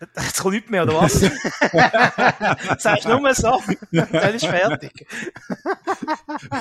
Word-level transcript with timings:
Jetzt 0.16 0.40
kommt 0.40 0.54
nichts 0.54 0.70
mehr, 0.70 0.84
oder 0.84 0.94
was? 0.94 1.12
Sagst 2.82 3.04
du 3.06 3.18
nur 3.18 3.34
so? 3.34 3.60
Dann 3.90 4.34
ist 4.34 4.46
fertig. 4.46 5.06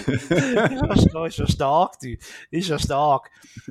ist, 0.08 0.30
ja, 1.14 1.26
ist 1.26 1.38
ja 1.38 1.48
stark, 1.48 2.00
du. 2.00 2.16
Ist 2.50 2.70
ja 2.70 2.80
stark. 2.80 3.30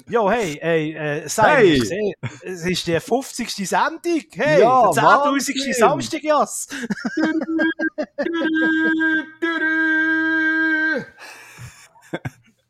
Jo, 0.09 0.31
hey, 0.31 0.59
hey, 0.61 0.93
äh, 0.95 1.29
sei, 1.29 1.57
Hey. 1.57 1.81
sehe, 1.85 2.13
es 2.43 2.65
ist 2.65 2.87
die 2.87 3.01
50. 3.01 3.69
Sendung. 3.69 4.23
Hey, 4.35 4.61
Ja, 4.61 4.91
der 4.93 5.03
10.000. 5.03 5.33
Wahnsinn. 5.33 5.75
Samstag, 5.75 6.23
Jas. 6.23 6.69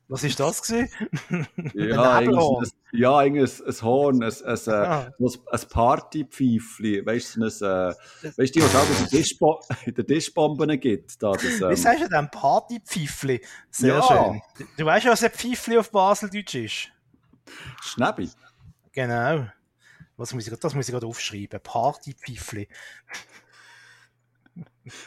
Was 0.08 0.22
ist 0.22 0.38
das 0.38 0.62
gewesen? 0.62 0.88
Ja, 1.74 2.12
ein, 2.18 2.30
ja, 2.92 3.16
eigentlich 3.18 3.60
ein, 3.66 3.82
Horn, 3.82 4.22
ein, 4.22 4.32
ein, 4.32 4.58
Ah. 4.72 5.12
ein 5.18 5.60
Partypfeifli, 5.68 7.04
weißt 7.04 7.36
du, 7.36 7.40
ein, 7.42 7.46
äh, 7.48 7.94
weißt 8.36 8.54
du, 8.54 8.60
was 8.62 8.74
auch 8.76 8.88
in 8.88 9.94
den 9.94 9.94
den 9.94 10.06
Tischbomben 10.06 10.80
gibt, 10.80 11.20
da, 11.20 11.32
das, 11.32 11.42
Wie 11.42 11.64
ähm, 11.64 11.76
sagst 11.76 12.04
du 12.04 12.08
denn? 12.08 12.30
Partypfeifli. 12.30 13.44
Sehr 13.70 13.94
Ja. 13.96 14.02
schön. 14.02 14.40
Du, 14.58 14.64
du 14.76 14.84
weißt 14.84 15.06
ja, 15.06 15.12
was 15.12 15.24
ein 15.24 15.30
Pfeifli 15.32 15.76
auf 15.78 15.90
Baseldeutsch 15.90 16.54
ist. 16.54 16.88
Schnäbi. 17.82 18.30
Genau. 18.92 19.46
Was 20.16 20.32
muss 20.32 20.46
ich, 20.46 20.56
das 20.58 20.74
muss 20.74 20.88
ich 20.88 20.92
gerade 20.92 21.06
aufschreiben. 21.06 21.60
Partypfeifli. 21.60 22.68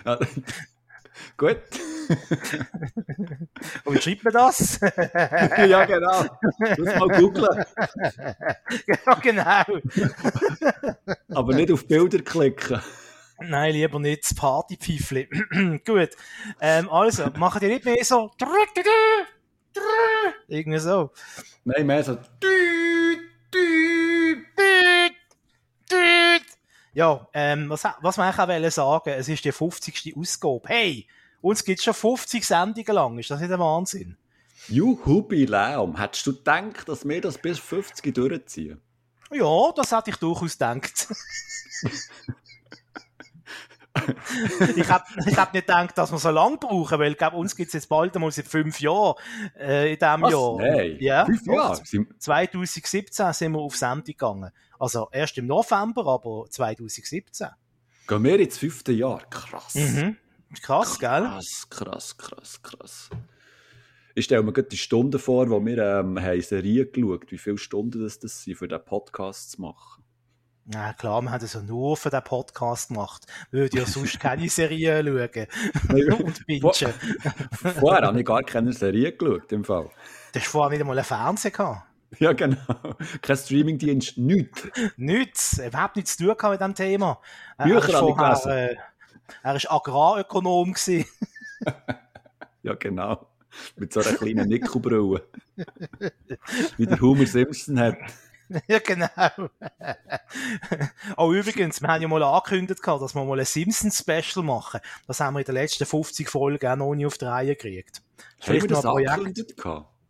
Gut. 1.38 1.58
Und 3.86 3.96
wie 3.96 4.02
schreibt 4.02 4.24
man 4.24 4.34
das? 4.34 4.80
ja, 5.68 5.86
genau. 5.86 6.26
Muss 6.78 6.96
mal 6.96 7.08
googeln. 7.20 7.66
ja, 8.88 9.14
genau. 9.22 9.64
Aber 11.30 11.54
nicht 11.54 11.72
auf 11.72 11.88
Bilder 11.88 12.20
klicken. 12.20 12.82
Nein, 13.42 13.74
lieber 13.74 14.00
nicht 14.00 14.24
das 14.24 14.34
Partypfeifli. 14.34 15.30
Gut. 15.86 16.10
Ähm, 16.60 16.90
also, 16.90 17.30
machen 17.38 17.60
die 17.62 17.68
nicht 17.68 17.86
mehr 17.86 18.04
so. 18.04 18.32
Irgendwie 20.48 20.80
so. 20.80 21.12
Nein, 21.64 21.86
mehr 21.86 22.04
so. 22.04 22.18
Ja, 27.00 27.26
ähm, 27.34 27.70
was, 27.70 27.86
was 28.02 28.18
man 28.18 28.34
eigentlich 28.38 28.74
sagen, 28.74 29.12
es 29.12 29.30
ist 29.30 29.46
die 29.46 29.54
50. 29.54 30.18
Ausgabe. 30.18 30.64
Hey, 30.66 31.08
uns 31.40 31.64
gibt 31.64 31.80
es 31.80 31.86
schon 31.86 31.94
50 31.94 32.46
Sendungen 32.46 32.94
lang. 32.94 33.18
Ist 33.18 33.32
das 33.32 33.40
nicht 33.40 33.54
ein 33.54 33.58
Wahnsinn? 33.58 34.18
Juhubiläum. 34.68 35.98
Hättest 35.98 36.28
du 36.28 36.36
gedacht, 36.36 36.90
dass 36.90 37.08
wir 37.08 37.22
das 37.22 37.38
bis 37.38 37.58
50 37.58 38.14
durchziehen? 38.14 38.82
Ja, 39.32 39.72
das 39.78 39.94
hätte 39.96 40.10
ich 40.10 40.18
durchaus 40.18 40.52
gedacht. 40.58 41.08
ich 44.76 44.90
habe 44.90 45.04
ich 45.26 45.38
hab 45.38 45.54
nicht 45.54 45.68
gedacht, 45.68 45.98
dass 45.98 46.12
wir 46.12 46.18
so 46.20 46.32
lange 46.32 46.58
brauchen, 46.58 47.00
weil 47.00 47.14
ich 47.14 47.18
glaube, 47.18 47.38
uns 47.38 47.56
gibt 47.56 47.68
es 47.68 47.74
jetzt 47.76 47.88
bald 47.88 48.14
einmal 48.16 48.32
seit 48.32 48.48
fünf 48.48 48.80
Jahren 48.82 49.16
äh, 49.58 49.94
in 49.94 50.00
diesem 50.00 50.22
Was? 50.22 50.32
Jahr. 50.34 50.58
Nein. 50.58 50.98
Ja, 51.00 51.26
Fünf. 51.26 51.46
Jahre. 51.48 51.86
Sind- 51.86 52.22
2017 52.22 53.32
sind 53.32 53.52
wir 53.54 53.60
auf 53.60 53.78
Sendung 53.78 54.04
gegangen. 54.04 54.52
Also 54.80 55.10
erst 55.12 55.38
im 55.38 55.46
November, 55.46 56.08
aber 56.08 56.46
2017. 56.50 57.50
Gehen 58.08 58.24
wir 58.24 58.40
ins 58.40 58.58
fünfte 58.58 58.92
Jahr. 58.94 59.22
Krass. 59.30 59.76
Mhm. 59.76 60.18
Krass, 60.64 60.98
gell? 60.98 61.22
Krass, 61.22 61.68
krass, 61.70 62.18
krass, 62.18 62.62
krass. 62.64 63.10
Ich 64.16 64.26
stelle 64.26 64.42
mir 64.42 64.54
gerade 64.54 64.70
die 64.70 64.78
Stunden 64.78 65.20
vor, 65.20 65.50
wo 65.50 65.64
wir 65.64 65.78
ähm, 65.78 66.20
haben 66.20 66.42
Serie 66.42 66.88
geschaut 66.88 67.32
wie 67.32 67.38
viele 67.38 67.58
Stunden 67.58 68.02
das, 68.02 68.20
das 68.20 68.44
sind, 68.44 68.56
für 68.56 68.68
diesen 68.68 68.84
Podcast 68.84 69.52
zu 69.52 69.62
machen. 69.62 70.04
Ja, 70.72 70.94
klar, 70.94 71.22
wir 71.22 71.32
haben 71.32 71.42
das 71.42 71.54
ja 71.54 71.62
nur 71.62 71.98
für 71.98 72.10
den 72.10 72.24
Podcast 72.24 72.90
gemacht. 72.90 73.26
Wir 73.52 73.62
würden 73.62 73.80
ja 73.80 73.86
sonst 73.86 74.20
keine 74.20 74.50
Serie 74.50 75.04
schauen 75.04 76.14
und 76.24 76.46
bingen. 76.46 76.72
Vorher 77.52 78.08
habe 78.08 78.20
ich 78.20 78.26
gar 78.26 78.44
keine 78.44 78.74
Serie 78.74 79.12
geschaut, 79.12 79.52
im 79.52 79.64
Fall. 79.64 79.90
Du 80.32 80.40
hast 80.40 80.48
vorher 80.48 80.70
nicht 80.70 80.82
einmal 80.82 80.98
einen 80.98 81.06
Fernseher 81.06 81.52
gehabt. 81.52 81.89
Ja, 82.20 82.34
genau. 82.34 82.58
Kein 83.22 83.38
Streamingdienst, 83.38 84.18
nichts. 84.18 84.64
Nichts, 84.98 85.60
überhaupt 85.60 85.96
nichts 85.96 86.18
zu 86.18 86.34
tun 86.34 86.50
mit 86.52 86.60
diesem 86.60 86.74
Thema. 86.76 87.22
Er- 87.58 87.66
Bücher 87.66 87.78
er 87.78 87.90
ist 87.90 87.96
vorher, 87.96 88.28
gelesen. 88.30 88.50
äh, 88.52 88.76
Er 89.44 89.54
war 89.54 89.72
Agrarökonom. 89.76 90.76
Ja, 92.64 92.74
genau. 92.74 93.28
Mit 93.78 93.94
so 93.94 94.02
einer 94.02 94.14
kleinen 94.18 94.50
Nickelbrille. 94.50 95.24
wie 96.78 96.86
der 96.86 97.00
Homer 97.00 97.26
Simpson 97.26 97.80
hat. 97.80 97.98
ja, 98.68 98.80
genau. 98.80 99.08
oh, 101.18 101.32
übrigens, 101.32 101.82
wir 101.82 101.88
haben 101.88 102.02
ja 102.02 102.08
mal 102.08 102.24
angekündigt, 102.24 102.82
dass 102.86 103.16
wir 103.16 103.24
mal 103.24 103.40
ein 103.40 103.46
Simpsons-Special 103.46 104.44
machen. 104.44 104.80
Das 105.08 105.20
haben 105.20 105.36
wir 105.36 105.40
in 105.42 105.46
den 105.46 105.56
letzten 105.56 105.86
50 105.86 106.28
Folgen 106.28 106.68
auch 106.68 106.76
noch 106.76 106.96
nie 106.96 107.06
auf 107.06 107.18
die 107.18 107.26
Reihe 107.26 107.56
gekriegt. 107.56 108.02
Haben 108.42 108.54
wir 108.54 108.62
Vielleicht 108.62 108.72
das 108.72 108.82
Projekt. 108.82 109.56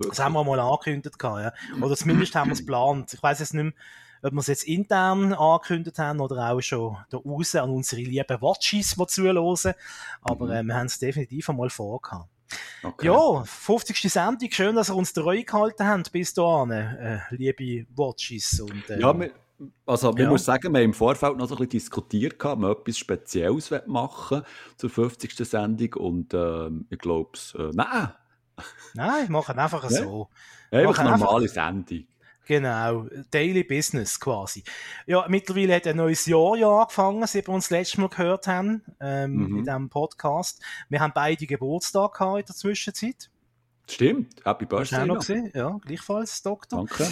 Das 0.07 0.19
haben 0.19 0.33
wir 0.33 0.43
mal 0.43 0.59
angekündigt, 0.59 1.15
ja. 1.21 1.51
Oder 1.81 1.95
zumindest 1.95 2.33
haben 2.35 2.49
wir 2.49 2.53
es 2.53 2.59
geplant. 2.59 3.13
Ich 3.13 3.21
weiß 3.21 3.39
jetzt 3.39 3.53
nicht 3.53 3.63
mehr, 3.63 3.73
ob 4.21 4.33
wir 4.33 4.39
es 4.39 4.47
jetzt 4.47 4.63
intern 4.63 5.33
angekündigt 5.33 5.97
haben 5.99 6.19
oder 6.21 6.51
auch 6.51 6.61
schon 6.61 6.97
da 7.09 7.17
raus 7.17 7.55
an 7.55 7.69
unsere 7.69 8.01
lieben 8.01 8.41
Watchies, 8.41 8.95
die 8.95 9.07
zuhören. 9.07 9.73
Aber 10.21 10.45
Mhm. 10.45 10.51
äh, 10.51 10.63
wir 10.63 10.75
haben 10.75 10.85
es 10.85 10.99
definitiv 10.99 11.49
einmal 11.49 11.69
vorgehabt. 11.69 12.29
Okay. 12.81 13.07
Ja, 13.07 13.43
50. 13.45 14.09
Sendung. 14.11 14.49
Schön, 14.51 14.75
dass 14.75 14.89
ihr 14.89 14.95
uns 14.95 15.13
treu 15.13 15.43
gehalten 15.43 15.85
habt 15.85 16.11
bis 16.11 16.33
dahin, 16.33 16.71
äh, 16.71 17.19
liebe 17.31 17.85
Watchies. 17.95 18.59
Und, 18.61 18.89
äh, 18.89 18.99
Ja, 18.99 19.17
wir, 19.19 19.31
also, 19.85 20.15
wir 20.15 20.23
Ja. 20.23 20.29
muss 20.31 20.45
sagen, 20.45 20.71
wir 20.73 20.79
haben 20.79 20.85
im 20.85 20.93
Vorfeld 20.93 21.37
noch 21.37 21.47
so 21.47 21.55
ein 21.55 21.57
bisschen 21.59 21.69
diskutiert, 21.71 22.43
ob 22.45 22.59
wir 22.59 22.71
etwas 22.71 22.97
Spezielles 22.97 23.71
machen 23.85 24.41
zur 24.77 24.89
50. 24.89 25.45
Sendung 25.45 25.93
und 25.95 26.33
ähm, 26.33 26.87
ich 26.89 26.97
glaube 26.99 27.31
es, 27.33 27.53
äh, 27.55 27.69
nein, 27.73 28.13
Nein, 28.93 29.27
wir 29.27 29.31
machen 29.31 29.57
einfach 29.59 29.83
Ja. 29.83 29.89
so. 29.89 30.29
einfach 30.71 30.97
Machen 30.97 31.07
einfach- 31.13 31.19
normale 31.25 31.47
Sendung. 31.47 32.05
Genau, 32.45 33.05
Daily 33.29 33.63
Business 33.63 34.19
quasi. 34.19 34.63
Ja, 35.05 35.23
mittlerweile 35.29 35.75
hat 35.75 35.85
ein 35.85 35.97
neues 35.97 36.25
Jahr 36.25 36.55
ja 36.55 36.67
angefangen, 36.81 37.27
seit 37.27 37.47
wir 37.47 37.53
uns 37.53 37.65
das 37.65 37.69
letzte 37.71 38.01
Mal 38.01 38.09
gehört 38.09 38.47
haben, 38.47 38.81
ähm, 38.99 39.33
Mhm. 39.35 39.57
in 39.59 39.63
diesem 39.65 39.89
Podcast. 39.89 40.59
Wir 40.89 40.99
haben 40.99 41.11
beide 41.13 41.45
Geburtstag 41.45 42.13
gehabt 42.13 42.39
in 42.39 42.45
der 42.47 42.55
Zwischenzeit. 42.55 43.29
Stimmt, 43.87 44.43
Happy 44.45 44.65
Hast 44.65 44.71
du 44.71 44.75
auch 44.75 44.79
Birthday 44.79 44.99
noch 45.01 45.05
noch. 45.07 45.19
gesehen? 45.19 45.51
Ja, 45.53 45.77
gleichfalls, 45.85 46.41
Doktor. 46.41 46.85
Danke. 46.87 47.07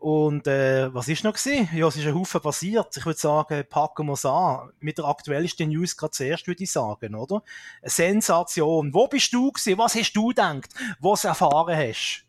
Und 0.00 0.46
äh, 0.46 0.92
was 0.94 1.08
ist 1.08 1.24
noch 1.24 1.34
gesehen? 1.34 1.68
Ja, 1.74 1.86
es 1.86 1.96
ist 1.96 2.06
ein 2.06 2.14
Haufen 2.14 2.40
passiert. 2.40 2.96
Ich 2.96 3.04
würde 3.04 3.18
sagen, 3.18 3.64
packen 3.68 4.06
wir 4.06 4.14
es 4.14 4.24
an. 4.24 4.70
Mit 4.80 4.96
der 4.96 5.04
aktuellsten 5.04 5.68
News 5.68 5.94
gerade 5.94 6.12
zuerst, 6.12 6.46
würde 6.46 6.64
ich 6.64 6.72
sagen, 6.72 7.14
oder? 7.14 7.42
Eine 7.82 7.90
Sensation. 7.90 8.94
Wo 8.94 9.06
bist 9.08 9.30
du 9.34 9.52
gewesen? 9.52 9.76
Was 9.76 9.94
hast 9.94 10.14
du 10.14 10.28
gedacht? 10.28 10.70
Was 11.00 11.24
erfahren 11.24 11.76
hast? 11.76 12.24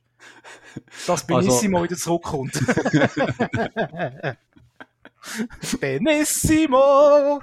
Dass 1.08 1.26
Benissimo 1.26 1.78
Also- 1.78 1.90
wieder 1.90 1.98
zurückkommt. 1.98 2.54
Benissimo! 5.80 7.42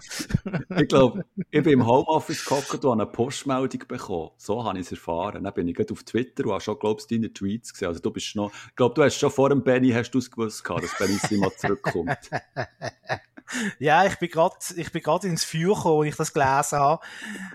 Ich 0.77 0.89
glaube, 0.89 1.25
ich 1.51 1.63
bin 1.63 1.73
im 1.73 1.87
Homeoffice 1.87 2.45
gehockt 2.45 2.85
und 2.85 2.91
habe 2.91 3.03
eine 3.03 3.07
Postmeldung 3.07 3.85
bekommen. 3.87 4.31
So 4.37 4.65
habe 4.65 4.79
ich 4.79 4.87
es 4.87 4.93
erfahren. 4.93 5.45
Dann 5.45 5.55
bin 5.55 5.69
ich 5.69 5.75
gerade 5.75 5.93
auf 5.93 6.03
Twitter 6.03 6.45
und 6.45 6.53
habe 6.53 6.61
schon, 6.61 6.79
glaube 6.79 7.01
ich, 7.01 7.07
deine 7.07 7.33
Tweets 7.33 7.73
gesehen. 7.73 7.89
Also 7.89 8.01
du 8.01 8.11
bist 8.11 8.35
noch, 8.37 8.53
ich 8.69 8.77
glaube, 8.77 8.95
du 8.95 9.03
hast 9.03 9.19
schon 9.19 9.31
vor 9.31 9.49
dem 9.49 9.63
Benny 9.63 9.91
hast 9.91 10.11
du 10.11 10.19
es 10.19 10.31
gewusst, 10.31 10.65
dass 10.69 10.99
Benissimo 10.99 11.51
zurückkommt. 11.57 12.19
Ja, 13.79 14.05
ich 14.05 14.17
bin 14.17 14.29
gerade, 14.29 14.57
ich 14.77 14.93
bin 14.93 15.03
gerade 15.03 15.27
ins 15.27 15.45
Feuer 15.45 15.75
gekommen, 15.75 16.01
als 16.01 16.09
ich 16.09 16.17
das 16.17 16.33
gelesen 16.35 16.79
habe. 16.79 17.03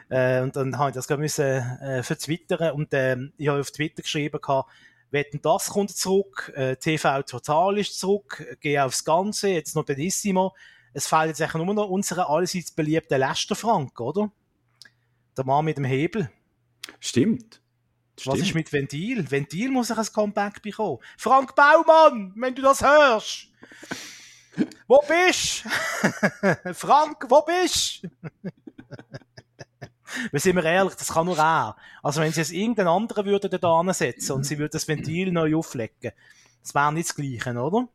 Äh, 0.09 0.41
und 0.41 0.55
dann 0.55 0.77
habe 0.77 0.89
ich 0.89 0.95
das 0.95 1.07
gerade 1.07 1.21
müssen, 1.21 1.43
äh, 1.43 2.01
vertwittern 2.01 2.71
und 2.71 2.89
ähm, 2.93 3.31
ich 3.37 3.47
habe 3.47 3.59
auf 3.59 3.71
Twitter 3.71 4.01
geschrieben 4.01 4.39
gehabt, 4.41 4.71
Wetten, 5.13 5.41
das 5.41 5.69
kommt 5.69 5.95
zurück, 5.95 6.51
äh, 6.55 6.75
TV 6.75 7.21
Total 7.23 7.77
ist 7.77 7.99
zurück, 7.99 8.57
gehe 8.59 8.83
aufs 8.83 9.05
Ganze, 9.05 9.49
jetzt 9.49 9.75
noch 9.75 9.85
Benissimo. 9.85 10.55
Es 10.93 11.07
fehlt 11.07 11.27
jetzt 11.27 11.41
eigentlich 11.41 11.63
nur 11.63 11.73
noch 11.73 11.89
unserer 11.89 12.29
allseits 12.29 12.71
beliebten 12.71 13.19
Lester 13.19 13.55
Frank, 13.55 13.99
oder? 13.99 14.31
Der 15.37 15.45
Mann 15.45 15.65
mit 15.65 15.77
dem 15.77 15.85
Hebel. 15.85 16.29
Stimmt. 16.99 17.61
Was 18.25 18.35
ist 18.35 18.49
Stimmt. 18.49 18.55
mit 18.55 18.73
Ventil? 18.73 19.31
Ventil 19.31 19.71
muss 19.71 19.89
ich 19.89 19.97
ein 19.97 20.05
Comeback 20.13 20.61
bekommen. 20.61 20.99
Frank 21.17 21.55
Baumann, 21.55 22.33
wenn 22.35 22.53
du 22.53 22.61
das 22.61 22.81
hörst! 22.81 23.47
Wo 24.87 25.01
bist 25.07 25.65
du? 25.65 26.73
Frank, 26.75 27.25
wo 27.27 27.41
bist 27.41 28.03
du? 28.03 28.09
Wir 30.31 30.39
sind 30.39 30.55
wir 30.55 30.63
ehrlich, 30.65 30.95
das 30.95 31.13
kann 31.13 31.25
nur 31.25 31.37
er. 31.37 31.75
Also 32.01 32.21
wenn 32.21 32.31
sie 32.31 32.41
jetzt 32.41 32.51
irgendeinen 32.51 32.87
anderen 32.89 33.25
würden 33.25 33.49
da 33.59 33.79
ansetzen 33.79 34.33
und 34.33 34.45
sie 34.45 34.57
würden 34.57 34.71
das 34.73 34.87
Ventil 34.87 35.31
neu 35.31 35.55
auflegen, 35.55 36.11
Das 36.61 36.73
wäre 36.75 36.93
nicht 36.93 37.09
das 37.09 37.15
Gleiche, 37.15 37.59
oder? 37.59 37.87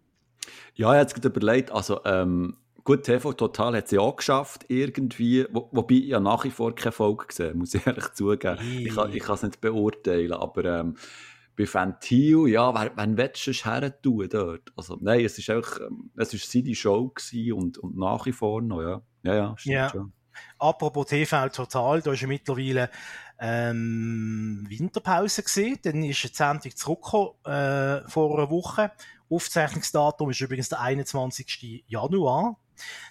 Ja, 0.75 1.01
ich 1.01 1.15
habe 1.15 1.29
überlegt, 1.29 1.71
also 1.73 2.01
ähm, 2.05 2.57
gut, 2.85 3.03
TV 3.03 3.33
Total 3.33 3.77
hat 3.77 3.87
es 3.87 3.91
ja 3.91 4.01
auch 4.01 4.17
geschafft, 4.17 4.65
irgendwie, 4.69 5.47
wo, 5.51 5.69
wobei 5.73 5.97
ich 5.97 6.05
ja 6.07 6.21
nach 6.21 6.45
wie 6.45 6.51
vor 6.51 6.75
keine 6.75 6.93
Folge 6.93 7.27
gesehen 7.27 7.59
muss 7.59 7.75
ich 7.75 7.87
ehrlich 7.87 8.13
zugeben. 8.15 8.59
Ich 8.79 8.95
kann, 8.95 9.13
ich 9.13 9.23
kann 9.23 9.35
es 9.35 9.43
nicht 9.43 9.61
beurteilen, 9.61 10.33
aber 10.33 10.65
ähm, 10.65 10.97
bei 11.57 11.67
Fantil, 11.67 12.47
ja, 12.49 12.73
wer, 12.73 12.93
wen 12.97 13.17
willst 13.17 13.47
du 13.47 13.53
her 13.53 14.01
tun 14.01 14.29
dort? 14.31 14.73
Also, 14.77 14.97
nein, 15.01 15.25
es 15.25 15.37
ist 15.39 15.51
einfach, 15.51 15.81
ähm, 15.81 16.11
es 16.17 16.33
ist 16.33 16.51
seine 16.51 16.75
Show 16.75 17.09
gewesen 17.09 17.53
und, 17.53 17.79
und 17.79 17.97
nach 17.99 18.25
wie 18.27 18.33
vor 18.33 18.63
noch, 18.63 18.81
ja. 18.81 19.03
Ja, 19.25 19.35
ja, 19.35 19.55
stimmt 19.59 19.75
Ja. 19.75 19.89
schon. 19.91 20.13
Apropos 20.59 21.07
TV 21.07 21.49
Total, 21.49 22.03
da 22.03 22.13
ist 22.13 22.23
ja 22.23 22.29
mittlerweile 22.29 22.91
ähm, 23.39 24.67
Winterpause 24.69 25.43
gesehen. 25.43 25.79
Dann 25.83 26.03
ist 26.03 26.23
die 26.23 26.29
Sendung 26.29 26.75
zurückgekommen 26.75 27.31
äh, 27.45 28.09
vor 28.09 28.39
einer 28.39 28.51
Woche. 28.51 28.93
Aufzeichnungsdatum 29.31 30.31
ist 30.31 30.41
übrigens 30.41 30.69
der 30.71 30.81
21. 30.81 31.85
Januar 31.87 32.57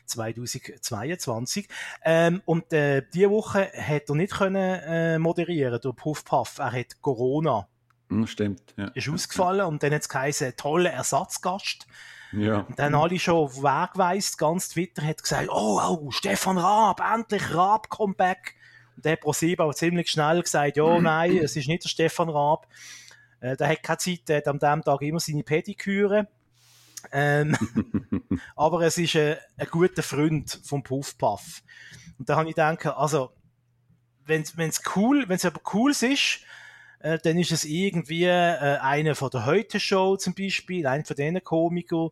2022. 0.06 1.68
Ähm, 2.03 2.41
und 2.45 2.71
äh, 2.74 3.03
diese 3.13 3.29
Woche 3.29 3.71
hat 3.75 4.09
er 4.09 4.15
nicht 4.15 4.33
können 4.33 4.56
äh, 4.56 5.19
moderieren 5.19 5.79
durch 5.81 5.95
Puff 5.95 6.25
Puff. 6.25 6.59
Er 6.59 6.71
hat 6.71 7.01
Corona. 7.01 7.68
Hm, 8.09 8.27
stimmt, 8.27 8.74
ja. 8.77 8.88
Ist 8.94 9.09
ausgefallen 9.09 9.65
und 9.65 9.83
dann 9.83 9.94
hat 9.94 10.01
es 10.01 10.09
geheißen, 10.09 10.56
toller 10.56 10.91
Ersatzgast. 10.91 11.88
Ja. 12.31 12.59
Und 12.59 12.77
dann 12.77 12.95
alle 12.95 13.19
schon 13.19 13.35
auf 13.35 13.56
den 13.56 13.63
Weg 13.63 13.94
geweist, 13.94 14.38
ganz 14.38 14.69
Twitter 14.69 15.03
hat 15.03 15.21
gesagt, 15.21 15.50
oh, 15.50 15.79
oh, 15.81 16.12
Stefan 16.12 16.57
Raab, 16.57 17.01
endlich 17.01 17.53
Raab 17.53 17.89
Comeback. 17.89 18.56
Und 18.95 19.06
der 19.06 19.13
hat 19.13 19.21
ProSieben 19.21 19.63
aber 19.63 19.74
ziemlich 19.74 20.09
schnell 20.09 20.41
gesagt, 20.41 20.77
ja, 20.77 21.00
nein, 21.01 21.38
es 21.38 21.56
ist 21.56 21.68
nicht 21.68 21.83
der 21.83 21.89
Stefan 21.89 22.29
Raab. 22.29 22.68
Äh, 23.39 23.56
der 23.56 23.69
hat 23.69 23.83
keine 23.83 23.97
Zeit, 23.97 24.27
der 24.27 24.38
hat 24.38 24.47
an 24.47 24.59
diesem 24.59 24.81
Tag 24.83 25.01
immer 25.01 25.19
seine 25.19 25.44
Pediküre. 25.44 26.27
Ähm, 27.12 27.56
aber 28.56 28.81
es 28.81 28.97
ist 28.97 29.15
äh, 29.15 29.38
ein 29.57 29.68
guter 29.69 30.03
Freund 30.03 30.59
vom 30.63 30.83
Puff 30.83 31.18
Puff. 31.18 31.63
Und 32.18 32.29
da 32.29 32.35
habe 32.35 32.50
ich 32.50 32.56
gedacht, 32.56 32.85
also, 32.88 33.31
wenn 34.25 34.41
es 34.41 34.81
cool, 34.95 35.25
wenn 35.27 35.38
es 35.38 35.45
aber 35.45 35.62
cool 35.74 35.91
ist, 35.91 36.41
äh, 36.99 37.17
dann 37.23 37.38
ist 37.38 37.51
es 37.51 37.65
irgendwie 37.65 38.25
äh, 38.25 38.77
einer 38.79 39.15
von 39.15 39.29
der 39.29 39.45
Heute-Show 39.45 40.17
zum 40.17 40.33
Beispiel, 40.33 40.85
einer 40.88 41.05
von 41.05 41.15
diesen 41.15 41.44
Komikern, 41.44 42.09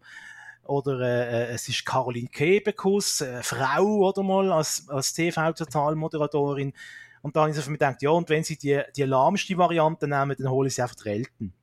oder 0.66 1.00
äh, 1.00 1.44
äh, 1.44 1.54
es 1.54 1.68
ist 1.70 1.86
Caroline 1.86 2.28
Kebekus, 2.28 3.22
äh, 3.22 3.42
Frau 3.44 3.84
oder 4.08 4.24
mal 4.24 4.52
als, 4.52 4.88
als 4.90 5.14
TV-Total-Moderatorin. 5.14 6.74
Und 7.22 7.36
da 7.36 7.42
habe 7.42 7.52
ich 7.52 7.56
so 7.56 7.70
mich 7.70 7.80
gedacht, 7.80 8.02
ja, 8.02 8.10
und 8.12 8.30
wenn 8.30 8.44
sie 8.44 8.58
die, 8.58 8.82
die 8.96 9.04
lahmste 9.04 9.58
Variante 9.58 10.08
nehmen, 10.08 10.36
dann 10.38 10.50
hole 10.50 10.68
ich 10.68 10.76
sie 10.76 10.82
einfach 10.82 10.96
die 10.96 11.10
Eltern. 11.10 11.54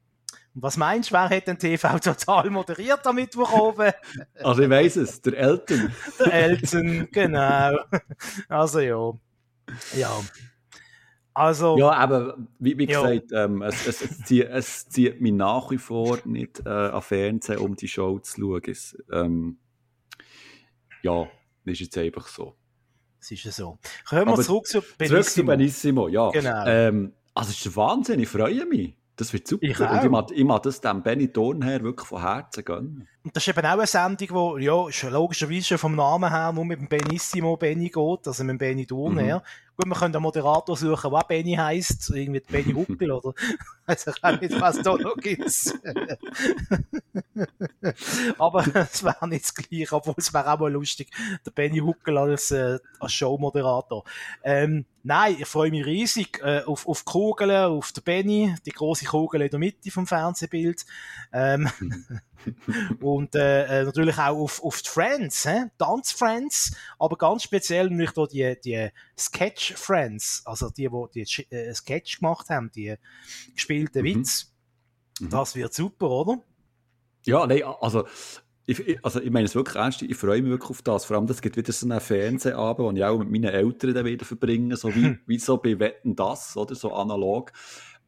Und 0.54 0.62
was 0.62 0.76
meinst 0.76 1.10
du, 1.10 1.14
wer 1.14 1.30
hat 1.30 1.46
denn 1.46 1.58
TV 1.58 1.98
total 1.98 2.50
moderiert 2.50 3.06
am 3.06 3.16
Mittwoch 3.16 3.52
oben? 3.52 3.92
Also 4.42 4.62
ich 4.62 4.70
weiss 4.70 4.96
es, 4.96 5.20
der 5.22 5.34
Eltern. 5.34 5.94
Der 6.18 6.32
Elton, 6.32 7.08
genau. 7.10 7.78
Also 8.48 8.80
ja. 8.80 9.12
Ja. 9.94 10.20
Also, 11.34 11.78
Ja, 11.78 11.90
aber 11.92 12.36
wie, 12.58 12.76
wie 12.78 12.90
Ja. 12.90 13.02
gesagt, 13.02 13.32
ähm, 13.32 13.62
es, 13.62 13.86
es, 13.86 14.02
es, 14.02 14.22
zieht, 14.24 14.48
es 14.48 14.88
zieht 14.88 15.20
mich 15.20 15.32
nach 15.32 15.70
wie 15.70 15.78
vor 15.78 16.18
nicht 16.24 16.60
äh, 16.66 16.68
an 16.68 17.00
Fernsehen, 17.02 17.58
um 17.58 17.74
die 17.74 17.88
Show 17.88 18.18
zu 18.18 18.40
schauen. 18.40 18.62
Es, 18.66 18.96
ähm, 19.10 19.58
ja, 21.02 21.26
das 21.64 21.72
ist 21.74 21.80
jetzt 21.80 21.98
einfach 21.98 22.28
so. 22.28 22.54
es 23.20 23.30
ist 23.30 23.44
ja 23.44 23.50
so. 23.52 23.78
Kommen 24.08 24.26
wir 24.26 24.36
zurück 24.42 24.66
zu 24.66 24.80
Zurück 24.80 24.90
zu 24.90 24.96
Benissimo. 24.98 25.46
Benissimo, 25.46 26.08
ja. 26.08 26.30
Genau. 26.30 26.64
Ähm, 26.66 27.12
also 27.34 27.50
es 27.50 27.56
ist 27.56 27.64
der 27.64 27.76
Wahnsinn, 27.76 28.20
ich 28.20 28.28
freue 28.28 28.66
mich. 28.66 28.94
Das 29.16 29.32
wird 29.32 29.46
super. 29.46 29.64
Ich 29.64 29.78
Und 29.78 30.04
ich 30.04 30.10
mag, 30.10 30.30
ich 30.32 30.44
mag 30.44 30.62
das 30.62 30.80
dem 30.80 31.02
Benny 31.02 31.30
Thornherr 31.30 31.82
wirklich 31.82 32.08
von 32.08 32.22
Herzen 32.22 32.64
gönnen. 32.64 33.08
Und 33.24 33.36
das 33.36 33.46
ist 33.46 33.56
eben 33.56 33.66
auch 33.66 33.72
eine 33.72 33.86
Sendung, 33.86 34.58
die 34.58 34.64
ja, 34.64 34.90
schon 34.90 35.12
logischerweise 35.12 35.62
schon 35.62 35.78
vom 35.78 35.94
Namen 35.94 36.30
her 36.30 36.50
nur 36.52 36.64
mit 36.64 36.80
dem 36.80 36.88
Benissimo 36.88 37.56
Benny 37.56 37.90
geht, 37.90 38.26
also 38.26 38.42
mit 38.42 38.50
dem 38.50 38.58
Benny 38.58 38.86
Thurner. 38.86 39.22
Mhm. 39.22 39.42
Gut, 39.76 39.86
wir 39.86 39.94
können 39.94 40.14
einen 40.14 40.22
Moderator 40.22 40.76
suchen, 40.76 41.10
der 41.10 41.24
Benny 41.28 41.54
heisst, 41.54 42.10
irgendwie 42.10 42.40
Benny 42.40 42.72
Huckel 42.72 43.12
oder 43.12 43.34
weiß 43.86 44.06
ich 44.08 44.24
auch 44.24 44.40
nicht, 44.40 44.60
was 44.60 44.82
da 44.82 44.96
noch 44.96 45.16
gibt. 45.16 45.44
Aber 48.38 48.66
es 48.76 49.04
wäre 49.04 49.28
nicht 49.28 49.44
das 49.44 49.54
Gleiche, 49.54 49.94
obwohl 49.94 50.14
es 50.16 50.32
wäre 50.32 50.52
auch 50.52 50.58
mal 50.58 50.72
lustig, 50.72 51.10
der 51.46 51.50
Benny 51.52 51.78
Huckel 51.78 52.18
als, 52.18 52.50
äh, 52.50 52.78
als 52.98 53.12
Showmoderator. 53.12 54.04
Ähm, 54.42 54.84
nein, 55.02 55.36
ich 55.38 55.46
freue 55.46 55.70
mich 55.70 55.84
riesig 55.84 56.40
äh, 56.42 56.62
auf, 56.64 56.86
auf 56.86 57.00
die 57.00 57.10
Kugeln, 57.10 57.50
auf 57.50 57.92
den 57.92 58.04
Benny, 58.04 58.54
die 58.64 58.70
große 58.70 59.04
Kugel 59.04 59.42
in 59.42 59.50
der 59.50 59.58
Mitte 59.58 59.90
vom 59.90 60.06
Fernsehbild. 60.06 60.84
Ähm, 61.32 61.68
und 63.00 63.34
äh, 63.34 63.80
äh, 63.80 63.84
natürlich 63.84 64.18
auch 64.18 64.36
auf, 64.36 64.62
auf 64.62 64.82
die 64.82 64.88
Friends, 64.88 65.44
hä? 65.46 65.70
Tanzfriends, 65.78 66.76
aber 66.98 67.16
ganz 67.16 67.44
speziell 67.44 67.88
natürlich 67.90 68.12
da 68.12 68.26
die, 68.26 68.56
die 68.64 68.88
Sketch-Friends, 69.18 70.42
also 70.44 70.70
die, 70.70 70.88
die 71.14 71.24
die 71.24 71.54
äh, 71.54 71.74
Sketch 71.74 72.18
gemacht 72.18 72.48
haben, 72.50 72.70
die 72.74 72.94
gespielten 73.54 74.02
Mhm. 74.02 74.06
Witz. 74.06 74.52
Mhm. 75.20 75.30
Das 75.30 75.54
wird 75.54 75.72
super, 75.74 76.10
oder? 76.10 76.42
Ja, 77.24 77.46
nein, 77.46 77.62
also 77.80 78.04
ich, 78.66 79.04
also 79.04 79.20
ich 79.20 79.30
meine 79.30 79.46
es 79.46 79.54
wirklich 79.54 79.76
ernst, 79.76 80.02
ich 80.02 80.16
freue 80.16 80.40
mich 80.42 80.50
wirklich 80.50 80.70
auf 80.70 80.82
das. 80.82 81.04
Vor 81.04 81.16
allem, 81.16 81.26
das 81.26 81.42
gibt 81.42 81.56
wieder 81.56 81.72
so 81.72 81.86
einen 81.86 82.00
Fernsehabend, 82.00 82.90
den 82.90 82.96
ich 82.96 83.04
auch 83.04 83.18
mit 83.18 83.30
meinen 83.30 83.52
Eltern 83.52 83.94
dann 83.94 84.04
wieder 84.04 84.24
verbringe, 84.24 84.76
so 84.76 84.94
wie, 84.94 85.18
wie 85.26 85.38
so 85.38 85.58
bei 85.58 85.78
Wetten, 85.78 86.14
das, 86.14 86.56
oder 86.56 86.74
so 86.74 86.92
analog. 86.92 87.52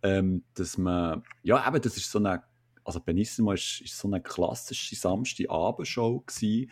Ähm, 0.02 0.44
dass 0.54 0.78
man, 0.78 1.22
ja 1.42 1.66
eben, 1.66 1.80
das 1.80 1.96
ist 1.96 2.10
so 2.10 2.18
eine, 2.18 2.42
also 2.84 3.00
Benissimo 3.00 3.52
ist, 3.52 3.80
ist 3.80 3.98
so 3.98 4.06
eine 4.06 4.20
klassische 4.20 4.94
Samstagabendshow 4.94 6.20
gewesen, 6.20 6.70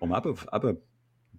man 0.00 0.22
eben, 0.22 0.36
eben 0.52 0.78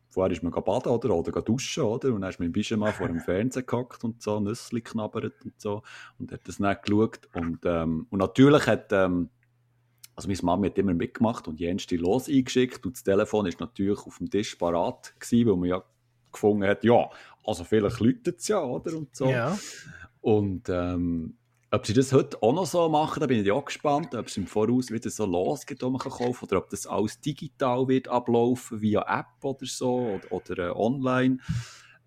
vorher 0.10 0.32
ist 0.32 0.44
man 0.44 0.52
baden 0.52 0.90
oder, 0.90 1.14
oder 1.14 1.42
duschen, 1.42 1.84
oder? 1.84 2.14
Und 2.14 2.22
dann 2.22 2.30
ist 2.30 2.40
man 2.40 2.48
im 2.48 2.54
Pyjama 2.54 2.92
vor 2.94 3.08
dem 3.08 3.20
Fernseher 3.20 3.64
gehockt 3.64 4.04
und 4.04 4.22
so, 4.22 4.40
Nüssli 4.40 4.82
knabbert 4.82 5.34
und 5.44 5.60
so. 5.60 5.84
Und 6.18 6.32
hat 6.32 6.48
das 6.48 6.58
nicht 6.60 6.84
geschaut. 6.84 7.30
Und, 7.34 7.60
ähm, 7.66 8.08
und 8.10 8.20
natürlich 8.20 8.66
hat, 8.66 8.94
ähm, 8.94 9.30
also 10.16 10.28
meine 10.28 10.40
Mama 10.44 10.66
hat 10.68 10.78
immer 10.78 10.94
mitgemacht 10.94 11.48
und 11.48 11.60
Jens 11.60 11.88
die 11.88 11.98
los 11.98 12.30
eingeschickt 12.30 12.86
und 12.86 12.96
das 12.96 13.04
Telefon 13.04 13.46
ist 13.46 13.60
natürlich 13.60 14.00
auf 14.00 14.18
dem 14.18 14.30
Tisch 14.30 14.56
parat 14.56 15.14
gewesen, 15.20 15.50
weil 15.50 15.58
man 15.58 15.70
ja 15.70 15.84
gefunden 16.32 16.68
hat, 16.68 16.84
ja, 16.84 17.10
also 17.44 17.64
vielleicht 17.64 18.00
läutet 18.00 18.40
es 18.40 18.48
ja, 18.48 18.62
oder? 18.62 18.96
Und 18.98 19.16
so. 19.16 19.30
Ja. 19.30 19.58
Und 20.22 20.70
ähm, 20.70 21.38
ob 21.72 21.86
sie 21.86 21.94
das 21.94 22.14
heute 22.14 22.42
auch 22.42 22.54
noch 22.54 22.66
so 22.66 22.88
machen, 22.90 23.20
da 23.20 23.28
bin 23.28 23.44
ich 23.44 23.52
auch 23.52 23.66
gespannt, 23.66 24.16
ob 24.16 24.28
es 24.28 24.38
im 24.38 24.48
Voraus 24.48 24.92
wieder 24.92 25.10
so 25.10 25.26
losgeht, 25.26 25.82
wo 25.82 25.89
man 25.89 26.00
kann 26.00 26.12
kaufen 26.12 26.46
oder 26.46 26.58
ob 26.60 26.70
das 26.70 26.88
alles 26.88 27.20
digital 27.20 27.88
wird 27.88 28.08
ablaufen, 28.08 28.82
via 28.82 29.01
App 29.01 29.44
oder 29.44 29.66
so 29.66 30.20
oder, 30.22 30.32
oder 30.32 30.68
äh, 30.68 30.72
online. 30.72 31.39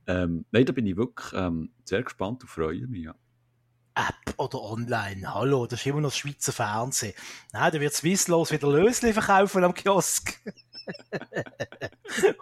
Ähm, 0.06 0.46
nein, 0.50 0.64
da 0.64 0.72
bin 0.72 0.86
ich 0.86 0.96
wirklich 0.96 1.32
ähm, 1.34 1.70
sehr 1.84 2.02
gespannt 2.02 2.42
und 2.42 2.48
freue 2.48 2.86
mich. 2.86 3.04
Ja. 3.04 3.14
App 3.98 4.34
oder 4.36 4.62
online. 4.62 5.34
Hallo, 5.34 5.66
das 5.66 5.80
ist 5.80 5.86
immer 5.86 6.00
noch 6.00 6.10
das 6.10 6.18
Schweizer 6.18 6.52
Fernsehen. 6.52 7.14
Nein, 7.52 7.72
da 7.72 7.80
wird 7.80 7.92
Swisslos 7.92 8.52
wieder 8.52 8.68
Lösli 8.68 9.12
verkaufen 9.12 9.64
am 9.64 9.74
Kiosk. 9.74 10.40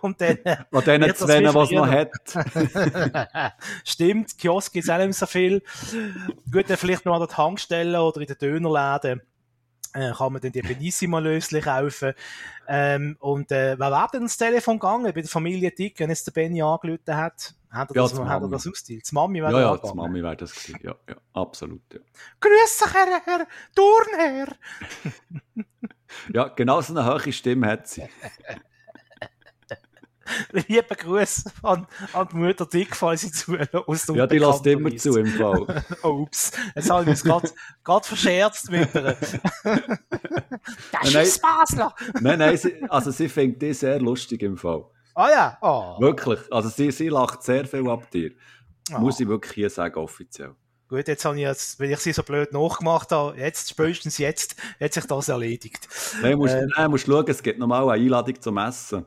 Und 0.02 0.20
dann, 0.20 0.36
äh, 0.44 0.58
An 0.70 0.84
denen 0.84 1.16
zwei, 1.16 1.40
wie 1.40 1.54
was 1.54 1.70
noch 1.70 1.88
hat. 1.88 2.10
Stimmt, 3.84 4.36
Kiosk 4.38 4.72
gibt 4.72 4.84
es 4.84 4.90
auch 4.90 4.98
nicht 4.98 5.06
mehr 5.06 5.14
so 5.14 5.26
viel. 5.26 5.62
Gut, 6.52 6.68
dann 6.68 6.76
vielleicht 6.76 7.06
noch 7.06 7.14
an 7.14 7.20
der 7.20 7.28
Tankstelle 7.28 8.02
oder 8.02 8.20
in 8.20 8.26
den 8.26 8.38
Dönerläden 8.38 9.22
äh, 9.96 10.12
kann 10.12 10.32
man 10.32 10.42
dann 10.42 10.52
die 10.52 10.62
Benissimo-Lösli 10.62 11.60
kaufen. 11.60 12.12
Ähm, 12.68 13.16
und 13.20 13.50
äh, 13.52 13.78
wer 13.78 13.90
wäre 13.90 14.08
denn 14.12 14.22
das 14.22 14.36
Telefon 14.36 14.78
gegangen 14.78 15.04
bei 15.04 15.20
der 15.20 15.28
Familie 15.28 15.70
Dick, 15.70 15.98
wenn 16.00 16.10
jetzt 16.10 16.26
der 16.26 16.32
Benny 16.32 16.62
angerufen 16.62 17.16
hat? 17.16 17.54
Hat 17.70 17.90
er 17.90 17.96
Ja, 17.96 18.02
das, 18.02 18.14
die 18.14 18.20
hat 18.22 18.42
er 18.42 18.48
das 18.48 18.66
ausgeteilt? 18.66 19.10
Die 19.10 19.14
Mami 19.14 19.42
wäre 19.42 19.52
Ja, 19.52 19.60
ja, 19.60 19.76
gegangen. 19.76 19.96
Mami 19.96 20.22
wäre 20.22 20.36
das 20.36 20.54
gewesen. 20.54 20.80
Ja, 20.82 20.94
ja, 21.08 21.16
absolut. 21.32 21.82
Ja. 21.92 22.00
Grüß 22.40 22.78
dich, 22.84 22.94
Herr, 22.94 23.20
Herr 23.24 23.46
Turnherr. 23.74 24.56
ja, 26.32 26.48
genau 26.48 26.80
so 26.80 26.96
eine 26.96 27.06
hohe 27.06 27.32
Stimme 27.32 27.66
hat 27.66 27.88
sie. 27.88 28.02
Liebe 30.52 30.94
Grüße 30.94 31.50
an, 31.62 31.86
an 32.12 32.28
die 32.32 32.36
Mutter 32.36 32.66
Dick, 32.66 32.94
falls 32.96 33.22
sie 33.22 33.32
zuhört. 33.32 33.70
Ja, 34.14 34.26
die 34.26 34.38
lässt 34.38 34.66
immer 34.66 34.96
zu 34.96 35.16
im 35.18 35.26
Fall. 35.26 35.84
Oh, 36.02 36.08
ups, 36.22 36.52
jetzt 36.74 36.90
habe 36.90 37.02
ich 37.02 37.08
mich 37.08 37.22
gerade 37.22 38.06
verscherzt 38.06 38.70
mit 38.70 38.94
ihr. 38.94 39.02
das 39.64 41.12
Nein. 41.12 41.22
ist 41.22 41.42
Basler. 41.42 41.94
nein, 42.20 42.38
nein, 42.38 42.56
sie, 42.56 42.74
also 42.88 43.10
sie 43.10 43.28
findet 43.28 43.62
die 43.62 43.72
sehr 43.72 44.00
lustig 44.00 44.42
im 44.42 44.56
Fall. 44.56 44.84
Ah 45.14 45.30
ja, 45.30 45.58
oh. 45.62 46.00
Wirklich. 46.00 46.40
Also 46.50 46.68
sie, 46.68 46.90
sie 46.90 47.08
lacht 47.08 47.42
sehr 47.42 47.64
viel 47.64 47.88
ab 47.88 48.10
dir. 48.10 48.32
Ah. 48.92 48.98
Muss 48.98 49.18
ich 49.18 49.26
wirklich 49.26 49.52
hier 49.52 49.70
sagen, 49.70 49.96
offiziell. 49.96 50.54
Gut, 50.88 51.08
jetzt 51.08 51.24
habe 51.24 51.34
ich 51.34 51.42
jetzt, 51.42 51.80
wenn 51.80 51.90
ich 51.90 51.98
sie 51.98 52.12
so 52.12 52.22
blöd 52.22 52.52
nachgemacht 52.52 53.10
habe, 53.10 53.36
jetzt, 53.36 53.70
spätestens 53.70 54.18
jetzt, 54.18 54.54
hat 54.78 54.92
sich 54.92 55.04
das 55.04 55.28
erledigt. 55.28 55.88
Nein, 56.22 56.38
musst, 56.38 56.54
Ähm. 56.54 56.70
nein, 56.76 56.90
musst 56.90 57.06
schauen, 57.06 57.24
es 57.26 57.42
gibt 57.42 57.58
nochmal 57.58 57.82
eine 57.82 58.04
Einladung 58.04 58.40
zum 58.40 58.56
Essen. 58.58 59.04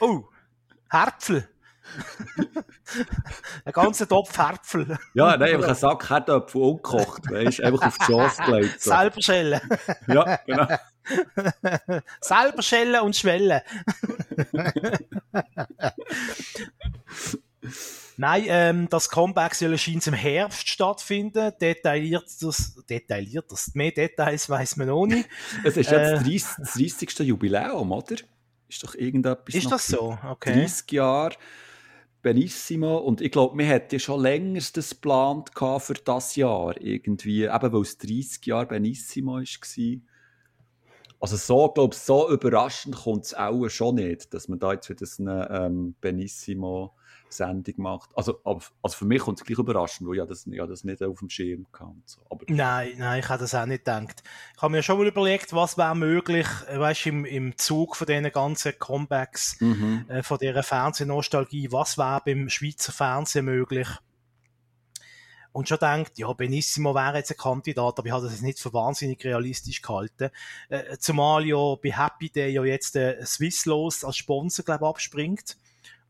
Oh, 0.00 0.24
Herpfel. 0.90 1.48
Ein 3.64 3.72
ganzer 3.72 4.08
Topf 4.08 4.36
Äpfel. 4.38 4.98
Ja, 5.14 5.36
nein, 5.36 5.54
einfach 5.54 5.68
einen 5.68 5.76
Sack 5.76 6.00
Kartoffeln 6.00 6.64
ungekocht, 6.64 7.30
weißt 7.30 7.62
einfach 7.62 7.86
auf 7.86 7.98
die 7.98 8.04
Chance 8.04 8.42
gelegt. 8.42 8.80
So. 8.82 8.90
Selber 8.90 9.22
schellen. 9.22 9.60
Ja, 10.06 10.36
genau. 10.46 10.66
Selber 12.20 12.62
schellen 12.62 13.00
und 13.00 13.16
schwellen. 13.16 13.60
Nein, 18.16 18.44
ähm, 18.48 18.88
das 18.90 19.08
Comeback 19.08 19.54
soll 19.54 19.78
scheint 19.78 20.06
im 20.06 20.12
Herbst 20.12 20.68
stattfinden. 20.68 21.52
Detailliert 21.58 22.26
das, 22.40 22.74
detailliert 22.88 23.50
das, 23.50 23.74
mehr 23.74 23.92
Details 23.92 24.50
weiß 24.50 24.76
man 24.76 24.88
noch 24.88 25.06
nicht. 25.06 25.26
Es 25.64 25.78
ist 25.78 25.90
jetzt 25.90 26.12
das 26.12 26.22
30. 26.22 26.44
das 26.58 26.74
30. 26.74 27.18
Jubiläum, 27.20 27.90
oder? 27.92 28.16
Ist 28.70 28.84
doch 28.84 28.94
irgendetwas. 28.94 29.54
Ist 29.54 29.70
das 29.70 29.88
so? 29.88 30.16
Okay. 30.24 30.54
30 30.54 30.92
Jahre 30.92 31.34
Benissimo 32.22 32.98
und 32.98 33.20
ich 33.20 33.32
glaube, 33.32 33.58
wir 33.58 33.66
hätten 33.66 33.94
ja 33.94 33.98
schon 33.98 34.20
länger 34.20 34.60
das 34.74 34.90
geplant 34.90 35.50
für 35.78 35.94
das 35.94 36.36
Jahr 36.36 36.80
irgendwie, 36.80 37.44
eben 37.44 37.72
weil 37.72 37.80
es 37.80 37.98
30 37.98 38.46
Jahre 38.46 38.66
Benissimo 38.66 39.38
war. 39.38 40.00
Also 41.18 41.36
so, 41.36 41.68
glaube 41.68 41.94
ich, 41.94 42.00
so 42.00 42.30
überraschend 42.30 42.94
kommt 42.96 43.24
es 43.24 43.34
auch 43.34 43.68
schon 43.68 43.96
nicht, 43.96 44.32
dass 44.32 44.48
man 44.48 44.58
da 44.58 44.72
jetzt 44.72 44.88
wieder 44.88 45.06
eine 45.18 45.66
ähm, 45.66 45.94
Benissimo-Sendung 47.30 47.74
macht. 47.78 48.10
Also, 48.14 48.40
aber, 48.44 48.60
also 48.82 48.96
für 48.96 49.04
mich 49.04 49.20
kommt 49.20 49.40
es 49.40 49.46
gleich 49.46 49.58
überraschend, 49.58 50.08
weil 50.08 50.16
ich 50.16 50.18
ja 50.18 50.26
das, 50.26 50.44
ja 50.46 50.66
das 50.66 50.84
nicht 50.84 51.02
auf 51.02 51.18
dem 51.18 51.30
Schirm 51.30 51.66
kann. 51.72 52.02
So. 52.06 52.20
Aber, 52.30 52.44
Nein, 52.48 52.94
nein, 52.98 53.20
ich 53.20 53.28
habe 53.28 53.40
das 53.40 53.54
auch 53.54 53.66
nicht 53.66 53.84
gedacht. 53.84 54.22
Ich 54.56 54.62
habe 54.62 54.72
mir 54.72 54.82
schon 54.82 54.98
mal 54.98 55.06
überlegt, 55.06 55.52
was 55.52 55.78
wäre 55.78 55.96
möglich, 55.96 56.46
äh, 56.68 56.78
weißt 56.78 57.06
im, 57.06 57.24
im 57.24 57.56
Zug 57.56 57.96
von 57.96 58.06
diesen 58.06 58.30
ganzen 58.30 58.78
Comebacks, 58.78 59.60
mhm. 59.60 60.04
äh, 60.08 60.22
von 60.22 60.38
dieser 60.38 60.62
Fernsehnostalgie, 60.62 61.72
was 61.72 61.98
wäre 61.98 62.22
beim 62.24 62.48
Schweizer 62.48 62.92
Fernsehen 62.92 63.44
möglich? 63.44 63.88
Und 65.52 65.68
schon 65.68 65.78
denkt, 65.78 66.16
ja, 66.16 66.32
Benissimo 66.32 66.94
wäre 66.94 67.16
jetzt 67.16 67.32
ein 67.32 67.36
Kandidat, 67.36 67.98
aber 67.98 68.06
ich 68.06 68.12
habe 68.12 68.22
das 68.22 68.34
jetzt 68.34 68.42
nicht 68.42 68.60
für 68.60 68.72
wahnsinnig 68.72 69.24
realistisch 69.24 69.82
gehalten. 69.82 70.30
Äh, 70.68 70.96
zumal 70.98 71.44
ja 71.44 71.74
bei 71.74 71.90
Happy 71.90 72.30
Day 72.30 72.52
ja 72.52 72.62
jetzt 72.64 72.94
äh, 72.94 73.24
Swisslos 73.26 74.04
als 74.04 74.16
Sponsor, 74.16 74.64
glaube 74.64 74.84
ich, 74.84 74.88
abspringt. 74.88 75.56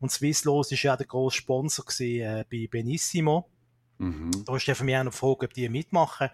Und 0.01 0.11
Swisslos 0.11 0.73
ist 0.73 0.83
ja 0.83 0.97
der 0.97 1.07
grosse 1.07 1.37
Sponsor 1.37 1.85
gewesen, 1.85 2.21
äh, 2.23 2.45
bei 2.51 2.67
Benissimo. 2.71 3.49
Mhm. 3.99 4.31
Da 4.47 4.57
ist 4.57 4.67
ja 4.67 4.75
für 4.75 4.85
mich 4.85 4.97
auch 4.97 5.05
noch 5.05 5.13
die 5.13 5.19
Frage, 5.19 5.47
ob 5.47 5.53
die 5.55 5.69
mitmachen. 5.69 6.29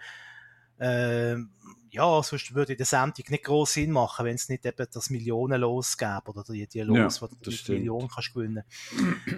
Ähm, 0.78 1.50
ja, 1.90 2.22
sonst 2.22 2.54
würde 2.54 2.76
die 2.76 2.84
Sendung 2.84 3.24
nicht 3.28 3.44
groß 3.44 3.72
Sinn 3.72 3.90
machen, 3.90 4.26
wenn 4.26 4.34
es 4.34 4.50
nicht 4.50 4.66
eben 4.66 4.86
das 4.92 5.08
Millionenlos 5.08 5.96
gäbe 5.96 6.20
oder 6.26 6.42
die, 6.44 6.66
die 6.66 6.80
Los, 6.82 7.16
Ja, 7.16 7.22
wo 7.22 7.34
du 7.42 7.50
stimmt. 7.50 7.78
Millionen 7.78 8.08
kannst 8.08 8.34
gewinnen. 8.34 8.62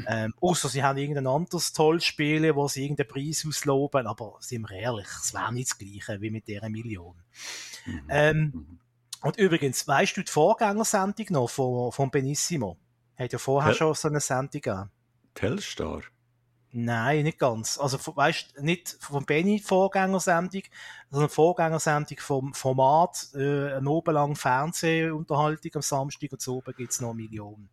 ähm, 0.08 0.34
außer 0.40 0.68
sie 0.68 0.82
haben 0.82 0.98
irgendein 0.98 1.28
anderes 1.28 1.72
tolles 1.72 2.04
Spiel, 2.04 2.54
wo 2.56 2.66
sie 2.66 2.82
irgendeinen 2.82 3.08
Preis 3.08 3.46
ausloben, 3.46 4.08
aber 4.08 4.36
sind 4.40 4.62
wir 4.68 4.76
ehrlich, 4.76 5.06
es 5.22 5.32
wäre 5.32 5.54
nicht 5.54 5.70
das 5.70 5.78
Gleiche 5.78 6.20
wie 6.20 6.30
mit 6.30 6.48
dieser 6.48 6.68
Million. 6.68 7.14
Mhm. 7.86 8.02
Ähm, 8.08 8.40
Mhm. 8.54 8.78
und 9.22 9.36
übrigens, 9.38 9.86
weißt 9.86 10.16
du 10.16 10.22
die 10.24 10.32
Vorgängersendung 10.32 11.26
noch 11.30 11.48
von, 11.50 11.92
von 11.92 12.10
Benissimo? 12.10 12.76
Hat 13.18 13.32
ja 13.32 13.38
vorher 13.38 13.72
Ja. 13.72 13.76
schon 13.76 13.94
so 13.94 14.08
eine 14.08 14.20
Sendung 14.20 14.50
gegeben. 14.60 14.90
Telstar? 15.34 16.02
Nein, 16.70 17.22
nicht 17.22 17.38
ganz. 17.38 17.78
Also, 17.78 17.98
weißt 18.14 18.60
nicht 18.60 18.96
von 19.00 19.24
Benny 19.24 19.58
Vorgängersendung, 19.58 20.62
sondern 21.10 21.30
Vorgängersendung 21.30 22.18
vom 22.18 22.52
Format, 22.52 23.28
äh, 23.34 23.72
eine 23.72 23.88
obenlang 23.88 24.36
Fernsehunterhaltung 24.36 25.70
am 25.76 25.80
Samstag 25.82 26.30
und 26.32 26.42
so 26.42 26.56
oben 26.56 26.74
gibt's 26.76 27.00
noch 27.00 27.10
eine 27.12 27.22
Million. 27.22 27.70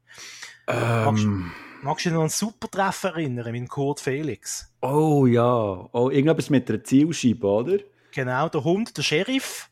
Ähm, 0.67 1.51
Magst 1.81 2.05
du 2.05 2.09
dich 2.09 2.13
noch 2.13 2.19
an 2.21 2.23
einen 2.23 2.29
Supertreffen 2.29 3.09
erinnern 3.11 3.51
mit 3.51 3.69
Kurt 3.69 3.99
Felix? 3.99 4.73
oh 4.81 5.25
ja, 5.25 5.43
oh, 5.91 6.09
irgendetwas 6.09 6.49
mit 6.49 6.69
einer 6.69 6.81
Zielscheibe, 6.83 7.45
oder? 7.47 7.77
Genau, 8.13 8.47
der 8.47 8.63
Hund, 8.63 8.95
der 8.97 9.03
Sheriff. 9.03 9.69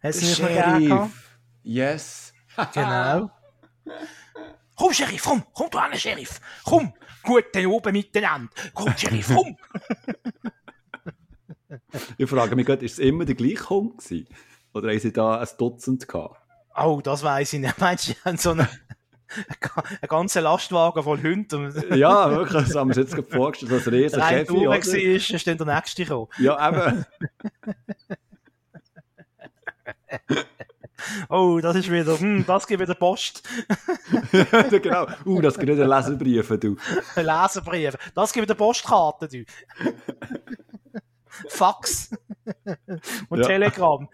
Hast 0.00 0.22
du 0.22 0.46
Der 0.46 0.78
gehabt? 0.80 1.10
Yes. 1.64 2.32
Genau. 2.72 3.30
Komm, 4.80 4.94
Sheriff, 4.94 5.22
komm, 5.22 5.42
komm 5.52 5.68
du 5.68 5.76
an, 5.76 5.94
Sheriff. 5.94 6.40
Komm, 6.64 6.94
gut 7.22 7.44
dann 7.52 7.66
oben 7.66 7.92
miteinander. 7.92 8.50
Komm, 8.72 8.96
Sheriff, 8.96 9.30
komm. 9.34 9.56
Ich 12.16 12.28
frage 12.28 12.56
mich 12.56 12.66
gerade, 12.66 12.84
ist 12.84 12.94
es 12.94 12.98
immer 12.98 13.24
der 13.26 13.34
gleiche 13.34 13.68
Hund 13.68 13.98
gewesen? 13.98 14.26
Oder 14.72 14.88
haben 14.90 14.98
sie 14.98 15.12
da 15.12 15.38
ein 15.38 15.48
Dutzend 15.58 16.08
gehabt? 16.08 16.40
Oh, 16.74 17.00
das 17.02 17.22
weiß 17.22 17.52
ich 17.52 17.60
nicht. 17.60 17.78
Meinst 17.78 18.08
du, 18.08 18.12
die 18.12 18.18
haben 18.24 18.38
so 18.38 18.50
einen, 18.52 18.60
einen 19.36 20.08
ganzen 20.08 20.42
Lastwagen 20.42 21.02
voll 21.02 21.22
Hunde 21.22 21.58
und 21.58 21.90
Ja, 21.96 22.30
wirklich, 22.30 22.64
das 22.64 22.74
haben 22.74 22.88
wir 22.88 22.96
uns 22.96 23.08
jetzt 23.10 23.14
gerade 23.14 23.28
vorgestellt, 23.36 23.72
das 23.72 23.86
riesen 23.92 24.16
der 24.18 24.26
eine 24.26 24.38
Käfig, 24.38 24.48
Tour 24.48 24.60
oder? 24.62 24.70
war, 24.70 24.76
ist 24.76 25.46
dann 25.46 25.58
der 25.58 25.66
nächste 25.66 26.04
gekommen. 26.04 26.28
Ja, 26.38 26.68
eben. 26.68 27.04
Oh, 31.28 31.60
das 31.60 31.76
ist 31.76 31.90
wieder, 31.90 32.18
hm, 32.18 32.44
das 32.46 32.66
gibt 32.66 32.80
wieder 32.80 32.94
Post. 32.94 33.42
genau. 34.70 35.06
Uh, 35.24 35.40
das 35.40 35.58
gibt 35.58 35.72
wieder 35.72 35.86
Leserbriefe, 35.86 36.58
du. 36.58 36.76
Leserbriefe. 37.16 37.98
Das 38.14 38.32
gibt 38.32 38.44
wieder 38.44 38.54
Postkarte, 38.54 39.28
du. 39.28 39.44
Fax. 41.48 42.10
und 43.28 43.38
Ja. 43.40 43.46
Telegram. 43.46 44.08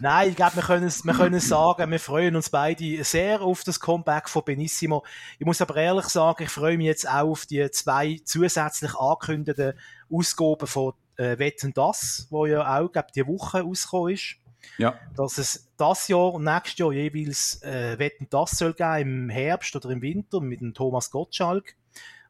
Nein, 0.00 0.28
ich 0.30 0.36
glaube, 0.36 0.56
wir 0.56 0.62
können, 0.62 0.86
es- 0.86 1.04
wir 1.04 1.12
können 1.14 1.40
sagen, 1.40 1.90
wir 1.90 1.98
freuen 1.98 2.36
uns 2.36 2.50
beide 2.50 3.02
sehr 3.02 3.40
auf 3.40 3.64
das 3.64 3.80
Comeback 3.80 4.28
von 4.28 4.44
Benissimo. 4.44 5.04
Ich 5.40 5.46
muss 5.46 5.60
aber 5.60 5.74
ehrlich 5.76 6.04
sagen, 6.06 6.44
ich 6.44 6.50
freue 6.50 6.76
mich 6.76 6.86
jetzt 6.86 7.08
auch 7.08 7.30
auf 7.30 7.46
die 7.46 7.68
zwei 7.72 8.20
zusätzlich 8.24 8.94
angekündigten 8.94 9.72
Ausgaben 10.08 10.68
von 10.68 10.92
äh, 11.18 11.38
Wetten 11.38 11.74
das, 11.74 12.26
wo 12.30 12.46
ja 12.46 12.78
auch, 12.78 12.90
glaube 12.90 13.08
die 13.14 13.26
Woche 13.26 13.60
rausgekommen 13.60 14.14
ist. 14.14 14.36
Ja. 14.78 14.98
Dass 15.16 15.38
es 15.38 15.70
das 15.76 16.08
Jahr 16.08 16.34
und 16.34 16.44
nächstes 16.44 16.78
Jahr 16.78 16.92
jeweils 16.92 17.62
äh, 17.62 17.98
Wetten 17.98 18.28
das 18.30 18.52
soll 18.52 18.74
geben, 18.74 19.24
im 19.24 19.30
Herbst 19.30 19.74
oder 19.76 19.90
im 19.90 20.02
Winter 20.02 20.40
mit 20.40 20.60
dem 20.60 20.74
Thomas 20.74 21.10
Gottschalk. 21.10 21.74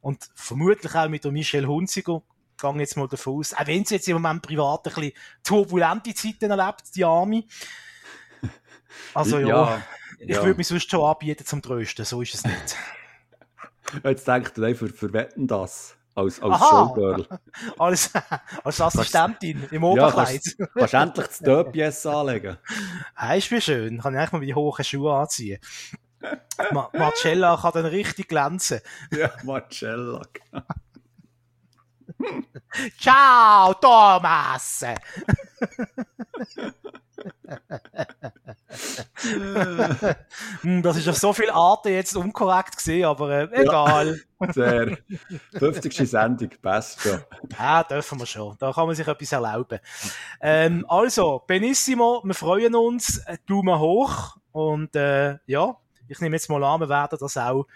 Und 0.01 0.29
vermutlich 0.35 0.95
auch 0.95 1.09
mit 1.09 1.25
der 1.25 1.33
Michelle 1.33 1.67
Hunziger, 1.67 2.23
gehe 2.61 2.79
jetzt 2.79 2.97
mal 2.97 3.09
davon 3.09 3.39
aus. 3.39 3.55
Auch 3.55 3.67
wenn 3.67 3.85
sie 3.85 3.97
jetzt 3.97 4.09
im 4.09 4.21
Moment 4.21 4.43
privat 4.43 4.87
ein 4.87 4.95
bisschen 4.95 5.13
turbulente 5.43 6.15
Zeiten 6.15 6.51
erlebt, 6.51 6.95
die 6.95 7.05
Arme. 7.05 7.45
Also 9.15 9.39
ja, 9.39 9.83
ich 10.19 10.31
ja. 10.37 10.43
würde 10.43 10.57
mich 10.57 10.67
sonst 10.67 10.91
schon 10.91 11.05
anbieten 11.05 11.45
zum 11.45 11.63
Trösten, 11.63 12.05
so 12.05 12.23
ist 12.23 12.35
es 12.35 12.45
nicht. 12.45 12.77
Jetzt 14.05 14.29
denkt 14.29 14.59
ihr, 14.59 14.77
für, 14.77 14.89
für 14.89 15.13
Wetten 15.13 15.47
das 15.47 15.98
als, 16.19 16.41
als 16.43 16.55
Aha. 16.55 16.69
Showgirl. 16.69 17.27
Als, 17.79 18.11
als 18.65 18.81
Assistentin 18.81 19.69
im 19.71 19.83
Ja, 19.83 19.89
Oberkleid. 19.89 20.43
kannst, 20.57 20.59
kannst 20.75 20.95
endlich 20.95 21.27
das 21.27 21.39
Döpies 21.39 22.07
anlegen. 22.07 22.57
Heißt 23.19 23.51
wie 23.51 23.61
schön, 23.61 24.01
kann 24.01 24.15
ich 24.15 24.19
eigentlich 24.21 24.33
mal 24.33 24.41
die 24.41 24.55
hohen 24.55 24.85
Schuhe 24.85 25.15
anziehen. 25.15 25.61
Ma 26.73 26.91
Marcella 26.93 27.57
kann 27.57 27.73
dann 27.75 27.87
richtig 27.87 28.29
glänzen. 28.29 28.81
Ja, 29.17 29.31
Marcella. 29.45 30.23
Ciao, 32.99 33.75
Thomas! 33.75 34.85
Hm, 40.63 40.83
das 40.83 40.97
ist 40.99 41.09
auf 41.09 41.17
so 41.17 41.33
viele 41.33 41.53
Arten 41.53 41.89
jetzt 41.89 42.17
unkorrekt 42.17 42.77
gesehen, 42.77 43.05
aber 43.07 43.31
äh, 43.53 43.63
egal. 43.63 44.21
Sehr. 44.53 44.99
50. 45.59 46.09
Sendung, 46.09 46.51
passt 46.63 47.01
schon. 47.01 47.21
Ja, 47.59 47.83
dürfen 47.83 48.19
wir 48.19 48.27
schon. 48.27 48.57
Da 48.59 48.73
kann 48.73 48.87
man 48.87 48.95
sich 48.95 49.07
etwas 49.07 49.33
erlauben. 49.33 49.81
Ähm, 50.41 50.85
also, 50.89 51.43
Benissimo, 51.47 52.23
wir 52.25 52.35
freuen 52.35 52.75
uns. 52.75 53.19
Äh, 53.27 53.39
Daumen 53.47 53.79
hoch. 53.79 54.37
Und 54.53 54.95
äh, 54.95 55.39
ja, 55.47 55.77
ich 56.07 56.21
nehme 56.21 56.37
jetzt 56.37 56.49
mal 56.49 56.63
an, 56.63 56.81
wir 56.81 56.89
werden 56.89 57.19
das 57.19 57.37
auch 57.37 57.67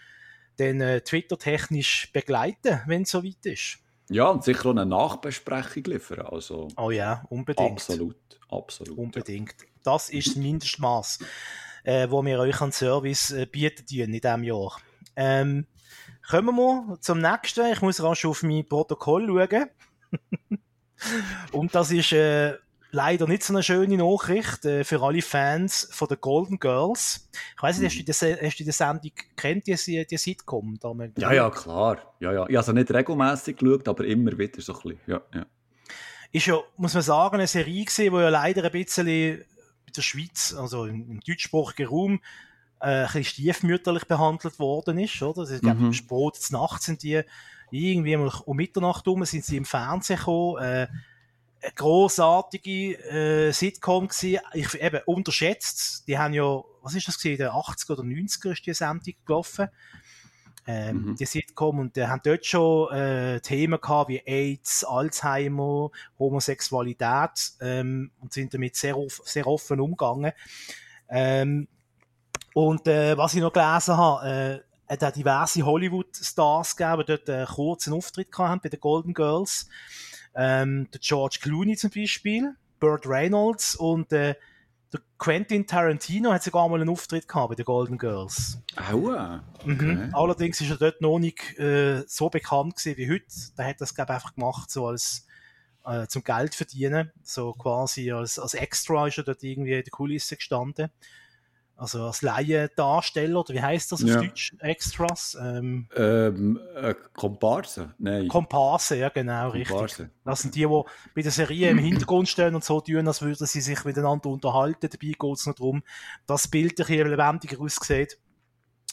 dann 0.57 0.81
äh, 0.81 1.01
Twitter-technisch 1.01 2.13
begleiten, 2.13 2.81
wenn 2.87 3.03
es 3.03 3.11
soweit 3.11 3.45
ist. 3.45 3.79
Ja, 4.13 4.29
und 4.29 4.45
sicher 4.45 4.67
auch 4.67 4.71
eine 4.71 4.87
Nachbesprechung 4.87 5.85
liefern. 5.85 6.27
Also 6.27 6.69
Oh 6.77 6.91
ja, 6.91 7.25
unbedingt. 7.31 7.73
absolut, 7.73 8.17
absolut. 8.49 8.99
Unbedingt. 8.99 9.55
Das 9.83 10.11
ist 10.11 10.29
das 10.29 10.37
Mindestmaß, 10.37 11.19
äh, 11.85 12.09
wo 12.11 12.25
wir 12.25 12.39
euch 12.39 12.61
an 12.61 12.73
Service 12.73 13.31
äh, 13.33 13.47
bieten 13.47 13.85
in 13.89 14.13
diesem 14.13 14.45
Jahr. 14.45 14.79
Ähm, 15.17 15.67
kommen 16.29 16.57
wir 16.57 16.99
zum 17.01 17.21
nächsten. 17.21 17.73
Ich 17.73 17.83
muss 17.83 18.03
rasch 18.03 18.25
auf 18.25 18.43
mein 18.43 18.69
Protokoll 18.69 19.27
schauen. 19.27 19.71
Und 21.53 21.75
das 21.75 21.91
ist 21.91 22.13
äh, 22.13 22.55
leider 22.93 23.27
nicht 23.27 23.43
so 23.43 23.53
eine 23.55 23.63
schöne 23.63 23.97
Nachricht 23.97 24.65
äh, 24.65 24.85
für 24.85 25.03
alle 25.03 25.23
Fans 25.23 25.89
von 25.91 26.09
den 26.09 26.21
Golden 26.21 26.59
Girls. 26.59 27.29
Ich 27.57 27.63
weiß 27.63 27.79
nicht, 27.79 27.91
hast 27.91 27.99
du 27.99 28.27
die, 28.27 28.47
hast 28.47 28.61
du 28.61 28.65
die 28.65 28.71
Sendung 28.71 29.11
kennt, 29.35 29.67
die, 29.67 30.07
die 30.07 30.17
Sitcom? 30.17 30.79
Da 30.79 30.93
mal- 30.95 31.11
Ja, 31.19 31.33
ja, 31.33 31.51
klar. 31.51 32.15
Ja, 32.21 32.33
ja. 32.33 32.43
Ich 32.45 32.49
habe 32.51 32.59
also 32.59 32.73
nicht 32.73 32.91
regelmäßig 32.93 33.57
geschaut, 33.57 33.89
aber 33.89 34.05
immer 34.05 34.37
wieder 34.39 34.61
so 34.61 34.75
ein 34.75 34.81
bisschen. 34.83 35.01
Ja, 35.07 35.23
ja. 35.35 35.47
ist 36.31 36.47
ja, 36.47 36.59
muss 36.77 36.95
man 36.95 37.03
sagen, 37.03 37.37
eine 37.37 37.47
Serie 37.47 37.85
gewesen, 37.85 38.15
die 38.15 38.21
ja 38.21 38.29
leider 38.29 38.63
ein 38.65 38.71
bisschen 38.73 39.07
mit 39.07 39.97
der 39.97 40.03
Schweiz, 40.03 40.55
also 40.57 40.85
im, 40.85 41.11
im 41.11 41.21
deutschsprachigen 41.21 41.89
Raum, 41.89 42.21
äh, 42.81 42.87
ein 42.87 43.07
bisschen 43.07 43.25
stiefmütterlich 43.25 44.05
behandelt 44.05 44.59
worden 44.59 44.99
ist, 44.99 45.21
oder? 45.23 45.43
Das 45.43 45.51
ist, 45.51 45.63
mhm. 45.63 45.93
Sport 45.95 46.39
nachts 46.51 46.85
sind 46.87 47.03
die 47.03 47.23
irgendwie 47.71 48.17
um 48.17 48.57
Mitternacht 48.57 49.07
rum 49.07 49.25
sind 49.25 49.47
sie 49.47 49.57
im 49.57 49.65
Fernsehen 49.65 50.19
gekommen, 50.19 50.63
äh, 50.63 50.89
eine 51.63 51.73
grossartige 51.75 52.99
äh, 53.49 53.53
Sitcom 53.53 54.09
gewesen. 54.09 54.41
Ich 54.53 54.75
eben 54.81 55.01
unterschätzt. 55.07 56.07
Die 56.09 56.19
haben 56.19 56.35
ja, 56.35 56.63
was 56.83 56.95
ist 56.95 57.09
das 57.09 57.19
gewesen, 57.19 57.41
in 57.41 57.47
den 57.47 57.53
80er 57.53 57.93
oder 57.93 58.03
90er 58.03 58.53
ist 58.53 58.67
die 58.67 58.75
Sendung 58.75 59.15
gelaufen. 59.25 59.69
Ähm, 60.65 61.07
mhm. 61.07 61.17
Die 61.17 61.25
Sitcom 61.25 61.81
und 61.81 61.97
die 61.97 62.07
haben 62.07 62.21
dort 62.25 62.47
schon 62.47 62.93
äh, 62.93 63.41
Themen 63.41 63.81
gehabt 63.81 64.09
wie 64.09 64.23
AIDS, 64.25 64.85
Alzheimer, 64.85 65.91
Homosexualität 66.19 67.53
ähm, 67.61 68.13
und 68.21 68.33
sind 68.33 68.55
damit 68.55 68.77
sehr, 68.77 68.95
sehr 69.25 69.47
offen 69.47 69.81
umgegangen. 69.81 70.33
Ähm, 71.09 71.67
und 72.55 72.87
äh, 72.87 73.17
was 73.17 73.35
ich 73.35 73.41
noch 73.41 73.53
gelesen 73.53 73.97
habe, 73.97 74.63
äh, 74.89 74.93
hat 74.93 75.05
auch 75.05 75.13
diverse 75.13 75.65
Hollywood-Stars 75.65 76.77
gegeben, 76.77 76.99
die 77.01 77.07
dort 77.07 77.31
einen 77.31 77.47
kurzen 77.47 77.93
Auftritt 77.95 78.29
hatten 78.37 78.61
bei 78.63 78.69
den 78.69 78.81
Golden 78.81 79.15
Girls. 79.15 79.69
Ähm, 80.35 80.89
der 80.93 81.01
George 81.01 81.39
Clooney 81.43 81.77
zum 81.77 81.91
Beispiel, 81.91 82.55
Burt 82.81 83.07
Reynolds 83.07 83.77
und 83.77 84.13
äh, 84.13 84.35
der 84.93 85.01
Quentin 85.19 85.67
Tarantino 85.67 86.33
hat 86.33 86.43
sogar 86.43 86.69
mal 86.69 86.81
einen 86.81 86.91
Auftritt 86.91 87.27
gehabt 87.27 87.51
bei 87.51 87.55
den 87.55 87.65
Golden 87.65 87.99
Girls. 87.99 88.59
Aua. 88.77 89.43
Mhm. 89.65 89.75
Okay. 89.75 89.95
Mhm. 89.95 90.15
Allerdings 90.15 90.61
ist 90.61 90.71
er 90.71 90.77
dort 90.77 91.01
noch 91.01 91.19
nicht 91.19 91.59
äh, 91.59 92.05
so 92.07 92.29
bekannt 92.29 92.77
gewesen 92.77 92.99
wie 92.99 93.11
heute. 93.11 93.27
Der 93.57 93.67
hat 93.67 93.81
das, 93.81 93.95
glaube 93.95 94.13
ich, 94.13 94.15
einfach 94.17 94.35
gemacht, 94.35 94.71
so 94.71 94.87
als 94.87 95.27
äh, 95.85 96.07
zum 96.07 96.25
Geld 96.25 96.55
verdienen. 96.55 97.11
So 97.23 97.53
quasi 97.53 98.13
als, 98.13 98.39
als 98.39 98.55
Extra 98.55 99.07
ist 99.07 99.19
er 99.19 99.25
dort 99.25 99.43
irgendwie 99.43 99.73
in 99.73 99.83
der 99.83 99.91
Kulisse 99.91 100.37
gestanden 100.37 100.91
also 101.77 102.05
als 102.05 102.23
Laiendarsteller, 102.23 103.41
oder 103.41 103.55
wie 103.55 103.61
heißt 103.61 103.93
das 103.93 104.03
auf 104.03 104.09
ja. 104.09 104.21
Deutsch? 104.21 104.55
Extras? 104.61 105.37
Ähm, 105.41 105.89
ähm, 105.97 106.61
äh, 106.77 106.95
Komparse? 107.15 107.95
Nein. 107.99 108.29
Komparse, 108.29 108.97
ja 108.97 109.09
genau, 109.09 109.51
Komparse. 109.51 109.83
richtig. 109.85 110.09
Das 110.25 110.43
sind 110.43 110.55
die, 110.55 110.67
die 110.67 110.83
bei 111.15 111.23
der 111.23 111.33
Serie 111.33 111.71
im 111.71 111.79
Hintergrund 111.79 112.29
stehen 112.29 112.55
und 112.55 112.65
so 112.65 112.81
tun, 112.81 113.09
als 113.09 113.23
würden 113.23 113.47
sie 113.47 113.61
sich 113.61 113.85
miteinander 113.85 114.29
unterhalten. 114.29 114.89
Dabei 114.89 115.13
geht 115.19 115.39
es 115.39 115.47
noch 115.47 115.55
darum, 115.55 115.83
dass 116.27 116.43
das 116.43 116.51
Bild 116.51 116.79
ein 116.79 116.87
bisschen 116.87 117.09
lebendiger 117.09 117.61
aussieht 117.61 118.19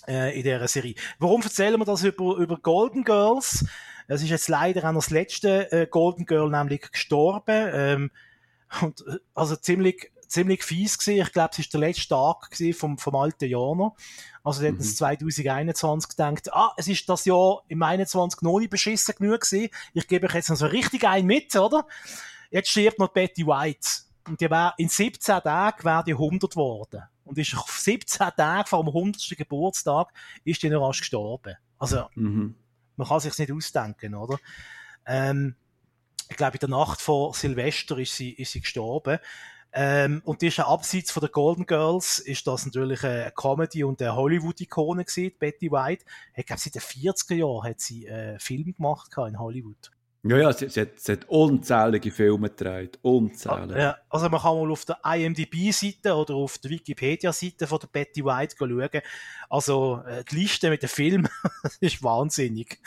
äh, 0.08 0.36
in 0.36 0.44
dieser 0.44 0.68
Serie. 0.68 0.96
Warum 1.20 1.42
erzählen 1.42 1.80
wir 1.80 1.86
das 1.86 2.04
über, 2.04 2.38
über 2.38 2.58
Golden 2.58 3.04
Girls? 3.04 3.66
Es 4.08 4.24
ist 4.24 4.30
jetzt 4.30 4.48
leider 4.48 4.88
auch 4.88 4.94
noch 4.94 5.04
das 5.04 5.12
letzte 5.12 5.72
äh, 5.72 5.88
Golden 5.88 6.26
Girl 6.26 6.50
nämlich 6.50 6.92
gestorben. 6.92 7.70
Ähm, 7.72 8.12
und, 8.82 9.02
äh, 9.08 9.18
also 9.34 9.56
ziemlich 9.56 10.12
ziemlich 10.30 10.64
fies 10.64 10.98
gewesen. 10.98 11.22
Ich 11.22 11.34
glaube, 11.34 11.50
es 11.52 11.60
ist 11.60 11.74
der 11.74 11.80
letzte 11.82 12.08
Tag 12.10 12.56
vom, 12.74 12.98
vom 12.98 13.16
alten 13.16 13.50
Jahr 13.50 13.76
noch. 13.76 13.96
Also, 14.44 14.62
dort 14.62 14.76
mhm. 14.76 14.82
2021 14.82 16.10
gedacht, 16.10 16.54
ah, 16.54 16.74
es 16.78 16.88
ist 16.88 17.10
das 17.10 17.26
Jahr 17.26 17.64
im 17.68 17.84
21 17.84 18.42
noch 18.42 18.60
nicht 18.60 18.70
beschissen 18.70 19.16
genug 19.18 19.42
gewesen. 19.42 19.70
Ich 19.94 20.08
gebe 20.08 20.28
euch 20.28 20.34
jetzt 20.34 20.50
noch 20.50 20.56
so 20.56 20.68
richtig 20.68 21.06
ein 21.06 21.26
mit, 21.26 21.56
oder? 21.56 21.86
Jetzt 22.52 22.70
stirbt 22.70 23.00
noch 23.00 23.10
Betty 23.10 23.46
White. 23.46 23.90
Und 24.28 24.40
die 24.40 24.50
wär, 24.50 24.74
in 24.78 24.90
17 24.90 25.42
Tagen 25.42 25.84
wäre 25.84 26.04
die 26.04 26.14
100 26.14 26.52
geworden. 26.52 27.04
Und 27.26 27.38
ist 27.38 27.58
auf 27.58 27.80
17 27.80 28.30
Tagen 28.38 28.68
vor 28.68 28.84
dem 28.84 28.90
100. 28.90 29.36
Geburtstag 29.38 30.14
ist 30.44 30.62
die 30.62 30.70
noch 30.70 30.88
rasch 30.88 31.00
gestorben. 31.00 31.56
Also, 31.78 32.06
mhm. 32.16 32.56
man 32.96 33.08
kann 33.08 33.20
sich's 33.20 33.40
nicht 33.40 33.52
ausdenken, 33.52 34.14
oder? 34.14 34.38
Ähm, 35.06 35.56
ich 36.30 36.38
glaube, 36.38 36.58
in 36.58 36.60
der 36.60 36.70
Nacht 36.70 37.02
vor 37.02 37.34
Silvester 37.34 37.98
ist 37.98 38.16
sie, 38.16 38.32
ist 38.32 38.52
sie 38.52 38.62
gestorben. 38.62 39.20
Ähm, 39.72 40.22
und 40.26 40.42
die 40.42 40.48
ist 40.48 40.58
ja 40.58 40.68
abseits 40.68 41.12
von 41.12 41.22
der 41.22 41.30
Golden 41.30 41.66
Girls, 41.66 42.20
ist 42.20 42.48
das 42.48 42.66
natürlich 42.66 43.04
eine 43.04 43.32
Comedy- 43.36 43.84
und 43.84 44.02
eine 44.02 44.16
Hollywood-Ikone 44.16 45.06
gewesen, 45.06 45.32
Betty 45.38 45.72
White. 45.72 46.06
Ich 46.36 46.46
glaube, 46.46 46.60
seit 46.60 46.76
den 46.76 46.82
40er 46.82 47.36
Jahren 47.36 47.70
hat 47.70 47.80
sie 47.80 48.08
äh, 48.08 48.40
Film 48.40 48.74
gemacht 48.74 49.12
in 49.18 49.40
Hollywood. 49.40 49.92
Ja, 50.24 50.38
ja, 50.38 50.52
sie, 50.52 50.68
sie, 50.68 50.82
hat, 50.82 51.00
sie 51.00 51.14
hat 51.14 51.30
unzählige 51.30 52.12
Filme 52.12 52.50
gedreht. 52.50 53.00
Unzählige. 53.02 53.80
Ja, 53.80 53.98
also 54.10 54.28
man 54.28 54.42
kann 54.42 54.58
mal 54.58 54.70
auf 54.70 54.84
der 54.84 55.00
IMDb-Seite 55.06 56.14
oder 56.14 56.36
auf 56.36 56.58
der 56.58 56.72
Wikipedia-Seite 56.72 57.68
von 57.68 57.80
der 57.80 57.88
Betty 57.88 58.26
White 58.26 58.56
schauen. 58.58 59.02
Also 59.50 60.02
äh, 60.06 60.26
die 60.30 60.36
Liste 60.36 60.70
mit 60.70 60.82
den 60.82 60.90
Filmen 60.90 61.30
ist 61.80 62.04
wahnsinnig. 62.04 62.80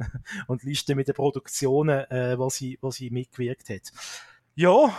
und 0.46 0.62
die 0.62 0.68
Liste 0.68 0.94
mit 0.94 1.08
den 1.08 1.14
Produktionen, 1.14 2.10
äh, 2.10 2.38
wo, 2.38 2.48
sie, 2.48 2.78
wo 2.80 2.90
sie 2.90 3.10
mitgewirkt 3.10 3.68
hat. 3.68 3.92
Ja, 4.54 4.90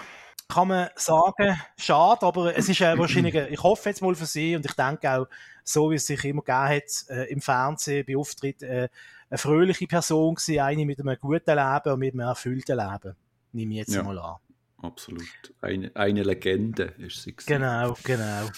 kann 0.49 0.67
man 0.67 0.89
sagen, 0.95 1.61
schade, 1.77 2.25
aber 2.25 2.57
es 2.57 2.67
ist 2.67 2.81
äh, 2.81 2.97
wahrscheinlich, 2.97 3.35
ich 3.35 3.63
hoffe 3.63 3.89
jetzt 3.89 4.01
mal 4.01 4.15
für 4.15 4.25
sie 4.25 4.55
und 4.55 4.65
ich 4.65 4.73
denke 4.73 5.09
auch, 5.11 5.27
so 5.63 5.91
wie 5.91 5.95
es 5.95 6.07
sich 6.07 6.25
immer 6.25 6.41
gegeben 6.41 6.75
hat, 6.75 7.05
äh, 7.09 7.31
im 7.31 7.39
Fernsehen, 7.39 8.05
bei 8.05 8.17
Auftritt, 8.17 8.63
äh, 8.63 8.89
eine 9.29 9.37
fröhliche 9.37 9.87
Person 9.87 10.35
gewesen, 10.35 10.59
eine 10.59 10.85
mit 10.85 10.99
einem 10.99 11.17
guten 11.19 11.55
Leben 11.55 11.93
und 11.93 11.99
mit 11.99 12.13
einem 12.13 12.27
erfüllten 12.27 12.77
Leben. 12.77 13.15
Nehme 13.53 13.73
ich 13.73 13.77
jetzt 13.79 13.93
ja, 13.93 14.03
mal 14.03 14.17
an. 14.17 14.37
Absolut. 14.81 15.23
Eine, 15.61 15.91
eine 15.95 16.23
Legende 16.23 16.95
ist 16.97 17.21
sie. 17.23 17.35
Gewesen. 17.35 17.47
Genau, 17.47 17.95
genau. 18.03 18.49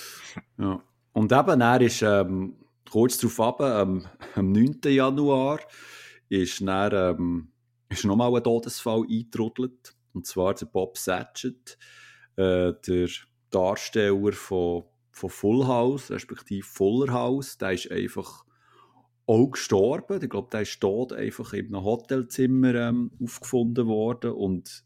Ja. 0.58 0.82
Und 1.14 1.32
eben, 1.32 1.62
er 1.62 1.82
ist 1.82 2.02
ähm, 2.04 2.56
kurz 2.90 3.18
darauf 3.18 3.40
ab, 3.42 3.62
ähm, 3.62 4.06
am 4.36 4.52
9. 4.52 4.80
Januar, 4.86 5.60
ist, 6.30 6.62
dann, 6.62 6.94
ähm, 6.94 7.48
ist 7.90 8.06
nochmal 8.06 8.34
ein 8.34 8.44
Todesfall 8.44 9.02
eingetrudelt. 9.02 9.94
Und 10.14 10.26
zwar 10.26 10.54
der 10.54 10.66
Bob 10.66 10.98
Satchett, 10.98 11.78
äh, 12.36 12.74
der 12.88 13.10
Darsteller 13.50 14.34
von, 14.34 14.84
von 15.12 15.30
Full 15.30 15.68
House, 15.68 16.12
respektive 16.12 16.66
Fuller 16.66 17.14
House, 17.14 17.58
der 17.58 17.74
ist 17.74 17.92
einfach 17.92 18.46
auch 19.28 19.52
gestorben. 19.52 20.22
Ich 20.22 20.30
glaube, 20.30 20.50
der 20.52 20.62
ist 20.62 20.80
tot 20.80 21.14
einfach 21.14 21.54
in 21.54 21.68
einem 21.68 21.84
Hotelzimmer 21.84 22.76
ähm, 22.76 23.12
aufgefunden 23.24 23.88
worden. 23.88 24.32
Und 24.32 24.84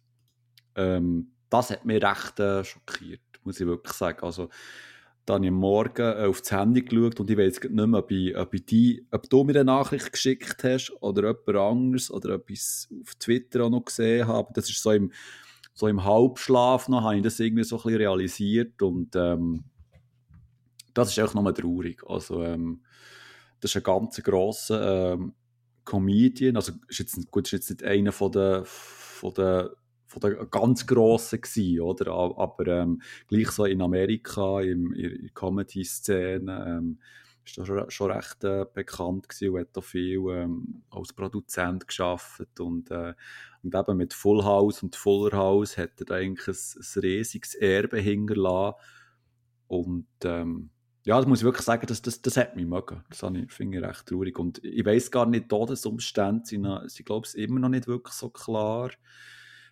ähm, 0.76 1.32
das 1.50 1.72
hat 1.72 1.86
mich 1.86 2.04
recht 2.04 2.40
äh, 2.40 2.64
schockiert, 2.64 3.22
muss 3.44 3.60
ich 3.60 3.68
wirklich 3.68 3.94
sagen. 3.94 4.24
Also, 4.24 4.50
dann 5.26 5.38
habe 5.38 5.46
ich 5.46 5.52
am 5.52 5.58
Morgen 5.58 6.02
äh, 6.02 6.26
auf 6.26 6.42
das 6.42 6.52
Handy 6.52 6.84
geschaut 6.84 7.20
und 7.20 7.30
ich 7.30 7.38
weiß 7.38 7.62
nicht 7.62 7.72
mehr, 7.72 8.00
ob, 8.00 8.12
ich, 8.12 8.38
ob, 8.38 8.54
ich 8.54 8.66
die, 8.66 9.08
ob 9.12 9.30
du 9.30 9.44
mir 9.44 9.54
eine 9.54 9.66
Nachricht 9.66 10.12
geschickt 10.12 10.64
hast 10.64 10.92
oder 11.02 11.30
jemand 11.30 11.58
anderes 11.58 12.12
oder 12.12 12.36
ob 12.36 12.50
ich 12.50 12.60
es 12.60 12.88
auf 13.02 13.16
Twitter 13.16 13.66
auch 13.66 13.70
noch 13.70 13.86
gesehen 13.86 14.28
habe. 14.28 14.54
Das 14.54 14.70
ist 14.70 14.82
so 14.84 14.92
im, 14.92 15.12
so 15.74 15.88
im 15.88 16.04
Halbschlaf 16.04 16.90
noch, 16.90 17.02
habe 17.02 17.18
ich 17.18 17.24
das 17.24 17.40
irgendwie 17.40 17.64
so 17.64 17.78
ein 17.78 17.84
bisschen 17.84 17.98
realisiert 17.98 18.82
und 18.82 19.16
ähm, 19.16 19.64
das 20.94 21.10
ist 21.10 21.20
auch 21.20 21.34
nochmal 21.34 21.54
traurig. 21.54 22.04
Also 22.08 22.44
ähm, 22.44 22.82
das 23.60 23.72
ist 23.72 23.78
ein 23.78 23.84
ganz 23.84 24.22
grosser 24.22 25.14
ähm, 25.14 25.34
Comedian, 25.86 26.56
also 26.56 26.74
ist 26.88 27.00
jetzt, 27.00 27.32
gut, 27.32 27.48
ist 27.48 27.52
jetzt 27.52 27.70
nicht 27.70 27.84
einer 27.84 28.12
von 28.12 28.32
den, 28.32 28.62
von 28.64 29.34
den 29.34 29.70
von 30.20 30.22
der 30.22 30.46
ganz 30.46 30.88
Grossen 30.88 31.42
gewesen, 31.42 31.82
oder? 31.82 32.12
Aber 32.12 32.68
ähm, 32.68 33.02
gleich 33.28 33.52
so 33.52 33.66
in 33.66 33.82
Amerika, 33.82 34.62
im, 34.62 34.94
in 34.94 35.22
der 35.24 35.30
Comedy-Szene, 35.34 36.66
ähm, 36.68 37.00
ist 37.46 37.58
er 37.58 37.92
schon, 37.92 38.12
recht 38.12 38.44
äh, 38.44 38.66
bekannt 38.74 39.30
gewesen 39.30 39.54
und 39.54 39.60
hat 39.60 39.78
auch 39.78 39.84
viel 39.84 40.20
ähm, 40.30 40.84
als 40.90 41.14
Produzent 41.14 41.88
geschafft 41.88 42.60
und, 42.60 42.90
äh, 42.92 43.14
und 43.62 43.76
eben 43.76 43.98
mit 43.98 44.14
Full 44.14 44.44
House 44.44 44.82
und 44.82 44.96
Fuller 44.96 45.38
House 45.38 45.78
hat 45.78 46.02
er 46.02 46.16
eigentlich 46.16 46.48
ein, 46.48 46.82
ein 46.82 47.00
riesiges 47.02 47.54
Erbe 47.54 48.00
hinterlassen 48.00 48.78
und 49.68 50.08
ähm, 50.24 50.70
ja, 51.04 51.18
das 51.18 51.28
muss 51.28 51.40
ich 51.40 51.46
wirklich 51.46 51.66
sagen, 51.66 51.86
das, 51.86 52.02
das, 52.02 52.22
das 52.24 52.36
hat 52.36 52.56
mich 52.56 52.66
mögen. 52.66 53.04
Das 53.10 53.20
finde 53.20 53.78
ich 53.78 53.84
recht 53.84 54.08
traurig. 54.08 54.40
Und 54.40 54.64
ich 54.64 54.84
weiß 54.84 55.12
gar 55.12 55.28
nicht, 55.28 55.50
Todesumstände 55.50 56.46
sind, 56.46 56.66
sind 56.90 57.06
glaube 57.06 57.28
ich, 57.28 57.38
immer 57.38 57.60
noch 57.60 57.70
nicht 57.70 57.86
wirklich 57.88 58.16
so 58.16 58.30
klar. 58.30 58.90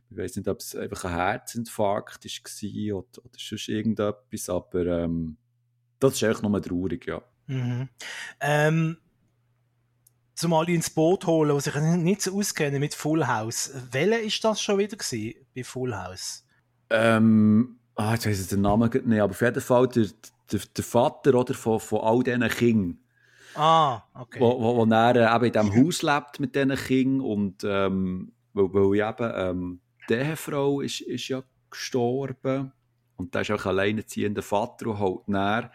Ich 0.10 0.18
weiß 0.18 0.36
nicht, 0.36 0.48
ob 0.48 0.60
es 0.60 0.76
einfach 0.76 1.06
ein 1.06 1.12
Herzinfarkt 1.16 2.26
war 2.26 2.98
oder, 2.98 3.26
oder 3.26 3.38
sonst 3.38 3.68
irgendetwas, 3.68 4.50
aber 4.50 4.86
ähm, 4.86 5.38
das 6.00 6.14
ist 6.14 6.24
einfach 6.24 6.44
nur 6.44 6.62
traurig, 6.62 7.08
ja. 7.08 7.22
Mhm. 7.48 7.90
Ähm, 8.40 8.98
zumal 10.36 10.70
ins 10.70 10.90
Boot 10.90 11.26
holen, 11.26 11.56
was 11.56 11.68
ich 11.68 11.76
nicht 11.76 12.22
so 12.22 12.38
auskenne 12.38 12.80
mit 12.80 12.94
Full 12.94 13.28
House. 13.28 13.72
Welcher 13.92 14.20
ist 14.20 14.44
das 14.44 14.62
schon 14.62 14.78
wieder 14.78 14.98
gewesen, 14.98 15.36
bei 15.56 15.64
Full 15.64 15.96
House? 15.96 16.46
Ähm, 16.90 17.80
ah, 17.96 18.14
jetzt 18.14 18.28
weiss 18.28 18.42
ich 18.42 18.48
den 18.48 18.62
Namen 18.62 18.90
nicht, 19.06 19.22
aber 19.22 19.32
auf 19.32 19.42
jeden 19.42 19.62
Fall 19.62 19.88
der, 19.88 20.08
der, 20.52 20.60
der 20.76 20.84
Vater 20.84 21.36
oder, 21.36 21.54
von, 21.54 21.80
von 21.80 22.02
all 22.02 22.24
diesen 22.24 22.48
Kindern. 22.50 23.00
Ah, 23.56 24.04
okay. 24.16 24.40
Wo, 24.40 24.60
wo, 24.60 24.78
wo 24.78 24.92
er 24.92 25.16
äh, 25.16 25.36
eben 25.36 25.46
in 25.46 25.52
diesem 25.52 25.86
Haus 25.86 26.02
lebt 26.02 26.40
mit 26.40 26.56
diesen 26.56 26.76
Kindern 26.76 27.22
und 27.22 27.64
ähm, 27.64 28.34
weil, 28.54 28.74
weil 28.74 28.96
ich 28.96 29.04
eben 29.04 29.32
ähm, 29.36 29.80
die 30.10 30.14
Ehefrau 30.14 30.82
ist, 30.82 31.02
ist 31.02 31.28
ja 31.28 31.44
gestorben 31.70 32.72
und 33.16 33.34
da 33.36 33.42
ist 33.42 33.52
auch 33.52 33.66
ein 33.66 33.70
alleinerziehender 33.70 34.42
Vater 34.42 34.88
und 34.88 35.00
halt 35.00 35.28
näher. 35.28 35.72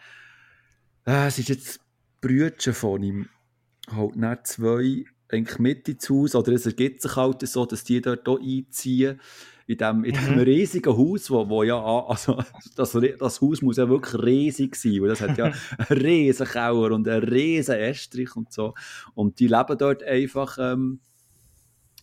Äh, 1.05 1.27
es 1.27 1.39
ist 1.39 1.49
jetzt 1.49 1.79
Brüdchen 2.21 2.73
von 2.73 3.03
ihm, 3.03 3.29
halt 3.91 4.15
näher 4.15 4.43
zwei 4.43 5.05
eigentlich 5.31 5.59
mit 5.59 5.87
ins 5.87 6.09
Haus, 6.09 6.35
oder 6.35 6.53
es 6.53 6.65
ergibt 6.65 7.01
sich 7.01 7.15
halt 7.15 7.47
so, 7.47 7.65
dass 7.65 7.83
die 7.83 8.01
dort 8.01 8.27
auch 8.27 8.39
einziehen 8.39 9.19
in 9.67 9.77
dem, 9.77 10.03
in 10.03 10.15
dem 10.15 10.33
mhm. 10.33 10.39
riesigen 10.39 10.97
Haus, 10.97 11.29
wo, 11.29 11.47
wo 11.47 11.61
ja, 11.61 11.79
also 11.79 12.43
das, 12.75 12.97
das 13.19 13.41
Haus 13.41 13.61
muss 13.61 13.77
ja 13.77 13.87
wirklich 13.87 14.19
riesig 14.23 14.75
sein, 14.75 15.01
weil 15.01 15.09
das 15.09 15.21
hat 15.21 15.37
ja 15.37 15.45
einen 15.77 16.01
riesen 16.01 16.47
Keller 16.47 16.91
und 16.91 17.07
einen 17.07 17.23
riesen 17.23 17.75
Estrich 17.75 18.35
und 18.35 18.51
so. 18.51 18.73
Und 19.13 19.39
die 19.39 19.47
leben 19.47 19.77
dort 19.77 20.01
einfach 20.03 20.57
ähm, 20.59 21.01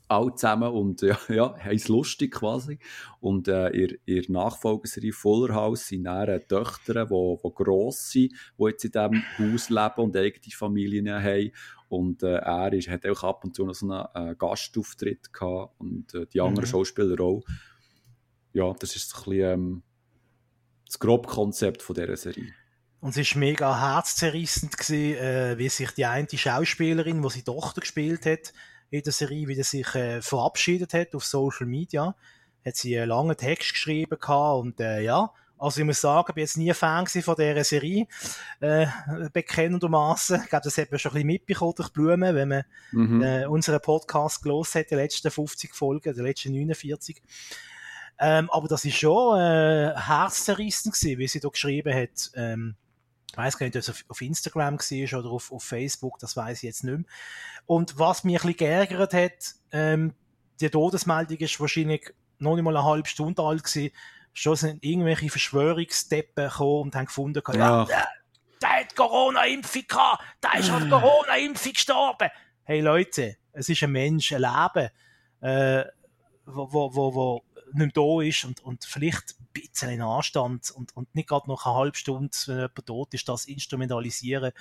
alle 0.08 0.34
zusammen 0.34 0.70
und 0.70 1.00
ja, 1.02 1.18
ja 1.28 1.56
haben 1.58 1.76
es 1.76 1.88
lustig 1.88 2.32
quasi. 2.32 2.78
Und 3.20 3.48
äh, 3.48 3.70
ihr, 3.70 3.98
ihr 4.06 4.24
Nachfolgeserie 4.28 5.12
Fuller 5.12 5.54
House 5.54 5.88
sind 5.88 6.04
dann 6.04 6.40
Töchter, 6.48 7.06
die 7.06 7.10
wo 7.10 7.36
gross 7.50 8.10
sind, 8.10 8.32
die 8.58 8.64
jetzt 8.64 8.84
in 8.84 8.92
diesem 8.92 9.22
Haus 9.38 9.70
leben 9.70 10.04
und 10.04 10.16
eigene 10.16 10.54
Familien 10.54 11.22
haben. 11.22 11.52
Und 11.88 12.22
äh, 12.22 12.36
er 12.36 12.72
ist, 12.72 12.88
hat 12.88 13.06
auch 13.06 13.22
ab 13.22 13.44
und 13.44 13.54
zu 13.54 13.64
noch 13.64 13.74
so 13.74 13.90
einen 13.90 14.30
äh, 14.30 14.34
Gastauftritt 14.34 15.32
gehabt 15.32 15.74
und 15.78 16.14
äh, 16.14 16.26
die 16.26 16.40
anderen 16.40 16.66
mhm. 16.66 16.70
Schauspieler 16.70 17.20
auch. 17.20 17.44
Ja, 18.52 18.72
das 18.78 18.96
ist 18.96 19.14
ein 19.14 19.24
bisschen 19.24 19.52
ähm, 19.52 19.82
das 20.86 20.98
grobe 20.98 21.28
Konzept 21.28 21.82
von 21.82 21.94
dieser 21.94 22.16
Serie. 22.16 22.52
Und 23.00 23.16
es 23.16 23.34
war 23.34 23.40
mega 23.40 23.80
herzzerrissend, 23.80 24.76
gewesen, 24.76 25.18
äh, 25.18 25.58
wie 25.58 25.68
sich 25.68 25.90
die 25.92 26.06
eine 26.06 26.26
Schauspielerin, 26.28 27.22
die 27.22 27.30
sie 27.30 27.42
Tochter 27.42 27.82
gespielt 27.82 28.26
hat, 28.26 28.52
in 28.90 29.02
der 29.02 29.12
Serie, 29.12 29.48
wie 29.48 29.54
sie 29.54 29.62
sich 29.62 29.94
äh, 29.94 30.22
verabschiedet 30.22 30.94
hat 30.94 31.14
auf 31.14 31.24
Social 31.24 31.66
Media. 31.66 32.14
Hat 32.64 32.76
sie 32.76 32.98
einen 32.98 33.10
langen 33.10 33.36
Text 33.36 33.72
geschrieben 33.72 34.18
gehabt 34.18 34.60
und 34.60 34.80
äh, 34.80 35.00
ja, 35.00 35.32
also 35.58 35.80
ich 35.80 35.86
muss 35.86 36.00
sagen, 36.00 36.26
ich 36.28 36.34
bin 36.34 36.42
jetzt 36.42 36.56
nie 36.58 36.70
ein 36.70 36.74
Fan 36.74 37.06
von 37.06 37.34
dieser 37.34 37.64
Serie, 37.64 38.06
äh, 38.60 38.86
bekennendermaßen. 39.32 40.42
Ich 40.42 40.50
glaube, 40.50 40.64
das 40.64 40.76
hat 40.76 40.90
man 40.90 40.98
schon 40.98 41.12
ein 41.12 41.14
bisschen 41.14 41.26
mitbekommen 41.26 41.74
durch 41.76 41.92
Blumen, 41.92 42.34
wenn 42.34 42.48
man 42.48 42.64
mhm. 42.92 43.22
äh, 43.22 43.46
unseren 43.46 43.80
Podcast 43.80 44.42
gelost 44.42 44.74
hat, 44.74 44.90
die 44.90 44.96
letzten 44.96 45.30
50 45.30 45.74
Folgen, 45.74 46.14
die 46.14 46.20
letzten 46.20 46.52
49. 46.52 47.22
Ähm, 48.18 48.50
aber 48.50 48.68
das 48.68 48.84
ist 48.84 48.96
schon 48.96 49.38
äh, 49.38 49.94
herzzerrissen 49.96 50.92
gewesen, 50.92 51.18
wie 51.18 51.28
sie 51.28 51.40
da 51.40 51.48
geschrieben 51.48 51.94
hat. 51.94 52.30
Ähm, 52.34 52.76
ich 53.36 53.44
weiß 53.44 53.58
gar 53.58 53.66
nicht, 53.66 53.76
ob 53.76 53.80
es 53.80 53.90
auf, 53.90 54.04
auf 54.08 54.22
Instagram 54.22 54.78
war 54.78 55.18
oder 55.18 55.30
auf, 55.30 55.52
auf 55.52 55.62
Facebook, 55.62 56.18
das 56.20 56.38
weiß 56.38 56.56
ich 56.58 56.62
jetzt 56.62 56.84
nicht 56.84 56.96
mehr. 56.96 57.04
Und 57.66 57.98
was 57.98 58.24
mich 58.24 58.36
ein 58.36 58.40
bisschen 58.40 58.56
geärgert 58.56 59.12
hat, 59.12 59.54
ähm, 59.72 60.14
die 60.58 60.70
Todesmeldung 60.70 61.36
ist 61.36 61.60
wahrscheinlich 61.60 62.14
noch 62.38 62.54
nicht 62.54 62.64
mal 62.64 62.74
eine 62.74 62.86
halbe 62.86 63.06
Stunde 63.06 63.42
alt 63.42 63.62
gewesen, 63.62 63.94
schon 64.32 64.56
sind 64.56 64.82
irgendwelche 64.82 65.28
Verschwörungsdeppen 65.28 66.48
gekommen 66.48 66.82
und 66.84 66.94
haben 66.96 67.04
gefunden, 67.04 67.42
ja, 67.52 67.84
der, 67.84 68.08
der 68.62 68.68
hat 68.70 68.96
Corona-Impfung 68.96 69.84
gehabt, 69.86 70.24
der 70.42 70.60
ist 70.60 70.70
an 70.70 70.88
Corona-Impfung 70.90 71.72
gestorben. 71.72 72.30
Hey 72.64 72.80
Leute, 72.80 73.36
es 73.52 73.68
ist 73.68 73.82
ein 73.82 73.92
Mensch, 73.92 74.32
ein 74.32 74.40
Leben, 74.40 74.90
äh, 75.42 75.84
wo, 76.46 76.72
wo, 76.72 76.94
wo, 76.94 77.14
wo 77.14 77.42
nicht 77.72 77.76
mehr 77.76 77.88
da 77.88 78.22
ist 78.22 78.44
und, 78.44 78.60
und 78.60 78.84
vielleicht 78.84 79.36
ein 79.38 79.48
bisschen 79.52 79.90
in 79.90 80.02
Anstand 80.02 80.70
und, 80.70 80.96
und 80.96 81.14
nicht 81.14 81.28
gerade 81.28 81.48
noch 81.48 81.66
eine 81.66 81.74
halbe 81.74 81.96
Stunde, 81.96 82.36
wenn 82.46 82.56
jemand 82.56 82.86
tot 82.86 83.14
ist, 83.14 83.28
das 83.28 83.46
instrumentalisieren 83.46 84.52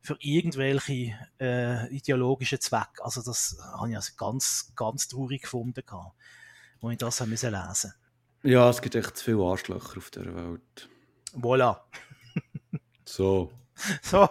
für 0.00 0.16
irgendwelche 0.18 1.14
äh, 1.40 1.88
ideologischen 1.94 2.60
Zwecke. 2.60 3.04
Also 3.04 3.22
das 3.22 3.56
habe 3.72 3.90
ich 3.90 3.96
also 3.96 4.12
ganz, 4.16 4.72
ganz 4.74 5.08
traurig 5.08 5.42
gefunden, 5.42 5.84
als 5.88 6.92
ich 6.92 6.98
das 6.98 7.20
lesen 7.20 7.52
musste. 7.52 7.94
Ja, 8.42 8.68
es 8.68 8.82
gibt 8.82 8.96
echt 8.96 9.16
zu 9.16 9.24
viele 9.24 9.44
Arschlöcher 9.44 9.98
auf 9.98 10.10
der 10.10 10.34
Welt. 10.34 10.88
Voilà. 11.34 11.80
so. 13.04 13.52
So, 14.02 14.28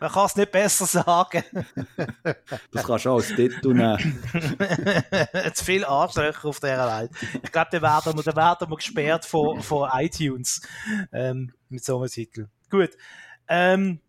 man 0.00 0.10
kann 0.10 0.26
es 0.26 0.36
nicht 0.36 0.52
besser 0.52 0.86
sagen. 0.86 1.44
das 2.70 2.84
kannst 2.84 3.04
du 3.04 3.10
auch 3.10 3.16
als 3.16 3.28
Titel 3.28 3.74
nehmen. 3.74 4.22
zu 5.54 5.64
viele 5.64 5.88
Arschlöcher 5.88 6.48
auf 6.48 6.60
dieser 6.60 7.00
Welt. 7.00 7.10
Ich 7.42 7.52
glaube, 7.52 7.68
da 7.72 7.82
werden 7.82 8.16
wir, 8.16 8.22
da 8.22 8.36
werden 8.36 8.70
wir 8.70 8.76
gesperrt 8.76 9.24
von, 9.24 9.62
von 9.62 9.88
iTunes 9.94 10.62
ähm, 11.12 11.52
mit 11.68 11.84
so 11.84 11.98
einem 11.98 12.08
Titel. 12.08 12.48
Gut. 12.70 12.90
Ähm, 13.48 14.00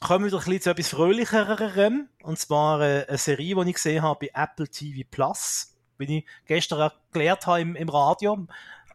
kommen 0.00 0.24
wir 0.24 0.30
doch 0.30 0.46
ein 0.46 0.50
bisschen 0.50 0.62
zu 0.62 0.70
etwas 0.70 0.88
Fröhlicherem. 0.88 2.08
Und 2.22 2.38
zwar 2.38 2.80
äh, 2.80 3.06
eine 3.08 3.18
Serie, 3.18 3.54
die 3.64 3.70
ich 3.70 3.76
gesehen 3.76 4.02
habe 4.02 4.26
bei 4.26 4.42
Apple 4.42 4.68
TV 4.68 5.06
Plus 5.10 5.74
wie 5.98 6.18
ich 6.18 6.26
gestern 6.46 6.80
erklärt 6.80 7.46
habe 7.46 7.60
im, 7.60 7.76
im 7.76 7.88
Radio, 7.88 8.46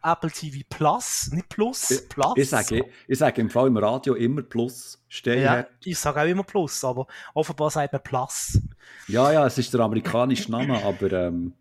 Apple 0.04 0.32
TV 0.32 0.66
Plus, 0.70 1.30
nicht 1.32 1.50
Plus, 1.50 2.08
Plus. 2.08 2.34
Ich, 2.36 2.50
sage, 2.50 2.86
ich 3.08 3.18
sage 3.18 3.42
im 3.42 3.50
Fall 3.50 3.68
im 3.68 3.78
Radio 3.78 4.16
immer 4.16 4.42
Plus. 4.42 5.04
Steh 5.08 5.42
ja, 5.42 5.66
ich 5.84 5.98
sage 5.98 6.22
auch 6.22 6.26
immer 6.26 6.44
Plus, 6.44 6.84
aber 6.84 7.08
offenbar 7.34 7.70
sagt 7.70 7.94
man 7.94 8.04
Plus. 8.04 8.60
Ja, 9.08 9.32
ja, 9.32 9.46
es 9.46 9.58
ist 9.58 9.74
der 9.74 9.82
amerikanische 9.82 10.52
Name, 10.52 10.84
aber 10.84 11.12
ähm, 11.12 11.54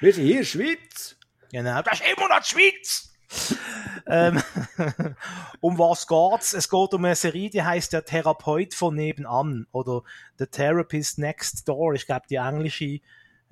wir 0.00 0.12
sind 0.12 0.24
hier 0.24 0.32
in 0.32 0.38
der 0.40 0.46
Schweiz. 0.46 1.16
Genau, 1.50 1.82
das 1.82 2.00
ist 2.00 2.06
immer 2.16 2.28
noch 2.28 2.40
die 2.40 2.48
Schweiz. 2.48 3.08
ähm, 4.06 4.42
um 5.60 5.78
was 5.78 6.06
geht's? 6.06 6.52
Es 6.52 6.68
geht 6.68 6.92
um 6.92 7.04
eine 7.04 7.14
Serie, 7.14 7.48
die 7.50 7.62
heißt 7.62 7.92
der 7.92 8.04
Therapeut 8.04 8.74
von 8.74 8.94
nebenan 8.94 9.66
oder 9.72 10.02
The 10.38 10.46
Therapist 10.46 11.18
Next 11.18 11.66
Door. 11.66 11.94
Ich 11.94 12.06
glaube, 12.06 12.26
die 12.28 12.36
englische 12.36 13.00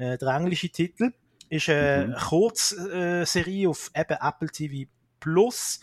äh, 0.00 0.16
der 0.18 0.28
englische 0.28 0.70
Titel 0.70 1.12
ist 1.50 1.68
eine 1.68 2.06
mhm. 2.06 2.14
Kurzserie 2.14 3.68
auf 3.68 3.90
eben 3.94 4.16
Apple 4.20 4.48
TV 4.48 4.90
Plus. 5.18 5.80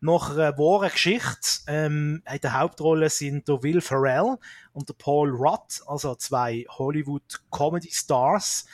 Nach 0.00 0.30
einer 0.30 0.58
wahren 0.58 0.90
Geschichte. 0.90 1.60
Ähm, 1.68 2.24
in 2.28 2.40
der 2.40 2.58
Hauptrolle 2.58 3.08
sind 3.08 3.46
der 3.46 3.62
Will 3.62 3.80
Ferrell 3.80 4.36
und 4.72 4.88
der 4.88 4.94
Paul 4.94 5.30
Rudd, 5.30 5.80
also 5.86 6.16
zwei 6.16 6.66
Hollywood-Comedy-Stars. 6.68 8.66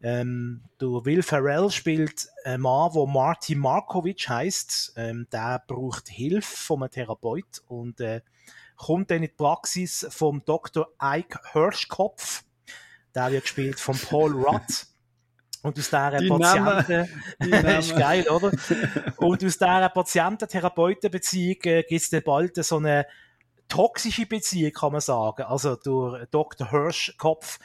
Ähm, 0.00 0.62
der 0.80 0.88
Will 0.88 1.24
Ferrell 1.24 1.70
spielt 1.70 2.28
einen 2.44 2.62
Mann, 2.62 2.92
der 2.94 3.06
Marty 3.06 3.56
Markovic 3.56 4.28
heißt. 4.28 4.92
Ähm, 4.94 5.26
der 5.32 5.60
braucht 5.66 6.08
Hilfe 6.08 6.56
von 6.56 6.84
einem 6.84 6.92
Therapeut 6.92 7.62
und 7.66 8.00
äh, 8.00 8.20
kommt 8.76 9.10
dann 9.10 9.16
in 9.16 9.22
die 9.22 9.28
Praxis 9.28 10.06
vom 10.08 10.44
Dr. 10.44 10.86
Ike 11.02 11.40
Hirschkopf 11.52 12.44
der 13.14 13.32
wird 13.32 13.42
gespielt 13.42 13.80
von 13.80 13.98
Paul 13.98 14.32
Rudd. 14.32 14.86
Und 15.62 15.78
aus 15.78 15.90
dieser 15.90 16.18
die 16.18 16.28
Patienten, 16.28 17.08
ist 17.78 17.96
geil, 17.96 18.28
oder? 18.28 18.50
Und 19.18 19.44
aus 19.44 19.58
dieser 19.58 19.88
Patienten-Therapeuten-Beziehung 19.90 21.56
äh, 21.64 21.82
gibt 21.82 22.00
es 22.00 22.10
dann 22.10 22.22
bald 22.22 22.56
so 22.64 22.78
eine 22.78 23.06
toxische 23.68 24.26
Beziehung, 24.26 24.72
kann 24.72 24.92
man 24.92 25.00
sagen. 25.00 25.42
Also, 25.42 25.76
durch 25.76 26.26
Dr. 26.30 26.70
Hirschkopf 26.70 27.58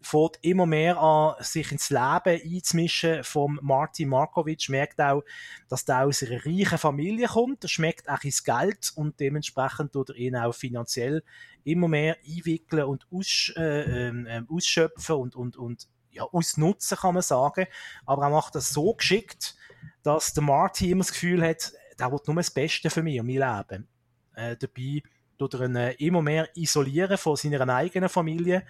fährt 0.00 0.38
immer 0.42 0.66
mehr 0.66 0.98
an, 0.98 1.34
sich 1.40 1.72
ins 1.72 1.90
Leben 1.90 2.40
einzumischen 2.44 3.24
vom 3.24 3.58
Martin 3.62 4.08
Markovic, 4.08 4.68
merkt 4.68 5.00
auch, 5.00 5.22
dass 5.68 5.84
der 5.84 6.06
aus 6.06 6.22
einer 6.22 6.44
reichen 6.44 6.78
Familie 6.78 7.26
kommt, 7.26 7.64
er 7.64 7.68
schmeckt 7.68 8.08
auch 8.08 8.22
ins 8.22 8.44
Geld 8.44 8.92
und 8.94 9.18
dementsprechend 9.20 9.92
tut 9.92 10.10
er 10.10 10.16
ihn 10.16 10.36
auch 10.36 10.54
finanziell 10.54 11.24
immer 11.64 11.88
mehr 11.88 12.16
einwickeln 12.24 12.84
und 12.84 13.06
aus, 13.10 13.52
äh, 13.56 14.08
äh, 14.08 14.42
ausschöpfen 14.48 15.16
und, 15.16 15.36
und, 15.36 15.56
und 15.56 15.88
ja, 16.18 16.24
ausnutzen, 16.24 16.98
kann 16.98 17.14
man 17.14 17.22
sagen. 17.22 17.66
Aber 18.06 18.24
er 18.24 18.30
macht 18.30 18.54
das 18.54 18.70
so 18.70 18.94
geschickt, 18.94 19.56
dass 20.02 20.32
der 20.32 20.42
Martin 20.42 20.90
immer 20.90 21.04
das 21.04 21.12
Gefühl 21.12 21.42
hat, 21.42 21.72
der 21.98 22.12
will 22.12 22.20
nur 22.26 22.36
das 22.36 22.50
Beste 22.50 22.90
für 22.90 23.02
mich 23.02 23.20
und 23.20 23.26
mein 23.26 23.36
Leben. 23.36 23.88
Äh, 24.34 24.56
dabei 24.56 25.02
tut 25.38 25.54
er 25.54 25.62
ihn 25.62 25.76
äh, 25.76 25.92
immer 25.92 26.22
mehr 26.22 26.48
isolieren 26.56 27.18
von 27.18 27.36
seiner 27.36 27.68
eigenen 27.74 28.08
Familie 28.08 28.66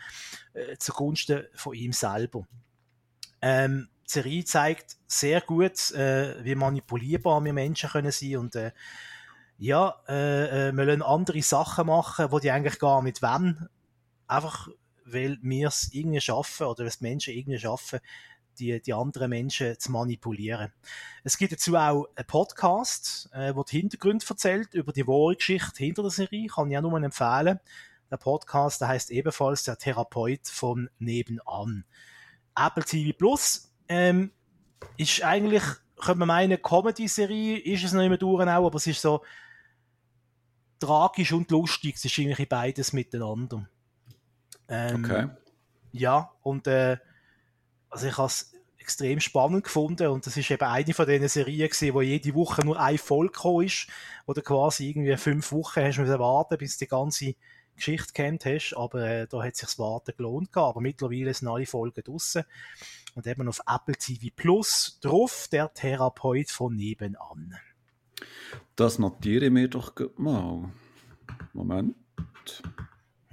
äh, 0.54 0.76
zugunsten 0.78 1.44
von 1.54 1.74
ihm 1.74 1.92
selber. 1.92 2.46
Ähm, 3.40 3.88
die 4.06 4.10
Serie 4.10 4.44
zeigt 4.44 4.96
sehr 5.06 5.40
gut, 5.40 5.90
äh, 5.92 6.42
wie 6.44 6.54
manipulierbar 6.54 7.44
wir 7.44 7.52
Menschen 7.52 7.90
können 7.90 8.10
sein 8.10 8.36
und 8.38 8.56
äh, 8.56 8.72
ja, 9.58 9.96
äh, 10.08 10.68
äh, 10.68 10.72
wir 10.72 10.86
wollen 10.86 11.02
andere 11.02 11.42
Sachen 11.42 11.88
machen, 11.88 12.30
wo 12.30 12.38
die 12.38 12.50
eigentlich 12.50 12.78
gar 12.78 13.02
nicht 13.02 13.22
wollen. 13.22 13.68
Einfach, 14.28 14.68
weil 15.12 15.38
wir 15.42 15.68
es 15.68 15.92
irgendwie 15.92 16.20
schaffen 16.20 16.66
oder 16.66 16.84
dass 16.84 17.00
Menschen 17.00 17.34
irgendwie 17.34 17.58
schaffen, 17.58 18.00
die, 18.58 18.80
die 18.80 18.92
anderen 18.92 19.30
Menschen 19.30 19.78
zu 19.78 19.92
manipulieren. 19.92 20.72
Es 21.24 21.38
gibt 21.38 21.52
dazu 21.52 21.76
auch 21.76 22.06
einen 22.14 22.26
Podcast, 22.26 23.28
äh, 23.32 23.54
der 23.54 23.64
die 23.64 23.78
Hintergründe 23.78 24.24
erzählt 24.28 24.74
über 24.74 24.92
die 24.92 25.06
wahre 25.06 25.36
Geschichte 25.36 25.84
hinter 25.84 26.02
der 26.02 26.10
Serie. 26.10 26.48
Kann 26.48 26.70
ich 26.70 26.76
auch 26.76 26.82
nur 26.82 27.02
empfehlen. 27.02 27.60
Der 28.10 28.16
Podcast, 28.16 28.80
der 28.80 28.88
heißt 28.88 29.10
ebenfalls 29.10 29.64
der 29.64 29.78
Therapeut 29.78 30.46
von 30.46 30.88
nebenan. 30.98 31.84
Apple 32.56 32.84
TV 32.84 33.16
Plus 33.16 33.70
ähm, 33.88 34.32
ist 34.96 35.22
eigentlich, 35.22 35.62
könnte 35.96 36.18
man 36.20 36.28
meinen, 36.28 36.60
Comedy-Serie, 36.60 37.58
ist 37.58 37.84
es 37.84 37.92
noch 37.92 38.02
immer 38.02 38.16
durch 38.16 38.46
aber 38.46 38.74
es 38.74 38.86
ist 38.86 39.02
so 39.02 39.22
tragisch 40.78 41.32
und 41.32 41.50
lustig. 41.50 41.96
Es 41.96 42.04
ist 42.04 42.18
irgendwie 42.18 42.46
beides 42.46 42.92
miteinander. 42.92 43.68
Ähm, 44.68 45.04
okay. 45.04 45.28
Ja, 45.92 46.32
und 46.42 46.66
äh, 46.66 46.98
also 47.90 48.06
ich 48.06 48.16
habe 48.16 48.26
es 48.26 48.52
extrem 48.78 49.20
spannend 49.20 49.64
gefunden 49.64 50.08
und 50.08 50.26
das 50.26 50.36
ist 50.36 50.50
eben 50.50 50.64
eine 50.64 50.94
von 50.94 51.06
diesen 51.06 51.28
Serien 51.28 51.68
gewesen, 51.68 51.94
wo 51.94 52.00
jede 52.00 52.34
Woche 52.34 52.64
nur 52.64 52.80
eine 52.80 52.98
Folge 52.98 53.32
gekommen 53.32 53.66
ist, 53.66 53.86
oder 54.26 54.42
quasi 54.42 54.90
irgendwie 54.90 55.16
fünf 55.16 55.52
Wochen 55.52 55.80
hast 55.80 55.98
du 55.98 56.18
warten, 56.18 56.58
bis 56.58 56.78
die 56.78 56.86
ganze 56.86 57.34
Geschichte 57.78 58.12
kennt 58.12 58.44
hast, 58.44 58.74
aber 58.74 59.02
äh, 59.06 59.26
da 59.26 59.42
hat 59.42 59.56
sich 59.56 59.68
das 59.68 59.78
Warten 59.78 60.12
gelohnt 60.16 60.52
gehabt. 60.52 60.70
Aber 60.70 60.80
mittlerweile 60.80 61.32
sind 61.32 61.48
alle 61.48 61.66
Folgen 61.66 62.02
draussen 62.02 62.44
und 63.14 63.26
eben 63.26 63.48
auf 63.48 63.60
Apple 63.66 63.96
TV 63.96 64.28
Plus 64.34 64.98
drauf, 65.00 65.48
der 65.50 65.72
Therapeut 65.72 66.50
von 66.50 66.74
nebenan. 66.74 67.56
Das 68.76 68.98
notiere 68.98 69.46
ich 69.46 69.50
mir 69.50 69.68
doch 69.68 69.92
mal. 70.16 70.70
Moment. 71.52 71.94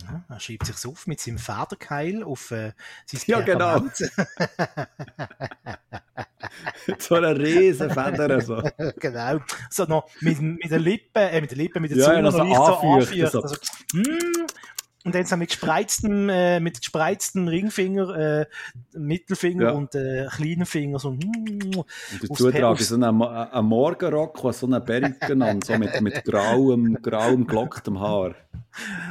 Ja, 0.05 0.23
er 0.29 0.39
schreibt 0.39 0.65
sich 0.65 0.85
auf 0.85 1.07
mit 1.07 1.19
seinem 1.19 1.37
Federkeil 1.37 2.23
auf 2.23 2.51
äh, 2.51 2.73
sein 3.05 3.21
Ja, 3.25 3.41
genau. 3.41 3.83
so 6.99 7.15
eine 7.15 7.37
riesen 7.37 7.89
Feder. 7.89 8.41
So. 8.41 8.61
genau. 8.99 9.39
So 9.69 9.85
noch 9.85 10.07
mit, 10.21 10.39
mit 10.41 10.69
den 10.71 10.81
Lippen, 10.81 11.09
äh, 11.15 11.41
mit 11.41 11.51
den 11.51 11.57
Lippen, 11.57 11.81
mit 11.81 11.91
den 11.91 11.99
Ja, 11.99 12.05
Zunge 12.05 12.17
ja, 12.17 12.21
noch 12.21 12.31
so 12.31 12.37
leicht 12.39 12.55
so 12.55 12.63
anfeucht. 12.63 13.31
so. 13.31 13.41
Also, 13.41 13.55
mm, 13.93 14.44
und 15.05 15.15
dann 15.15 15.23
so 15.25 15.37
mit 15.37 15.49
gespreiztem, 15.49 16.27
äh, 16.29 16.59
mit 16.59 16.79
gespreiztem 16.81 17.47
Ringfinger, 17.47 18.15
äh, 18.41 18.45
Mittelfinger 18.93 19.63
Ja. 19.65 19.71
und 19.71 19.95
äh, 19.95 20.27
kleinen 20.35 20.65
Finger 20.65 20.99
so. 20.99 21.11
Mm, 21.11 21.19
Und 21.77 21.85
dazu 22.29 22.51
trage 22.51 22.81
ich 22.81 22.87
so 22.87 22.95
einen, 22.95 23.15
Mo- 23.15 23.27
einen 23.27 23.65
Morgenrock, 23.67 24.41
der 24.41 24.53
so 24.53 24.65
eine 24.65 24.81
Perücke 24.81 25.33
an, 25.39 25.61
so 25.61 25.77
mit, 25.77 26.01
mit 26.01 26.23
grauem, 26.25 26.97
grauem 27.01 27.45
gelocktem 27.47 27.99
Haar. 27.99 28.35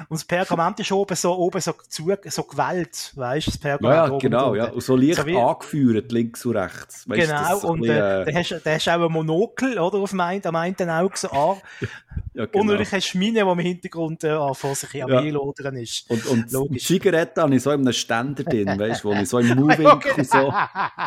und 0.09 0.19
das 0.19 0.25
Pergament 0.25 0.79
ist 0.81 0.93
oben 0.93 1.17
so, 1.17 1.35
oben 1.39 1.61
so, 1.61 1.73
zu, 1.89 2.13
so 2.29 2.43
gewellt, 2.43 3.13
weißt 3.15 3.47
du, 3.47 3.51
das 3.51 3.61
Ja, 3.63 3.79
Pergament 3.79 3.95
ja, 3.95 4.11
oben 4.11 4.19
genau, 4.19 4.45
drunter. 4.49 4.65
ja. 4.67 4.71
Und 4.73 4.83
so 4.83 4.97
leicht 4.97 5.17
So 5.17 5.27
wie- 5.27 5.37
angeführt, 5.39 6.13
links 6.13 6.45
und 6.45 6.57
rechts. 6.57 7.09
Weißt, 7.09 7.29
Genau, 7.29 7.59
so 7.59 7.69
und 7.69 7.81
bisschen, 7.81 7.97
äh, 7.97 8.25
dann 8.27 8.35
hast, 8.37 8.51
du- 8.51 8.61
hast 8.65 8.89
auch 8.89 9.07
ein 9.07 9.13
Monokel, 9.13 9.79
oder, 9.79 9.99
auf 9.99 10.11
dem 10.11 10.21
einen, 10.21 10.47
am 10.47 10.57
einen 10.57 10.91
Auge 10.91 11.17
so 11.17 11.29
an. 11.31 11.57
ja, 12.35 12.45
genau. 12.47 12.61
Und 12.61 12.67
natürlich 12.67 12.93
hast 12.93 13.15
du 13.15 13.19
Mine, 13.19 13.45
die 13.45 13.51
im 13.51 13.59
Hintergrund 13.59 14.25
äh, 14.25 14.55
vor 14.55 14.75
sich 14.75 15.03
am 15.03 15.11
Ja. 15.11 15.19
Einlodern 15.21 15.77
ist. 15.85 16.11
Und, 16.11 16.27
und 16.27 16.53
Logisch. 16.53 16.85
Zigarette 16.85 17.43
habe 17.43 17.55
ich 17.55 17.63
so 17.63 17.71
in 17.71 17.81
einem 17.81 17.93
Ständer 17.93 18.43
drin, 18.43 18.79
weißt 18.79 19.05
du, 19.05 19.09
wo 19.09 19.13
ich 19.15 19.29
so 19.29 19.39
im 19.39 19.49
Moving 19.59 20.25
so. 20.25 20.53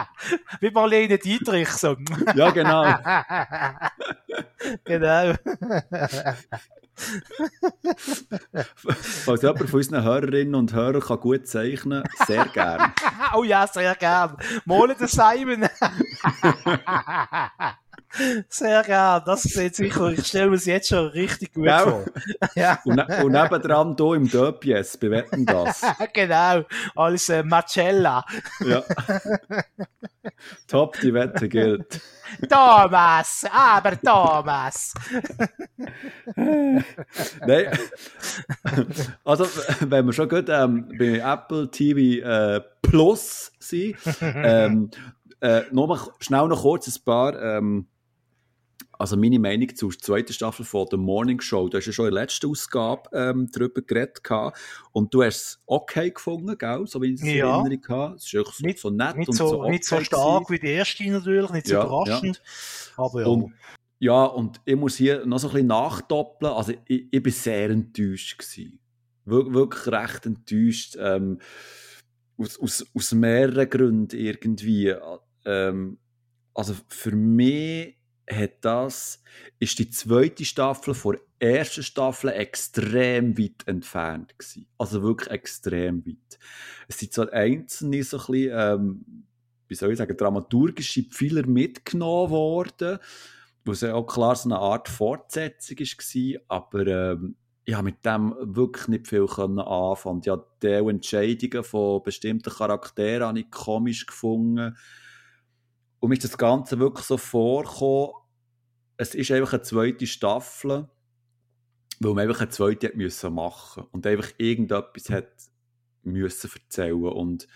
Wie 0.62 0.72
Marlene 0.72 1.18
Dietrich, 1.18 1.70
so. 1.70 1.98
Ja, 2.36 2.52
genau. 2.52 2.84
genau. 4.86 5.34
Falls 8.86 9.42
jemand 9.42 9.70
von 9.70 9.78
unseren 9.78 10.04
Hörerinnen 10.04 10.56
und 10.56 10.74
Hörern 10.74 11.02
kann 11.02 11.20
gut 11.20 11.48
zeichnen 11.48 12.04
sehr 12.26 12.46
gern. 12.46 12.94
oh 13.36 13.44
ja, 13.44 13.68
sehr 13.68 13.94
gern. 13.96 14.38
Malen 14.66 14.98
den 14.98 15.08
Simon. 15.08 15.70
Sehr 18.50 18.84
gern. 18.84 19.22
Das 19.26 19.44
sieht 19.44 19.76
sicher, 19.76 20.12
ich 20.12 20.26
stelle 20.26 20.50
mir 20.50 20.56
es 20.56 20.66
jetzt 20.66 20.90
schon 20.90 21.08
richtig 21.08 21.54
gut 21.54 21.66
Gell? 21.66 21.80
vor. 21.80 22.06
ja, 22.56 22.80
Und, 22.86 22.96
ne 22.96 23.24
und 23.24 23.32
nebendran 23.32 23.96
hier 23.98 24.14
im 24.14 24.30
Döpies, 24.30 24.98
wir 25.02 25.12
wetten 25.12 25.46
das. 25.46 25.82
genau. 26.14 26.64
Als 26.96 27.30
äh, 27.30 27.44
Marcella. 27.44 28.26
Ja. 28.66 28.84
Top, 30.68 31.00
die 31.02 31.14
Wette 31.14 31.48
gilt. 31.48 32.02
Thomas, 32.50 33.46
aber 33.50 34.00
Thomas. 34.02 34.94
Nein. 36.36 37.80
Also, 39.24 39.48
wenn 39.80 40.06
wir 40.06 40.14
schon 40.14 40.30
gut 40.30 40.50
ähm, 40.50 40.92
bei 40.98 41.20
Apple 41.20 41.72
TV 41.72 42.26
äh, 42.26 42.62
Plus 42.82 43.52
sind, 43.60 43.96
ähm, 44.22 44.92
äh, 45.42 45.62
noch 45.72 45.88
mal 45.88 46.00
schnell 46.20 46.48
noch 46.48 46.62
kurz 46.62 46.88
ein 46.88 47.04
paar, 47.04 47.42
ähm, 47.42 47.88
also 49.00 49.16
meine 49.18 49.40
Meinung 49.40 49.76
zur 49.76 49.92
zweiten 49.98 50.34
Staffel 50.34 50.66
von 50.66 50.88
The 50.90 50.98
Morning 50.98 51.40
Show. 51.42 51.70
Du 51.70 51.78
hast 51.78 51.86
ja 51.86 51.92
schon 51.94 52.08
in 52.08 52.14
der 52.14 52.24
letzten 52.24 52.48
Ausgabe 52.50 53.10
ähm, 53.14 53.50
darüber 53.52 53.82
geredet 53.82 54.24
gehabt 54.24 54.58
und 54.92 55.14
du 55.14 55.24
hast 55.24 55.36
es 55.36 55.62
okay 55.66 56.12
gefunden, 56.12 56.58
gell? 56.58 56.86
so 56.88 57.02
wie 57.02 57.14
ich 57.14 57.22
es 57.22 57.28
in 57.28 57.38
Ja. 57.38 57.58
Erinnerung 57.60 57.88
habe. 57.90 58.16
Es 58.16 58.24
ist 58.24 58.32
so, 58.32 58.66
Nicht- 58.66 58.80
so 58.80 58.90
nett 58.90 59.18
Nicht 59.18 59.30
und 59.30 59.36
so, 59.36 59.48
so, 59.50 59.62
okay 59.62 59.72
nicht 59.72 59.86
so 59.86 60.00
stark 60.02 60.50
wie 60.50 60.60
die 60.60 60.68
erste 60.68 61.10
natürlich, 61.10 61.52
nicht 61.52 61.68
so 61.68 61.74
Ja, 61.74 61.86
überraschend. 61.86 62.42
Aber 62.96 63.22
ja. 63.22 63.28
Und, 63.28 63.54
ja, 64.00 64.24
und 64.26 64.62
ich 64.66 64.76
muss 64.76 64.96
hier 64.96 65.26
noch 65.26 65.40
so 65.40 65.48
ein 65.48 65.54
bisschen 65.54 65.68
nachdoppeln. 65.68 66.54
Also, 66.54 66.74
ich, 66.86 67.08
ich 67.12 67.24
bin 67.24 67.34
sehr 67.34 67.70
enttäuscht. 67.72 68.38
Gewesen. 68.38 68.80
Wir, 69.26 69.54
wirklich 69.54 69.88
recht 69.88 70.26
enttäuscht. 70.26 70.96
Ähm, 71.00 71.40
aus, 72.38 72.60
aus, 72.60 72.86
aus 72.94 73.12
mehreren 73.14 73.68
Gründen 73.70 74.16
irgendwie. 74.16 74.94
Ähm, 75.46 75.98
also, 76.54 76.76
für 76.88 77.12
mich 77.16 77.97
hat 78.30 78.54
das, 78.62 79.22
ist 79.60 79.80
die 79.80 79.90
zweite 79.90 80.46
Staffel 80.46 80.94
vor 80.94 81.14
der 81.14 81.60
ersten 81.60 81.84
Staffel 81.84 82.32
extrem 82.32 83.38
weit 83.38 83.68
entfernt 83.68 84.38
gewesen. 84.38 84.68
Also 84.78 85.02
wirklich 85.04 85.32
extrem 85.32 86.06
weit. 86.06 86.40
Es 86.88 87.00
sind 87.00 87.14
so 87.14 87.30
einzelne 87.30 88.04
so 88.04 88.18
ein 88.18 88.26
bisschen, 88.26 88.52
ähm, 88.54 89.06
wie 89.68 89.76
soll 89.76 89.92
ich 89.92 89.98
sagen, 89.98 90.18
dramaturgische 90.18 91.04
Pfeiler 91.04 91.46
mitgenommen 91.46 92.32
worden, 92.32 93.00
wo 93.66 93.72
es 93.72 93.82
ja 93.82 93.94
auch 93.94 94.06
klar 94.06 94.36
so 94.36 94.50
eine 94.50 94.60
Art 94.60 94.90
Fortsetzung 94.90 95.78
war, 95.80 96.42
aber 96.48 96.88
ähm, 96.88 97.36
ich 97.66 97.74
habe 97.74 97.84
mit 97.84 98.06
dem 98.06 98.34
wirklich 98.40 98.88
nicht 98.88 99.08
viel 99.08 99.26
anfangen. 99.30 100.22
Ja, 100.24 100.42
die 100.64 100.68
Entscheidungen 100.68 101.66
von 101.66 102.02
bestimmten 102.02 102.50
Charakteren 102.50 103.28
habe 103.28 103.40
ich 103.42 103.52
komisch 103.52 104.06
gefunden. 104.06 104.78
Und 106.00 106.10
mir 106.10 106.16
ist 106.16 106.24
das 106.24 106.38
Ganze 106.38 106.80
wirklich 106.80 107.06
so 107.06 107.18
vorgekommen, 107.18 108.12
es 108.98 109.14
ist 109.14 109.32
einfach 109.32 109.54
eine 109.54 109.62
zweite 109.62 110.08
Staffel, 110.08 110.90
weil 112.00 112.14
man 112.14 112.28
einfach 112.28 112.42
eine 112.42 112.50
zweite 112.50 112.88
hat 112.88 112.96
müssen 112.96 113.34
machen 113.34 113.86
und 113.92 114.06
einfach 114.06 114.32
irgendetwas 114.38 115.10
hat 115.10 115.30
müssen 116.04 116.52
erzählen 116.54 117.04
und 117.04 117.48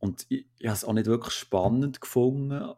und 0.00 0.26
ich, 0.30 0.46
ich 0.58 0.66
habe 0.66 0.76
es 0.76 0.84
auch 0.84 0.94
nicht 0.94 1.06
wirklich 1.06 1.34
spannend 1.34 2.00
gefunden, 2.00 2.72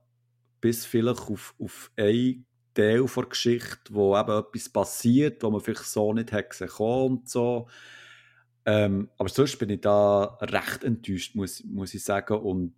bis 0.60 0.84
vielleicht 0.84 1.20
auf, 1.30 1.54
auf 1.58 1.90
einen 1.96 2.44
Teil 2.74 3.06
der 3.06 3.26
Geschichte, 3.26 3.94
wo 3.94 4.18
eben 4.18 4.38
etwas 4.38 4.68
passiert, 4.68 5.42
wo 5.42 5.50
man 5.50 5.60
vielleicht 5.60 5.84
so 5.84 6.12
nicht 6.12 6.32
hätte 6.32 6.48
gesehen 6.48 6.70
und 6.80 7.28
so. 7.28 7.68
Ähm, 8.64 9.08
aber 9.18 9.28
sonst 9.28 9.58
bin 9.58 9.70
ich 9.70 9.80
da 9.80 10.36
recht 10.40 10.84
enttäuscht, 10.84 11.34
muss, 11.34 11.62
muss 11.64 11.94
ich 11.94 12.02
sagen. 12.02 12.38
Und 12.38 12.74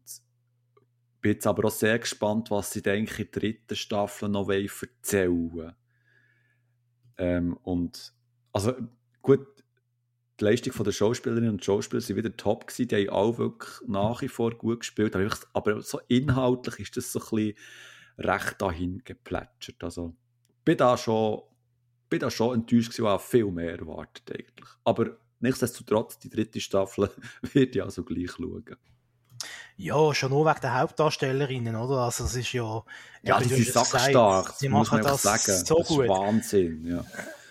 bin 1.24 1.32
jetzt 1.32 1.46
aber 1.46 1.68
auch 1.68 1.72
sehr 1.72 1.98
gespannt, 1.98 2.50
was 2.50 2.70
sie 2.70 2.82
denke 2.82 3.22
in 3.22 3.30
der 3.30 3.40
dritten 3.40 3.76
Staffel 3.76 4.28
noch 4.28 4.50
erzählen 4.50 5.74
ähm, 7.16 7.56
Und 7.62 8.12
also 8.52 8.74
gut, 9.22 9.46
die 10.38 10.44
Leistung 10.44 10.84
der 10.84 10.92
Schauspielerinnen 10.92 11.48
und 11.48 11.64
Schauspieler 11.64 12.02
sind 12.02 12.16
wieder 12.16 12.36
top 12.36 12.66
gewesen. 12.66 12.88
Die 12.88 13.08
haben 13.08 13.08
auch 13.08 13.38
wirklich 13.38 13.88
nach 13.88 14.20
wie 14.20 14.28
vor 14.28 14.50
gut 14.50 14.80
gespielt. 14.80 15.16
Aber, 15.54 15.80
so 15.80 15.98
inhaltlich 16.08 16.80
ist 16.80 16.96
das 16.98 17.10
so 17.10 17.20
ein 17.20 17.24
bisschen 17.24 17.54
recht 18.18 18.60
dahin 18.60 19.02
geplätschert. 19.02 19.82
Also 19.82 20.14
bin 20.62 20.76
da 20.76 20.98
schon, 20.98 21.40
bin 22.10 22.20
da 22.20 22.30
schon 22.30 22.54
enttäuscht 22.54 22.90
gewesen 22.90 23.08
habe 23.08 23.22
viel 23.22 23.50
mehr 23.50 23.78
erwartet 23.78 24.30
eigentlich. 24.30 24.68
Aber 24.84 25.16
nichtsdestotrotz, 25.40 26.18
die 26.18 26.28
dritte 26.28 26.60
Staffel 26.60 27.08
wird 27.54 27.74
ich 27.74 27.82
also 27.82 28.04
gleich 28.04 28.32
schauen. 28.32 28.76
Ja, 29.76 30.14
schon 30.14 30.30
nur 30.30 30.46
wegen 30.46 30.60
der 30.60 30.78
Hauptdarstellerinnen, 30.80 31.74
oder? 31.74 32.02
Also 32.02 32.24
es 32.24 32.36
ist 32.36 32.52
ja... 32.52 32.82
Ja, 33.22 33.40
die 33.40 33.48
sind 33.48 33.66
sackstark, 33.66 34.54
Sie 34.56 34.68
machen 34.68 34.98
einfach 34.98 35.12
das 35.12 35.22
sagen. 35.22 35.64
so 35.64 35.78
das 35.78 35.90
ist 35.90 35.96
gut. 35.96 36.08
Wahnsinn, 36.08 36.86
ja. 36.86 37.04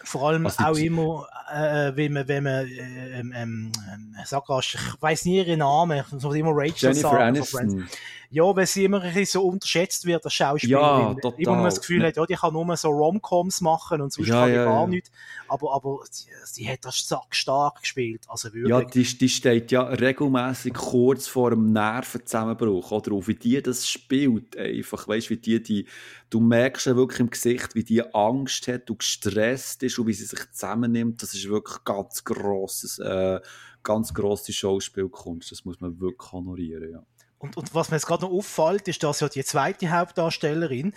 Vor 0.03 0.29
allem 0.29 0.45
Also 0.45 0.63
auch 0.63 0.77
immer, 0.77 1.27
äh, 1.53 1.95
wenn 1.95 2.13
man, 2.13 2.27
wenn 2.27 2.43
man, 2.43 2.67
äh, 2.67 3.19
ähm, 3.19 3.33
ähm, 3.35 3.71
ähm, 3.93 4.15
sag 4.25 4.43
ich 4.59 4.77
weiss 4.99 5.25
nie 5.25 5.37
ihren 5.37 5.59
Namen, 5.59 6.03
ich 6.05 6.11
muss 6.11 6.35
immer 6.35 6.51
Rachel 6.53 6.73
Jennifer 6.89 7.09
sagen. 7.09 7.23
Aniston. 7.23 7.87
Ja, 8.33 8.43
weil 8.55 8.65
sie 8.65 8.85
immer 8.85 8.99
ein 8.99 9.13
bisschen 9.13 9.41
so 9.41 9.47
unterschätzt 9.47 10.07
wird 10.07 10.25
als 10.25 10.33
Schauspielerin. 10.33 11.01
Ja, 11.01 11.13
total. 11.13 11.39
Immer 11.39 11.63
das 11.65 11.79
Gefühl 11.79 12.03
hat, 12.03 12.17
ja, 12.17 12.25
die 12.25 12.33
kann 12.33 12.51
nur 12.51 12.75
so 12.77 12.89
Romcoms 12.89 13.61
machen 13.61 14.01
und 14.01 14.11
sonst 14.11 14.27
Ja, 14.27 14.41
kann 14.41 14.49
die 14.49 14.55
ja, 14.55 14.65
gar 14.65 14.81
ja. 14.81 14.87
nichts. 14.87 15.11
Aber, 15.47 15.75
aber 15.75 15.99
sie, 16.43 16.67
hat 16.67 16.79
das 16.83 16.97
stark 17.29 17.81
gespielt. 17.81 18.23
Also 18.27 18.51
wirklich. 18.51 18.69
Ja, 18.69 18.81
die, 18.81 19.03
die 19.03 19.29
steht 19.29 19.71
ja 19.71 19.83
regelmäßig 19.83 20.73
kurz 20.73 21.27
vor 21.27 21.51
einem 21.51 21.73
Nervenzusammenbruch. 21.73 22.91
Oder 22.91 23.11
auch 23.11 23.27
wie 23.27 23.35
die 23.35 23.61
das 23.61 23.87
spielt, 23.87 24.57
einfach. 24.57 25.07
Weißt 25.07 25.27
du, 25.27 25.29
wie 25.35 25.37
die, 25.37 25.61
die, 25.61 25.85
du 26.33 26.39
merkst 26.39 26.87
ja 26.87 26.95
wirklich 26.95 27.19
im 27.19 27.29
Gesicht, 27.29 27.75
wie 27.75 27.83
die 27.83 28.13
Angst 28.13 28.67
hat 28.67 28.89
und 28.89 28.99
gestresst 28.99 29.83
ist 29.83 29.99
und 29.99 30.07
wie 30.07 30.13
sie 30.13 30.25
sich 30.25 30.39
zusammennimmt. 30.51 31.21
Das 31.21 31.33
ist 31.33 31.47
wirklich 31.47 31.83
ganz 31.83 32.23
grosses, 32.23 32.97
äh, 32.99 33.39
ganz 33.83 34.13
grosse 34.13 34.51
Schauspielkunst. 34.51 35.51
Das 35.51 35.63
muss 35.63 35.79
man 35.79 35.99
wirklich 35.99 36.31
honorieren, 36.31 36.91
ja. 36.91 37.03
Und, 37.37 37.57
und 37.57 37.75
was 37.75 37.91
mir 37.91 37.97
jetzt 37.97 38.07
gerade 38.07 38.23
noch 38.23 38.31
auffällt, 38.31 38.87
ist, 38.87 39.03
dass 39.03 39.19
ja 39.19 39.27
die 39.27 39.43
zweite 39.43 39.91
Hauptdarstellerin, 39.91 40.93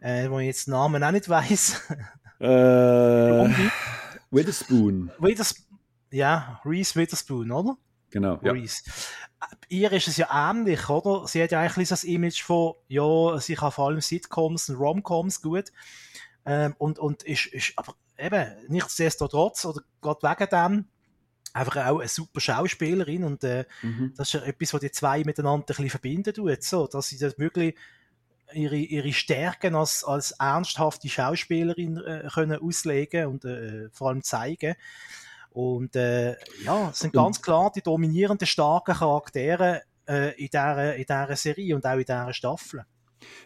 äh, 0.00 0.30
wo 0.30 0.38
ich 0.38 0.46
jetzt 0.46 0.66
den 0.66 0.72
Namen 0.72 1.04
auch 1.04 1.10
nicht 1.12 1.28
weiss, 1.28 1.80
Äh, 2.40 3.48
Witherspoon. 4.30 5.10
Withers 5.18 5.54
ja, 6.10 6.60
Reese 6.64 6.96
Witherspoon, 6.96 7.50
oder? 7.50 7.76
Genau, 8.14 8.38
ja. 8.44 8.52
Reese. 8.52 8.84
Äh, 9.40 9.74
Ihr 9.74 9.90
ist 9.90 10.06
es 10.06 10.16
ja 10.18 10.28
ähnlich, 10.30 10.88
oder? 10.88 11.26
Sie 11.26 11.42
hat 11.42 11.50
ja 11.50 11.58
eigentlich 11.58 11.88
das 11.88 12.04
Image 12.04 12.44
von, 12.44 12.74
ja, 12.86 13.40
sie 13.40 13.56
kann 13.56 13.72
vor 13.72 13.88
allem 13.88 14.00
Sitcoms 14.00 14.68
und 14.68 14.76
Romcoms 14.76 15.42
gut. 15.42 15.72
Ähm, 16.46 16.76
und, 16.78 17.00
und 17.00 17.24
ist, 17.24 17.46
ist, 17.46 17.72
aber 17.74 17.96
eben, 18.16 18.52
nichtsdestotrotz, 18.68 19.64
oder 19.64 19.82
gerade 20.00 20.22
wegen 20.22 20.48
dem, 20.48 20.84
einfach 21.54 21.88
auch 21.88 21.98
eine 21.98 22.08
super 22.08 22.40
Schauspielerin 22.40 23.24
und 23.24 23.42
äh, 23.42 23.64
mhm. 23.82 24.14
das 24.16 24.28
ist 24.28 24.34
ja 24.34 24.42
etwas, 24.42 24.74
was 24.74 24.80
die 24.80 24.92
zwei 24.92 25.24
miteinander 25.24 25.64
ein 25.64 25.66
bisschen 25.66 25.90
verbinden 25.90 26.34
tut, 26.34 26.62
so, 26.62 26.86
dass 26.86 27.08
sie 27.08 27.18
das 27.18 27.36
wirklich 27.36 27.74
ihre, 28.52 28.76
ihre 28.76 29.12
Stärken 29.12 29.74
als, 29.74 30.04
als 30.04 30.30
ernsthafte 30.32 31.08
Schauspielerin 31.08 31.96
äh, 31.96 32.28
können 32.32 32.60
auslegen 32.60 33.26
und 33.26 33.44
äh, 33.44 33.88
vor 33.90 34.10
allem 34.10 34.22
zeigen. 34.22 34.76
Und 35.54 35.94
äh, 35.94 36.32
ja, 36.64 36.90
es 36.90 36.98
sind 36.98 37.12
ganz 37.12 37.40
klar 37.40 37.70
die 37.74 37.80
dominierenden, 37.80 38.44
starken 38.44 38.92
Charaktere 38.92 39.82
äh, 40.08 40.34
in, 40.36 40.48
dieser, 40.48 40.96
in 40.96 41.04
dieser 41.04 41.36
Serie 41.36 41.76
und 41.76 41.86
auch 41.86 41.92
in 41.92 42.00
dieser 42.00 42.32
Staffel. 42.32 42.84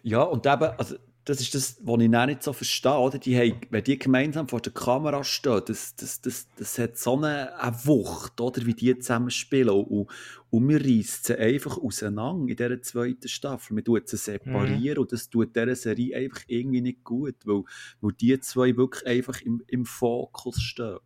Ja, 0.02 0.22
und 0.22 0.46
eben, 0.46 0.70
also 0.78 0.96
das 1.26 1.42
ist 1.42 1.54
das, 1.54 1.76
was 1.82 2.00
ich 2.00 2.08
nicht 2.08 2.42
so 2.42 2.54
verstehe. 2.54 2.98
Oder? 2.98 3.18
Die 3.18 3.36
haben, 3.36 3.60
wenn 3.68 3.84
die 3.84 3.98
gemeinsam 3.98 4.48
vor 4.48 4.62
der 4.62 4.72
Kamera 4.72 5.22
stehen, 5.22 5.60
das, 5.66 5.94
das, 5.96 6.22
das, 6.22 6.48
das 6.56 6.78
hat 6.78 6.96
so 6.96 7.18
eine, 7.18 7.54
eine 7.60 7.76
Wucht, 7.84 8.40
oder, 8.40 8.64
wie 8.64 8.72
die 8.72 8.98
zusammen 8.98 9.30
spielen. 9.30 9.68
Und, 9.68 9.84
und, 9.84 10.10
und 10.48 10.68
wir 10.68 10.80
reissen 10.80 11.20
sie 11.24 11.38
einfach 11.38 11.76
auseinander 11.76 12.50
in 12.50 12.56
dieser 12.56 12.80
zweiten 12.80 13.28
Staffel. 13.28 13.76
Wir 13.76 13.84
tun 13.84 14.00
sie 14.06 14.16
separieren 14.16 14.96
mhm. 14.96 15.02
und 15.02 15.12
das 15.12 15.28
tut 15.28 15.54
dieser 15.54 15.76
Serie 15.76 16.16
einfach 16.16 16.40
irgendwie 16.46 16.80
nicht 16.80 17.04
gut, 17.04 17.36
weil, 17.44 17.64
weil 18.00 18.12
die 18.12 18.40
zwei 18.40 18.74
wirklich 18.78 19.06
einfach 19.06 19.42
im, 19.42 19.62
im 19.66 19.84
Fokus 19.84 20.62
stehen. 20.62 20.96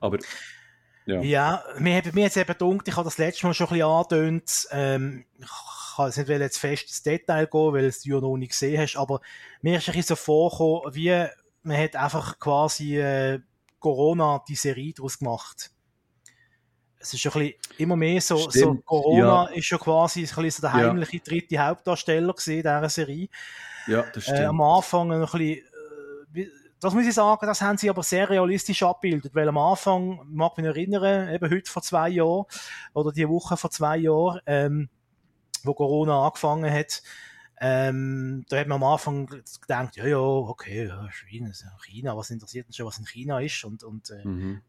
Aber 0.00 0.18
ja, 1.06 1.20
ja 1.20 1.64
mir 1.78 1.96
hat 1.96 2.14
mir 2.14 2.24
jetzt 2.24 2.36
eben 2.36 2.46
gedacht, 2.46 2.88
ich 2.88 2.96
habe 2.96 3.04
das 3.04 3.18
letzte 3.18 3.46
Mal 3.46 3.54
schon 3.54 3.66
ein 3.68 3.70
bisschen 3.70 3.86
angetönt, 3.86 4.68
ähm, 4.70 5.24
kann 5.96 6.06
jetzt 6.06 6.18
nicht 6.18 6.28
jetzt 6.28 6.58
fest 6.58 6.84
ins 6.84 7.02
Detail 7.02 7.46
gehen, 7.46 7.72
weil 7.72 7.86
es 7.86 8.02
du 8.02 8.10
ja 8.10 8.20
noch 8.20 8.36
nicht 8.36 8.50
gesehen 8.50 8.80
hast, 8.80 8.96
aber 8.96 9.20
mir 9.62 9.78
ist 9.78 9.88
ein 9.88 9.94
bisschen 9.94 10.16
so 10.16 10.16
vorgekommen, 10.16 10.94
wie 10.94 11.26
man 11.62 11.76
hat 11.76 11.96
einfach 11.96 12.38
quasi 12.38 12.98
äh, 12.98 13.40
Corona 13.78 14.42
die 14.48 14.54
Serie 14.54 14.94
daraus 14.94 15.18
gemacht. 15.18 15.70
Es 17.00 17.14
ist 17.14 17.24
ein 17.26 17.32
bisschen 17.32 17.54
immer 17.78 17.96
mehr 17.96 18.20
so, 18.20 18.50
so 18.50 18.74
Corona 18.84 19.48
ja. 19.50 19.56
ist 19.56 19.70
ja 19.70 19.78
quasi 19.78 20.20
ein 20.20 20.26
bisschen 20.26 20.50
so 20.50 20.60
der 20.62 20.72
heimliche 20.72 21.16
ja. 21.16 21.22
dritte 21.24 21.58
Hauptdarsteller 21.58 22.32
gesehen 22.32 22.62
dieser 22.62 22.88
Serie. 22.88 23.28
Ja, 23.86 24.04
das 24.12 24.24
stimmt. 24.24 24.40
Äh, 24.40 24.44
am 24.44 24.60
Anfang 24.60 25.12
ein 25.12 25.20
bisschen, 25.20 25.62
das 26.80 26.94
muss 26.94 27.06
ich 27.06 27.14
sagen, 27.14 27.46
das 27.46 27.60
haben 27.60 27.78
sie 27.78 27.90
aber 27.90 28.02
sehr 28.02 28.30
realistisch 28.30 28.82
abgebildet, 28.82 29.34
weil 29.34 29.48
am 29.48 29.58
Anfang, 29.58 30.20
mag 30.26 30.56
mich 30.56 30.66
erinnern, 30.66 31.32
eben 31.34 31.50
heute 31.50 31.70
vor 31.70 31.82
zwei 31.82 32.08
Jahren 32.08 32.44
oder 32.94 33.12
die 33.12 33.28
Woche 33.28 33.56
vor 33.56 33.70
zwei 33.70 33.96
Jahren, 33.98 34.40
ähm, 34.46 34.88
wo 35.64 35.74
Corona 35.74 36.26
angefangen 36.26 36.72
hat, 36.72 37.02
ähm, 37.60 38.44
da 38.48 38.58
hat 38.58 38.68
man 38.68 38.76
am 38.76 38.84
Anfang 38.84 39.26
gedacht, 39.26 39.96
ja, 39.96 40.06
ja, 40.06 40.18
okay, 40.18 40.86
ja, 40.86 41.08
China, 41.10 41.50
China, 41.84 42.16
was 42.16 42.30
interessiert 42.30 42.66
uns 42.66 42.76
schon, 42.76 42.86
was 42.86 42.98
in 42.98 43.06
China 43.06 43.40
ist 43.40 43.64
und, 43.64 43.82
und 43.82 44.10
äh, 44.10 44.26
mhm. 44.26 44.62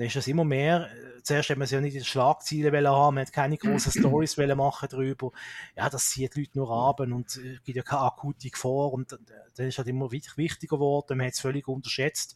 Dann 0.00 0.06
ist 0.06 0.16
das 0.16 0.28
immer 0.28 0.44
mehr, 0.44 0.88
zuerst 1.22 1.50
hat 1.50 1.58
man 1.58 1.66
es 1.66 1.72
ja 1.72 1.80
nicht 1.82 1.94
in 1.94 2.02
Schlagzeilen 2.02 2.86
haben, 2.88 3.16
man 3.16 3.26
hat 3.26 3.34
keine 3.34 3.58
großen 3.58 3.92
Stories 4.00 4.38
machen 4.38 4.88
darüber, 4.90 5.30
ja, 5.76 5.90
das 5.90 6.08
zieht 6.08 6.34
die 6.36 6.40
Leute 6.40 6.56
nur 6.56 6.70
ab 6.70 7.00
und 7.00 7.28
es 7.28 7.36
äh, 7.36 7.58
gibt 7.62 7.76
ja 7.76 7.82
keine 7.82 8.04
akute 8.04 8.48
Gefahr 8.48 8.94
und 8.94 9.12
äh, 9.12 9.18
dann 9.56 9.66
ist 9.66 9.76
halt 9.76 9.88
immer 9.88 10.10
wichtiger 10.10 10.76
geworden, 10.76 11.18
man 11.18 11.26
hat 11.26 11.34
es 11.34 11.40
völlig 11.40 11.68
unterschätzt, 11.68 12.34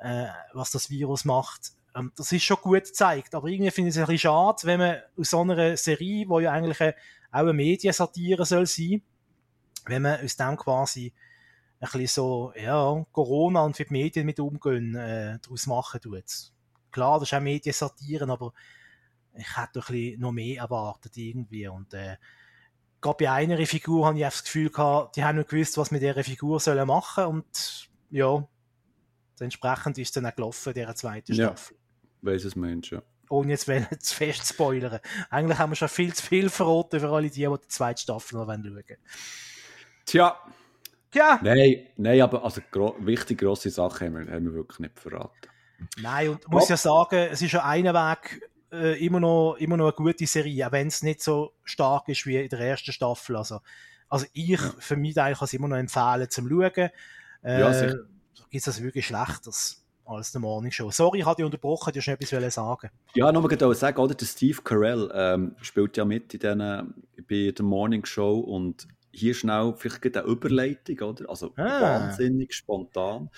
äh, 0.00 0.26
was 0.52 0.70
das 0.70 0.90
Virus 0.90 1.24
macht 1.24 1.72
ähm, 1.94 2.12
das 2.14 2.30
ist 2.30 2.44
schon 2.44 2.58
gut 2.58 2.84
gezeigt, 2.84 3.34
aber 3.34 3.48
irgendwie 3.48 3.70
finde 3.70 3.88
ich 3.88 3.96
es 3.96 3.98
ein 3.98 4.04
bisschen 4.04 4.30
schade, 4.30 4.58
wenn 4.64 4.78
man 4.78 4.96
aus 5.16 5.30
so 5.30 5.40
einer 5.40 5.78
Serie, 5.78 6.28
wo 6.28 6.40
ja 6.40 6.52
eigentlich 6.52 6.80
eine, 6.82 6.94
auch 7.30 7.38
eine 7.38 7.54
Mediensatire 7.54 8.44
soll 8.44 8.66
sein, 8.66 9.00
wenn 9.86 10.02
man 10.02 10.22
aus 10.22 10.36
dem 10.36 10.58
quasi 10.58 11.14
ein 11.80 11.88
bisschen 11.90 12.06
so, 12.06 12.52
ja, 12.54 13.02
Corona 13.12 13.62
und 13.62 13.78
wie 13.78 13.84
die 13.84 13.92
Medien 13.94 14.26
mit 14.26 14.38
umgehen, 14.40 14.94
äh, 14.94 15.38
daraus 15.40 15.66
machen 15.66 16.02
tut. 16.02 16.51
Klar, 16.92 17.18
das 17.18 17.28
ist 17.28 17.34
auch 17.34 17.40
Mediensatiren, 17.40 18.30
aber 18.30 18.52
ich 19.34 19.56
hätte 19.56 19.80
ein 19.80 19.86
bisschen 19.86 20.20
noch 20.20 20.32
mehr 20.32 20.60
erwartet 20.60 21.16
irgendwie 21.16 21.66
und 21.66 21.94
äh, 21.94 22.16
gerade 23.00 23.24
bei 23.24 23.32
einer 23.32 23.64
Figur 23.66 24.06
habe 24.06 24.18
ich 24.18 24.24
das 24.24 24.44
Gefühl 24.44 24.70
gehabt, 24.70 25.16
die 25.16 25.24
haben 25.24 25.38
nicht 25.38 25.48
gewusst, 25.48 25.78
was 25.78 25.90
mit 25.90 26.02
dieser 26.02 26.22
Figur 26.22 26.60
sollen 26.60 26.86
machen 26.86 27.24
und 27.24 27.90
ja, 28.10 28.46
entsprechend 29.40 29.98
ist 29.98 30.08
es 30.08 30.12
dann 30.12 30.26
auch 30.26 30.36
gelaufen, 30.36 30.74
dieser 30.74 30.94
zweiten 30.94 31.34
Staffel. 31.34 31.76
Ja 31.76 31.82
weiss 32.22 32.56
Mensch, 32.56 32.92
ja. 32.92 33.02
Ohne 33.28 33.50
jetzt 33.50 33.66
zu 34.00 34.14
fest 34.14 34.46
zu 34.46 34.54
spoilern. 34.54 35.00
Eigentlich 35.30 35.58
haben 35.58 35.72
wir 35.72 35.76
schon 35.76 35.88
viel 35.88 36.14
zu 36.14 36.24
viel 36.24 36.48
verraten 36.48 37.00
für 37.00 37.10
alle 37.10 37.28
die, 37.28 37.46
die 37.46 37.60
die 37.62 37.68
zweite 37.68 38.02
Staffel 38.02 38.38
noch 38.38 38.46
schauen 38.46 38.64
wollen. 38.64 38.98
Tja. 40.06 40.36
Ja. 41.14 41.38
Nein, 41.42 41.88
nein 41.96 42.22
aber 42.22 42.42
also 42.42 42.62
gro 42.70 42.96
wichtig 43.00 43.38
grosse 43.38 43.68
Sachen 43.68 44.06
haben 44.06 44.26
wir, 44.26 44.32
haben 44.32 44.44
wir 44.46 44.54
wirklich 44.54 44.78
nicht 44.78 44.98
verraten. 44.98 45.48
Nein, 46.00 46.30
und 46.30 46.40
ich 46.42 46.48
muss 46.48 46.68
ja 46.68 46.76
sagen, 46.76 47.28
es 47.30 47.42
ist 47.42 47.52
ja 47.52 47.64
einen 47.64 47.94
Weg 47.94 48.50
äh, 48.72 49.04
immer, 49.04 49.20
noch, 49.20 49.56
immer 49.58 49.76
noch 49.76 49.86
eine 49.86 49.92
gute 49.92 50.26
Serie, 50.26 50.66
auch 50.66 50.72
wenn 50.72 50.88
es 50.88 51.02
nicht 51.02 51.22
so 51.22 51.52
stark 51.64 52.08
ist 52.08 52.26
wie 52.26 52.36
in 52.36 52.48
der 52.48 52.60
ersten 52.60 52.92
Staffel. 52.92 53.36
Also, 53.36 53.60
also 54.08 54.26
ich 54.32 54.60
für 54.60 54.96
mich 54.96 55.18
eigentlich 55.18 55.38
kann 55.38 55.46
es 55.46 55.52
immer 55.54 55.68
noch 55.68 55.76
empfehlen 55.76 56.30
zum 56.30 56.48
Schauen. 56.48 56.90
Äh, 57.42 57.60
ja, 57.60 57.72
sicher. 57.72 57.96
Gibt 58.50 58.54
es 58.60 58.64
das 58.64 58.82
wirklich 58.82 59.06
Schlechtes? 59.06 59.82
als 60.04 60.32
der 60.32 60.40
Morning 60.40 60.72
Show. 60.72 60.90
Sorry, 60.90 61.20
ich 61.20 61.26
hatte 61.26 61.36
dich 61.36 61.44
unterbrochen, 61.44 61.92
du 61.92 62.00
hast 62.00 62.08
etwas 62.08 62.54
sagen. 62.54 62.90
Ja, 63.14 63.30
nur 63.32 63.42
mal 63.42 63.74
sagen, 63.74 63.98
oder? 63.98 64.14
Der 64.14 64.26
Steve 64.26 64.60
Carell 64.62 65.10
ähm, 65.14 65.54
spielt 65.60 65.96
ja 65.96 66.04
mit 66.04 66.34
in 66.34 66.40
den, 66.40 66.94
bei 67.28 67.52
der 67.56 67.64
Morning 67.64 68.04
Show 68.04 68.40
und 68.40 68.88
hier 69.12 69.34
schnell 69.34 69.74
vielleicht 69.76 70.16
eine 70.16 70.26
Überleitung, 70.26 70.98
oder? 71.00 71.28
Also 71.28 71.52
ah. 71.56 71.80
wahnsinnig 71.80 72.54
spontan. 72.54 73.30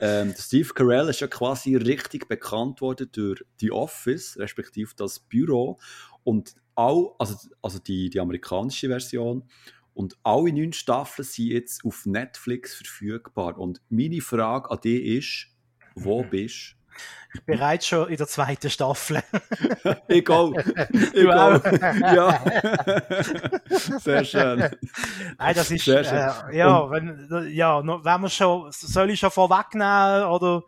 Ähm, 0.00 0.34
Steve 0.36 0.72
Carell 0.74 1.08
ist 1.10 1.20
ja 1.20 1.26
quasi 1.26 1.76
richtig 1.76 2.28
bekannt 2.28 2.80
worden 2.80 3.08
durch 3.12 3.44
The 3.60 3.70
Office, 3.70 4.38
respektive 4.38 4.94
das 4.96 5.20
Büro 5.20 5.78
und 6.24 6.54
auch, 6.74 7.16
also, 7.18 7.36
also 7.60 7.78
die, 7.78 8.08
die 8.08 8.20
amerikanische 8.20 8.88
Version. 8.88 9.44
Und 9.92 10.16
alle 10.22 10.52
neun 10.52 10.72
Staffeln 10.72 11.26
sind 11.26 11.48
jetzt 11.48 11.84
auf 11.84 12.06
Netflix 12.06 12.74
verfügbar. 12.74 13.58
Und 13.58 13.82
meine 13.88 14.20
Frage 14.20 14.70
an 14.70 14.80
dich 14.80 15.04
ist, 15.04 15.46
wo 15.94 16.22
bist 16.30 16.77
ich 17.34 17.42
bin 17.44 17.56
bereits 17.56 17.86
schon 17.86 18.08
in 18.08 18.16
der 18.16 18.26
zweiten 18.26 18.70
Staffel. 18.70 19.22
ich 20.08 20.28
auch. 20.30 20.52
Ich 21.12 21.28
auch. 21.28 21.64
ja. 21.92 22.42
Sehr 23.98 24.24
schön. 24.24 24.70
Nein, 25.38 25.54
das 25.54 25.70
ist, 25.70 25.84
Sehr 25.84 26.04
schön. 26.04 26.52
Äh, 26.52 26.58
ja, 26.58 26.90
wenn, 26.90 27.48
ja, 27.50 27.82
wenn 27.84 28.20
wir 28.20 28.28
schon, 28.28 28.70
soll 28.72 29.10
ich 29.10 29.20
schon 29.20 29.30
vorwegnehmen 29.30 30.24
oder 30.28 30.62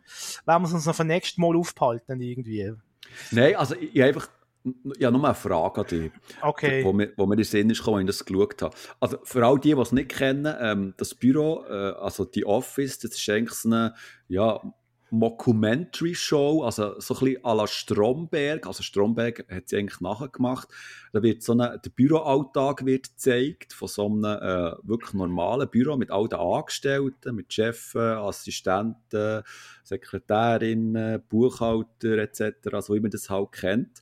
wenn 0.45 0.63
wir 0.63 0.75
uns 0.75 0.87
noch 0.87 0.95
für 0.95 1.05
nächstes 1.05 1.39
Mal 1.39 1.57
aufhalten 1.57 2.21
irgendwie? 2.21 2.73
Nein, 3.31 3.57
also 3.57 3.75
ich, 3.75 4.03
einfach, 4.03 4.29
ja, 4.99 5.11
nur 5.11 5.25
eine 5.25 5.35
Frage 5.35 5.81
an 5.81 5.87
dich. 5.87 6.13
Okay. 6.43 6.85
Wo 6.85 6.93
mir, 6.93 7.13
wo 7.17 7.27
mir 7.27 7.35
in 7.35 7.39
den 7.39 7.45
Sinn 7.45 7.71
ist, 7.71 7.87
als 7.87 8.01
ich 8.01 8.07
das 8.07 8.25
geschaut 8.25 8.61
habe. 8.63 8.77
Also, 9.01 9.19
für 9.25 9.45
all 9.45 9.59
die, 9.59 9.75
die 9.75 9.81
es 9.81 9.93
nicht 9.93 10.11
kennen, 10.11 10.55
ähm, 10.61 10.95
das 10.97 11.15
Büro, 11.15 11.65
äh, 11.69 11.93
also 11.99 12.25
die 12.25 12.45
Office, 12.45 12.99
das 12.99 13.13
ist 13.13 13.29
eigentlich 13.29 13.55
so 13.55 13.69
eine, 13.69 13.95
ja, 14.29 14.61
Mockumentary 15.11 16.15
Show, 16.15 16.63
also 16.63 17.01
so 17.01 17.15
ein 17.15 17.21
bisschen 17.21 17.45
à 17.45 17.55
la 17.55 17.67
Stromberg. 17.67 18.67
Also 18.67 18.83
Stromberg 18.83 19.45
hat 19.51 19.69
sie 19.69 19.77
eigentlich 19.77 20.01
nachgemacht. 20.01 20.69
Da 21.13 21.23
wird 21.23 21.43
so 21.43 21.53
eine, 21.53 21.81
der 21.85 21.91
Büroalltag 21.91 22.85
wird 22.85 23.11
gezeigt 23.11 23.73
von 23.73 23.89
so 23.89 24.07
einem 24.07 24.25
äh, 24.25 24.73
wirklich 24.83 25.13
normalen 25.15 25.69
Büro 25.69 25.97
mit 25.97 26.11
all 26.11 26.29
den 26.29 26.39
Angestellten, 26.39 27.35
mit 27.35 27.53
Chefs, 27.53 27.97
Assistenten, 27.97 29.43
Sekretärinnen, 29.83 31.23
Buchhalter 31.29 32.19
etc., 32.19 32.73
also 32.73 32.95
wie 32.95 33.01
man 33.01 33.11
das 33.11 33.29
halt 33.31 33.53
kennt. 33.53 34.01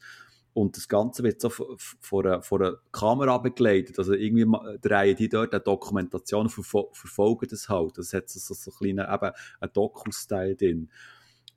Und 0.54 0.76
das 0.76 0.88
Ganze 0.88 1.22
wird 1.22 1.40
so 1.40 1.50
von 1.50 2.26
einer, 2.26 2.80
Kamera 2.90 3.38
begleitet. 3.38 3.98
Also 3.98 4.14
irgendwie 4.14 4.46
drehen 4.80 5.16
die 5.16 5.28
dort 5.28 5.52
eine 5.52 5.62
Dokumentation, 5.62 6.48
verfol 6.48 6.88
verfolgen 6.92 7.46
das 7.48 7.68
halt. 7.68 7.96
Das 7.96 8.12
hat 8.12 8.28
so, 8.28 8.40
so, 8.40 8.54
so 8.54 8.70
einen 8.70 8.96
kleinen, 8.96 9.14
eben, 9.14 9.32
einen 9.61 9.72
Doku-Style 9.72 10.56
drin. 10.56 10.90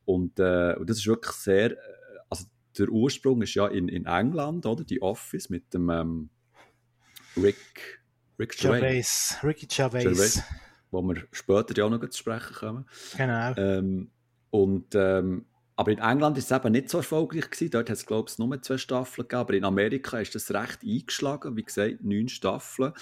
Und, 0.05 0.39
äh, 0.39 0.75
und 0.77 0.89
das 0.89 0.97
ist 0.97 1.07
wirklich 1.07 1.35
sehr, 1.35 1.71
äh, 1.71 1.77
also 2.29 2.45
der 2.77 2.89
Ursprung 2.89 3.41
ist 3.41 3.55
ja 3.55 3.67
in, 3.67 3.87
in 3.87 4.05
England, 4.05 4.65
oder? 4.65 4.83
Die 4.83 5.01
Office 5.01 5.49
mit 5.49 5.73
dem 5.73 5.89
ähm, 5.89 6.29
Rick, 7.37 8.01
Rick 8.39 8.57
Gervais. 8.57 9.37
Ricky 9.43 9.67
Gervais. 9.67 10.03
Gervais. 10.03 10.43
Wo 10.89 11.01
wir 11.01 11.23
später 11.31 11.73
ja 11.77 11.85
auch 11.85 11.89
noch 11.89 12.07
zu 12.09 12.17
sprechen 12.17 12.53
kommen. 12.53 12.85
Genau. 13.15 13.53
Ähm, 13.55 14.11
und 14.49 14.93
ähm, 14.95 15.45
aber 15.81 15.93
in 15.93 15.97
England 15.97 16.37
ist 16.37 16.51
es 16.51 16.55
eben 16.55 16.73
nicht 16.73 16.89
so 16.91 16.99
erfolgreich 16.99 17.49
gewesen. 17.49 17.71
Dort 17.71 17.89
hat 17.89 17.97
es, 17.97 18.05
glaube 18.05 18.29
ich, 18.29 18.37
nur 18.37 18.61
zwei 18.61 18.77
Staffeln 18.77 19.27
gegeben. 19.27 19.39
Aber 19.39 19.53
in 19.55 19.63
Amerika 19.63 20.19
ist 20.19 20.35
das 20.35 20.51
recht 20.51 20.83
eingeschlagen. 20.83 21.57
Wie 21.57 21.63
gesagt, 21.63 22.03
neun 22.03 22.29
Staffeln. 22.29 22.93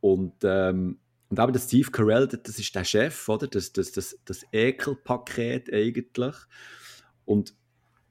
Und, 0.00 0.34
ähm, 0.42 0.98
und 1.28 1.38
eben 1.38 1.52
der 1.52 1.60
Steve 1.60 1.88
Carell, 1.92 2.26
das 2.26 2.58
ist 2.58 2.74
der 2.74 2.82
Chef, 2.82 3.28
oder? 3.28 3.46
Das, 3.46 3.72
das, 3.72 3.92
das, 3.92 4.18
das 4.24 4.44
Ekelpaket 4.50 5.72
eigentlich. 5.72 6.34
Und 7.24 7.54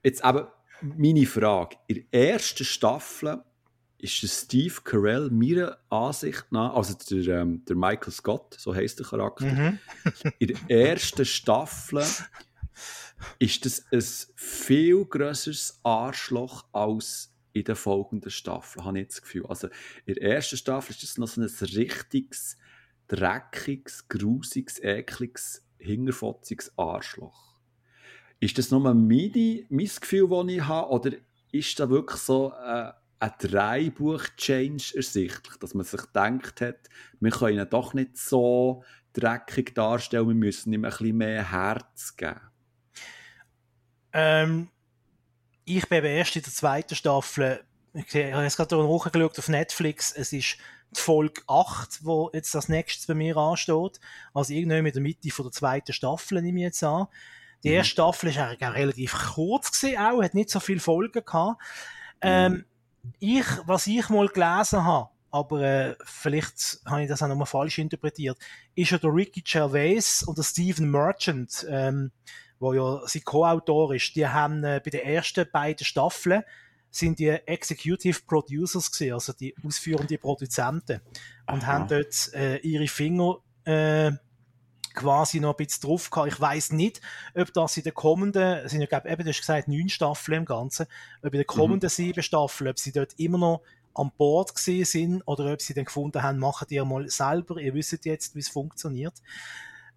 jetzt 0.02 0.24
eben 0.24 0.46
meine 0.80 1.26
Frage. 1.26 1.76
In 1.86 2.06
der 2.10 2.32
ersten 2.32 2.64
Staffel 2.64 3.42
ist 3.98 4.22
der 4.22 4.28
Steve 4.28 4.76
Carell 4.82 5.28
meiner 5.28 5.76
Ansicht 5.90 6.46
nach, 6.52 6.74
also 6.74 6.94
der, 7.10 7.42
ähm, 7.42 7.66
der 7.66 7.76
Michael 7.76 8.12
Scott, 8.14 8.54
so 8.58 8.74
heißt 8.74 8.98
der 8.98 9.06
Charakter, 9.08 9.44
mhm. 9.44 9.78
in 10.38 10.56
der 10.68 10.90
ersten 10.90 11.26
Staffel 11.26 12.02
ist 13.38 13.64
das 13.64 13.84
ein 13.92 14.34
viel 14.36 15.04
grösseres 15.04 15.80
Arschloch 15.82 16.66
als 16.72 17.32
in 17.52 17.64
den 17.64 17.76
folgenden 17.76 18.30
Staffeln, 18.30 18.84
habe 18.84 19.00
ich 19.00 19.08
das 19.08 19.22
Gefühl. 19.22 19.46
Also 19.46 19.68
in 20.04 20.14
der 20.14 20.34
ersten 20.34 20.56
Staffel 20.56 20.92
ist 20.92 21.02
das 21.02 21.16
noch 21.16 21.28
so 21.28 21.40
ein 21.40 21.48
richtiges, 21.48 22.58
dreckiges, 23.08 24.08
grusiges, 24.08 24.78
ekliges, 24.82 25.64
hingerfotziges 25.78 26.72
Arschloch. 26.76 27.60
Ist 28.40 28.58
das 28.58 28.70
nur 28.70 28.80
meine, 28.80 29.64
mein 29.70 29.90
Gefühl, 30.00 30.28
das 30.28 30.48
ich 30.48 30.66
habe, 30.66 30.90
oder 30.90 31.12
ist 31.52 31.80
da 31.80 31.88
wirklich 31.88 32.20
so 32.20 32.52
äh, 32.52 32.92
ein 33.18 33.32
Dreibuch-Change 33.38 34.92
ersichtlich, 34.94 35.56
dass 35.58 35.72
man 35.72 35.86
sich 35.86 36.02
gedacht 36.02 36.60
hat, 36.60 36.90
wir 37.20 37.30
können 37.30 37.58
ihn 37.58 37.70
doch 37.70 37.94
nicht 37.94 38.18
so 38.18 38.84
dreckig 39.14 39.74
darstellen, 39.74 40.28
wir 40.28 40.34
müssen 40.34 40.74
ihm 40.74 40.84
ein 40.84 40.90
bisschen 40.90 41.16
mehr 41.16 41.50
Herz 41.50 42.14
geben? 42.16 42.40
Ähm, 44.18 44.70
ich 45.66 45.86
bin 45.90 46.02
erst 46.02 46.36
in 46.36 46.42
der 46.42 46.52
zweiten 46.52 46.94
Staffel, 46.94 47.62
ich 47.92 48.14
habe 48.14 48.44
jetzt 48.44 48.56
gerade 48.56 48.78
hochgeschaut 48.78 49.38
auf 49.38 49.48
Netflix, 49.48 50.10
es 50.12 50.32
ist 50.32 50.56
die 50.96 51.00
Folge 51.00 51.42
8, 51.46 52.02
wo 52.02 52.30
jetzt 52.32 52.54
das 52.54 52.70
nächste 52.70 53.06
bei 53.08 53.14
mir 53.14 53.36
ansteht. 53.36 54.00
Also 54.32 54.54
irgendwann 54.54 54.86
in 54.86 54.92
der 54.92 55.02
Mitte 55.02 55.30
von 55.30 55.44
der 55.44 55.52
zweiten 55.52 55.92
Staffel 55.92 56.40
nehme 56.40 56.60
ich 56.60 56.64
jetzt 56.64 56.82
an. 56.82 57.08
Die 57.62 57.72
erste 57.72 57.90
mhm. 57.90 57.92
Staffel 57.92 58.30
ist 58.30 58.38
eigentlich 58.38 58.66
auch 58.66 58.74
relativ 58.74 59.12
kurz 59.34 59.78
gewesen, 59.78 59.98
auch, 59.98 60.22
hat 60.22 60.34
nicht 60.34 60.48
so 60.48 60.60
viele 60.60 60.80
Folgen 60.80 61.22
gehabt. 61.22 61.60
Ähm, 62.22 62.52
mhm. 62.52 62.64
ich, 63.18 63.46
was 63.66 63.86
ich 63.86 64.08
mal 64.08 64.28
gelesen 64.28 64.82
habe, 64.82 65.10
aber 65.30 65.60
äh, 65.60 65.96
vielleicht 66.04 66.80
habe 66.86 67.02
ich 67.02 67.08
das 67.08 67.22
auch 67.22 67.28
nochmal 67.28 67.46
falsch 67.46 67.76
interpretiert, 67.76 68.38
ist 68.74 68.92
ja 68.92 68.98
der 68.98 69.12
Ricky 69.12 69.42
Gervais 69.42 70.22
und 70.26 70.38
der 70.38 70.42
Stephen 70.42 70.90
Merchant, 70.90 71.66
ähm, 71.68 72.12
wo 72.58 72.72
ja 72.72 73.00
sein 73.06 73.22
Co-Autor 73.24 73.94
ist, 73.94 74.14
die 74.16 74.26
haben 74.26 74.64
äh, 74.64 74.80
bei 74.84 74.90
den 74.90 75.00
ersten 75.00 75.46
beiden 75.50 75.84
Staffeln 75.84 76.42
sind 76.90 77.18
die 77.18 77.28
Executive 77.28 78.20
Producers 78.26 78.90
gewesen, 78.90 79.12
also 79.12 79.32
die 79.32 79.54
ausführenden 79.64 80.18
Produzenten 80.18 81.00
und 81.46 81.62
Aha. 81.62 81.66
haben 81.66 81.88
dort 81.88 82.32
äh, 82.32 82.56
ihre 82.58 82.88
Finger 82.88 83.38
äh, 83.64 84.12
quasi 84.94 85.40
noch 85.40 85.56
ein 85.56 85.64
bisschen 85.64 85.88
drauf 85.88 86.10
gehabt. 86.10 86.32
Ich 86.32 86.40
weiß 86.40 86.72
nicht, 86.72 87.00
ob 87.34 87.52
das 87.52 87.76
in 87.76 87.84
den 87.84 87.94
kommenden, 87.94 88.68
sind 88.68 88.80
ja, 88.80 88.86
glaube 88.86 89.10
eben, 89.10 89.22
du 89.22 89.28
hast 89.28 89.40
gesagt, 89.40 89.68
neun 89.68 89.88
Staffeln 89.88 90.38
im 90.38 90.44
Ganzen, 90.46 90.86
ob 91.18 91.26
in 91.26 91.32
den 91.32 91.40
mhm. 91.40 91.46
kommenden 91.46 91.86
mhm. 91.86 91.90
sieben 91.90 92.22
Staffeln, 92.22 92.70
ob 92.70 92.78
sie 92.78 92.92
dort 92.92 93.12
immer 93.18 93.38
noch 93.38 93.62
an 93.94 94.10
Bord 94.16 94.54
gesehen 94.54 94.84
sind 94.84 95.22
oder 95.26 95.52
ob 95.52 95.62
sie 95.62 95.74
dann 95.74 95.84
gefunden 95.84 96.22
haben, 96.22 96.38
machen 96.38 96.66
die 96.68 96.80
mal 96.80 97.08
selber, 97.08 97.58
ihr 97.58 97.74
wisst 97.74 98.04
jetzt, 98.04 98.34
wie 98.34 98.40
es 98.40 98.48
funktioniert. 98.48 99.14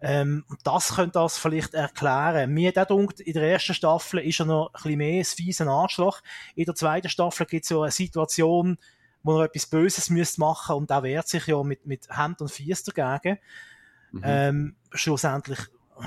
Ähm, 0.02 0.44
das 0.64 0.94
könnte 0.94 1.18
das 1.18 1.36
vielleicht 1.36 1.74
erklären. 1.74 2.52
Mir 2.52 2.72
hat 2.74 2.90
in 2.90 3.32
der 3.34 3.52
ersten 3.52 3.74
Staffel 3.74 4.20
ist 4.20 4.40
er 4.40 4.46
noch 4.46 4.68
ein 4.68 4.72
bisschen 4.72 4.98
mehr 4.98 5.20
ein 5.20 5.24
fieses 5.24 5.66
Arschloch. 5.66 6.22
In 6.54 6.64
der 6.64 6.74
zweiten 6.74 7.08
Staffel 7.08 7.46
gibt 7.46 7.64
es 7.64 7.68
so 7.68 7.82
eine 7.82 7.90
Situation, 7.90 8.78
wo 9.22 9.38
er 9.38 9.44
etwas 9.44 9.66
Böses 9.66 10.08
müsste 10.08 10.40
machen 10.40 10.76
und 10.76 10.90
er 10.90 11.02
wehrt 11.02 11.28
sich 11.28 11.46
ja 11.46 11.62
mit, 11.62 11.86
mit 11.86 12.08
Hand 12.08 12.40
und 12.40 12.50
Fies 12.50 12.82
dagegen. 12.82 13.38
Mhm. 14.12 14.22
Ähm, 14.24 14.76
schlussendlich 14.92 15.58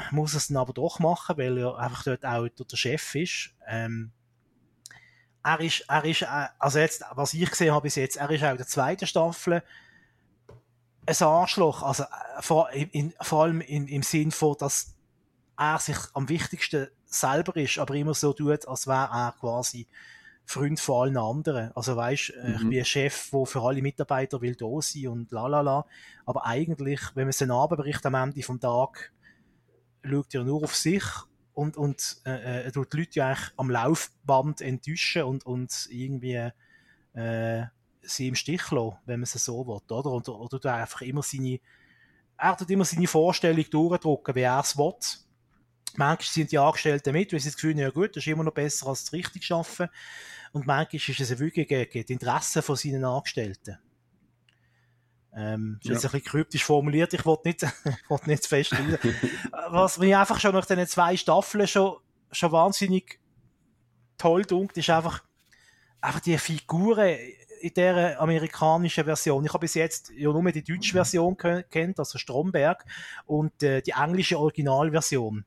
muss 0.09 0.33
er 0.33 0.37
es 0.37 0.47
dann 0.47 0.57
aber 0.57 0.73
doch 0.73 0.97
machen, 0.99 1.37
weil 1.37 1.57
er 1.59 1.77
einfach 1.77 2.03
dort 2.03 2.25
auch 2.25 2.47
der 2.47 2.77
Chef 2.77 3.13
ist. 3.13 3.53
Ähm, 3.67 4.11
er 5.43 5.59
ist, 5.59 5.85
er 5.87 6.05
ist, 6.05 6.21
äh, 6.23 6.47
also 6.57 6.79
jetzt, 6.79 7.03
was 7.11 7.33
ich 7.33 7.49
gesehen 7.49 7.73
habe 7.73 7.83
bis 7.83 7.95
jetzt, 7.95 8.17
er 8.17 8.29
ist 8.31 8.43
auch 8.43 8.51
in 8.51 8.57
der 8.57 8.67
zweiten 8.67 9.05
Staffel 9.05 9.61
ein 11.05 11.15
Arschloch, 11.19 11.83
also 11.83 12.03
äh, 12.03 12.41
vor, 12.41 12.69
in, 12.71 13.13
vor 13.21 13.43
allem 13.43 13.61
in, 13.61 13.87
im 13.87 14.03
Sinn 14.03 14.31
von, 14.31 14.55
dass 14.57 14.95
er 15.57 15.79
sich 15.79 15.97
am 16.13 16.29
wichtigsten 16.29 16.87
selber 17.05 17.55
ist, 17.57 17.77
aber 17.77 17.95
immer 17.95 18.13
so 18.13 18.33
tut, 18.33 18.67
als 18.67 18.87
wäre 18.87 19.09
er 19.11 19.35
quasi 19.39 19.87
Freund 20.45 20.79
von 20.79 21.03
allen 21.03 21.17
anderen. 21.17 21.71
Also 21.75 21.95
weißt, 21.95 22.33
mhm. 22.43 22.53
ich 22.53 22.69
bin 22.69 22.79
ein 22.79 22.85
Chef, 22.85 23.29
der 23.31 23.45
für 23.45 23.61
alle 23.61 23.81
Mitarbeiter 23.81 24.41
will 24.41 24.55
da 24.55 24.81
sein 24.81 25.07
und 25.07 25.31
la 25.31 25.47
la 25.47 25.61
la. 25.61 25.85
Aber 26.25 26.45
eigentlich, 26.45 27.01
wenn 27.15 27.25
man 27.25 27.31
seinen 27.31 27.51
Abendbericht 27.51 28.05
am 28.05 28.15
Ende 28.15 28.43
vom 28.43 28.59
Tag 28.59 29.11
schaut 30.05 30.33
er 30.35 30.43
nur 30.43 30.63
auf 30.63 30.75
sich 30.75 31.03
und, 31.53 31.77
und 31.77 32.21
äh, 32.25 32.67
äh, 32.67 32.71
tut 32.71 32.91
die 32.91 32.97
Leute 32.97 33.19
ja 33.19 33.27
eigentlich 33.27 33.51
am 33.55 33.69
Laufband 33.69 34.59
enttäuschen 34.59 35.23
und, 35.23 35.45
und 35.45 35.87
irgendwie 35.89 36.51
äh, 37.13 37.63
sie 38.03 38.27
im 38.27 38.35
Stich 38.35 38.69
lassen, 38.71 38.97
wenn 39.05 39.19
man 39.19 39.23
es 39.23 39.33
so 39.33 39.65
will, 39.65 39.81
oder? 39.89 40.11
Oder, 40.11 40.39
oder 40.39 40.59
du 40.59 40.71
einfach 40.71 41.01
immer 41.01 41.23
seine, 41.23 41.59
er 42.37 42.57
tut 42.57 42.69
immer 42.69 42.85
seine 42.85 43.07
Vorstellung 43.07 43.65
durchdrücken, 43.69 44.35
wie 44.35 44.41
er 44.41 44.59
es 44.59 44.77
will. 44.77 44.93
Manchmal 45.95 46.27
sind 46.27 46.51
die 46.51 46.57
Angestellten 46.57 47.13
mit, 47.13 47.31
weil 47.31 47.39
sie 47.39 47.49
das 47.49 47.55
Gefühl 47.55 47.73
haben, 47.73 47.79
ja 47.79 47.89
gut, 47.89 48.15
das 48.15 48.23
ist 48.23 48.27
immer 48.27 48.43
noch 48.43 48.53
besser 48.53 48.87
als 48.87 49.03
das 49.03 49.13
richtig 49.13 49.43
schaffen. 49.45 49.89
Und 50.51 50.65
manchmal 50.65 51.01
ist 51.01 51.19
es 51.19 51.39
wirklich 51.39 51.67
gegen 51.67 52.05
die 52.05 52.13
Interessen 52.13 52.61
von 52.61 52.75
seinen 52.75 53.05
Angestellten. 53.05 53.77
Ähm, 55.35 55.79
das 55.79 55.83
ist 55.83 55.87
ja. 55.87 55.93
jetzt 55.93 56.05
ein 56.05 56.11
bisschen 56.11 56.31
kryptisch 56.31 56.63
formuliert, 56.63 57.13
ich 57.13 57.25
wollte 57.25 57.47
nicht, 57.47 57.63
ich 57.85 58.09
wollte 58.09 58.29
nicht 58.29 58.45
feststellen. 58.45 58.99
Was 59.69 59.97
mir 59.97 60.19
einfach 60.19 60.39
schon 60.39 60.53
nach 60.53 60.65
diesen 60.65 60.87
zwei 60.87 61.17
Staffeln 61.17 61.67
schon, 61.67 61.97
schon 62.31 62.51
wahnsinnig 62.51 63.19
toll 64.17 64.43
dunkt, 64.43 64.77
ist 64.77 64.89
einfach, 64.89 65.23
einfach 66.01 66.19
die 66.19 66.37
Figuren 66.37 67.17
in 67.63 67.73
der 67.75 68.19
amerikanischen 68.19 69.05
Version. 69.05 69.45
Ich 69.45 69.53
habe 69.53 69.61
bis 69.61 69.75
jetzt 69.75 70.11
ja 70.17 70.33
nur 70.33 70.51
die 70.51 70.63
deutsche 70.63 70.91
Version 70.91 71.37
kennt, 71.37 71.97
also 71.97 72.17
Stromberg, 72.17 72.83
und 73.25 73.63
äh, 73.63 73.81
die 73.81 73.91
englische 73.91 74.37
Originalversion, 74.37 75.45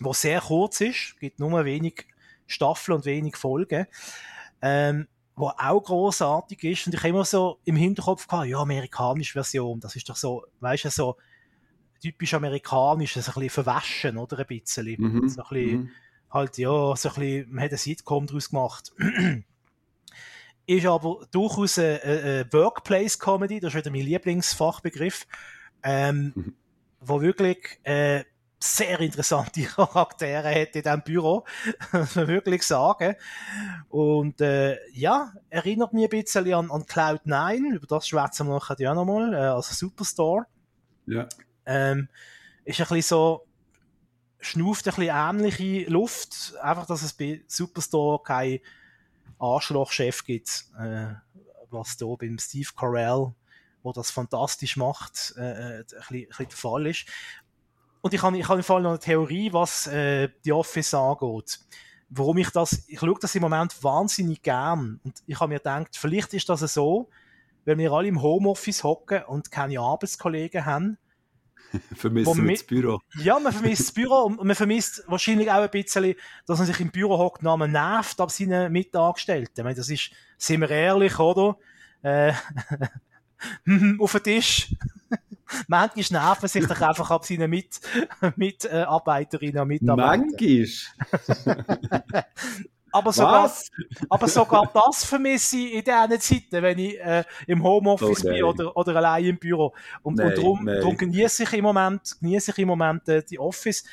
wo 0.00 0.14
sehr 0.14 0.40
kurz 0.40 0.80
ist, 0.80 1.20
gibt 1.20 1.38
nur 1.38 1.62
wenig 1.66 2.06
Staffeln 2.46 2.96
und 2.96 3.04
wenig 3.04 3.36
Folgen, 3.36 3.86
ähm, 4.62 5.08
wo 5.36 5.48
auch 5.48 5.82
großartig 5.82 6.64
ist. 6.64 6.86
Und 6.86 6.94
ich 6.94 7.00
habe 7.00 7.10
immer 7.10 7.26
so 7.26 7.58
im 7.64 7.76
Hinterkopf 7.76 8.26
gehabt, 8.26 8.48
ja, 8.48 8.58
amerikanische 8.58 9.34
Version, 9.34 9.78
das 9.78 9.94
ist 9.94 10.08
doch 10.08 10.16
so, 10.16 10.46
weißt 10.60 10.86
du, 10.86 10.90
so 10.90 11.16
typisch 12.00 12.32
amerikanisch, 12.32 13.12
so 13.12 13.20
ein 13.20 13.24
bisschen 13.24 13.50
verwaschen, 13.50 14.16
oder 14.16 14.38
ein 14.38 14.46
bisschen. 14.46 14.86
Mhm. 14.98 15.28
So 15.28 15.42
ein 15.42 15.48
bisschen, 15.50 15.80
mhm. 15.80 15.90
halt, 16.30 16.56
ja, 16.56 16.96
so 16.96 17.10
ein 17.10 17.14
bisschen, 17.14 17.52
man 17.52 17.64
hat 17.64 17.72
ein 17.72 17.76
Sitcom 17.78 18.26
daraus 18.26 18.48
gemacht 18.48 18.92
ist 20.66 20.86
aber 20.86 21.26
durchaus 21.30 21.78
eine, 21.78 22.02
eine 22.02 22.52
Workplace-Comedy, 22.52 23.60
das 23.60 23.74
ist 23.74 23.78
wieder 23.78 23.90
mein 23.90 24.06
Lieblingsfachbegriff, 24.06 25.26
ähm, 25.82 26.32
mhm. 26.34 26.54
wo 27.00 27.20
wirklich 27.20 27.80
äh, 27.82 28.24
sehr 28.62 29.00
interessante 29.00 29.62
Charaktere 29.76 30.48
hat 30.48 30.76
in 30.76 30.82
diesem 30.82 31.02
Büro, 31.02 31.44
muss 31.92 32.14
man 32.14 32.28
wirklich 32.28 32.62
sagen. 32.62 33.16
Und 33.88 34.40
äh, 34.40 34.78
ja, 34.92 35.32
erinnert 35.50 35.92
mich 35.92 36.04
ein 36.04 36.10
bisschen 36.10 36.54
an, 36.54 36.70
an 36.70 36.82
Cloud9, 36.82 37.74
über 37.74 37.86
das 37.86 38.06
schwätzen 38.06 38.46
wir 38.46 38.54
nachher 38.54 38.76
ja 38.78 38.94
nochmal, 38.94 39.34
äh, 39.34 39.36
als 39.36 39.76
Superstore. 39.76 40.46
Ja. 41.06 41.28
Ähm, 41.66 42.08
ist 42.64 42.80
ein 42.80 42.86
bisschen 42.86 43.02
so, 43.02 43.46
schnuft 44.40 44.86
ein 44.86 44.94
bisschen 44.94 45.14
ähnliche 45.14 45.90
Luft, 45.90 46.54
einfach, 46.62 46.86
dass 46.86 47.02
es 47.02 47.12
bei 47.12 47.42
Superstore 47.46 48.22
keine 48.22 48.60
Arschlochchef 49.42 50.24
gibt, 50.24 50.66
äh, 50.78 51.14
was 51.70 51.96
da 51.96 52.06
beim 52.06 52.38
Steve 52.38 52.70
Carell, 52.76 53.34
wo 53.82 53.92
das 53.92 54.10
fantastisch 54.10 54.76
macht, 54.76 55.34
äh, 55.36 55.40
äh 55.40 55.78
ein, 55.78 55.84
bisschen, 55.84 56.28
ein 56.38 56.48
der 56.48 56.56
Fall 56.56 56.86
ist. 56.86 57.06
Und 58.00 58.14
ich 58.14 58.22
habe, 58.22 58.38
ich 58.38 58.48
habe 58.48 58.60
im 58.60 58.64
Fall 58.64 58.82
noch 58.82 58.90
eine 58.90 58.98
Theorie, 58.98 59.52
was 59.52 59.86
äh, 59.86 60.28
die 60.44 60.52
Office 60.52 60.94
angeht. 60.94 61.60
Warum 62.08 62.38
ich 62.38 62.50
das, 62.50 62.84
ich 62.88 62.98
schaue 62.98 63.18
das 63.20 63.34
im 63.34 63.42
Moment 63.42 63.82
wahnsinnig 63.82 64.42
gern. 64.42 65.00
Und 65.04 65.22
ich 65.26 65.38
habe 65.40 65.52
mir 65.52 65.58
gedacht, 65.58 65.96
vielleicht 65.96 66.34
ist 66.34 66.48
das 66.48 66.60
so, 66.60 67.08
wenn 67.64 67.78
wir 67.78 67.92
alle 67.92 68.08
im 68.08 68.20
Homeoffice 68.20 68.84
hocken 68.84 69.22
und 69.24 69.50
keine 69.50 69.80
Arbeitskollegen 69.80 70.66
haben, 70.66 70.98
Vermissen 71.94 72.44
wir 72.46 72.54
das 72.54 72.64
Büro. 72.64 73.00
Ja, 73.16 73.38
man 73.38 73.52
vermisst 73.52 73.80
das 73.80 73.92
Büro 73.92 74.22
und 74.24 74.44
man 74.44 74.56
vermisst 74.56 75.04
wahrscheinlich 75.06 75.50
auch 75.50 75.62
ein 75.62 75.70
bisschen, 75.70 76.14
dass 76.46 76.58
man 76.58 76.66
sich 76.66 76.80
im 76.80 76.90
Büro 76.90 77.18
hockt 77.18 77.44
und 77.44 77.58
man 77.58 77.70
nervt 77.70 78.20
ab 78.20 78.30
seinen 78.30 78.72
Mitangestellten. 78.72 79.52
Ich 79.56 79.64
meine, 79.64 79.76
das 79.76 79.88
ist, 79.88 80.10
sind 80.38 80.60
wir 80.60 80.70
ehrlich, 80.70 81.18
oder? 81.18 81.56
Äh, 82.02 82.32
auf 83.98 84.12
den 84.12 84.22
Tisch. 84.22 84.74
Manchmal 85.68 86.22
nerven 86.22 86.48
sich 86.48 86.66
doch 86.66 86.80
einfach 86.80 87.10
ab 87.10 87.24
seinen 87.24 87.50
Mit 87.50 87.80
Mitarbeiterinnen 88.36 89.62
und 89.62 89.68
Mitarbeitern. 89.68 90.30
Manchmal? 90.30 92.26
Aber 92.92 93.12
sogar, 93.12 93.50
aber 94.10 94.28
sogar 94.28 94.70
das 94.72 95.04
vermisse 95.04 95.56
ich 95.56 95.74
in 95.74 95.84
diesen 95.84 96.20
Zeiten, 96.20 96.62
wenn 96.62 96.78
ich 96.78 97.00
äh, 97.00 97.24
im 97.46 97.62
Homeoffice 97.62 98.24
oh, 98.24 98.28
bin 98.28 98.44
oder, 98.44 98.76
oder 98.76 98.96
allein 98.96 99.24
im 99.24 99.38
Büro. 99.38 99.72
Und, 100.02 100.16
nein, 100.16 100.28
und 100.28 100.36
darum, 100.36 100.66
darum 100.66 100.96
genieße 100.96 101.44
ich 101.44 101.52
im 101.54 101.64
Moment, 101.64 102.16
genieße 102.20 102.50
ich 102.50 102.58
im 102.58 102.68
Moment 102.68 103.08
äh, 103.08 103.22
die 103.22 103.38
Office. 103.38 103.84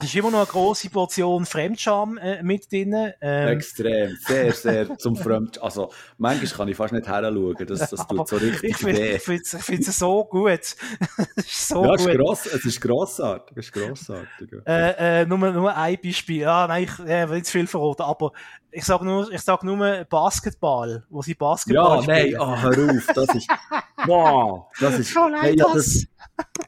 Es 0.00 0.06
ist 0.06 0.16
immer 0.16 0.30
noch 0.30 0.38
eine 0.38 0.46
grosse 0.46 0.90
Portion 0.90 1.46
Fremdscham 1.46 2.18
äh, 2.18 2.42
mit 2.42 2.70
drin. 2.70 3.12
Ähm, 3.20 3.48
Extrem, 3.48 4.16
sehr, 4.26 4.52
sehr 4.52 4.98
zum 4.98 5.16
Fremdscham. 5.16 5.64
Also, 5.64 5.92
manchmal 6.18 6.50
kann 6.50 6.68
ich 6.68 6.76
fast 6.76 6.92
nicht 6.92 7.06
heranschauen, 7.06 7.56
das, 7.66 7.90
das 7.90 8.06
tut 8.06 8.28
so 8.28 8.36
richtig 8.36 8.70
ich 8.70 8.84
weh. 8.84 9.16
Ich 9.16 9.22
finde 9.22 9.82
es 9.82 9.98
so 9.98 10.24
gut. 10.24 10.50
es 11.36 11.44
ist 11.46 11.68
so 11.68 11.84
ja, 11.84 11.96
gut. 11.96 12.00
Ist 12.00 12.16
gross, 12.16 12.46
es 12.46 12.64
ist 12.64 12.80
grossartig, 12.80 13.56
es 13.56 13.66
ist 13.66 13.72
grossartig. 13.72 14.52
Äh, 14.66 15.22
äh, 15.22 15.26
nur, 15.26 15.38
nur 15.38 15.76
ein 15.76 15.98
Beispiel, 16.02 16.42
ja, 16.42 16.66
nein, 16.66 16.84
ich 16.84 16.98
äh, 17.06 17.28
will 17.28 17.42
zu 17.42 17.52
viel 17.52 17.66
verraten, 17.66 18.02
aber 18.02 18.32
ich 18.72 18.84
sage 18.84 19.04
nur, 19.04 19.30
ich 19.32 19.40
sag 19.40 19.64
nur 19.64 20.04
Basketball, 20.04 21.04
wo 21.10 21.22
sie 21.22 21.34
Basketball 21.34 21.96
ja, 21.96 22.02
spielen. 22.02 22.32
Ja, 22.32 22.38
nein, 22.38 22.58
oh, 22.58 22.62
hör 22.62 22.96
auf, 22.96 23.06
das 23.14 23.34
ist, 23.34 23.48
wow, 24.06 24.66
das 24.80 24.98
ist, 24.98 25.16
hey, 25.40 25.56
ja, 25.56 25.66
das, 25.72 26.06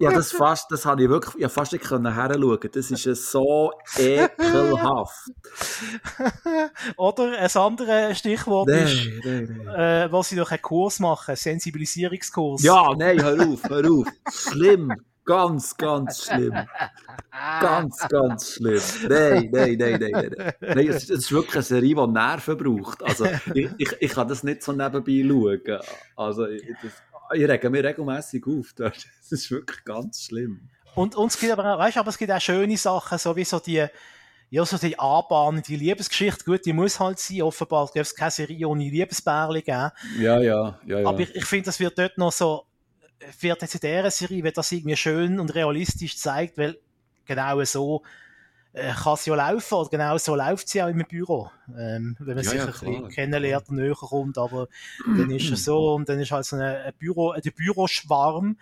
ja, 0.01 0.11
das 0.11 0.33
fast, 0.33 0.71
das 0.71 0.85
habe 0.85 1.03
ich 1.05 1.09
wirklich, 1.09 1.35
ja, 1.41 1.49
fast 1.49 1.73
nicht 1.73 1.85
können 1.85 2.13
heranschauen. 2.13 2.59
Das 2.73 2.91
ist 2.91 3.31
so 3.31 3.73
ekelhaft. 3.97 5.31
Oder 6.97 7.39
ein 7.39 7.51
anderes 7.55 8.19
Stichwort 8.19 8.69
nee, 8.69 8.83
ist, 8.83 9.25
nee, 9.25 9.41
nee. 9.43 10.05
Äh, 10.05 10.13
was 10.13 10.29
sie 10.29 10.37
doch 10.37 10.51
einen 10.51 10.63
Kurs 10.63 11.01
machen, 11.01 11.37
Sensibilisierungskurs. 11.37 12.63
Ja, 12.63 12.95
nein, 12.97 13.23
hör 13.23 13.49
auf, 13.49 13.63
hör 13.69 13.91
auf. 13.91 14.07
Schlimm. 14.31 14.93
Ganz, 15.25 15.77
ganz 15.77 16.25
schlimm. 16.25 16.53
Ganz, 17.61 18.09
ganz 18.09 18.55
schlimm. 18.55 18.81
Nein, 19.09 19.51
nein, 19.53 19.77
nein, 19.79 20.01
nein, 20.01 20.35
nein. 20.37 20.53
Nein, 20.61 20.89
es, 20.89 21.09
ist 21.09 21.31
wirklich 21.31 21.55
eine 21.55 21.63
Serie, 21.63 21.95
die 21.95 22.07
Nerven 22.09 22.57
braucht. 22.57 23.03
Also, 23.05 23.27
ich, 23.55 23.71
ich, 23.79 23.97
ich 24.01 24.11
kann 24.11 24.27
das 24.27 24.43
nicht 24.43 24.65
so 24.65 24.73
nebenbei 24.73 25.25
schauen. 25.25 25.81
Also, 26.17 26.49
ich, 26.49 26.63
das, 26.83 26.93
ich 27.35 27.49
rege 27.49 27.71
mich 27.71 27.85
regelmässig 27.85 28.47
auf. 28.47 28.73
Das 28.77 29.31
ist 29.31 29.51
wirklich 29.51 29.85
ganz 29.85 30.23
schlimm. 30.23 30.69
Und, 30.95 31.15
und 31.15 31.31
es 31.31 31.39
gibt 31.39 31.53
aber, 31.53 31.79
weißt, 31.79 31.97
aber 31.97 32.11
es 32.11 32.19
gibt 32.19 32.31
auch 32.31 32.41
schöne 32.41 32.77
Sachen, 32.77 33.19
so 33.19 33.35
wie 33.35 33.45
so 33.45 33.59
die, 33.59 33.87
ja, 34.51 34.65
so 34.67 34.77
die 34.77 34.99
Anbahn, 34.99 35.63
die 35.63 35.77
Liebesgeschichte, 35.77 36.45
gut, 36.45 36.67
die 36.67 36.75
muss 36.75 37.01
halt 37.01 37.19
sein. 37.19 37.43
Offenbar 37.43 37.89
gibt 37.93 38.07
es 38.07 38.15
keine 38.15 38.31
Serie 38.31 38.69
ohne 38.69 38.85
Liebesbärli 38.85 39.63
geben. 39.63 39.91
Ja, 40.19 40.41
ja, 40.41 40.41
ja, 40.41 40.79
ja. 40.85 41.09
Aber 41.09 41.21
ich, 41.21 41.35
ich 41.35 41.47
finde, 41.47 41.67
das 41.67 41.81
wird 41.81 41.99
dort 41.99 42.19
noch 42.19 42.33
so, 42.33 42.67
wird 43.41 43.63
jetzt 43.63 43.75
in 43.75 43.81
dieser 43.81 44.11
Serie, 44.11 44.45
wird 44.45 44.59
das 44.59 44.71
irgendwie 44.71 44.97
schön 44.97 45.41
und 45.41 45.55
realistisch 45.55 46.19
zeigt, 46.19 46.59
weil 46.59 46.77
genau 47.25 47.65
so 47.65 48.03
kann 48.75 49.15
es 49.15 49.27
ja 49.27 49.35
laufen, 49.35 49.75
oder 49.75 49.91
genau 49.91 50.17
so 50.19 50.35
läuft 50.35 50.69
sie 50.69 50.83
auch 50.83 50.89
im 50.89 51.05
Büro. 51.07 51.51
Ähm, 51.77 52.17
wenn 52.19 52.37
man 52.37 52.45
ja, 52.45 52.51
sich 52.51 52.59
ja, 52.59 52.65
ein 52.65 52.73
bisschen 52.73 53.09
kennenlernt 53.11 53.69
und 53.69 53.77
näher 53.77 53.95
kommt, 53.95 54.39
aber 54.39 54.69
dann 55.07 55.31
ist 55.31 55.51
es 55.51 55.65
so, 55.65 55.95
und 55.95 56.09
dann 56.09 56.21
ist 56.21 56.33
halt 56.33 56.45
so 56.45 56.57
ein, 56.57 56.63
ein 56.63 56.93
Büro, 56.99 57.35
der 57.35 57.51
Büroschwarm, 57.51 58.57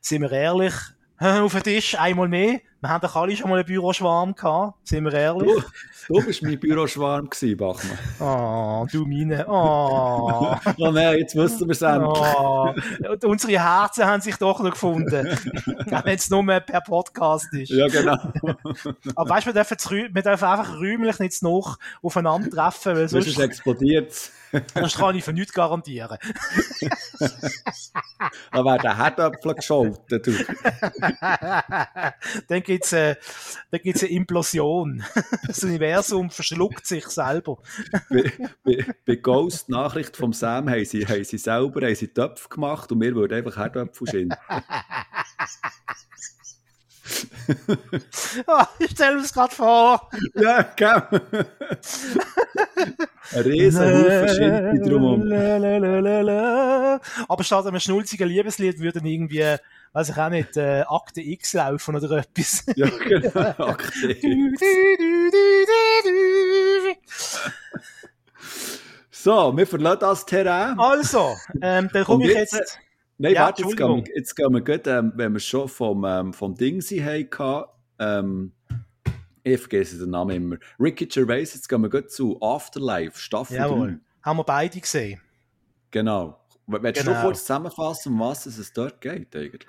sind 0.00 0.22
wir 0.22 0.32
ehrlich, 0.32 0.74
auf 1.20 1.52
den 1.52 1.62
Tisch 1.62 1.98
einmal 1.98 2.28
mehr. 2.28 2.60
Wir 2.80 2.88
haben 2.88 3.02
doch 3.02 3.14
alle 3.14 3.36
schon 3.36 3.50
mal 3.50 3.56
einen 3.56 3.66
Büroschwarm 3.66 4.34
gehabt, 4.34 4.88
sind 4.88 5.04
wir 5.04 5.12
ehrlich. 5.12 5.62
Du, 6.08 6.14
du 6.14 6.26
bist 6.26 6.42
mein 6.42 6.58
Büroschwarm 6.58 7.28
gewesen, 7.28 7.56
Bachmann. 7.58 7.98
Oh, 8.18 8.86
du 8.90 9.04
meine. 9.04 9.46
Oh. 9.50 10.56
oh 10.78 10.90
nein, 10.90 11.18
jetzt 11.18 11.36
wissen 11.36 11.68
wir 11.68 11.72
es 11.72 11.82
endlich. 11.82 12.22
Oh. 12.38 12.72
Unsere 13.24 13.62
Herzen 13.62 14.06
haben 14.06 14.22
sich 14.22 14.36
doch 14.36 14.60
noch 14.60 14.70
gefunden. 14.70 15.28
Wenn 16.04 16.14
es 16.14 16.30
nur 16.30 16.42
per 16.60 16.80
Podcast 16.80 17.52
ist. 17.52 17.70
Ja, 17.70 17.88
genau. 17.88 18.16
Aber 19.14 19.28
weißt 19.28 19.46
du, 19.46 19.54
wir 19.54 19.62
dürfen, 19.62 20.14
wir 20.14 20.22
dürfen 20.22 20.44
einfach 20.44 20.74
räumlich 20.74 21.18
nicht 21.18 21.42
noch 21.42 21.78
aufeinandertreffen, 22.02 22.96
weil 22.96 23.08
sonst... 23.08 23.38
explodiert 23.38 24.30
Das 24.74 24.96
kann 24.96 25.16
ich 25.16 25.24
für 25.24 25.32
nichts 25.32 25.52
garantieren. 25.52 26.18
da 28.52 28.64
werden 28.64 28.96
Herdöpfel 28.96 29.54
gescholten. 29.54 30.22
dann 32.48 32.62
gibt 32.62 32.84
es 32.84 32.92
äh, 32.92 33.16
eine 33.70 34.08
Implosion. 34.08 35.04
Das 35.46 35.64
Universum 35.64 36.30
verschluckt 36.30 36.86
sich 36.86 37.06
selber. 37.06 37.58
bei, 38.08 38.32
bei, 38.62 38.86
bei 39.04 39.16
Ghost 39.16 39.68
Nachricht 39.68 40.16
vom 40.16 40.32
Sam 40.32 40.70
haben 40.70 40.84
sie, 40.84 41.04
haben 41.06 41.24
sie 41.24 41.38
selber 41.38 41.86
haben 41.86 41.94
sie 41.94 42.08
Töpfe 42.08 42.48
gemacht 42.48 42.92
und 42.92 43.00
wir 43.00 43.14
würden 43.14 43.34
einfach 43.34 43.56
Herdöpfel 43.56 44.06
schinden. 44.08 44.36
Oh, 48.46 48.62
ich 48.78 48.90
stelle 48.90 49.16
mir 49.16 49.22
es 49.22 49.32
gerade 49.32 49.54
vor. 49.54 50.10
Ja, 50.34 50.62
komm. 50.62 51.20
Ein 53.32 53.42
riesen 53.42 53.82
Haufen 53.82 54.28
Schinken 54.28 54.82
drumherum. 54.82 55.22
Aber 57.28 57.44
statt 57.44 57.66
einem 57.66 57.80
schnulzigen 57.80 58.28
Liebeslied 58.28 58.78
würden 58.80 59.04
irgendwie, 59.06 59.56
weiß 59.92 60.10
ich 60.10 60.16
auch 60.16 60.30
nicht, 60.30 60.56
äh, 60.56 60.84
Akte 60.88 61.20
X 61.20 61.54
laufen 61.54 61.96
oder 61.96 62.18
etwas. 62.18 62.64
ja, 62.76 62.88
genau, 62.88 63.66
Akte 63.66 64.10
X. 64.10 64.60
so, 69.10 69.56
wir 69.56 69.66
verlassen 69.66 70.00
das 70.00 70.26
Terrain. 70.26 70.78
Also, 70.78 71.36
ähm, 71.60 71.90
dann 71.92 72.04
komme 72.04 72.26
ich 72.26 72.34
jetzt... 72.34 72.78
Nein, 73.22 73.34
ja, 73.34 73.42
warte, 73.42 73.62
jetzt 73.62 73.76
gehen, 73.76 73.96
wir, 73.96 74.16
jetzt 74.16 74.34
gehen 74.34 74.50
wir 74.50 74.60
gut, 74.62 74.86
ähm, 74.86 75.12
wenn 75.14 75.34
wir 75.34 75.40
schon 75.40 75.68
vom, 75.68 76.06
ähm, 76.06 76.32
vom 76.32 76.54
Ding 76.54 76.80
sie 76.80 77.04
hatten, 77.04 77.64
ähm, 77.98 78.52
ich 79.42 79.60
vergesse 79.60 79.98
den 79.98 80.08
Namen 80.08 80.36
immer, 80.36 80.56
Ricky 80.78 81.04
Gervais, 81.04 81.52
jetzt 81.52 81.68
gehen 81.68 81.82
wir 81.82 81.90
gut 81.90 82.10
zu 82.10 82.40
Afterlife, 82.40 83.18
Staffel 83.18 83.58
Jawohl. 83.58 83.88
3. 83.88 83.98
Haben 84.22 84.38
wir 84.38 84.44
beide 84.44 84.80
gesehen. 84.80 85.20
Genau. 85.90 86.40
Willst 86.66 87.04
genau. 87.04 87.16
du 87.16 87.26
kurz 87.26 87.40
zusammenfassen, 87.40 88.14
um 88.14 88.20
was 88.20 88.46
es 88.46 88.72
dort 88.72 89.02
geht 89.02 89.36
eigentlich? 89.36 89.66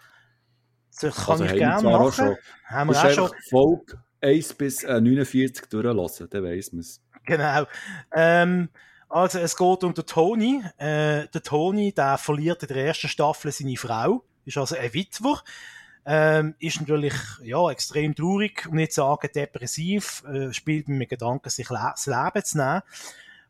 Das 1.01 1.13
kann 1.13 1.41
also, 1.41 1.43
ich 1.43 1.55
gerne 1.55 1.83
machen. 1.83 2.11
Schon, 2.13 2.37
haben 2.67 2.89
wir 2.89 3.03
auch 3.03 3.09
schon. 3.09 3.29
Folge 3.49 4.01
1 4.21 4.53
bis 4.53 4.83
äh, 4.85 5.01
49 5.01 5.65
durchlassen, 5.65 6.29
dann 6.29 6.43
weiss 6.45 6.71
man 6.71 6.79
es. 6.79 7.01
Genau. 7.25 7.65
Ähm, 8.13 8.69
also 9.11 9.39
es 9.39 9.55
geht 9.55 9.83
um 9.83 9.93
den 9.93 10.05
Tony. 10.05 10.63
Äh, 10.77 11.27
der 11.27 11.43
Tony, 11.43 11.91
der 11.91 12.17
verliert 12.17 12.63
in 12.63 12.69
der 12.69 12.85
ersten 12.85 13.07
Staffel 13.07 13.51
seine 13.51 13.77
Frau, 13.77 14.23
ist 14.45 14.57
also 14.57 14.75
ein 14.75 14.93
Witwer. 14.93 15.41
Ähm, 16.03 16.55
ist 16.57 16.79
natürlich 16.79 17.13
ja, 17.43 17.69
extrem 17.69 18.15
traurig, 18.15 18.67
um 18.67 18.75
nicht 18.75 18.91
zu 18.93 19.01
sagen 19.01 19.29
depressiv, 19.35 20.23
äh, 20.25 20.51
spielt 20.51 20.87
mit 20.87 20.99
dem 20.99 21.07
Gedanken, 21.09 21.49
sich 21.51 21.69
le 21.69 21.91
das 21.93 22.07
Leben 22.07 22.43
zu 22.43 22.57
nehmen. 22.57 22.81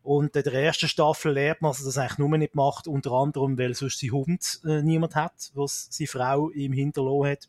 Und 0.02 0.36
in 0.36 0.42
der 0.42 0.52
ersten 0.52 0.88
Staffel 0.88 1.32
lernt 1.32 1.62
man, 1.62 1.70
dass 1.70 1.80
er 1.80 1.86
das 1.86 1.98
eigentlich 1.98 2.18
nur 2.18 2.36
nicht 2.36 2.54
macht, 2.54 2.88
unter 2.88 3.12
anderem, 3.12 3.56
weil 3.56 3.74
sonst 3.74 4.00
sein 4.00 4.10
Hund 4.10 4.60
äh, 4.66 4.82
niemand 4.82 5.14
hat, 5.14 5.50
was 5.54 5.88
seine 5.90 6.08
Frau 6.08 6.50
ihm 6.50 6.72
hinterlassen 6.72 7.30
hat. 7.30 7.48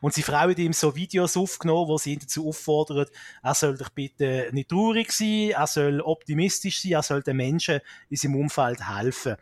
Und 0.00 0.14
sie 0.14 0.22
Frau 0.22 0.48
hat 0.48 0.58
ihm 0.58 0.72
so 0.72 0.94
Videos 0.94 1.36
aufgenommen, 1.36 1.88
wo 1.88 1.98
sie 1.98 2.14
ihn 2.14 2.18
dazu 2.20 2.48
auffordert, 2.48 3.10
er 3.42 3.54
soll 3.54 3.76
doch 3.76 3.90
bitte 3.90 4.50
nicht 4.52 4.70
traurig 4.70 5.12
sein, 5.12 5.50
er 5.50 5.66
soll 5.66 6.00
optimistisch 6.00 6.82
sein, 6.82 6.92
er 6.92 7.02
soll 7.02 7.22
den 7.22 7.36
Menschen 7.36 7.80
in 8.08 8.16
seinem 8.16 8.36
Umfeld 8.36 8.88
helfen. 8.88 9.36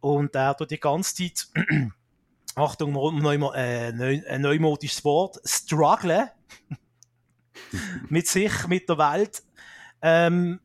Und 0.00 0.34
er 0.34 0.56
tut 0.56 0.70
die 0.70 0.80
ganze 0.80 1.14
Zeit, 1.14 1.48
Achtung, 2.54 2.92
neu, 2.92 3.36
äh, 3.54 3.92
ein 4.28 4.42
neumodisches 4.42 5.04
Wort, 5.04 5.38
struggle 5.44 6.30
mit 8.08 8.26
sich, 8.26 8.66
mit 8.66 8.88
der 8.88 8.98
Welt. 8.98 9.42
Ähm, 10.02 10.60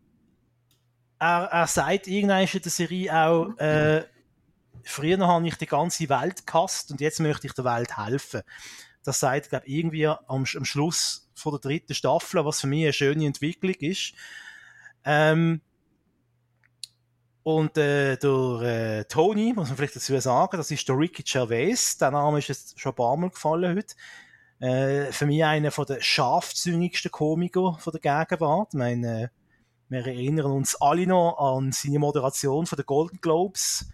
er, 1.20 1.46
er 1.52 1.68
sagt 1.68 2.08
irgendwann 2.08 2.48
in 2.48 2.62
der 2.62 2.72
Serie 2.72 3.14
auch, 3.14 3.58
äh, 3.58 4.06
früher 4.84 5.28
habe 5.28 5.48
ich 5.48 5.56
die 5.56 5.66
ganze 5.66 6.10
Welt 6.10 6.46
gehasst 6.46 6.92
und 6.92 7.02
jetzt 7.02 7.20
möchte 7.20 7.48
ich 7.48 7.54
der 7.54 7.66
Welt 7.66 7.98
helfen. 7.98 8.42
Das 9.06 9.20
sagt, 9.20 9.50
glaube 9.50 9.68
irgendwie 9.68 10.08
am, 10.08 10.18
am 10.28 10.66
Schluss 10.66 11.30
von 11.36 11.54
der 11.54 11.60
dritten 11.60 11.94
Staffel, 11.94 12.44
was 12.44 12.62
für 12.62 12.68
mich 12.68 12.84
eine 12.84 12.94
schöne 12.94 13.26
Entwicklung 13.26 13.76
ist. 13.76 14.14
Ähm, 15.04 15.62
und 17.44 17.78
äh, 17.78 18.18
der 18.18 18.62
äh, 18.64 19.06
Tony, 19.06 19.54
muss 19.54 19.68
man 19.68 19.78
vielleicht 19.78 19.96
dazu 19.96 20.20
sagen, 20.20 20.58
das 20.58 20.72
ist 20.72 20.90
der 20.90 20.98
Ricky 20.98 21.22
Gervais. 21.22 21.98
Der 22.00 22.10
Name 22.10 22.40
ist 22.40 22.48
jetzt 22.48 22.80
schon 22.80 22.92
ein 22.92 22.96
paar 22.96 23.16
Mal 23.16 23.30
gefallen 23.30 23.78
heute. 23.78 23.96
Äh, 24.60 25.12
für 25.12 25.28
mich 25.28 25.44
einer 25.44 25.70
der 25.70 26.02
scharfzüngigsten 26.02 27.12
Komiker 27.12 27.78
von 27.80 27.94
der 27.94 28.02
Gegenwart. 28.02 28.70
Ich 28.74 28.80
meine, 28.80 29.30
wir 29.90 30.08
erinnern 30.08 30.52
uns 30.52 30.76
alle 30.82 31.06
noch 31.06 31.38
an 31.38 31.72
seine 31.72 32.00
Moderation 32.00 32.66
von 32.66 32.78
den 32.78 32.86
Golden 32.88 33.22
Globes 33.22 33.86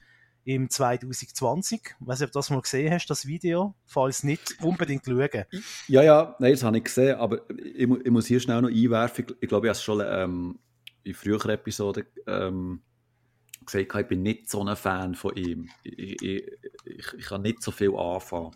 im 0.43 0.69
2020. 0.69 1.81
Ich 1.83 2.07
weiß 2.07 2.19
nicht, 2.19 2.27
ob 2.27 2.33
du 2.33 2.39
das 2.39 2.49
mal 2.49 2.61
gesehen 2.61 2.93
hast, 2.93 3.07
das 3.07 3.25
Video. 3.25 3.75
Falls 3.85 4.23
nicht, 4.23 4.57
unbedingt 4.61 5.05
schauen. 5.05 5.45
Ja, 5.87 6.03
ja, 6.03 6.35
nein, 6.39 6.51
das 6.51 6.63
habe 6.63 6.77
ich 6.77 6.83
gesehen, 6.83 7.17
aber 7.17 7.49
ich, 7.49 7.89
ich 7.89 8.11
muss 8.11 8.27
hier 8.27 8.39
schnell 8.39 8.61
noch 8.61 8.69
einwerfen. 8.69 9.25
Ich, 9.39 9.47
glaube, 9.47 9.67
ich 9.67 9.69
habe 9.69 9.77
es 9.77 9.83
schon 9.83 10.01
ähm, 10.05 10.59
in 11.03 11.13
früheren 11.13 11.51
Episoden 11.51 12.05
ähm, 12.27 12.81
gesagt, 13.65 13.95
ich 13.95 14.07
bin 14.07 14.23
nicht 14.23 14.49
so 14.49 14.63
ein 14.63 14.75
Fan 14.75 15.15
von 15.15 15.35
ihm. 15.35 15.69
Ich, 15.83 16.21
ich, 16.21 16.51
ich, 16.85 17.13
ich 17.17 17.25
kann 17.25 17.41
nicht 17.41 17.61
so 17.61 17.71
viel 17.71 17.95
anfangen. 17.95 18.51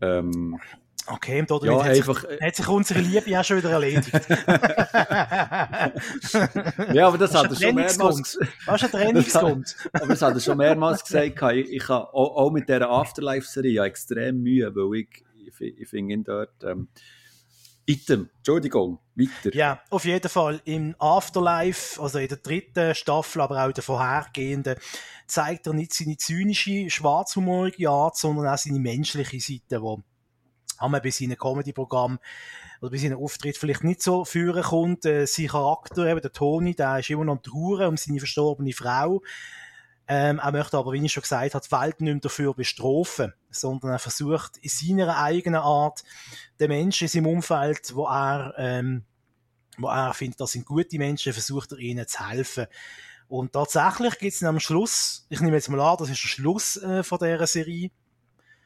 Ähm, 0.00 0.60
Okay, 1.06 1.38
im 1.38 1.46
Tod 1.46 1.62
ja, 1.64 1.84
hat, 1.84 1.90
einfach, 1.90 2.26
sich, 2.28 2.40
hat 2.40 2.56
sich 2.56 2.66
unsere 2.66 3.00
Liebe 3.00 3.38
auch 3.38 3.44
schon 3.44 3.58
wieder 3.58 3.70
erledigt. 3.70 4.10
ja, 6.94 7.08
aber 7.08 7.18
das 7.18 7.34
hat 7.34 7.50
er 7.50 7.56
schon 7.56 7.74
mehrmals 7.74 8.38
Was 8.64 8.82
ist 8.82 8.94
ein 8.94 9.00
Trainingsgrund? 9.00 9.76
aber 9.92 10.06
das 10.06 10.22
hat 10.22 10.32
er 10.34 10.40
schon 10.40 10.56
mehrmals 10.56 11.04
gesagt. 11.04 11.42
Ich, 11.52 11.70
ich 11.70 11.86
habe 11.88 12.12
auch, 12.14 12.36
auch 12.36 12.50
mit 12.50 12.68
dieser 12.68 12.88
Afterlife-Serie 12.88 13.84
extrem 13.84 14.42
Mühe, 14.42 14.74
weil 14.74 15.00
ich, 15.00 15.22
ich, 15.46 15.60
ich 15.80 15.88
finde 15.88 16.14
ihn 16.14 16.24
dort, 16.24 16.64
ähm, 16.64 16.88
Item, 17.86 18.30
Entschuldigung, 18.38 18.98
weiter. 19.14 19.54
Ja, 19.54 19.82
auf 19.90 20.06
jeden 20.06 20.30
Fall 20.30 20.62
im 20.64 20.96
Afterlife, 20.98 22.00
also 22.00 22.18
in 22.18 22.28
der 22.28 22.38
dritten 22.38 22.94
Staffel, 22.94 23.42
aber 23.42 23.62
auch 23.62 23.68
in 23.68 23.74
der 23.74 23.82
vorhergehenden, 23.82 24.76
zeigt 25.26 25.66
er 25.66 25.74
nicht 25.74 25.92
seine 25.92 26.16
zynische, 26.16 26.88
schwarzhumorige 26.88 27.90
Art, 27.90 28.16
sondern 28.16 28.46
auch 28.46 28.56
seine 28.56 28.78
menschliche 28.78 29.38
Seite, 29.38 29.82
wo 30.78 30.84
einmal 30.84 31.00
bei 31.00 31.10
seinem 31.10 31.36
Comedy-Programm 31.36 32.18
oder 32.80 32.90
bei 32.90 32.98
seinem 32.98 33.18
Auftritt 33.18 33.56
vielleicht 33.56 33.84
nicht 33.84 34.02
so 34.02 34.24
führen 34.24 34.62
kommt. 34.62 35.04
Äh, 35.04 35.26
sein 35.26 35.48
Charakter, 35.48 36.06
eben 36.06 36.20
der 36.20 36.32
Toni, 36.32 36.74
der 36.74 36.98
ist 36.98 37.10
immer 37.10 37.24
noch 37.24 37.34
am 37.34 37.42
Trauern 37.42 37.88
um 37.88 37.96
seine 37.96 38.18
verstorbene 38.18 38.72
Frau. 38.72 39.22
Ähm, 40.06 40.38
er 40.38 40.52
möchte 40.52 40.76
aber, 40.76 40.92
wie 40.92 41.04
ich 41.04 41.12
schon 41.12 41.22
gesagt 41.22 41.54
habe, 41.54 41.64
die 41.64 41.72
Welt 41.72 42.00
nicht 42.00 42.12
mehr 42.12 42.20
dafür 42.20 42.54
bestrafen, 42.54 43.32
sondern 43.50 43.92
er 43.92 43.98
versucht 43.98 44.58
in 44.58 44.68
seiner 44.68 45.16
eigenen 45.16 45.60
Art 45.60 46.04
den 46.60 46.68
Menschen 46.68 47.04
in 47.04 47.08
seinem 47.08 47.26
Umfeld, 47.26 47.94
wo 47.94 48.06
er, 48.06 48.52
ähm, 48.58 49.04
wo 49.78 49.88
er 49.88 50.12
findet, 50.12 50.40
das 50.40 50.52
sind 50.52 50.66
gute 50.66 50.98
Menschen, 50.98 51.32
versucht 51.32 51.72
er 51.72 51.78
ihnen 51.78 52.06
zu 52.06 52.28
helfen. 52.28 52.66
Und 53.28 53.52
tatsächlich 53.54 54.18
gibt 54.18 54.34
es 54.34 54.42
am 54.42 54.60
Schluss, 54.60 55.26
ich 55.30 55.40
nehme 55.40 55.56
jetzt 55.56 55.70
mal 55.70 55.80
an, 55.80 55.96
das 55.98 56.10
ist 56.10 56.22
der 56.22 56.28
Schluss 56.28 56.76
äh, 56.76 57.02
von 57.02 57.18
dieser 57.18 57.46
Serie, 57.46 57.90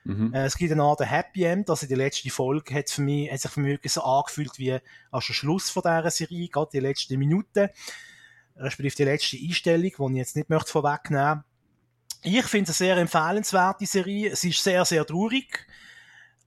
Mhm. 0.09 0.33
Äh, 0.33 0.47
es 0.47 0.57
gibt 0.57 0.73
eine 0.73 0.83
Art 0.83 1.01
Happy 1.01 1.45
End, 1.45 1.69
also 1.69 1.87
die 1.87 1.95
letzte 1.95 2.31
Folge 2.31 2.75
hat, 2.75 2.89
für 2.89 3.03
mich, 3.03 3.31
hat 3.31 3.41
sich 3.41 3.51
für 3.51 3.61
mich 3.61 3.81
so 3.85 4.03
angefühlt 4.03 4.59
wie 4.59 4.79
als 5.11 5.27
der 5.27 5.35
Schluss 5.35 5.69
von 5.69 5.83
dieser 5.83 6.11
Serie, 6.11 6.49
gerade 6.49 6.71
die 6.73 6.81
letzten 6.81 7.19
Minuten 7.19 7.69
respektive 8.59 8.97
die 8.97 9.05
letzte 9.05 9.37
Einstellung, 9.37 9.83
die 9.83 10.13
ich 10.13 10.17
jetzt 10.17 10.37
nicht 10.37 10.51
möchte 10.51 10.71
vorwegnehmen 10.71 11.45
Ich 12.23 12.47
finde 12.47 12.71
es 12.71 12.81
eine 12.81 12.89
sehr 12.89 12.97
empfehlenswerte 12.97 13.87
Serie. 13.87 14.35
Sie 14.35 14.51
ist 14.51 14.63
sehr, 14.63 14.85
sehr 14.85 15.07
traurig, 15.07 15.67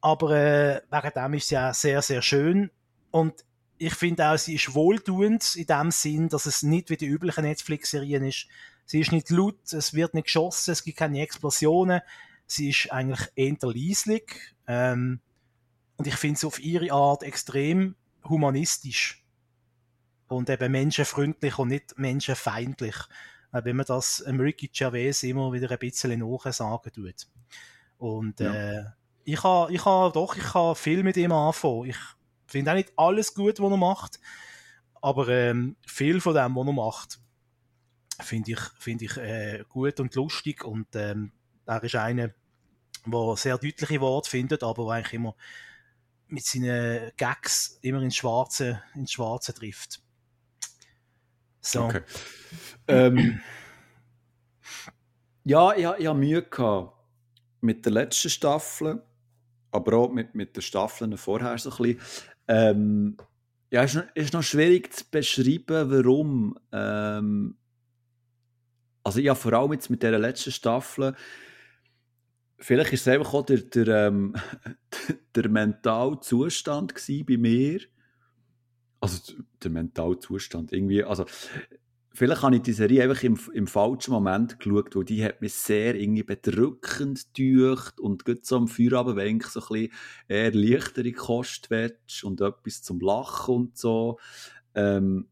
aber 0.02 0.32
äh, 0.32 0.82
wegen 0.90 1.14
dem 1.16 1.34
ist 1.36 1.48
sie 1.48 1.58
auch 1.58 1.74
sehr, 1.74 2.02
sehr 2.02 2.22
schön. 2.22 2.72
Und 3.12 3.46
ich 3.78 3.94
finde 3.94 4.28
auch, 4.28 4.38
sie 4.38 4.56
ist 4.56 4.74
wohltuend 4.74 5.56
in 5.56 5.66
dem 5.66 5.92
Sinn, 5.92 6.30
dass 6.30 6.46
es 6.46 6.64
nicht 6.64 6.90
wie 6.90 6.98
die 6.98 7.08
üblichen 7.08 7.44
Netflix-Serien 7.44 8.26
ist. 8.26 8.48
Sie 8.86 9.00
ist 9.00 9.12
nicht 9.12 9.30
laut, 9.30 9.72
es 9.72 9.94
wird 9.94 10.14
nicht 10.14 10.26
geschossen, 10.26 10.72
es 10.72 10.84
gibt 10.84 10.98
keine 10.98 11.22
Explosionen. 11.22 12.02
Sie 12.52 12.70
ist 12.70 12.92
eigentlich 12.92 13.30
eher 13.36 13.58
leislich. 13.62 14.56
Ähm, 14.68 15.22
und 15.98 16.08
ich 16.08 16.16
finde 16.16 16.40
sie 16.40 16.48
auf 16.48 16.60
ihre 16.60 16.92
Art 16.92 17.24
extrem 17.24 17.96
humanistisch 18.24 19.24
und 20.28 20.50
eben 20.50 20.72
menschenfreundlich 20.72 21.58
und 21.60 21.70
nicht 21.70 21.98
menschenfeindlich. 21.98 22.96
Wenn 23.52 23.76
man 23.76 23.86
das 23.86 24.24
Ricky 24.26 24.70
Gervais 24.70 25.24
immer 25.24 25.52
wieder 25.52 25.70
ein 25.70 25.80
bisschen 25.80 26.20
nachsagen 26.20 26.94
tut. 26.94 27.28
Und 27.98 28.40
ja. 28.40 28.54
äh, 28.54 28.86
ich 29.26 29.44
habe 29.44 29.74
ich 29.74 29.86
ha, 29.86 30.10
doch, 30.10 30.36
ich 30.36 30.54
habe 30.54 30.76
viel 30.76 31.04
mit 31.04 31.18
ihm 31.18 31.32
anfangen. 31.32 31.90
Ich 31.90 31.98
finde 32.48 32.72
auch 32.72 32.76
nicht 32.76 32.94
alles 32.98 33.34
gut, 33.34 33.60
was 33.60 33.72
er 33.72 33.78
macht, 33.78 34.20
aber 35.02 35.28
ähm, 35.28 35.76
viel 35.86 36.22
von 36.22 36.34
dem, 36.34 36.56
was 36.56 36.68
er 36.68 36.74
macht, 36.74 37.20
finde 38.22 38.52
ich, 38.52 38.60
find 38.80 39.02
ich 39.02 39.18
äh, 39.18 39.64
gut 39.70 40.00
und 40.00 40.16
lustig 40.16 40.64
und 40.64 40.88
ähm, 40.96 41.32
er 41.66 41.84
ist 41.84 41.96
einer, 41.96 42.32
der 43.06 43.36
sehr 43.38 43.58
deutliche 43.58 44.02
Worte 44.02 44.30
findet, 44.30 44.64
aber 44.64 44.86
der 44.86 44.94
eigentlich 44.96 45.14
immer 45.14 45.36
mit 46.28 46.46
seinen 46.46 47.12
Gags 47.18 47.78
immer 47.82 48.02
ins 48.02 48.16
Schwarze, 48.16 48.82
ins 48.96 49.12
Schwarze 49.12 49.54
trifft. 49.54 50.02
So. 51.60 51.84
Okay. 51.84 52.02
Ähm, 52.88 53.42
ja, 55.44 55.74
ich, 55.74 55.80
ich 55.80 55.88
hatte 55.88 56.14
Mühe 56.14 56.42
gehabt 56.42 56.94
mit 57.62 57.86
der 57.86 57.92
letzten 57.94 58.30
Staffel, 58.30 59.04
aber 59.72 59.98
auch 59.98 60.12
mit, 60.12 60.36
mit 60.36 60.56
den 60.56 60.62
Staffeln 60.62 61.18
vorher 61.18 61.58
so 61.58 61.70
ein 61.70 61.78
bisschen. 61.78 62.00
Ähm, 62.48 63.18
ja, 63.70 63.84
es 63.84 63.96
ist, 63.96 64.06
ist 64.16 64.34
noch 64.34 64.44
schwierig 64.44 64.94
zu 64.94 65.06
beschreiben, 65.10 65.90
warum. 65.92 66.58
Ähm, 66.72 67.58
also 69.04 69.20
ja, 69.20 69.36
vor 69.36 69.54
allem 69.54 69.74
jetzt 69.74 69.90
mit 69.90 70.04
dieser 70.04 70.20
letzten 70.20 70.52
Staffel, 70.52 71.16
vielleicht 72.62 72.94
ist 72.94 73.02
es 73.02 73.08
einfach 73.08 73.34
auch 73.34 73.46
der, 73.46 73.58
der, 73.58 74.08
ähm, 74.08 74.36
der 75.36 75.50
mentale 75.50 76.20
Zustand 76.22 76.94
bei 77.28 77.38
mir, 77.38 77.82
also 79.00 79.34
der 79.64 79.72
mentale 79.72 80.20
Zustand 80.20 80.72
irgendwie, 80.72 81.04
also 81.04 81.26
vielleicht 82.14 82.44
habe 82.44 82.56
ich 82.56 82.62
die 82.62 82.74
Serie 82.74 83.04
einfach 83.04 83.24
im, 83.24 83.40
im 83.54 83.68
falschen 83.68 84.12
Moment 84.12 84.60
geschaut, 84.60 84.96
weil 84.96 85.06
die 85.06 85.24
hat 85.24 85.42
mich 85.42 85.54
sehr 85.54 85.96
irgendwie 85.96 86.24
bedrückend 86.24 87.34
gedeucht 87.34 88.00
und 88.00 88.26
gut 88.26 88.46
so 88.46 88.58
am 88.58 88.68
Feierabend, 88.68 89.16
wenn 89.16 89.38
ich 89.38 89.48
so 89.48 89.60
ein 89.60 89.68
bisschen 89.68 89.94
eher 90.28 90.54
leichtere 90.54 91.12
Kost 91.14 91.70
und 92.24 92.42
etwas 92.42 92.84
zum 92.84 93.00
Lachen 93.00 93.56
und 93.56 93.78
so. 93.78 94.20
Ähm, 94.76 95.28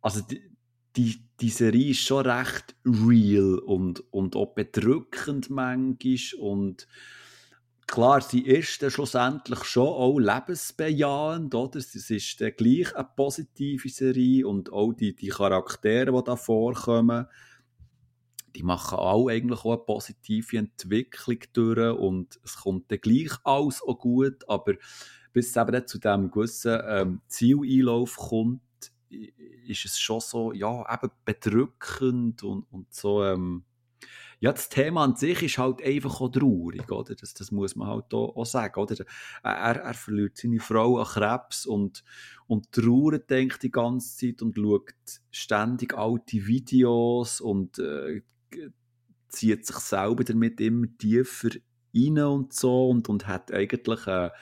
also 0.00 0.20
die, 0.22 0.51
die, 0.96 1.22
die 1.40 1.50
Serie 1.50 1.90
ist 1.90 2.00
schon 2.00 2.26
recht 2.26 2.74
real 2.84 3.58
und, 3.58 4.04
und 4.12 4.36
auch 4.36 4.54
bedrückend 4.54 5.50
manchmal 5.50 6.40
und 6.40 6.86
klar, 7.86 8.20
sie 8.20 8.40
ist 8.40 8.82
dann 8.82 8.90
schlussendlich 8.90 9.64
schon 9.64 9.86
auch 9.86 10.18
lebensbejahend, 10.18 11.54
oder? 11.54 11.78
Es 11.78 11.94
ist 11.94 12.40
dann 12.40 12.52
gleich 12.56 12.94
eine 12.94 13.08
positive 13.16 13.88
Serie 13.88 14.46
und 14.46 14.72
auch 14.72 14.92
die, 14.92 15.14
die 15.14 15.28
Charaktere, 15.28 16.12
die 16.12 16.24
da 16.24 16.36
vorkommen, 16.36 17.26
die 18.54 18.62
machen 18.62 18.98
auch 18.98 19.28
eigentlich 19.28 19.60
auch 19.60 19.72
eine 19.72 19.84
positive 19.84 20.58
Entwicklung 20.58 21.38
durch 21.52 21.98
und 21.98 22.38
es 22.44 22.56
kommt 22.56 22.90
dann 22.90 23.00
gleich 23.00 23.32
alles 23.44 23.82
auch 23.82 23.98
gut, 23.98 24.48
aber 24.48 24.74
bis 25.32 25.48
es 25.48 25.56
eben 25.56 25.86
zu 25.86 25.98
diesem 25.98 26.30
gewissen 26.30 26.80
ähm, 26.86 27.20
Zieleinlauf 27.26 28.16
kommt, 28.16 28.60
ist 29.66 29.84
es 29.84 29.98
schon 29.98 30.20
so, 30.20 30.52
ja, 30.52 30.84
eben 30.92 31.10
bedrückend 31.24 32.42
und, 32.42 32.64
und 32.70 32.92
so, 32.92 33.24
ähm, 33.24 33.64
ja, 34.42 34.50
das 34.50 34.68
Thema 34.68 35.04
an 35.04 35.14
sich 35.14 35.40
ist 35.40 35.58
halt 35.58 35.80
einfach 35.84 36.20
auch 36.20 36.28
traurig, 36.28 36.90
oder? 36.90 37.14
Das, 37.14 37.32
das 37.32 37.52
muss 37.52 37.76
man 37.76 37.86
halt 37.86 38.12
auch, 38.12 38.34
auch 38.34 38.44
sagen, 38.44 38.80
oder? 38.80 39.04
Er, 39.44 39.76
er 39.76 39.94
verliert 39.94 40.36
seine 40.36 40.58
Frau 40.58 40.98
an 40.98 41.06
Krebs 41.06 41.64
und, 41.64 42.02
und 42.48 42.72
trauert, 42.72 43.30
denkt 43.30 43.62
die 43.62 43.70
ganze 43.70 44.16
Zeit 44.16 44.42
und 44.42 44.56
schaut 44.56 45.20
ständig 45.30 45.96
alte 45.96 46.44
Videos 46.44 47.40
und 47.40 47.78
äh, 47.78 48.22
zieht 49.28 49.64
sich 49.64 49.76
selber 49.76 50.24
damit 50.24 50.60
immer 50.60 50.86
tiefer 50.98 51.50
rein 51.94 52.18
und 52.18 52.52
so 52.52 52.88
und, 52.88 53.08
und 53.08 53.28
hat 53.28 53.52
eigentlich 53.52 54.08
eine, 54.08 54.32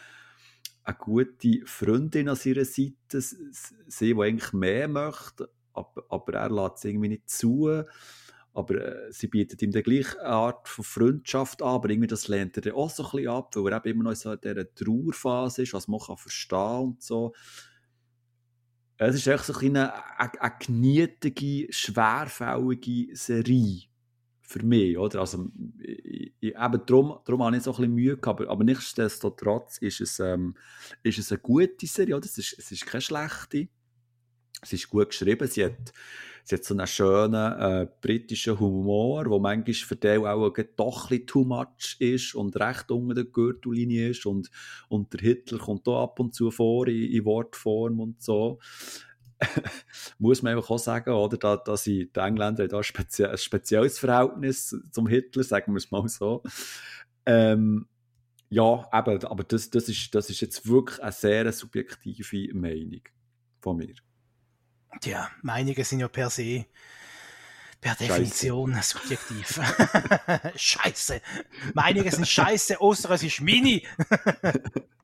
eine 0.84 0.96
gute 0.96 1.60
Freundin 1.66 2.28
an 2.28 2.36
seiner 2.36 2.64
Seite, 2.64 3.20
sie, 3.20 3.74
die 4.00 4.14
eigentlich 4.14 4.52
mehr 4.52 4.88
möchte, 4.88 5.50
aber, 5.72 6.04
aber 6.08 6.34
er 6.34 6.50
lässt 6.50 6.78
es 6.78 6.84
irgendwie 6.84 7.08
nicht 7.08 7.28
zu. 7.28 7.84
Aber 8.52 8.74
äh, 8.74 9.12
sie 9.12 9.28
bietet 9.28 9.62
ihm 9.62 9.70
die 9.70 9.82
gleiche 9.82 10.20
Art 10.24 10.68
von 10.68 10.84
Freundschaft 10.84 11.62
an, 11.62 11.68
aber 11.68 11.90
irgendwie 11.90 12.08
das 12.08 12.26
lehnt 12.26 12.56
er 12.56 12.74
auch 12.74 12.90
so 12.90 13.04
ein 13.04 13.10
bisschen 13.12 13.28
ab, 13.28 13.54
weil 13.54 13.72
er 13.72 13.86
eben 13.86 14.00
immer 14.00 14.04
noch 14.04 14.10
in 14.10 14.16
so 14.16 14.34
dieser 14.34 14.74
Trauerphase 14.74 15.62
ist, 15.62 15.72
was 15.72 15.86
man 15.86 16.00
kann 16.00 16.16
verstehen 16.16 16.80
und 16.80 17.02
so. 17.02 17.32
Es 18.96 19.14
ist 19.14 19.26
echt 19.28 19.44
so 19.44 19.54
ein 19.54 19.76
eine, 19.76 20.18
eine, 20.18 20.42
eine 20.42 20.54
genietige, 20.58 21.72
schwerfällige 21.72 23.14
Serie 23.16 23.89
für 24.50 24.64
mich, 24.64 24.98
oder? 24.98 25.20
Also, 25.20 25.48
ich, 25.78 26.32
eben 26.42 26.82
darum, 26.86 27.20
darum 27.24 27.44
habe 27.44 27.56
ich 27.56 27.62
so 27.62 27.70
ein 27.70 27.76
bisschen 27.76 27.94
Mühe 27.94 28.16
gehabt, 28.16 28.40
aber, 28.40 28.50
aber 28.50 28.64
nichtsdestotrotz 28.64 29.78
ist 29.78 30.00
es, 30.00 30.18
ähm, 30.18 30.56
ist 31.04 31.20
es 31.20 31.30
eine 31.30 31.38
gute 31.38 31.86
Serie, 31.86 32.16
oder? 32.16 32.26
Es 32.26 32.36
ist, 32.36 32.58
es 32.58 32.72
ist 32.72 32.84
keine 32.84 33.00
schlechte. 33.00 33.68
Es 34.60 34.72
ist 34.72 34.90
gut 34.90 35.10
geschrieben, 35.10 35.46
sie 35.46 35.64
hat 35.64 35.92
Sie 36.44 36.56
hat 36.56 36.64
so 36.64 36.74
einen 36.74 36.86
schönen 36.86 37.52
äh, 37.60 37.86
britischen 38.00 38.58
Humor, 38.58 39.24
der 39.24 39.38
manchmal 39.38 39.74
für 39.74 39.94
die 39.94 40.18
auch 40.18 40.52
doch 40.76 41.10
ein 41.10 41.26
too 41.26 41.44
much 41.44 41.96
ist 42.00 42.34
und 42.34 42.58
recht 42.58 42.90
unter 42.90 43.14
der 43.14 43.24
Gürtellinie 43.24 44.10
ist. 44.10 44.26
Und, 44.26 44.50
und 44.88 45.12
der 45.12 45.20
Hitler 45.20 45.58
kommt 45.58 45.86
da 45.86 46.02
ab 46.02 46.18
und 46.18 46.34
zu 46.34 46.50
vor 46.50 46.88
in, 46.88 47.12
in 47.12 47.24
Wortform 47.24 48.00
und 48.00 48.20
so. 48.22 48.58
muss 50.18 50.42
man 50.42 50.56
einfach 50.56 50.70
auch 50.70 50.78
sagen, 50.78 51.10
oder, 51.10 51.36
da, 51.36 51.56
dass 51.56 51.84
die 51.84 52.10
Engländer 52.14 52.68
da 52.68 52.82
spezi 52.82 53.24
ein 53.24 53.38
spezielles 53.38 53.98
Verhältnis 53.98 54.76
zum 54.90 55.06
Hitler, 55.08 55.42
sagen 55.42 55.72
wir 55.72 55.78
es 55.78 55.90
mal 55.90 56.06
so. 56.08 56.42
Ähm, 57.26 57.86
ja, 58.48 58.88
eben, 58.92 59.24
aber 59.24 59.44
das, 59.44 59.70
das, 59.70 59.88
ist, 59.88 60.14
das 60.14 60.28
ist 60.28 60.40
jetzt 60.40 60.66
wirklich 60.68 61.00
eine 61.02 61.12
sehr 61.12 61.52
subjektive 61.52 62.54
Meinung 62.54 63.02
von 63.60 63.76
mir. 63.76 63.94
Tja, 65.00 65.30
Meinungen 65.42 65.84
sind 65.84 66.00
ja 66.00 66.08
per 66.08 66.30
se, 66.30 66.66
per 67.80 67.94
Definition 67.94 68.74
scheiße. 68.74 68.98
subjektiv. 68.98 69.60
scheiße. 70.56 71.22
Meinungen 71.74 72.10
sind 72.10 72.26
scheiße, 72.26 72.80
außer 72.80 73.10
es 73.12 73.22
ist 73.22 73.40
Mini. 73.40 73.86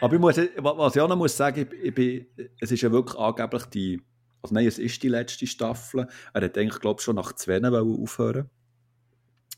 Aber 0.00 0.14
ich 0.14 0.20
muss, 0.20 0.36
was 0.36 0.96
ich 0.96 1.02
auch 1.02 1.08
noch 1.08 1.16
muss 1.16 1.36
sagen, 1.36 1.66
ich, 1.70 1.84
ich 1.84 1.94
bin, 1.94 2.26
es 2.60 2.70
ist 2.70 2.82
ja 2.82 2.90
wirklich 2.90 3.18
angeblich 3.18 3.64
die, 3.66 4.02
also 4.42 4.54
nein, 4.54 4.66
es 4.66 4.78
ist 4.78 5.02
die 5.02 5.08
letzte 5.08 5.46
Staffel. 5.46 6.06
Er 6.32 6.42
hat 6.42 6.58
eigentlich, 6.58 6.80
glaube 6.80 7.00
ich, 7.00 7.04
schon 7.04 7.16
nach 7.16 7.32
zwei 7.32 7.60
aufhören 7.60 8.50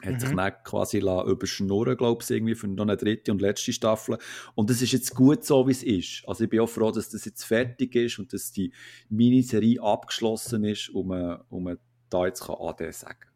hat 0.01 0.15
mhm. 0.15 0.21
sich 0.21 0.31
dann 0.31 0.53
quasi 0.65 0.99
überschnurren, 0.99 1.97
glaube 1.97 2.23
ich, 2.23 2.31
irgendwie 2.31 2.55
für 2.55 2.69
noch 2.69 2.85
eine 2.85 2.97
dritte 2.97 3.33
und 3.33 3.43
letzte 3.43 3.73
Staffel. 3.73 4.19
Und 4.55 4.71
es 4.71 4.81
ist 4.81 4.93
jetzt 4.93 5.15
gut 5.15 5.45
so, 5.45 5.67
wie 5.67 5.73
es 5.73 5.83
ist. 5.83 6.23
Also 6.27 6.45
ich 6.45 6.51
bin 6.51 6.61
auch 6.61 6.69
froh, 6.69 6.91
dass 6.91 7.11
das 7.11 7.25
jetzt 7.25 7.43
fertig 7.45 7.95
ist 7.97 8.19
und 8.19 8.33
dass 8.33 8.53
die 8.53 8.73
Miniserie 9.09 9.83
abgeschlossen 9.83 10.65
ist, 10.65 10.91
um 10.91 11.11
um 11.49 11.77
da 12.11 12.27
jetzt 12.27 12.45
kann 12.45 12.57
AD 12.59 12.91
sagen 12.93 13.28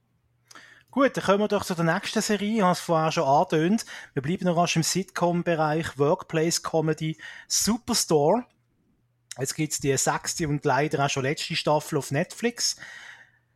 Gut, 0.93 1.17
dann 1.17 1.25
kommen 1.25 1.41
wir 1.41 1.49
doch 1.49 1.65
zu 1.65 1.75
der 1.75 1.85
nächsten 1.85 2.23
Serie. 2.23 2.57
Ich 2.59 2.63
habe 2.63 2.73
es 2.73 2.79
vorher 2.79 3.11
schon 3.11 3.25
angetönt. 3.25 3.85
Wir 4.13 4.23
bleiben 4.23 4.45
noch 4.45 4.57
rasch 4.57 4.77
im 4.77 4.85
Sitcom-Bereich, 4.85 5.99
Workplace-Comedy, 5.99 7.19
Superstore. 7.49 8.45
Jetzt 9.37 9.57
gibt 9.57 9.73
es 9.73 9.81
die 9.81 9.97
sechste 9.97 10.47
und 10.47 10.65
leider 10.65 11.05
auch 11.05 11.11
schon 11.11 11.25
letzte 11.25 11.57
Staffel 11.57 11.99
auf 11.99 12.13
Netflix 12.13 12.77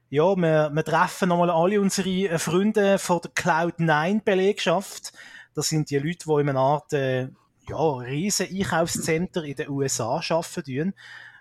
ja, 0.09 0.37
wir, 0.37 0.71
wir 0.73 0.85
treffen 0.85 1.29
nochmal 1.29 1.51
alle 1.51 1.81
unsere 1.81 2.09
äh, 2.09 2.39
Freunde 2.39 2.99
von 2.99 3.21
der 3.23 3.33
Cloud9-Belegschaft. 3.33 5.13
Das 5.55 5.69
sind 5.69 5.91
die 5.91 5.99
Leute, 5.99 6.27
die 6.27 6.41
in 6.41 6.49
einer 6.49 6.61
Art 6.61 6.93
äh, 6.93 7.29
ja, 7.69 7.97
riesen 7.97 8.47
Einkaufscenter 8.47 9.43
in 9.43 9.57
den 9.57 9.69
USA 9.69 10.21
arbeiten. 10.29 10.95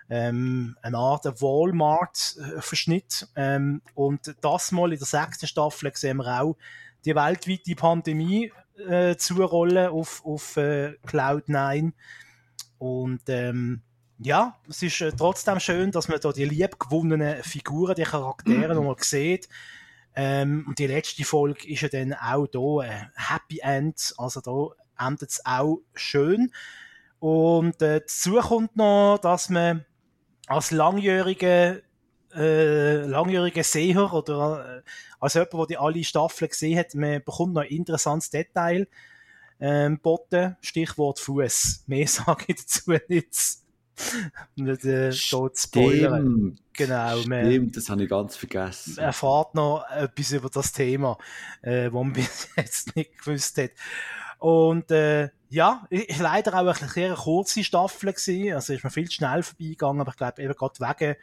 Ähm, 0.08 0.76
eine 0.82 0.98
Art 0.98 1.24
Walmart-Verschnitt. 1.24 3.28
Ähm, 3.34 3.82
und 3.94 4.34
das 4.40 4.72
mal 4.72 4.92
in 4.92 4.98
der 4.98 5.06
sechsten 5.06 5.46
Staffel 5.46 5.90
sehen 5.94 6.18
wir 6.18 6.42
auch 6.42 6.56
die 7.04 7.14
weltweite 7.14 7.74
Pandemie 7.74 8.52
äh, 8.88 9.16
zurollen 9.16 9.88
auf, 9.88 10.24
auf 10.24 10.56
äh, 10.56 10.94
Cloud9. 11.06 11.92
Und 12.78 13.22
ähm, 13.28 13.82
ja, 14.18 14.58
es 14.68 14.82
ist 14.82 15.00
äh, 15.00 15.12
trotzdem 15.12 15.60
schön, 15.60 15.90
dass 15.90 16.08
man 16.08 16.20
da 16.20 16.32
die 16.32 16.44
liebgewonnenen 16.44 17.42
Figuren, 17.42 17.94
die 17.94 18.02
Charaktere 18.02 18.74
nochmal 18.74 18.96
sieht. 18.98 19.48
Ähm, 20.14 20.64
und 20.66 20.78
die 20.78 20.86
letzte 20.86 21.24
Folge 21.24 21.68
ist 21.68 21.82
ja 21.82 21.88
dann 21.88 22.14
auch 22.14 22.46
da 22.46 22.88
ein 22.88 23.10
Happy 23.14 23.60
End, 23.60 24.14
also 24.16 24.40
da 24.40 25.06
endet 25.06 25.30
es 25.30 25.44
auch 25.44 25.80
schön. 25.94 26.50
Und 27.18 27.82
äh, 27.82 28.00
dazu 28.00 28.36
kommt 28.36 28.76
noch, 28.76 29.18
dass 29.18 29.50
man 29.50 29.84
als 30.46 30.70
langjährige 30.70 31.82
äh, 32.34 33.06
langjährige 33.06 33.64
Seher 33.64 34.12
oder 34.12 34.78
äh, 34.78 34.82
als 35.20 35.34
jemand, 35.34 35.52
der 35.54 35.66
die 35.66 35.78
alle 35.78 36.04
Staffeln 36.04 36.50
gesehen 36.50 36.78
hat, 36.78 36.94
man 36.94 37.22
bekommt 37.24 37.54
noch 37.54 37.62
ein 37.62 37.68
interessantes 37.68 38.30
Detail 38.30 38.86
ähm, 39.58 39.98
boten. 40.00 40.56
Stichwort 40.60 41.18
Fuß. 41.18 41.84
Mehr 41.86 42.06
sage 42.08 42.44
ich 42.48 42.56
dazu 42.56 42.92
nicht 43.08 43.64
nicht 44.56 44.84
äh, 44.84 45.10
dort 45.30 45.58
spoilern. 45.58 46.58
Genau. 46.72 47.16
Stimmt, 47.18 47.76
das 47.76 47.88
habe 47.88 48.02
ich 48.02 48.10
ganz 48.10 48.36
vergessen. 48.36 48.98
Er 48.98 49.06
erfahrt 49.06 49.54
noch 49.54 49.84
etwas 49.90 50.32
über 50.32 50.50
das 50.50 50.72
Thema, 50.72 51.16
äh, 51.62 51.86
was 51.86 51.92
man 51.92 52.12
bis 52.12 52.48
jetzt 52.56 52.94
nicht 52.94 53.18
gewusst 53.18 53.56
hat. 53.56 53.70
Und 54.38 54.90
äh, 54.90 55.30
ja, 55.48 55.86
leider 56.18 56.54
auch 56.54 56.80
eine 56.80 56.88
sehr 56.88 57.14
kurze 57.14 57.64
Staffel 57.64 58.12
gewesen. 58.12 58.54
Also 58.54 58.72
ist 58.72 58.84
man 58.84 58.92
viel 58.92 59.08
zu 59.08 59.14
schnell 59.14 59.42
vorbeigegangen, 59.42 60.00
aber 60.00 60.10
ich 60.10 60.16
glaube 60.16 60.42
eben 60.42 60.54
gerade 60.54 60.80
wegen 60.80 61.16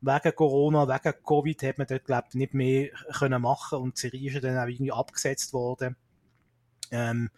wegen 0.00 0.34
Corona, 0.34 0.86
wegen 0.86 1.14
Covid 1.24 1.62
hat 1.62 1.78
man 1.78 1.86
dort, 1.86 2.04
glaube 2.04 2.26
ich, 2.28 2.34
nicht 2.34 2.52
mehr 2.52 2.90
können 3.18 3.40
machen 3.40 3.78
und 3.78 3.96
die 3.96 4.00
Serie 4.02 4.32
ist 4.32 4.44
dann 4.44 4.58
auch 4.58 4.66
irgendwie 4.66 4.92
abgesetzt 4.92 5.54
worden. 5.54 5.96
Ähm, 6.90 7.30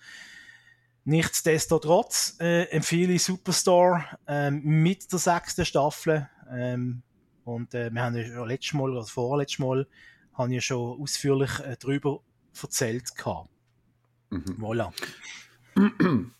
Nichtsdestotrotz 1.09 2.37
äh, 2.41 2.64
empfehle 2.64 3.12
ich 3.12 3.22
Superstore 3.22 4.05
ähm, 4.27 4.61
mit 4.64 5.12
der 5.12 5.20
sechsten 5.20 5.64
Staffel. 5.64 6.29
Ähm, 6.51 7.05
und 7.45 7.74
äh, 7.74 7.91
wir 7.93 8.03
haben 8.03 8.16
ja 8.16 8.24
schon 8.24 8.49
letztes 8.49 8.72
Mal 8.72 8.91
oder 8.91 9.05
vorletztes 9.05 9.61
Mal 9.61 9.87
haben 10.35 10.51
ja 10.51 10.61
schon 10.61 11.01
ausführlich 11.01 11.61
äh, 11.61 11.77
darüber 11.79 12.22
erzählt 12.61 13.14
gehabt. 13.14 13.49
Mhm. 14.31 14.57
Voilà. 14.59 14.93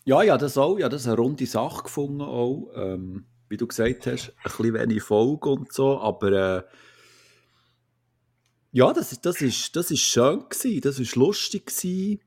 Ja, 0.05 0.23
ja, 0.23 0.37
das 0.37 0.57
auch. 0.57 0.79
Ja, 0.79 0.89
das 0.89 1.01
ist 1.01 1.07
eine 1.07 1.17
runde 1.17 1.45
Sache 1.45 1.83
gefunden 1.83 2.21
auch. 2.21 2.71
Ähm, 2.75 3.25
wie 3.49 3.57
du 3.57 3.67
gesagt 3.67 4.07
hast, 4.07 4.29
ein 4.29 4.43
bisschen 4.43 4.73
wenig 4.73 5.03
Folge 5.03 5.49
und 5.49 5.71
so, 5.71 5.99
aber 5.99 6.31
äh, 6.31 6.63
ja, 8.71 8.91
das, 8.93 9.19
das, 9.21 9.41
ist, 9.41 9.75
das 9.75 9.91
ist 9.91 10.01
schön 10.01 10.45
gewesen, 10.49 10.81
das 10.81 10.99
ist 10.99 11.15
lustig 11.15 11.67
gewesen. 11.67 12.19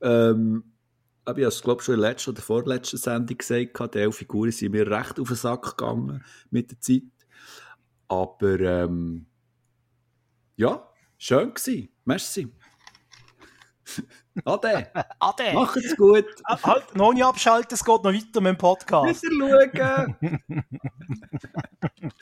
Ähm, 0.00 0.64
ich 1.22 1.28
habe 1.28 1.42
es 1.42 1.62
glaube 1.62 1.82
schon 1.82 1.94
in 1.94 2.00
der 2.00 2.10
letzten 2.10 2.30
oder 2.30 2.42
vorletzten 2.42 2.98
Sendung 2.98 3.38
gesagt, 3.38 3.94
die 3.94 3.98
elf 3.98 4.16
Figuren 4.16 4.50
sind 4.50 4.72
mir 4.72 4.90
recht 4.90 5.18
auf 5.18 5.28
den 5.28 5.36
Sack 5.36 5.76
gegangen 5.76 6.22
mit 6.50 6.70
der 6.70 6.80
Zeit. 6.80 7.02
Aber 8.08 8.60
ähm, 8.60 9.26
ja, 10.56 10.86
schön 11.16 11.54
gewesen. 11.54 11.88
Merci. 12.04 12.48
Ade. 14.44 14.90
Ade. 15.20 15.52
Macht's 15.52 15.96
gut. 15.96 16.26
Halt, 16.46 16.96
noch 16.96 17.12
nicht 17.12 17.24
abschalten, 17.24 17.74
es 17.74 17.84
geht 17.84 18.02
noch 18.02 18.12
weiter 18.12 18.40
mit 18.40 18.50
dem 18.50 18.58
Podcast. 18.58 19.22
Wieder 19.22 20.06
schauen. 20.20 20.40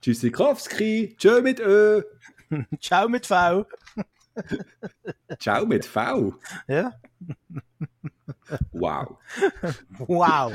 Tschüssikowski. 0.00 1.16
Tschö 1.18 1.40
mit 1.42 1.60
Ö. 1.60 2.02
Ciao 2.80 3.08
mit 3.08 3.26
V. 3.26 3.66
Ciao 5.38 5.66
mit 5.66 5.84
V? 5.84 6.34
Ja. 6.66 6.92
Wow. 8.72 9.18
wow. 9.98 10.52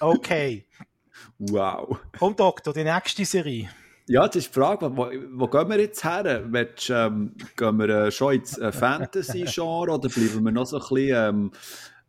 Okay. 0.00 0.66
Wow. 1.38 1.98
Komm, 2.18 2.36
Doktor, 2.36 2.72
die 2.72 2.84
nächste 2.84 3.24
Serie. 3.24 3.68
Ja, 4.08 4.26
das 4.26 4.36
ist 4.36 4.48
die 4.48 4.60
Frage, 4.60 4.96
wo, 4.96 5.10
wo 5.32 5.48
gehen 5.48 5.68
wir 5.68 5.80
jetzt 5.80 6.04
her? 6.04 6.44
Willst, 6.46 6.90
ähm, 6.90 7.34
gehen 7.56 7.76
wir 7.78 7.88
äh, 7.88 8.10
schon 8.10 8.34
ins 8.34 8.56
äh, 8.56 8.70
Fantasy-Genre 8.70 9.90
oder 9.92 10.08
bleiben 10.08 10.44
wir 10.44 10.52
noch 10.52 10.66
so 10.66 10.76
ein 10.76 10.80
bisschen... 10.80 11.28
Ähm, 11.28 11.50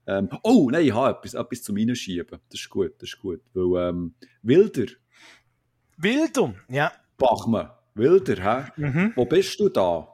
ähm, 0.09 0.29
oh, 0.43 0.69
nein, 0.71 0.85
ich 0.85 0.93
habe 0.93 1.17
etwas, 1.17 1.33
etwas 1.33 1.63
zum 1.63 1.75
Reinschieben. 1.75 2.39
Das 2.49 2.61
ist 2.61 2.69
gut, 2.69 2.93
das 2.99 3.09
ist 3.09 3.19
gut. 3.19 3.41
Weil, 3.53 3.89
ähm, 3.89 4.13
Wilder. 4.41 4.85
Wilder, 5.97 6.53
ja. 6.69 6.91
Bachmann, 7.17 7.71
Wilder, 7.95 8.35
hä? 8.35 8.71
Mhm. 8.77 9.13
Wo 9.15 9.25
bist 9.25 9.59
du 9.59 9.67
da? 9.67 10.07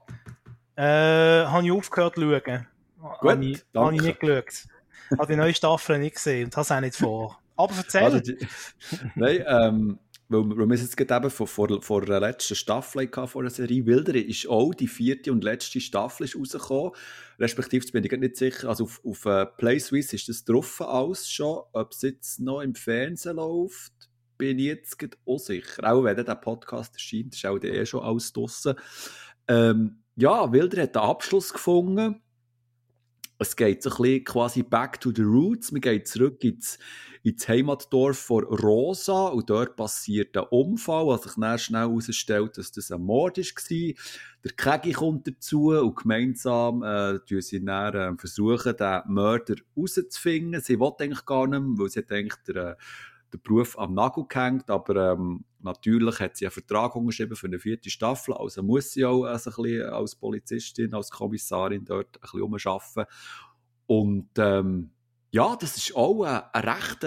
Äh, 0.75 1.45
habe 1.45 1.65
ich 1.65 1.71
aufgehört 1.71 2.15
zu 2.15 2.21
schauen. 2.21 2.67
Gut, 2.99 3.31
habe 3.31 3.45
ich, 3.45 3.63
danke. 3.71 3.85
Habe 3.85 3.95
ich 3.95 4.01
nicht 4.01 4.19
geschaut. 4.19 5.19
habe 5.19 5.31
die 5.31 5.37
neue 5.37 5.53
Staffel 5.53 5.99
nicht 5.99 6.15
gesehen 6.15 6.45
und 6.45 6.55
habe 6.55 6.61
es 6.63 6.71
auch 6.71 6.79
nicht 6.79 6.95
vor. 6.95 7.39
Aber 7.55 7.73
erzähl. 7.75 8.03
Also 8.03 8.19
die, 8.19 8.37
nein, 9.15 9.43
ähm, 9.47 9.99
weil, 10.29 10.49
weil 10.57 10.69
wir 10.69 10.77
jetzt 10.77 10.97
gerade 10.97 11.25
eben 11.25 11.31
vor, 11.31 11.47
vor, 11.47 11.81
vor 11.81 12.05
der 12.05 12.19
letzten 12.19 12.55
Staffel 12.55 13.07
hatten, 13.07 13.27
vor 13.27 13.43
der 13.43 13.51
Serie 13.51 13.85
Wilder, 13.85 14.15
ist 14.15 14.47
auch 14.47 14.73
die 14.73 14.87
vierte 14.87 15.31
und 15.31 15.43
letzte 15.43 15.79
Staffel 15.79 16.25
ist 16.25 16.35
rausgekommen. 16.35 16.91
Respektive, 17.39 17.85
bin 17.91 18.03
ich 18.03 18.11
nicht 18.11 18.37
sicher, 18.37 18.69
also 18.69 18.85
auf, 18.85 19.01
auf 19.03 19.25
uh, 19.25 19.45
Play 19.57 19.79
Swiss 19.79 20.13
ist 20.13 20.29
das 20.29 20.43
drauf 20.43 20.81
aus 20.81 21.29
schon. 21.29 21.61
Ob 21.73 21.91
es 21.91 22.01
jetzt 22.01 22.39
noch 22.39 22.61
im 22.61 22.75
Fernsehen 22.75 23.35
läuft, 23.35 23.93
bin 24.37 24.59
ich 24.59 24.65
jetzt 24.65 24.97
auch 25.25 25.39
sicher. 25.39 25.83
Auch 25.83 26.03
wenn 26.03 26.15
der 26.15 26.35
Podcast 26.35 26.95
erscheint, 26.95 27.35
ist 27.35 27.45
auch 27.45 27.59
der 27.59 27.73
eh 27.73 27.85
schon 27.85 28.03
alles 28.03 28.33
draussen. 28.33 28.75
Ähm, 29.47 30.03
ja, 30.15 30.51
Wilder 30.51 30.83
hat 30.83 30.95
einen 30.95 31.05
Abschluss 31.05 31.51
gefunden 31.51 32.21
es 33.39 33.55
geht 33.55 33.83
so 33.83 33.89
ein 33.89 33.97
bisschen 33.97 34.23
quasi 34.23 34.63
back 34.63 34.99
to 34.99 35.11
the 35.13 35.23
roots. 35.23 35.71
Man 35.71 35.81
geht 35.81 36.07
zurück 36.07 36.43
ins, 36.43 36.77
ins 37.23 37.47
Heimatdorf 37.47 38.17
von 38.17 38.43
Rosa 38.43 39.27
und 39.27 39.49
dort 39.49 39.75
passiert 39.75 40.37
ein 40.37 40.45
Unfall, 40.49 41.07
was 41.07 41.23
sich 41.23 41.33
dann 41.37 41.59
schnell 41.59 41.87
herausstellt, 41.87 42.57
dass 42.57 42.71
das 42.71 42.91
ein 42.91 43.01
Mord 43.01 43.37
war. 43.37 43.93
Der 44.43 44.51
Kegi 44.51 44.93
kommt 44.93 45.27
dazu 45.27 45.69
und 45.69 45.95
gemeinsam 45.95 46.83
äh, 46.83 47.19
sie 47.41 47.63
dann, 47.63 47.95
äh, 47.95 48.17
versuchen, 48.17 48.75
den 48.77 49.01
Mörder 49.07 49.55
herauszufinden. 49.75 50.61
Sie 50.61 50.79
will 50.79 50.91
eigentlich 50.99 51.25
gar 51.25 51.47
nicht 51.47 51.61
mehr, 51.61 51.77
weil 51.77 51.89
sie 51.89 52.05
eigentlich 52.09 52.35
der, 52.47 52.55
äh, 52.55 52.75
den 53.33 53.41
Beruf 53.41 53.77
am 53.79 53.93
Nagel 53.93 54.25
gehängt, 54.27 54.69
aber 54.69 55.13
ähm, 55.13 55.43
natürlich 55.63 56.19
hat 56.19 56.37
sie 56.37 56.45
einen 56.45 56.51
Vertrag 56.51 56.95
unterschrieben 56.95 57.35
für 57.35 57.47
eine 57.47 57.59
vierte 57.59 57.89
Staffel, 57.89 58.33
also 58.33 58.63
muss 58.63 58.91
sie 58.91 59.05
auch 59.05 59.23
also 59.23 59.49
ein 59.49 59.63
bisschen 59.63 59.89
als 59.89 60.15
Polizistin, 60.15 60.93
als 60.93 61.09
Kommissarin 61.09 61.85
dort 61.85 62.17
ein 62.17 62.21
bisschen 62.21 62.41
umschaffen. 62.41 63.05
Und 63.85 64.29
ähm, 64.37 64.91
ja, 65.31 65.55
das 65.55 65.77
ist 65.77 65.95
auch 65.95 66.23
ein, 66.23 66.43
ein 66.53 66.69
recht 66.69 67.05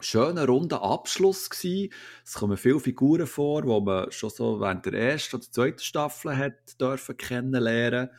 schöner, 0.00 0.46
runder 0.46 0.82
Abschluss 0.82 1.50
gewesen. 1.50 1.92
Es 2.24 2.34
kommen 2.34 2.56
viele 2.56 2.80
Figuren 2.80 3.26
vor, 3.26 3.62
die 3.62 3.84
man 3.84 4.10
schon 4.10 4.30
so 4.30 4.60
während 4.60 4.86
der 4.86 4.94
ersten 4.94 5.36
oder 5.36 5.50
zweiten 5.50 5.80
Staffel 5.80 6.36
hat 6.36 6.80
dürfen 6.80 7.16
kennenlernen. 7.16 8.10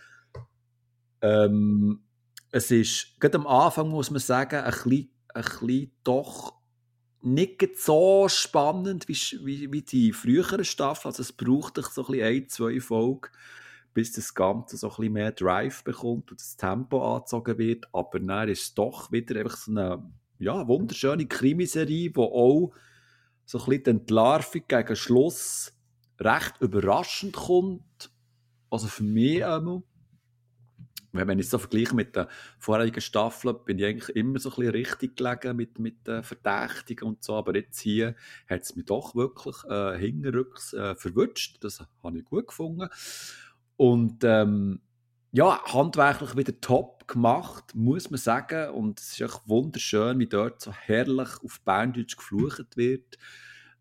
Ähm, 1.21 2.03
es 2.51 2.71
ist, 2.71 3.19
gerade 3.19 3.37
am 3.37 3.47
Anfang 3.47 3.89
muss 3.89 4.11
man 4.11 4.19
sagen, 4.19 4.59
ein 4.59 4.71
bisschen, 4.71 5.09
ein 5.33 5.43
bisschen 5.43 5.91
doch 6.03 6.54
nicht 7.25 7.77
so 7.77 8.27
spannend 8.29 9.07
wie, 9.07 9.17
wie, 9.43 9.71
wie 9.71 9.81
die 9.81 10.13
früheren 10.13 10.63
Staffeln. 10.63 11.09
Also 11.09 11.21
es 11.21 11.33
braucht 11.33 11.77
so 11.77 12.07
ein, 12.07 12.21
ein, 12.21 12.47
zwei 12.47 12.79
Folgen, 12.79 13.29
bis 13.93 14.11
das 14.11 14.33
Ganze 14.33 14.77
so 14.77 14.87
ein 14.87 14.95
bisschen 14.95 15.13
mehr 15.13 15.31
Drive 15.31 15.83
bekommt 15.83 16.31
und 16.31 16.39
das 16.39 16.55
Tempo 16.55 17.15
angezogen 17.15 17.57
wird. 17.57 17.87
Aber 17.93 18.19
dann 18.19 18.49
ist 18.49 18.61
es 18.61 18.73
doch 18.75 19.11
wieder 19.11 19.39
einfach 19.39 19.57
so 19.57 19.71
eine 19.71 20.03
ja, 20.37 20.67
wunderschöne 20.67 21.25
Krimiserie, 21.25 22.11
die 22.11 22.17
auch 22.17 22.71
so 23.45 23.59
ein 23.59 23.83
die 23.83 23.89
Entlarvung 23.89 24.61
gegen 24.67 24.95
Schluss 24.95 25.73
recht 26.19 26.53
überraschend 26.59 27.35
kommt. 27.35 28.11
Also 28.69 28.87
für 28.87 29.03
mich 29.03 29.43
einmal. 29.43 29.81
Wenn 31.15 31.39
ich 31.39 31.49
so 31.49 31.57
vergleiche 31.57 31.95
mit 31.95 32.15
den 32.15 32.25
vorherigen 32.59 33.01
Staffeln, 33.01 33.57
bin 33.65 33.79
ich 33.79 33.85
eigentlich 33.85 34.15
immer 34.15 34.39
so 34.39 34.49
ein 34.49 34.55
bisschen 34.55 34.71
richtig 34.71 35.17
gelegen 35.17 35.55
mit, 35.55 35.79
mit 35.79 36.07
den 36.07 36.23
Verdächtigen 36.23 37.07
und 37.07 37.23
so. 37.23 37.35
Aber 37.35 37.55
jetzt 37.55 37.79
hier 37.79 38.15
hat 38.49 38.63
es 38.63 38.75
mich 38.75 38.85
doch 38.85 39.15
wirklich 39.15 39.55
äh, 39.69 39.97
hinterrücks 39.97 40.73
äh, 40.73 40.95
verwünscht. 40.95 41.57
Das 41.61 41.83
habe 42.03 42.19
ich 42.19 42.25
gut 42.25 42.47
gefunden. 42.47 42.89
Und 43.77 44.23
ähm, 44.23 44.81
ja, 45.31 45.61
handwerklich 45.65 46.37
wieder 46.37 46.59
top 46.61 47.07
gemacht, 47.07 47.75
muss 47.75 48.09
man 48.09 48.17
sagen. 48.17 48.69
Und 48.69 48.99
es 48.99 49.11
ist 49.11 49.21
echt 49.21 49.41
wunderschön, 49.47 50.17
wie 50.19 50.27
dort 50.27 50.61
so 50.61 50.71
herrlich 50.71 51.29
auf 51.43 51.59
Berndeutsch 51.65 52.15
geflucht 52.15 52.77
wird. 52.77 53.17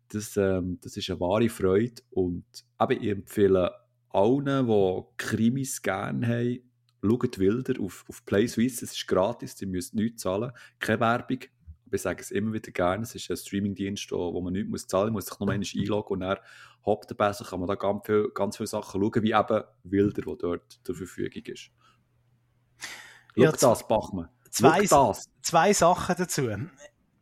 Das, 0.09 0.35
ähm, 0.37 0.79
das 0.81 0.97
ist 0.97 1.09
eine 1.09 1.19
wahre 1.21 1.49
Freude. 1.49 2.01
Und 2.09 2.45
eben, 2.81 3.01
ich 3.01 3.09
empfehle 3.09 3.71
allen, 4.09 4.67
die 4.67 5.03
Krimis 5.17 5.81
gerne 5.81 6.27
haben, 6.27 6.71
schaut 7.01 7.39
Wilder 7.39 7.81
auf, 7.81 8.05
auf 8.07 8.25
Play 8.25 8.47
Suisse, 8.47 8.85
es 8.85 8.93
ist 8.93 9.07
gratis, 9.07 9.61
ihr 9.61 9.67
müsst 9.67 9.93
nichts 9.93 10.23
zahlen, 10.23 10.51
keine 10.79 10.99
Werbung. 10.99 11.39
Aber 11.85 11.95
ich 11.95 12.01
sage 12.01 12.21
es 12.21 12.31
immer 12.31 12.53
wieder 12.53 12.71
gerne, 12.71 13.03
es 13.03 13.13
ist 13.13 13.29
ein 13.29 13.37
Streamingdienst, 13.37 14.11
wo 14.11 14.41
man 14.41 14.53
nichts 14.53 14.69
muss 14.69 14.87
zahlen 14.87 15.13
muss, 15.13 15.25
muss 15.25 15.31
sich 15.31 15.39
nur 15.39 15.51
einmal 15.51 15.67
einloggen 15.75 16.13
und 16.13 16.19
dann 16.21 16.37
hoppt 16.85 17.11
er 17.11 17.15
besser, 17.15 17.45
kann 17.45 17.59
man 17.59 17.67
da 17.67 17.75
ganz, 17.75 18.05
viel, 18.05 18.29
ganz 18.33 18.57
viele 18.57 18.67
Sachen 18.67 19.01
schauen, 19.01 19.23
wie 19.23 19.31
eben 19.31 19.63
Wilder, 19.83 20.21
der 20.21 20.35
dort 20.35 20.79
zur 20.83 20.95
Verfügung 20.95 21.43
ist. 21.45 21.71
Schau 23.35 23.43
ja, 23.43 23.51
das, 23.51 23.87
Bachmann. 23.87 24.29
Zwei, 24.49 24.85
das. 24.85 25.29
zwei 25.41 25.73
Sachen 25.73 26.15
dazu. 26.17 26.49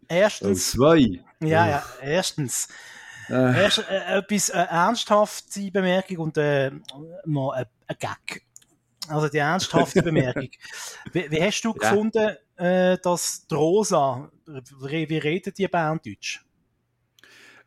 Erstens. 0.08 0.76
Oh, 0.76 0.78
zwei? 0.78 1.24
Ja, 1.42 1.68
ja. 1.68 1.84
Erstens. 2.02 2.68
Äh. 3.30 3.64
Erst 3.64 3.80
äh, 3.90 4.18
etwas 4.18 4.50
äh, 4.50 4.58
ernsthafte 4.58 5.72
Bemerkung 5.72 6.18
und 6.18 6.38
äh, 6.38 6.72
noch 7.26 7.52
ein, 7.52 7.66
ein 7.88 7.96
Gag. 8.00 8.44
Also 9.08 9.30
die 9.30 9.38
ernsthafte 9.38 10.02
Bemerkung. 10.04 10.50
Wie, 11.12 11.32
wie, 11.32 11.42
hast 11.42 11.62
du 11.62 11.74
ja. 11.74 11.90
gefunden, 11.90 12.36
äh, 12.56 12.98
dass 13.00 13.46
die 13.48 13.56
Rosa, 13.56 14.32
wie, 14.46 15.10
wie 15.10 15.18
redet 15.18 15.58
die 15.58 15.68
Berndeutsch? 15.68 16.42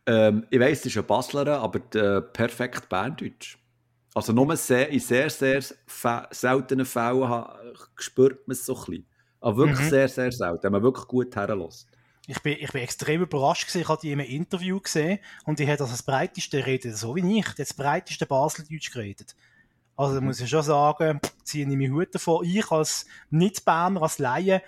Ähm, 0.07 0.47
ich 0.51 0.61
weiss, 0.61 0.81
es 0.81 0.87
ist 0.87 0.99
ein 0.99 1.07
Basler, 1.07 1.61
aber 1.61 1.81
äh, 1.95 2.23
perfekt 2.23 2.89
Berndeutsch. 2.89 3.59
Also 4.15 4.33
nur 4.33 4.57
sehr, 4.57 4.89
in 4.89 5.01
sehr, 5.01 5.29
sehr 5.29 5.63
seltenen 6.31 6.87
Fällen 6.87 7.53
spürt 7.97 8.49
man 8.49 8.53
es 8.55 8.65
so 8.65 8.75
ein 8.75 8.85
bisschen. 8.85 9.07
Aber 9.41 9.57
wirklich 9.59 9.81
mhm. 9.81 9.91
sehr, 9.91 10.09
sehr 10.09 10.33
selten, 10.33 10.63
wenn 10.63 10.73
man 10.73 10.83
wirklich 10.83 11.07
gut 11.07 11.37
herlässt. 11.37 11.89
Ich 12.27 12.41
bin, 12.41 12.57
ich 12.59 12.73
bin 12.73 12.83
extrem 12.83 13.23
überrascht 13.23 13.67
gewesen. 13.67 13.83
Ich 13.83 13.89
hatte 13.89 14.03
die 14.03 14.13
in 14.13 14.21
einem 14.21 14.31
Interview 14.31 14.81
gesehen 14.81 15.19
und 15.45 15.59
die 15.59 15.67
hat 15.67 15.81
also 15.81 15.93
das 15.93 16.03
breiteste 16.03 16.65
redet, 16.65 16.97
so 16.97 17.15
wie 17.15 17.39
ich, 17.39 17.47
das 17.57 17.75
breiteste 17.75 18.27
Baseldeutsch 18.27 18.91
geredet. 18.91 19.37
Also 19.97 20.15
da 20.15 20.21
muss 20.21 20.41
ich 20.41 20.51
schon 20.51 20.63
sagen, 20.63 21.21
ziehe 21.43 21.69
ich 21.69 21.77
meinen 21.77 21.95
Hut 21.95 22.15
davor. 22.15 22.43
Ich 22.43 22.71
als 22.71 23.07
Nicht-Berner, 23.31 24.03
als 24.03 24.19
Laie, 24.19 24.63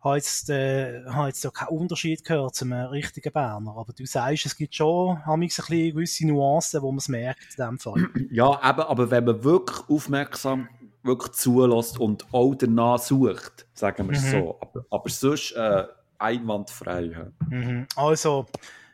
habe 0.00 0.16
jetzt, 0.16 0.50
äh, 0.50 1.04
habe 1.06 1.28
jetzt 1.28 1.44
da 1.44 1.50
keinen 1.50 1.68
Unterschied 1.68 2.24
gehört 2.24 2.54
zum 2.54 2.72
richtigen 2.72 3.32
Berner. 3.32 3.76
Aber 3.76 3.92
du 3.92 4.04
sagst, 4.06 4.46
es 4.46 4.56
gibt 4.56 4.74
schon 4.74 5.18
ein 5.24 5.40
bisschen 5.40 5.92
gewisse 5.92 6.26
Nuancen, 6.26 6.82
wo 6.82 6.90
man 6.90 6.98
es 6.98 7.08
merkt 7.08 7.56
in 7.56 7.64
dem 7.64 7.78
Fall. 7.78 8.08
Ja, 8.30 8.54
eben, 8.68 8.80
aber 8.80 9.10
wenn 9.10 9.24
man 9.24 9.42
wirklich 9.44 9.88
aufmerksam 9.88 10.68
wirklich 11.02 11.32
zulässt 11.32 11.98
und 11.98 12.26
auch 12.32 12.54
danach 12.54 12.98
sucht, 12.98 13.66
sagen 13.72 14.08
wir 14.08 14.16
es 14.16 14.24
mhm. 14.24 14.30
so. 14.30 14.58
Aber, 14.60 14.84
aber 14.90 15.08
sonst 15.08 15.52
äh, 15.52 15.84
einwandfrei. 16.18 17.30
Mhm. 17.48 17.86
Also, 17.96 18.46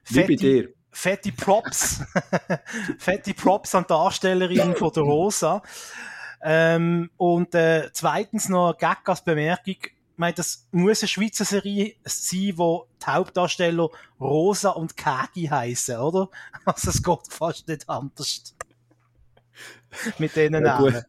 fette, 0.04 0.36
dir. 0.36 0.68
Fette 0.94 1.32
Props. 1.32 2.02
fette 2.98 3.34
Props 3.34 3.74
an 3.74 3.82
die 3.84 3.88
Darstellerin 3.88 4.74
von 4.74 4.92
der 4.92 5.02
Rosa. 5.02 5.62
Ähm, 6.42 7.10
und 7.16 7.54
äh, 7.54 7.90
zweitens 7.92 8.48
noch 8.48 8.76
Gag 8.78 9.06
als 9.06 9.22
Bemerkung. 9.22 9.76
Ich 9.82 10.18
meine, 10.18 10.34
das 10.34 10.68
muss 10.70 11.02
eine 11.02 11.08
Schweizer 11.08 11.44
Serie 11.44 11.96
sein, 12.04 12.52
wo 12.56 12.86
die 13.02 13.10
Hauptdarsteller 13.10 13.88
Rosa 14.20 14.70
und 14.70 14.96
Kagi 14.96 15.46
heißen, 15.46 15.96
oder? 15.98 16.28
Also 16.64 16.90
es 16.90 17.02
geht 17.02 17.20
fast 17.30 17.66
nicht 17.66 17.88
anders. 17.88 18.54
Mit 20.18 20.36
denen 20.36 20.62
Namen. 20.62 21.02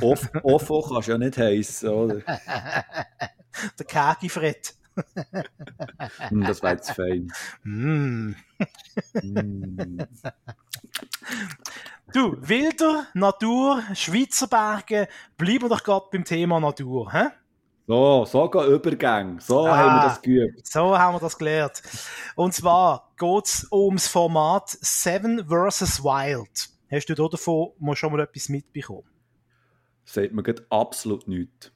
Offo 0.00 0.82
kannst 0.82 1.08
du 1.08 1.12
ja 1.12 1.18
nicht 1.18 1.38
heißen, 1.38 1.88
oder? 1.88 2.16
Der 3.78 3.86
Kagi 3.86 4.28
Fred. 4.28 4.74
Hm, 6.28 6.44
das 6.44 6.62
war 6.62 6.72
jetzt 6.72 6.92
fein. 6.92 7.32
Mm. 7.62 8.34
mm. 9.22 9.98
Du, 12.12 12.36
Wilder, 12.40 13.06
Natur, 13.14 13.82
Schweizer 13.94 14.46
Berge, 14.46 15.08
bleiben 15.36 15.62
wir 15.62 15.68
doch 15.68 15.82
gerade 15.82 16.06
beim 16.12 16.24
Thema 16.24 16.60
Natur. 16.60 17.12
Hä? 17.12 17.26
So, 17.86 18.24
so 18.24 18.48
gehen 18.48 18.72
Übergänge. 18.72 19.40
So 19.40 19.66
ah, 19.66 19.76
haben 19.76 19.96
wir 19.96 20.08
das 20.08 20.22
geübt. 20.22 20.66
So 20.66 20.98
haben 20.98 21.16
wir 21.16 21.20
das 21.20 21.36
gelernt. 21.36 21.82
Und 22.34 22.54
zwar 22.54 23.12
geht 23.18 23.44
es 23.44 23.68
ums 23.70 24.08
Format 24.08 24.70
Seven 24.70 25.46
vs. 25.46 26.02
Wild. 26.02 26.68
Hast 26.90 27.06
du 27.06 27.14
da 27.14 27.28
davon 27.28 27.72
schon 27.94 28.12
mal 28.12 28.20
etwas 28.20 28.48
mitbekommen? 28.48 29.08
Sagt 30.04 30.32
mir 30.32 30.44
absolut 30.70 31.26
nichts. 31.28 31.72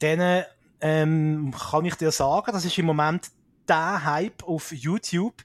Dann 0.00 0.44
ähm, 0.84 1.50
kann 1.70 1.86
ich 1.86 1.94
dir 1.94 2.10
sagen, 2.10 2.52
das 2.52 2.66
ist 2.66 2.76
im 2.76 2.84
Moment 2.84 3.30
der 3.66 4.04
Hype 4.04 4.46
auf 4.46 4.70
YouTube. 4.70 5.42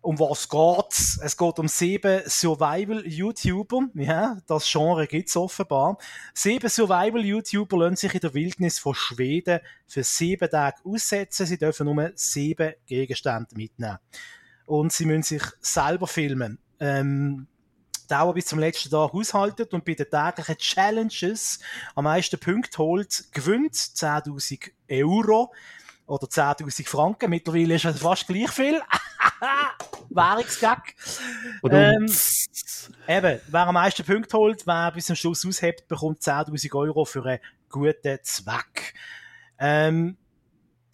Um 0.00 0.18
was 0.18 0.48
geht's? 0.48 1.20
Es 1.22 1.36
geht 1.36 1.60
um 1.60 1.68
sieben 1.68 2.22
Survival-YouTuber. 2.26 3.90
Ja, 3.94 4.38
das 4.48 4.68
Genre 4.68 5.06
gibt's 5.06 5.36
offenbar. 5.36 5.96
Sieben 6.34 6.68
Survival-YouTuber 6.68 7.78
lassen 7.78 7.94
sich 7.94 8.14
in 8.14 8.20
der 8.20 8.34
Wildnis 8.34 8.80
von 8.80 8.96
Schweden 8.96 9.60
für 9.86 10.02
sieben 10.02 10.50
Tage 10.50 10.78
aussetzen. 10.84 11.46
Sie 11.46 11.56
dürfen 11.56 11.86
nur 11.86 12.10
sieben 12.16 12.72
Gegenstände 12.86 13.54
mitnehmen. 13.54 13.98
Und 14.66 14.92
sie 14.92 15.06
müssen 15.06 15.22
sich 15.22 15.44
selber 15.60 16.08
filmen. 16.08 16.58
Ähm, 16.80 17.46
Dauer 18.06 18.34
bis 18.34 18.46
zum 18.46 18.58
letzten 18.58 18.90
Tag 18.90 19.14
aushaltet 19.14 19.72
und 19.74 19.84
bei 19.84 19.94
den 19.94 20.10
täglichen 20.10 20.58
Challenges 20.58 21.58
am 21.94 22.04
meisten 22.04 22.38
Punkte 22.38 22.78
holt, 22.78 23.24
gewinnt 23.32 23.74
10.000 23.74 24.70
Euro 24.90 25.52
oder 26.06 26.26
10.000 26.26 26.88
Franken. 26.88 27.30
Mittlerweile 27.30 27.74
ist 27.74 27.84
es 27.84 28.00
fast 28.00 28.26
gleich 28.26 28.50
viel. 28.50 28.80
Währungsgag. 30.10 30.94
Ähm, 31.70 32.12
eben, 33.08 33.40
wer 33.46 33.66
am 33.66 33.74
meisten 33.74 34.04
Punkte 34.04 34.36
holt, 34.36 34.66
wer 34.66 34.90
bis 34.92 35.06
zum 35.06 35.16
Schluss 35.16 35.46
aushebt, 35.46 35.88
bekommt 35.88 36.20
10.000 36.20 36.74
Euro 36.74 37.04
für 37.04 37.24
einen 37.24 37.40
guten 37.70 38.18
Zweck. 38.22 38.94
Ähm, 39.58 40.16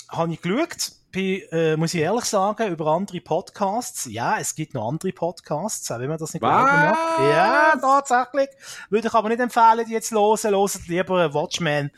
habe 0.09 0.32
ich 0.32 0.40
geschaut, 0.40 0.92
äh, 1.16 1.76
muss 1.76 1.94
ich 1.94 2.00
ehrlich 2.00 2.24
sagen, 2.24 2.68
über 2.68 2.86
andere 2.88 3.20
Podcasts. 3.20 4.06
Ja, 4.11 4.38
es 4.38 4.54
gibt 4.54 4.74
noch 4.74 4.88
andere 4.88 5.12
Podcasts, 5.12 5.90
auch 5.90 5.98
wenn 5.98 6.09
man 6.09 6.18
das 6.18 6.34
nicht 6.34 6.42
glauben 6.42 6.64
mag. 6.64 6.96
Ja, 7.20 7.74
tatsächlich. 7.80 8.50
Würde 8.90 9.09
ich 9.09 9.14
aber 9.14 9.28
nicht 9.28 9.40
empfehlen, 9.40 9.86
die 9.86 9.92
jetzt 9.92 10.12
hören. 10.12 10.52
Loset 10.52 10.86
lieber 10.86 11.32
Watchmen. 11.32 11.90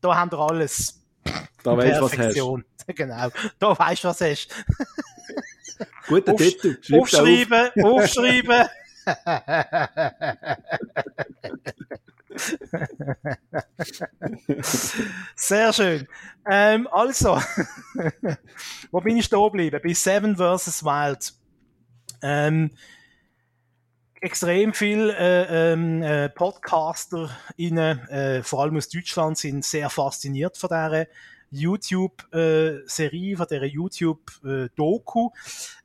Da 0.00 0.14
haben 0.14 0.30
wir 0.30 0.38
alles. 0.38 1.00
Da 1.62 1.76
weißt 1.76 2.00
du, 2.00 2.04
was 2.04 2.18
hast. 2.18 2.40
Genau. 2.94 3.30
Da 3.58 3.76
weißt 3.76 4.04
du, 4.04 4.08
was 4.08 4.20
hast. 4.20 4.48
Guter 6.06 6.34
Aufsch 6.34 6.44
Titel. 6.44 6.78
Schreib 6.80 7.00
aufschreiben, 7.00 7.70
auf. 7.82 7.84
aufschreiben. 7.84 8.68
Sehr 15.36 15.72
schön. 15.72 16.06
Ähm, 16.48 16.88
also, 16.90 17.40
wo 18.90 19.00
bin 19.00 19.16
ich 19.16 19.28
da 19.28 19.38
geblieben? 19.38 19.80
Bei 19.82 19.94
Seven 19.94 20.36
vs. 20.36 20.84
Wild. 20.84 21.34
Ähm, 22.22 22.70
extrem 24.20 24.74
viele 24.74 25.16
äh, 25.16 25.72
ähm, 25.72 26.02
äh, 26.02 26.28
Podcaster, 26.28 27.30
äh, 27.56 28.42
vor 28.42 28.62
allem 28.62 28.76
aus 28.76 28.88
Deutschland, 28.88 29.38
sind 29.38 29.64
sehr 29.64 29.90
fasziniert 29.90 30.56
von 30.56 30.68
dieser 30.68 31.06
YouTube-Serie, 31.50 33.32
äh, 33.32 33.36
von 33.36 33.46
dieser 33.48 33.64
YouTube-Doku. 33.64 35.30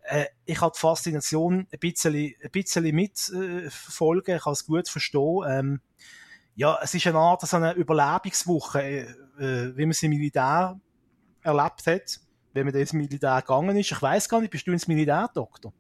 Äh, 0.04 0.26
ich 0.46 0.62
habe 0.62 0.74
die 0.76 0.80
Faszination 0.80 1.68
ein 1.72 1.80
bisschen, 1.80 2.16
ein 2.16 2.52
bisschen 2.52 2.96
mitverfolgen, 2.96 4.38
ich 4.38 4.44
kann 4.44 4.54
es 4.54 4.66
gut 4.66 4.90
verstehen. 4.90 5.44
Ähm, 5.48 5.82
ja, 6.56 6.78
es 6.82 6.94
ist 6.94 7.08
eine 7.08 7.18
Art 7.18 7.42
so 7.42 7.58
eine 7.58 7.74
Überlebenswoche, 7.74 8.82
äh, 8.82 9.02
äh, 9.40 9.78
wie 9.78 9.84
man 9.84 9.92
es 9.92 10.04
im 10.04 10.12
Militär 10.12 10.80
erlebt 11.42 11.88
hat, 11.88 12.20
wenn 12.54 12.66
man 12.66 12.76
ins 12.76 12.94
Militär 12.94 13.42
gegangen 13.42 13.78
ist. 13.78 13.92
Ich 13.92 14.02
weiß 14.02 14.30
gar 14.30 14.42
nicht, 14.42 14.52
bist 14.52 14.68
du 14.68 14.72
ins 14.72 14.88
Militär, 14.88 15.30
Doktor? 15.34 15.74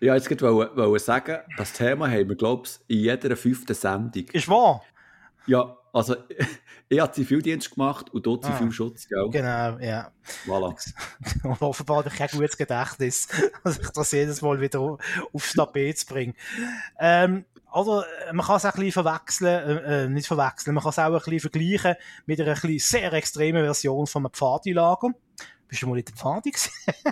Ja, 0.00 0.14
jetzt 0.14 0.28
wollte 0.40 0.96
ich 0.96 1.02
sagen, 1.02 1.38
das 1.56 1.72
Thema 1.72 2.08
haben 2.10 2.28
wir, 2.28 2.36
glaube 2.36 2.66
ich, 2.66 2.96
in 2.96 3.02
jeder 3.04 3.36
fünften 3.36 3.74
Sendung. 3.74 4.24
Ist 4.32 4.48
wahr? 4.48 4.82
Ja, 5.46 5.77
also 5.92 6.16
ich 6.88 7.00
habe 7.00 7.12
Zivildienst 7.12 7.70
gemacht 7.74 8.10
und 8.12 8.26
dort 8.26 8.44
Ah. 8.44 8.56
Zivilschutz, 8.56 9.08
gell? 9.08 9.28
Genau, 9.30 9.78
ja. 9.78 10.10
Voilà. 10.46 10.74
Und 11.44 11.62
offenbar 11.62 11.98
habe 11.98 12.08
ich 12.08 12.14
kein 12.16 12.28
gutes 12.28 12.56
Gedächtnis, 12.56 13.28
dass 13.64 13.78
ich 13.78 13.88
das 13.90 14.12
jedes 14.12 14.42
Mal 14.42 14.60
wieder 14.60 14.80
au- 14.80 14.98
aufs 15.32 15.52
Tapet 15.54 16.04
bringe. 16.08 16.34
Ähm, 16.98 17.44
also, 17.70 18.00
äh, 18.02 18.32
man 18.32 18.46
kann 18.46 18.56
es 18.56 18.64
auch 18.64 18.74
ein 18.74 18.80
bisschen 18.80 19.04
verwechseln, 19.04 19.78
äh, 19.84 20.04
äh, 20.04 20.08
nicht 20.08 20.26
verwechseln, 20.26 20.74
man 20.74 20.82
kann 20.82 20.90
es 20.90 20.98
auch 20.98 21.04
ein 21.06 21.12
bisschen 21.12 21.40
vergleichen 21.40 21.94
mit 22.26 22.40
einer 22.40 22.54
ein 22.62 22.78
sehr 22.78 23.12
extremen 23.12 23.62
Version 23.64 24.06
von 24.06 24.24
einem 24.24 24.32
Pfadilager. 24.32 25.10
Bist 25.68 25.82
du 25.82 25.86
mal 25.86 25.98
in 25.98 26.04
der 26.06 26.14
Pfadi? 26.14 26.50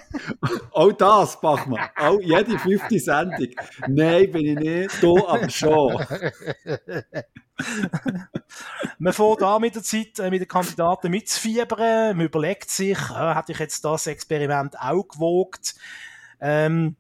Auch 0.72 0.90
das, 0.92 1.38
Bachmann. 1.42 1.90
Auch 1.94 2.18
jede 2.18 2.58
fünfte 2.58 2.98
Sendung. 2.98 3.48
Nein, 3.86 4.32
bin 4.32 4.46
ich 4.46 4.58
nicht. 4.58 5.02
Du 5.02 5.28
aber 5.28 5.50
schon. 5.50 6.02
Man 8.98 9.12
fährt 9.12 9.42
an 9.42 9.60
mit 9.60 9.74
der 9.74 9.82
Zeit, 9.82 10.18
äh, 10.18 10.30
mit 10.30 10.40
den 10.40 10.48
Kandidaten 10.48 11.10
mitzufiebern. 11.10 12.16
Man 12.16 12.26
überlegt 12.26 12.70
sich, 12.70 12.98
äh, 12.98 13.34
hätte 13.34 13.52
ich 13.52 13.58
jetzt 13.58 13.84
das 13.84 14.06
Experiment 14.06 14.78
auch 14.78 15.08
gewogt? 15.08 15.74
Ähm, 16.40 16.96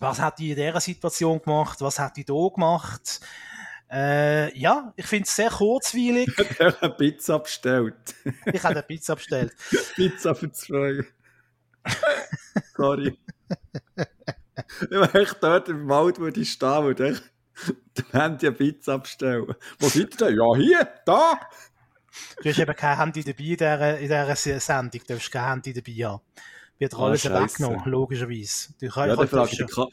was 0.00 0.20
hätte 0.20 0.42
ich 0.42 0.50
in 0.50 0.56
dieser 0.56 0.80
Situation 0.80 1.40
gemacht? 1.40 1.80
Was 1.80 1.98
hätte 1.98 2.20
ich 2.20 2.26
da 2.26 2.48
gemacht? 2.52 3.20
Äh, 3.90 4.58
ja, 4.58 4.92
ich 4.96 5.06
finde 5.06 5.24
es 5.24 5.36
sehr 5.36 5.50
kurzweilig. 5.50 6.28
Ich 6.38 6.60
habe 6.60 6.82
eine 6.82 6.94
Pizza 6.94 7.38
bestellt. 7.38 8.14
Ich 8.52 8.62
habe 8.64 8.74
eine 8.74 8.82
Pizza 8.82 9.14
bestellt. 9.14 9.52
Pizza 9.94 10.34
für 10.34 10.50
zwei. 10.50 11.04
Sorry. 12.76 13.16
Wenn 14.90 15.22
ich 15.22 15.32
dort 15.34 15.68
im 15.68 15.88
Wald 15.88 16.18
würde 16.18 16.44
stehen, 16.44 16.84
würde 16.84 17.10
ich 17.10 17.20
dem 17.96 18.04
Handy 18.12 18.46
eine 18.46 18.56
Pizza 18.56 18.98
bestellen. 18.98 19.54
Wo 19.78 19.88
seid 19.88 20.20
ihr 20.20 20.26
denn? 20.28 20.36
Ja, 20.36 20.56
hier, 20.56 20.88
da. 21.06 21.40
Du 22.42 22.48
hast 22.48 22.58
eben 22.58 22.76
kein 22.76 22.96
Handy 22.98 23.24
dabei 23.24 23.44
in 23.44 23.56
dieser, 23.56 23.98
in 23.98 24.34
dieser 24.34 24.60
Sendung. 24.60 25.00
Du 25.06 25.14
darfst 25.14 25.30
kein 25.32 25.44
Handy 25.48 25.72
dabei 25.72 25.92
haben. 26.08 26.22
Wird 26.78 26.94
Ah, 26.94 27.04
alles 27.04 27.22
scheisse. 27.22 27.42
weggenommen, 27.62 27.82
logischerweise. 27.90 28.72
Du 28.80 28.88
kannst 28.88 28.96
Ja, 29.08 29.16
dann 29.16 29.28
frage 29.28 29.50
ich 29.52 29.58
den, 29.58 29.68
Ka 29.68 29.86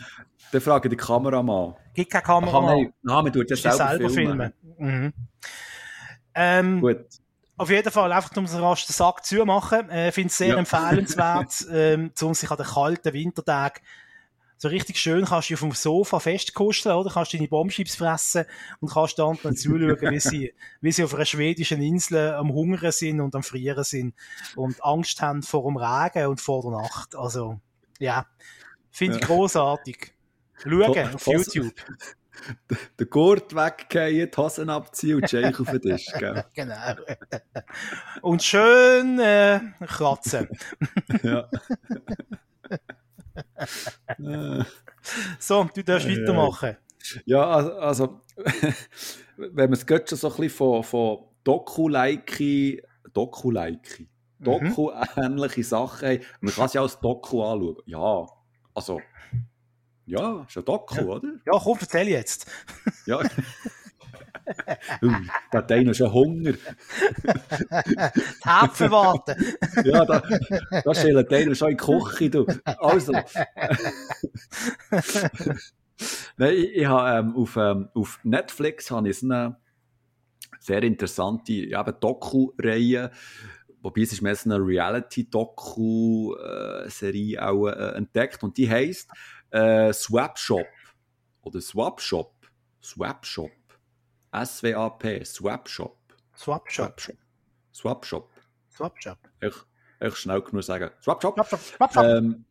dann 0.51 0.61
frage 0.61 0.87
ich 0.87 0.89
den 0.95 0.99
Kameramann. 0.99 1.75
Gibt 1.93 2.11
keine 2.11 2.25
Aha, 2.25 2.39
Kamera. 2.41 2.73
nein, 2.75 2.93
man 3.03 3.25
tut 3.33 3.49
ja 3.49 3.55
dich 3.55 3.61
selber, 3.61 4.09
filmen. 4.09 4.53
Mhm. 4.77 5.13
Ähm, 6.33 6.81
Gut. 6.81 7.05
Auf 7.57 7.69
jeden 7.69 7.91
Fall, 7.91 8.11
einfach 8.11 8.35
um 8.37 8.45
den 8.47 8.55
rasch 8.59 8.87
den 8.87 8.93
Sack 8.93 9.23
zumachen. 9.23 9.89
Äh, 9.89 10.07
Ich 10.09 10.15
finde 10.15 10.27
es 10.29 10.37
sehr 10.37 10.47
Ja. 10.49 10.57
empfehlenswert, 10.57 11.65
ähm, 11.71 12.11
um 12.21 12.33
sich 12.33 12.49
an 12.49 12.57
den 12.57 12.65
kalten 12.65 13.13
Wintertagen 13.13 13.83
so 14.61 14.67
richtig 14.67 14.99
schön 14.99 15.25
kannst 15.25 15.49
du 15.49 15.55
auf 15.55 15.61
dem 15.61 15.71
Sofa 15.71 16.19
festkuscheln, 16.19 16.95
oder? 16.95 17.09
Kannst 17.09 17.33
deine 17.33 17.47
Bombschips 17.47 17.95
fressen 17.95 18.45
und 18.79 18.91
kannst 18.91 19.17
dann 19.17 19.39
dann 19.41 19.55
zuschauen, 19.55 19.97
wie 19.99 20.19
sie, 20.19 20.53
wie 20.81 20.91
sie 20.91 21.03
auf 21.03 21.15
einer 21.15 21.25
schwedischen 21.25 21.81
Insel 21.81 22.35
am 22.35 22.53
Hungern 22.53 22.91
sind 22.91 23.21
und 23.21 23.33
am 23.33 23.41
Frieren 23.41 23.83
sind 23.83 24.13
und 24.55 24.83
Angst 24.85 25.19
haben 25.19 25.41
vor 25.41 25.63
dem 25.63 25.77
Regen 25.77 26.27
und 26.27 26.39
vor 26.39 26.61
der 26.61 26.79
Nacht. 26.79 27.15
Also, 27.15 27.59
ja. 27.97 28.27
Finde 28.91 29.15
ich 29.15 29.21
Ja. 29.23 29.27
großartig. 29.29 30.13
Schauen 30.61 31.15
auf 31.15 31.25
YouTube. 31.25 31.73
Den 32.99 33.09
Gurt 33.09 33.55
weggehen, 33.55 34.29
die 34.31 34.37
Hosen 34.37 34.69
abziehen 34.69 35.15
und 35.15 35.29
Shake 35.29 35.59
auf 35.59 35.71
den 35.71 35.81
Tisch, 35.81 36.05
gell? 36.19 36.45
Genau. 36.53 36.95
Und 38.21 38.43
schön 38.43 39.19
äh, 39.19 39.59
kratzen. 39.87 40.47
Ja. 41.23 41.49
Äh, 44.07 44.63
So, 45.39 45.63
du 45.73 45.83
darfst 45.83 46.07
ja. 46.07 46.15
weitermachen. 46.15 46.77
Ja, 47.25 47.43
also, 47.49 48.21
wenn 49.37 49.53
man 49.55 49.73
es 49.73 49.85
gerade 49.85 50.05
schon 50.07 50.17
so 50.17 50.29
ein 50.29 50.35
bisschen 50.37 50.49
von, 50.57 50.83
von 50.83 51.17
Doku-like, 51.43 52.83
Doku-like, 53.13 54.07
Mhm. 54.39 54.45
Doku-ähnliche 54.45 55.63
Sachen 55.63 56.07
haben, 56.09 56.19
man 56.39 56.53
kann 56.53 56.65
es 56.65 56.73
ja 56.73 56.81
als 56.81 56.99
Doku 56.99 57.43
anschauen. 57.43 57.77
Ja, 57.85 58.25
also, 58.73 58.99
ja, 60.05 60.43
ist 60.47 60.57
ein 60.57 60.65
Doku, 60.65 60.95
Ja. 60.95 61.03
oder? 61.03 61.29
Ja, 61.45 61.59
komm, 61.59 61.77
erzähl 61.79 62.07
jetzt. 62.07 62.45
Ja. 63.05 63.19
Da 65.51 65.57
hat 65.57 65.71
einer 65.71 65.93
schon 65.93 66.13
Hunger. 66.13 66.53
Die 66.53 66.57
Häpfen 68.43 68.91
warten. 68.91 69.35
Ja, 69.83 70.05
da, 70.05 70.23
da 70.83 70.95
schält 70.95 71.31
einer 71.31 71.55
schon 71.55 71.71
in 71.71 71.77
die 71.77 71.83
Küche. 71.83 72.29
Du. 72.29 72.45
Also. 72.63 73.13
Nein, 76.37 76.53
ich, 76.55 76.75
ich 76.75 76.85
habe 76.85 77.19
ähm, 77.19 77.35
auf, 77.35 77.57
ähm, 77.57 77.89
auf 77.93 78.21
Netflix 78.23 78.89
habe 78.91 79.09
ich 79.09 79.21
eine 79.23 79.57
sehr 80.59 80.83
interessante 80.83 81.53
ja, 81.53 81.81
eben 81.81 81.93
Doku-Reihe, 81.99 83.09
wobei 83.81 84.01
es 84.01 84.13
ist 84.13 84.21
mehr 84.21 84.35
so 84.35 84.47
eine 84.49 84.63
Reality-Doku-Serie 84.63 87.45
auch 87.45 87.67
äh, 87.67 87.95
entdeckt 87.95 88.41
und 88.43 88.55
die 88.57 88.69
heisst 88.69 89.09
äh, 89.51 89.93
Swap 89.93 90.37
Shop 90.37 90.67
oder 91.41 91.61
Swap 91.61 92.01
Shop. 92.01 92.33
Swap 92.83 93.25
Shop. 93.25 93.51
S-W-A-P. 94.31 95.25
Swap 95.25 95.67
Shop. 95.67 95.97
Swap 96.35 96.69
Shop. 96.69 96.99
Swap 96.99 96.99
Shop. 96.99 97.17
Swap 97.73 98.05
Shop. 98.05 98.29
Swap 98.69 99.01
Shop. 99.01 99.17
Ich, 99.41 99.53
ich 99.99 100.15
schnell 100.15 100.41
genug 100.41 100.63
sagen. 100.63 100.91
Swap 101.01 101.21
Shop. 101.21 101.35
Swap 101.35 101.49
Shop. 101.49 101.59
Swap 101.59 101.93
Shop. 101.93 102.03
Ähm, 102.03 102.45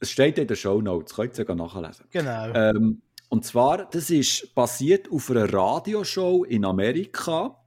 es 0.00 0.10
steht 0.10 0.38
in 0.38 0.46
den 0.46 0.56
Show 0.56 0.80
Notes, 0.80 1.14
könnt 1.14 1.32
ihr 1.32 1.36
sogar 1.36 1.56
nachlesen. 1.56 2.06
Genau. 2.10 2.52
Ähm, 2.54 3.02
und 3.28 3.44
zwar, 3.44 3.90
das 3.90 4.10
ist 4.10 4.54
basiert 4.54 5.10
auf 5.10 5.30
einer 5.30 5.52
Radioshow 5.52 6.44
in 6.44 6.64
Amerika, 6.64 7.62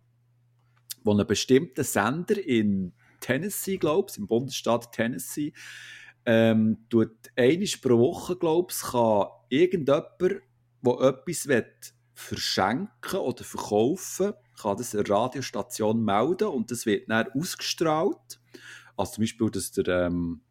wo 1.03 1.14
ein 1.14 1.28
bestimmter 1.28 1.84
Sender 1.84 2.38
in 2.43 2.93
Tennessee, 3.20 3.78
glaube 3.78 4.09
ich, 4.09 4.18
im 4.18 4.28
Bundesstaat 4.28 4.91
Tennessee, 4.91 5.53
ähm, 6.26 6.86
tut 6.89 7.16
einmal 7.36 7.68
pro 7.82 7.97
Woche, 7.99 8.36
glaube 8.36 8.72
ich, 8.72 8.82
kann 8.82 9.28
irgendjemand, 9.49 10.07
der 10.20 10.41
etwas 10.84 11.47
will 11.47 11.72
verschenken 12.22 13.19
oder 13.19 13.43
verkaufen 13.43 14.34
kann 14.61 14.78
das 14.78 14.93
eine 14.95 15.07
Radiostation 15.09 16.03
melden 16.03 16.47
und 16.49 16.69
das 16.72 16.86
wird 16.86 17.09
dann 17.09 17.28
ausgestrahlt. 17.36 18.39
Also 18.95 19.13
zum 19.13 19.24
Beispiel, 19.24 19.49
dass 19.49 19.72
der, 19.72 19.88
ähm, 19.88 20.41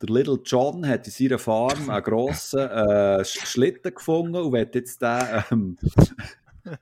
der 0.00 0.08
Little 0.08 0.40
John 0.44 0.86
hat 0.86 1.06
in 1.06 1.12
seiner 1.12 1.38
Farm 1.38 1.90
einen 1.90 2.02
grossen 2.02 2.60
äh, 2.60 3.20
Sch- 3.22 3.46
Schlitten 3.46 3.94
gefunden 3.94 4.36
und 4.36 4.52
will 4.52 4.68
jetzt 4.72 5.02
den... 5.02 5.44
Ähm, 5.50 5.78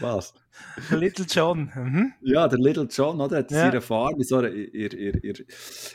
was? 0.00 0.34
Little 0.90 1.26
John. 1.28 1.70
Mhm. 1.74 2.12
Ja, 2.22 2.48
der 2.48 2.58
Little 2.58 2.88
John, 2.90 3.20
oder? 3.20 3.38
Hat 3.38 3.50
in 3.50 3.56
Ja. 3.56 3.66
seiner 3.66 3.80
Farm, 3.80 4.22
so 4.22 4.42
ihr, 4.42 4.92
ihr, 4.92 5.24
ihr, 5.24 5.44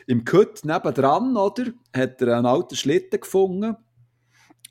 im 0.07 0.23
Kutt 0.25 0.63
nebendran, 0.65 1.35
oder? 1.37 1.65
Hat 1.95 2.21
er 2.21 2.37
einen 2.37 2.45
alten 2.45 2.75
Schlitten 2.75 3.19
gefunden 3.19 3.75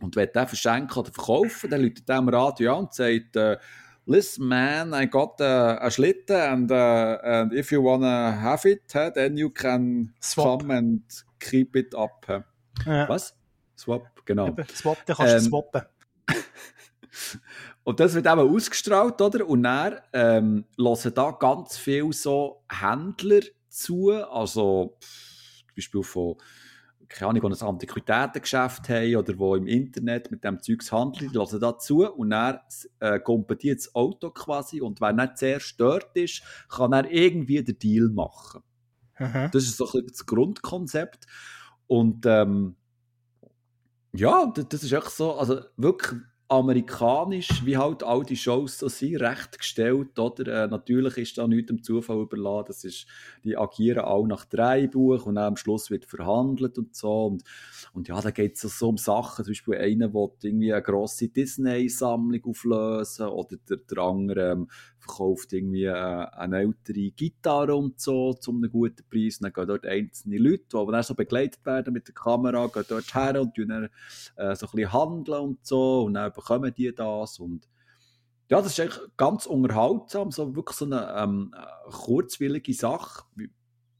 und 0.01 0.17
will 0.17 0.27
den 0.27 0.47
verschenken 0.47 0.99
oder 0.99 1.13
verkaufen. 1.13 1.71
Dann 1.71 1.83
läutet 1.83 2.09
er 2.09 2.17
am 2.17 2.29
Radio 2.29 2.77
an 2.77 2.85
und 2.85 2.95
sagt, 2.95 3.37
äh, 3.37 3.59
Listen, 4.07 4.49
man, 4.49 4.93
I 4.93 5.07
got 5.07 5.41
uh, 5.41 5.77
a 5.79 5.91
Schlitten 5.91 6.35
and, 6.35 6.71
uh, 6.73 7.19
and 7.23 7.53
if 7.53 7.71
you 7.71 7.81
wanna 7.83 8.33
have 8.33 8.69
it, 8.69 8.83
then 8.89 9.37
you 9.37 9.51
can 9.51 10.13
Swap. 10.21 10.61
come 10.61 10.75
and 10.75 11.03
keep 11.39 11.77
it 11.77 11.95
up. 11.95 12.27
huh?" 12.27 12.41
Ja. 12.87 13.09
Was? 13.09 13.35
Swap, 13.77 14.09
genau. 14.25 14.49
Eben, 14.49 14.67
Swap, 14.75 14.99
dann 15.07 15.17
kannst 15.17 15.33
du 15.33 15.37
Ähm, 15.37 15.43
swappen. 15.45 15.83
Und 17.85 18.01
das 18.01 18.15
wird 18.15 18.27
eben 18.27 18.41
ausgestrahlt, 18.41 19.21
oder? 19.21 19.47
Und 19.47 19.63
dann 19.63 20.01
ähm, 20.13 20.65
hören 20.77 21.15
da 21.15 21.31
ganz 21.33 21.77
viele 21.77 22.13
so 22.13 22.63
Händler 22.69 23.41
zu, 23.69 24.11
also 24.11 24.97
zum 25.01 25.75
Beispiel 25.77 26.03
von, 26.03 26.37
keine 27.11 27.31
Ahnung, 27.31 27.51
die 27.53 27.63
ein 27.63 27.69
Antiquitätengeschäft 27.69 28.89
haben 28.89 29.17
oder 29.17 29.33
die 29.33 29.59
im 29.59 29.67
Internet 29.67 30.31
mit 30.31 30.45
dem 30.45 30.63
Zeugs 30.63 30.93
handeln, 30.93 31.33
die 31.33 31.39
hören 31.39 31.61
da 31.61 31.77
zu 31.77 32.09
und 32.09 32.31
dann 32.31 32.61
äh, 33.01 33.19
kommt 33.19 33.51
die 33.63 33.69
ins 33.69 33.95
Auto 33.95 34.31
quasi 34.31 34.81
und 34.81 35.01
wer 35.01 35.13
nicht 35.13 35.37
sehr 35.37 35.61
stört 35.61 36.17
ist, 36.17 36.43
kann 36.69 36.93
dann 36.93 37.07
irgendwie 37.07 37.63
den 37.65 37.79
Deal 37.79 38.09
machen. 38.09 38.63
Mhm. 39.19 39.51
Das 39.53 39.65
ist 39.65 39.77
so 39.77 39.85
ein 39.87 39.93
bisschen 39.93 40.07
das 40.09 40.27
Grundkonzept. 40.27 41.27
Und 41.89 42.25
ähm, 42.27 42.77
ja, 44.13 44.51
das, 44.55 44.69
das 44.69 44.85
ist 44.85 44.93
echt 44.93 45.11
so, 45.11 45.35
also 45.35 45.61
wirklich 45.77 46.21
amerikanisch, 46.51 47.65
wie 47.65 47.77
halt 47.77 48.03
all 48.03 48.25
die 48.25 48.37
Shows 48.37 48.81
so 48.81 48.89
sind, 48.89 49.21
recht 49.21 49.57
gestellt, 49.57 50.19
oder? 50.19 50.65
Äh, 50.65 50.67
natürlich 50.67 51.17
ist 51.17 51.39
da 51.39 51.47
nichts 51.47 51.69
dem 51.69 51.85
Zufall 51.85 52.23
überlassen, 52.23 52.65
das 52.67 52.83
ist, 52.83 53.07
die 53.45 53.57
agieren 53.57 54.01
auch 54.01 54.27
nach 54.27 54.47
Drehbuch 54.47 55.27
und 55.27 55.39
am 55.39 55.57
Schluss 55.57 55.91
wird 55.91 56.07
verhandelt 56.07 56.77
und 56.77 56.97
so. 56.97 57.27
Und, 57.27 57.45
und 57.93 58.09
ja, 58.09 58.21
da 58.21 58.33
geht 58.33 58.57
es 58.57 58.63
so 58.63 58.89
um 58.89 58.97
Sachen, 58.97 59.45
zum 59.45 59.53
Beispiel 59.53 59.77
einer 59.77 60.13
will 60.13 60.31
irgendwie 60.43 60.73
eine 60.73 60.83
grosse 60.83 61.29
Disney-Sammlung 61.29 62.45
auflösen 62.45 63.29
oder 63.29 63.57
der, 63.69 63.77
der 63.77 63.99
andere 63.99 64.51
ähm, 64.51 64.69
verkauft 65.01 65.53
irgendwie 65.53 65.85
äh, 65.85 65.93
eine 65.93 66.59
ältere 66.59 67.11
Gitarre 67.11 67.75
und 67.75 68.01
so 68.01 68.35
zu 68.35 68.53
einem 68.53 68.71
guten 68.71 69.05
Preis. 69.11 69.39
Und 69.39 69.45
dann 69.45 69.53
gehen 69.53 69.67
dort 69.67 69.87
einzelne 69.87 70.39
Leute, 70.39 70.65
die 70.73 70.93
dann 70.93 71.03
so 71.03 71.15
begleitet 71.15 71.65
werden 71.65 71.93
mit 71.93 72.07
der 72.07 72.15
Kamera, 72.15 72.67
gehen 72.69 72.85
dort 72.89 73.15
her 73.15 73.41
und 73.41 73.59
dann, 73.59 73.89
äh, 74.37 74.55
so 74.55 74.67
ein 74.67 74.71
bisschen 74.73 74.93
handeln 74.93 75.41
und 75.41 75.67
so. 75.67 76.03
Und 76.03 76.15
dann 76.15 76.33
bekommen 76.33 76.73
die 76.77 76.95
das. 76.95 77.39
Und 77.39 77.67
Ja, 78.49 78.61
das 78.61 78.73
ist 78.73 78.81
eigentlich 78.81 79.01
ganz 79.17 79.47
unterhaltsam, 79.47 80.31
so 80.31 80.55
wirklich 80.55 80.77
so 80.77 80.85
eine 80.85 81.15
ähm, 81.17 81.55
kurzwillige 81.91 82.75
Sache. 82.75 83.25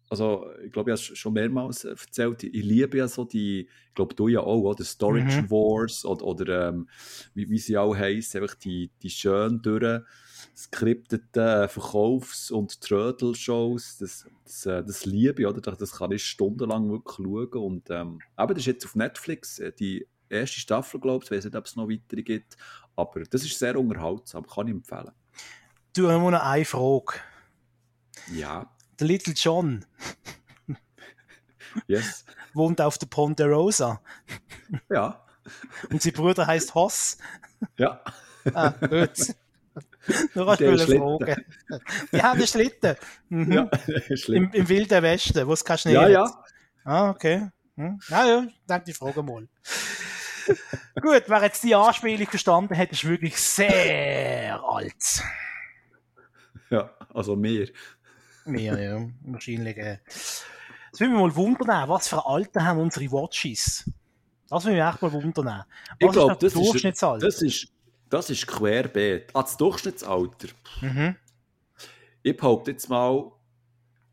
Also, 0.09 0.47
ich 0.67 0.73
glaube, 0.73 0.91
ich 0.91 1.01
habe 1.01 1.13
es 1.13 1.19
schon 1.19 1.35
mehrmals 1.35 1.85
erzählt, 1.85 2.43
ich 2.43 2.65
liebe 2.65 2.99
ja 2.99 3.07
so 3.07 3.25
die, 3.25 3.61
ich 3.61 3.95
glaube, 3.95 4.17
du 4.17 4.27
ja 4.27 4.41
auch, 4.41 4.63
oder 4.63 4.83
Storage 4.83 5.43
mhm. 5.43 5.51
Wars 5.51 6.05
oder, 6.05 6.25
oder 6.25 6.69
ähm, 6.71 6.89
wie, 7.33 7.49
wie 7.49 7.59
sie 7.59 7.79
auch 7.79 7.95
heißen, 7.95 8.43
einfach 8.43 8.57
die, 8.57 8.91
die 9.01 9.11
schön 9.11 9.63
durch 9.63 10.03
skripteten 10.57 11.69
Verkaufs- 11.69 12.51
und 12.51 12.81
Trödel-Shows, 12.81 13.99
das, 13.99 14.27
das, 14.45 14.67
äh, 14.67 14.85
das 14.85 15.07
liebe 15.07 15.43
ich, 15.43 15.49
oder? 15.49 15.61
Das 15.61 15.93
kann 15.93 16.13
ich 16.13 16.25
stundenlang 16.25 16.91
wirklich 16.91 17.17
schauen. 17.17 17.63
Und 17.63 17.91
ähm, 17.91 18.21
aber 18.37 18.55
das 18.55 18.63
ist 18.63 18.67
jetzt 18.67 18.85
auf 18.85 18.95
Netflix, 18.95 19.59
äh, 19.59 19.73
die 19.73 20.07
erste 20.29 20.61
Staffel, 20.61 21.01
glaube 21.01 21.25
ich, 21.25 21.31
ich 21.31 21.37
weiß 21.37 21.45
nicht, 21.45 21.57
ob 21.57 21.67
es 21.67 21.77
noch 21.77 21.89
weitere 21.89 22.23
gibt, 22.23 22.57
aber 22.97 23.23
das 23.23 23.43
ist 23.45 23.59
sehr 23.59 23.79
unterhaltsam, 23.79 24.47
kann 24.47 24.69
ich 24.69 24.75
empfehlen. 24.75 25.13
Du, 25.95 26.09
hast 26.09 26.21
noch 26.21 26.41
eine 26.41 26.65
Frage. 26.65 27.15
Ja. 28.33 28.71
Der 28.99 29.07
Little 29.07 29.35
John. 29.35 29.85
yes. 31.87 32.25
Wohnt 32.55 32.81
auf 32.81 32.99
der 32.99 33.07
Ponderosa. 33.07 34.01
Ja. 34.89 35.25
Und 35.91 36.03
sein 36.03 36.13
Bruder 36.13 36.47
heißt 36.47 36.75
Hoss. 36.75 37.19
Ja. 37.77 38.03
Ah, 38.55 38.71
gut. 38.71 39.35
Du 40.35 40.47
kannst 40.47 40.61
mir 40.61 40.79
fragen. 40.79 41.45
Die 42.13 42.23
haben 42.23 42.39
einen 42.39 42.47
Schlitten. 42.47 42.97
Mhm. 43.29 43.53
Ja, 43.53 43.71
Schlitten. 44.17 44.35
Im, 44.35 44.53
Im, 44.53 44.69
Wilden 44.69 45.03
Westen, 45.03 45.47
wo 45.47 45.53
es 45.53 45.65
kein 45.65 45.79
Schnee 45.79 45.93
Ja, 45.93 46.03
hat. 46.03 46.11
ja. 46.11 46.45
Ah, 46.85 47.11
okay. 47.11 47.51
Hm. 47.77 48.01
Ja, 48.09 48.27
ja, 48.27 48.47
danke 48.67 48.87
die 48.87 48.93
Frage 48.95 49.23
mal. 49.23 49.47
Gut, 51.01 51.25
wer 51.27 51.43
jetzt 51.43 51.63
die 51.63 51.75
Anspielung 51.75 52.27
verstanden 52.27 52.77
hat, 52.77 52.91
ist 52.91 53.05
wirklich 53.05 53.37
sehr 53.37 54.63
alt. 54.63 55.23
Ja, 56.71 56.91
also 57.13 57.37
mehr. 57.37 57.69
Mehr, 58.45 58.81
ja. 58.81 59.07
Wahrscheinlich. 59.23 59.77
Äh. 59.77 59.99
Jetzt 60.07 61.01
will 61.01 61.09
mich 61.09 61.19
mal 61.19 61.35
wundern, 61.37 61.89
was 61.89 62.09
für 62.09 62.25
Alter 62.27 62.65
haben 62.65 62.81
unsere 62.81 63.11
Watches? 63.13 63.89
Das 64.49 64.65
will 64.65 64.73
mich 64.73 64.83
echt 64.83 65.03
mal 65.03 65.13
wundern. 65.13 65.47
Was 65.47 65.65
ich 65.99 66.11
glaube, 66.11 66.37
das, 66.41 66.55
ist, 66.55 67.03
das 67.23 67.43
ist 67.43 67.69
das 68.11 68.29
ist 68.29 68.47
querbeet. 68.47 69.31
Ah, 69.35 69.43
das 69.43 69.57
Durchschnittsalter. 69.57 70.49
Mhm. 70.83 71.17
Ich 72.23 72.37
behaupte 72.37 72.73
jetzt 72.73 72.89
mal 72.89 73.33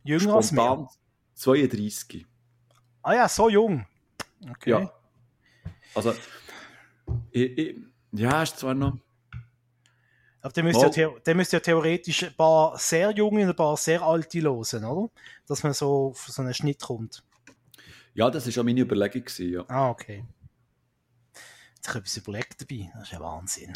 Jünger 0.03 0.35
als 0.35 0.51
mir. 0.51 0.87
32. 1.33 2.25
Ah 3.01 3.13
ja, 3.13 3.27
so 3.27 3.49
jung. 3.49 3.85
Okay. 4.49 4.69
Ja. 4.69 4.93
Also, 5.93 6.13
ich, 7.31 7.57
ich, 7.57 7.75
ja, 8.11 8.43
ist 8.43 8.59
zwar 8.59 8.73
noch. 8.73 8.97
Aber 10.41 10.53
der 10.53 10.63
müsste, 10.63 11.01
ja, 11.01 11.11
ja 11.33 11.59
theoretisch 11.59 12.23
ein 12.23 12.33
paar 12.35 12.77
sehr 12.77 13.11
junge 13.11 13.43
und 13.43 13.49
ein 13.49 13.55
paar 13.55 13.75
sehr 13.75 14.01
alte 14.01 14.39
losen, 14.39 14.85
oder? 14.85 15.09
Dass 15.47 15.63
man 15.63 15.73
so 15.73 16.09
auf 16.09 16.27
so 16.27 16.41
einen 16.41 16.53
Schnitt 16.53 16.81
kommt. 16.81 17.23
Ja, 18.13 18.29
das 18.29 18.47
war 18.47 18.61
auch 18.61 18.65
meine 18.65 18.81
Überlegung. 18.81 19.23
Gewesen, 19.23 19.51
ja. 19.51 19.65
Ah, 19.67 19.89
okay 19.89 20.23
sich 21.85 21.95
etwas 21.95 22.17
überlegt 22.17 22.61
dabei. 22.61 22.91
Das 22.93 23.03
ist 23.03 23.11
ja 23.13 23.19
Wahnsinn. 23.19 23.73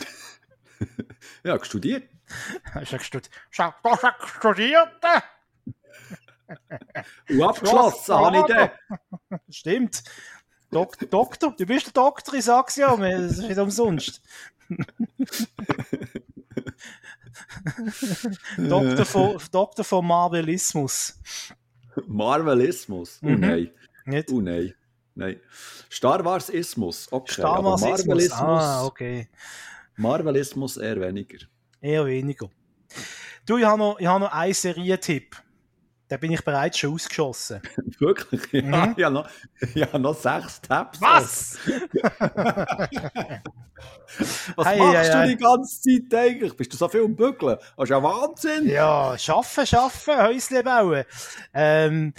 ja, 1.44 1.64
studiert. 1.64 2.10
Hast 2.74 2.92
du 2.92 3.00
studiert? 3.00 3.30
Schau, 3.50 3.74
du 3.84 3.90
hast 3.90 4.30
studiert! 4.38 4.90
Und 7.30 7.42
abgeschlossen 7.42 8.16
habe 8.16 8.38
ich 8.38 8.46
den. 8.46 8.70
Stimmt. 9.50 10.04
Dok 10.72 10.98
Doktor, 11.10 11.54
du 11.58 11.66
bist 11.66 11.88
der 11.88 11.94
Doktor, 11.94 12.34
ich 12.36 12.46
sag's 12.46 12.78
ja, 12.78 12.96
das 12.96 13.34
ist 13.34 13.48
nicht 13.48 13.58
umsonst. 13.58 14.22
Doktor, 18.58 19.06
von, 19.06 19.38
Doktor 19.52 19.84
von 19.84 20.08
Marvelismus. 20.08 21.20
Marvelismus? 22.08 23.20
Oh 23.22 23.28
mhm. 23.28 23.40
nein. 23.42 23.72
Nicht? 24.06 24.32
Oh 24.32 24.40
nein. 24.40 24.74
Nein. 25.22 25.40
Star 25.90 26.26
Wars 26.26 26.50
Ismus, 26.50 27.08
okay. 27.12 27.34
Star 27.34 27.64
Wars 27.64 27.82
Marvelismus. 27.82 28.32
Ah, 28.32 28.86
okay. 28.86 29.28
Marvelismus 29.98 30.78
eher 30.78 31.00
weniger. 31.00 31.46
Eher 31.80 32.06
weniger. 32.06 32.50
Du, 33.46 33.58
ich 33.58 33.66
habe 33.66 33.78
noch, 33.78 34.00
ich 34.00 34.08
habe 34.08 34.22
noch 34.22 34.32
einen 34.32 34.54
Serientipp. 34.54 35.36
Da 36.08 36.18
bin 36.18 36.32
ich 36.32 36.44
bereits 36.44 36.78
schon 36.78 36.94
ausgeschossen. 36.94 37.62
Wirklich? 38.00 38.42
Ja, 38.52 38.86
mhm. 38.88 38.96
ich, 38.98 39.04
habe 39.04 39.14
noch, 39.14 39.30
ich 39.76 39.82
habe 39.82 40.00
noch 40.00 40.16
sechs 40.16 40.60
Tabs. 40.60 41.00
Was? 41.00 41.58
Was 44.56 44.68
hey, 44.68 44.80
machst 44.80 45.10
ja, 45.10 45.22
du 45.22 45.30
die 45.30 45.38
ganze 45.38 45.82
Zeit 45.82 46.14
eigentlich? 46.14 46.54
Bist 46.58 46.74
du 46.74 46.78
so 46.78 46.90
viel 46.90 47.06
am 47.06 47.16
Bügeln? 47.16 47.58
Das 47.78 47.84
ist 47.84 47.90
ja 47.90 48.04
Wahnsinn. 48.04 48.68
Ja, 48.68 49.18
schaffen, 49.18 49.66
schaffen, 49.66 50.18
Häusle 50.18 50.64
bauen. 50.64 51.06
Ähm, 51.54 52.14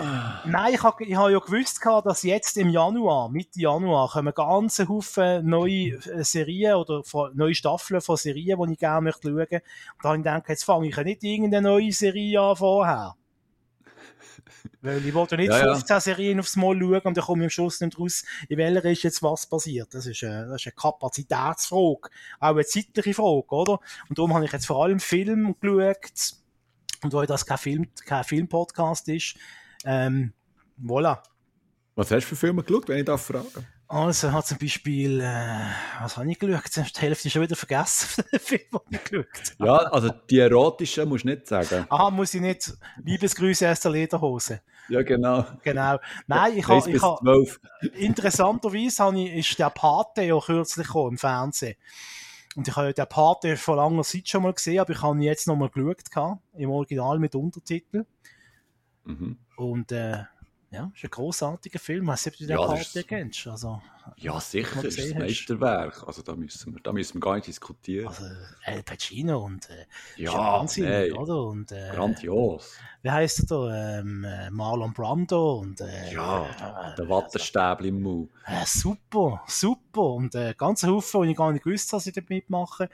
Nein, 0.00 0.74
ich 0.74 0.82
habe 0.82 1.04
ich 1.04 1.16
ha 1.16 1.28
ja 1.28 1.40
gewusst, 1.40 1.80
dass 2.04 2.22
jetzt 2.22 2.56
im 2.56 2.68
Januar, 2.68 3.28
Mitte 3.30 3.60
Januar, 3.60 4.08
kommen 4.08 4.32
ganz 4.32 4.78
Haufen 4.78 5.44
neue 5.48 5.94
äh, 5.94 6.22
Serien 6.22 6.74
oder 6.74 7.02
neue 7.34 7.54
Staffeln 7.54 8.00
von 8.00 8.16
Serien, 8.16 8.60
die 8.62 8.74
ich 8.74 8.78
gerne 8.78 9.00
möchte 9.00 9.28
schauen. 9.28 9.38
Und 9.40 9.50
da 10.02 10.08
habe 10.08 10.16
ich 10.18 10.24
gedacht, 10.24 10.48
jetzt 10.48 10.64
fange 10.64 10.88
ich 10.88 10.96
ja 10.96 11.02
nicht 11.02 11.24
irgendeine 11.24 11.68
neue 11.68 11.90
Serie 11.90 12.40
an 12.40 12.56
vorher. 12.56 13.16
Weil 14.80 15.04
ich 15.04 15.14
wollte 15.14 15.36
nicht 15.36 15.48
ja, 15.48 15.74
15 15.74 15.94
ja. 15.94 16.00
Serien 16.00 16.38
aufs 16.38 16.54
Mal 16.54 16.78
schauen 16.78 17.00
und 17.02 17.16
dann 17.16 17.24
komme 17.24 17.42
ich 17.42 17.46
am 17.46 17.50
Schluss 17.50 17.80
nicht 17.80 17.98
raus, 17.98 18.24
in 18.48 18.56
welcher 18.56 18.84
ist 18.84 19.02
jetzt 19.02 19.22
was 19.22 19.46
passiert. 19.46 19.92
Das 19.92 20.06
ist, 20.06 20.22
eine, 20.22 20.46
das 20.46 20.60
ist 20.60 20.66
eine 20.68 20.74
Kapazitätsfrage. 20.74 22.08
Auch 22.38 22.50
eine 22.50 22.64
zeitliche 22.64 23.14
Frage, 23.14 23.48
oder? 23.48 23.80
Und 24.08 24.16
darum 24.16 24.32
habe 24.34 24.44
ich 24.44 24.52
jetzt 24.52 24.66
vor 24.66 24.84
allem 24.84 25.00
Film 25.00 25.56
geschaut. 25.60 26.36
Und 27.02 27.12
weil 27.12 27.26
das 27.26 27.46
kein 27.46 27.58
Film, 27.58 27.88
kein 28.04 28.24
Filmpodcast 28.24 29.08
ist, 29.08 29.36
ähm, 29.84 30.32
voilà. 30.80 31.22
Was 31.94 32.10
hast 32.10 32.24
du 32.24 32.28
für 32.28 32.36
Filme 32.36 32.62
geschaut, 32.62 32.88
wenn 32.88 32.98
ich 32.98 33.04
darf 33.04 33.22
fragen? 33.22 33.66
Also, 33.90 34.30
hat 34.32 34.46
zum 34.46 34.58
Beispiel, 34.58 35.18
äh, 35.20 35.64
was 36.00 36.18
habe 36.18 36.30
ich 36.30 36.38
geschaut? 36.38 36.62
Die 36.76 37.00
Hälfte 37.00 37.30
schon 37.30 37.40
wieder 37.40 37.56
vergessen 37.56 38.06
von 38.06 38.24
den 38.30 38.40
Filmen, 38.40 38.80
die 38.90 38.96
ich 38.96 39.04
geschaut 39.04 39.26
habe. 39.58 39.66
Ja, 39.66 39.76
also 39.90 40.10
die 40.10 40.38
erotischen 40.40 41.08
musst 41.08 41.24
du 41.24 41.28
nicht 41.28 41.46
sagen. 41.46 41.86
Aha, 41.88 42.10
muss 42.10 42.34
ich 42.34 42.42
nicht. 42.42 42.74
Liebesgrüße 43.02 43.70
aus 43.70 43.80
der 43.80 43.90
Lederhose. 43.92 44.60
Ja, 44.90 45.02
genau. 45.02 45.46
Genau. 45.62 45.98
Nein, 46.26 46.58
ich 46.58 46.68
habe, 46.68 46.90
ich 46.90 47.02
habe, 47.02 47.46
interessanterweise 47.94 49.04
habe 49.04 49.20
ich, 49.20 49.50
ist 49.50 49.58
der 49.58 49.70
Pate 49.70 50.22
ja 50.22 50.38
kürzlich 50.38 50.86
gekommen, 50.86 51.12
im 51.12 51.18
Fernsehen. 51.18 51.76
Und 52.56 52.68
ich 52.68 52.76
habe 52.76 52.88
ja 52.88 52.92
den 52.92 53.08
Pate 53.08 53.56
vor 53.56 53.76
langer 53.76 54.02
Zeit 54.02 54.28
schon 54.28 54.42
mal 54.42 54.52
gesehen, 54.52 54.80
aber 54.80 54.92
ich 54.92 55.00
habe 55.00 55.16
ihn 55.16 55.22
jetzt 55.22 55.46
noch 55.46 55.56
mal 55.56 55.70
geschaut, 55.70 56.38
im 56.54 56.70
Original 56.70 57.18
mit 57.18 57.34
Untertitel. 57.34 58.04
Mhm. 59.04 59.38
Und 59.58 59.90
äh, 59.90 60.24
ja, 60.70 60.92
ist 60.94 61.02
ein 61.02 61.10
großartiger 61.10 61.80
Film. 61.80 62.08
Ob 62.08 62.22
du 62.22 62.30
den 62.30 62.48
ja, 62.50 62.56
Karte 62.56 63.02
kennst. 63.02 63.46
Also, 63.46 63.82
ja, 64.16 64.38
sicher, 64.38 64.82
das 64.82 64.96
ist 64.96 65.12
ein 65.12 65.18
Meisterwerk. 65.18 66.04
Also 66.06 66.22
da 66.22 66.36
müssen 66.36 66.74
wir, 66.74 66.80
da 66.80 66.92
müssen 66.92 67.14
wir 67.14 67.20
gar 67.20 67.34
nicht 67.34 67.48
diskutieren. 67.48 68.06
Also 68.06 68.24
El 68.64 68.82
Pacino 68.84 69.44
und 69.44 69.68
äh, 69.68 69.86
ja, 70.16 70.32
Wahnsinn, 70.32 70.84
nee, 70.84 71.10
oder? 71.10 71.42
Und, 71.42 71.72
äh, 71.72 71.90
grandios. 71.92 72.76
Wie 73.02 73.10
heißt 73.10 73.40
er 73.40 73.46
da? 73.46 73.98
Ähm, 73.98 74.24
äh, 74.24 74.50
Marlon 74.50 74.92
Brando 74.92 75.58
und 75.58 75.80
äh, 75.80 76.12
ja, 76.12 76.92
äh, 76.92 76.96
der 76.96 77.08
Wattestäbel 77.08 77.86
im 77.86 78.02
Mund. 78.02 78.30
Äh, 78.46 78.64
super, 78.64 79.42
super 79.46 80.02
und 80.02 80.34
äh, 80.36 80.54
ganz 80.56 80.84
Haufen, 80.84 81.22
und 81.22 81.28
ich 81.30 81.36
gar 81.36 81.50
nicht 81.50 81.64
gewusst, 81.64 81.92
dass 81.92 82.06
ich 82.06 82.14
dort 82.14 82.30
mitmache 82.30 82.88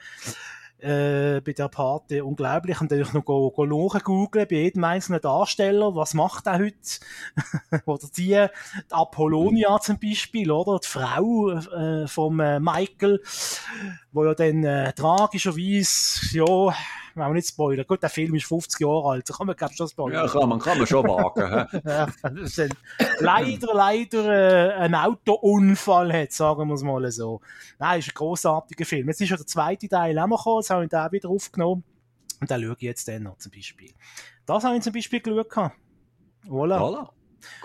äh, 0.79 1.41
bei 1.41 1.53
der 1.53 1.69
Party 1.69 2.21
unglaublich. 2.21 2.81
Und 2.81 2.91
dann 2.91 3.01
ich 3.01 3.13
noch 3.13 3.25
go, 3.25 3.51
go 3.51 3.65
googeln 3.65 4.47
bei 4.47 4.55
jedem 4.55 4.83
einzelnen 4.83 5.21
Darsteller, 5.21 5.95
was 5.95 6.13
macht 6.13 6.47
er 6.47 6.59
heute? 6.59 6.75
oder 7.85 8.07
die, 8.15 8.23
die 8.23 8.47
Apollonia 8.91 9.79
zum 9.79 9.99
Beispiel, 9.99 10.51
oder? 10.51 10.79
Die 10.79 10.87
Frau 10.87 11.49
äh, 11.49 12.07
vom 12.07 12.39
äh, 12.39 12.59
Michael, 12.59 13.21
wo 14.11 14.25
ja 14.25 14.33
dann 14.33 14.63
äh, 14.63 14.93
tragischerweise, 14.93 16.37
ja, 16.37 16.73
wenn 17.15 17.27
wir 17.27 17.33
nicht 17.33 17.47
spoilern. 17.47 17.85
Gut, 17.87 18.03
der 18.03 18.09
Film 18.09 18.35
ist 18.35 18.45
50 18.45 18.79
Jahre 18.81 19.11
alt, 19.11 19.27
kann 19.27 19.47
man, 19.47 19.55
ich, 19.57 19.77
schon 19.77 19.87
spoilern. 19.87 20.25
Ja, 20.25 20.31
kann 20.31 20.49
man, 20.49 20.59
kann 20.59 20.77
man 20.77 20.85
schon 20.85 21.07
wagen. 21.07 21.81
ja, 21.85 22.07
leider, 23.19 23.73
leider 23.73 24.25
äh, 24.29 24.73
ein 24.73 24.93
Autounfall 24.93 26.11
hat, 26.13 26.33
sagen 26.33 26.67
wir 26.67 26.75
es 26.75 26.83
mal 26.83 27.09
so. 27.11 27.41
Nein, 27.79 27.99
ist 27.99 28.09
ein 28.09 28.15
großartiger 28.15 28.85
Film. 28.85 29.07
Jetzt 29.07 29.21
ist 29.21 29.29
ja 29.29 29.37
der 29.37 29.47
zweite 29.47 29.87
Teil 29.87 30.19
auch 30.19 30.27
gekommen, 30.27 30.59
jetzt 30.59 30.69
habe 30.69 30.83
ich 30.83 30.89
den 30.89 31.11
wieder 31.11 31.29
aufgenommen. 31.29 31.83
Und 32.41 32.51
den 32.51 32.61
schaue 32.61 32.75
ich 32.75 32.81
jetzt 32.81 33.07
dann 33.07 33.23
noch 33.23 33.37
zum 33.37 33.51
Beispiel. 33.51 33.91
Das 34.45 34.63
habe 34.63 34.75
ich 34.75 34.83
zum 34.83 34.93
Beispiel 34.93 35.21
geschaut. 35.21 35.71
Voilà. 36.47 36.77
voilà. 36.77 37.09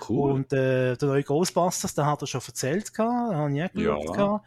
Cool. 0.09 0.33
Und 0.33 0.53
äh, 0.53 0.97
der 0.97 1.09
neue 1.09 1.25
Ghostbusters, 1.25 1.95
den 1.95 2.07
hat 2.07 2.23
er 2.23 2.27
schon 2.27 2.41
erzählt, 2.47 2.97
den 2.97 3.05
habe 3.05 3.57
ich 3.57 3.65
auch 3.65 3.73
geschaut. 3.73 4.17
Ja. 4.17 4.43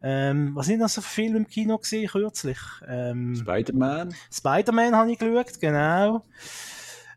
Ähm, 0.00 0.52
was 0.54 0.66
sind 0.66 0.80
das 0.80 0.94
für 0.94 1.02
Filme 1.02 1.38
im 1.38 1.46
Kino 1.46 1.76
gesehen 1.78 2.08
kürzlich? 2.08 2.58
Ähm, 2.86 3.34
Spider-Man. 3.34 4.14
Spider-Man 4.32 4.94
habe 4.94 5.12
ich 5.12 5.18
geschaut, 5.18 5.60
genau. 5.60 6.24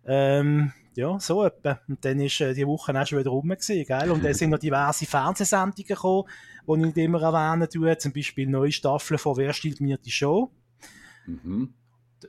Ähm, 0.06 0.72
ja, 0.96 1.20
so 1.20 1.46
etwa. 1.46 1.80
Und 1.88 2.04
dann 2.04 2.20
ist 2.20 2.42
äh, 2.42 2.54
die 2.54 2.66
Woche 2.68 3.00
auch 3.00 3.06
schon 3.06 3.20
wieder 3.20 3.30
rum 3.30 3.50
gewesen, 3.50 3.86
gell? 3.86 4.12
Und 4.12 4.26
dann 4.26 4.34
sind 4.34 4.50
noch 4.50 4.60
diverse 4.60 5.06
Fernsehsendungen 5.06 5.86
gekommen, 5.86 6.28
die 6.68 6.72
ich 6.72 6.78
nicht 6.78 6.98
immer 6.98 7.22
erwähnen 7.22 7.70
tue. 7.70 7.98
Zum 7.98 8.12
Beispiel 8.12 8.48
neue 8.48 8.72
Staffeln 8.72 9.18
von 9.18 9.38
Wer 9.38 9.54
stiehlt 9.54 9.80
mir 9.80 9.98
die 9.98 10.12
Show? 10.12 10.52
Mhm. 11.28 11.74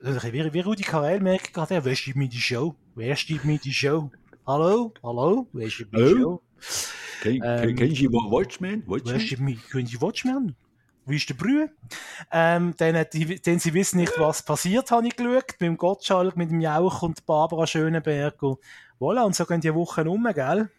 Wie, 0.00 0.52
wie 0.54 0.60
Rudi 0.60 0.82
Carell 0.82 1.20
merkt 1.20 1.52
gerade, 1.52 1.84
wer 1.84 1.94
steht 1.94 2.16
mir 2.16 2.28
die 2.28 2.40
Show? 2.40 2.74
Wer 2.94 3.16
steht 3.16 3.44
mir 3.44 3.58
die 3.58 3.72
Show? 3.72 4.10
Hallo? 4.46 4.92
Hallo? 5.02 5.48
Wer 5.52 5.70
steht 5.70 5.92
mir 5.92 6.14
die? 6.14 6.20
Show? 6.20 6.42
Ähm, 7.24 7.76
du 7.76 8.30
Watchmen? 8.30 8.82
Wer 8.86 9.04
Watchmen? 9.04 9.44
mir, 9.44 9.56
können 9.70 9.86
Sie 9.86 10.00
Watchmen? 10.00 10.56
Wie 11.04 11.16
ist 11.16 11.28
der 11.28 11.34
Brühe? 11.34 11.70
Ähm, 12.30 12.74
denn, 12.78 13.04
die, 13.12 13.40
denn 13.42 13.58
sie 13.58 13.74
wissen 13.74 13.98
nicht, 13.98 14.12
was 14.18 14.44
passiert, 14.44 14.90
habe 14.92 15.06
ich 15.08 15.16
geschaut. 15.16 15.46
Mit 15.58 15.60
dem 15.60 15.76
Gottschalk, 15.76 16.36
mit 16.36 16.50
dem 16.50 16.60
Jauch 16.60 17.02
und 17.02 17.26
Barbara 17.26 17.66
Schönenberg. 17.66 18.40
Und, 18.42 18.58
voilà, 19.00 19.24
und 19.24 19.34
so 19.34 19.44
gehen 19.44 19.60
die 19.60 19.74
Wochen 19.74 20.06
um, 20.06 20.22
gell? 20.32 20.70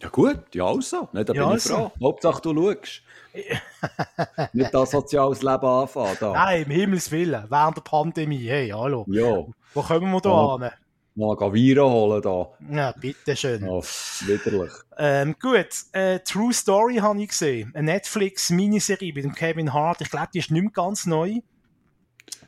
Ja 0.00 0.08
gut, 0.08 0.54
ja 0.54 0.64
also. 0.66 1.08
Nicht, 1.12 1.28
da 1.28 1.32
bin 1.32 1.42
Ja, 1.42 1.48
ich 1.48 1.52
also. 1.52 1.74
froh. 1.76 1.92
Hauptsache 2.02 2.40
du 2.42 2.54
schaust. 2.54 3.02
Nicht 4.52 4.72
das 4.74 4.90
soziales 4.90 5.42
Leben 5.42 5.64
anfangen. 5.64 6.16
Da. 6.20 6.32
Nein, 6.32 6.62
im 6.62 6.70
Himmels 6.70 7.10
Willen, 7.10 7.44
während 7.48 7.76
der 7.76 7.82
Pandemie. 7.82 8.46
Hey, 8.48 8.68
hallo. 8.70 9.04
Ja, 9.08 9.44
Wo 9.74 9.82
kommen 9.82 10.10
wir 10.10 10.20
da 10.20 10.30
Ja. 10.30 10.54
an? 10.54 10.70
Mal 11.14 11.36
gehen 11.36 11.52
Viren 11.52 11.90
holen 11.90 12.22
da. 12.22 12.48
Ja, 12.70 12.92
bitteschön. 12.92 13.64
Ja, 13.64 13.80
widerlich. 14.26 14.72
Ähm, 14.96 15.36
gut, 15.40 15.68
äh, 15.92 16.20
True 16.20 16.52
Story 16.52 16.96
habe 16.96 17.22
ich 17.22 17.28
gesehen. 17.28 17.72
Eine 17.74 17.92
Netflix-Miniserie 17.92 19.12
mit 19.12 19.24
dem 19.24 19.34
Kevin 19.34 19.72
Hart. 19.72 20.00
Ich 20.00 20.10
glaube, 20.10 20.28
die 20.32 20.38
ist 20.38 20.50
nicht 20.50 20.62
mehr 20.62 20.72
ganz 20.72 21.06
neu. 21.06 21.40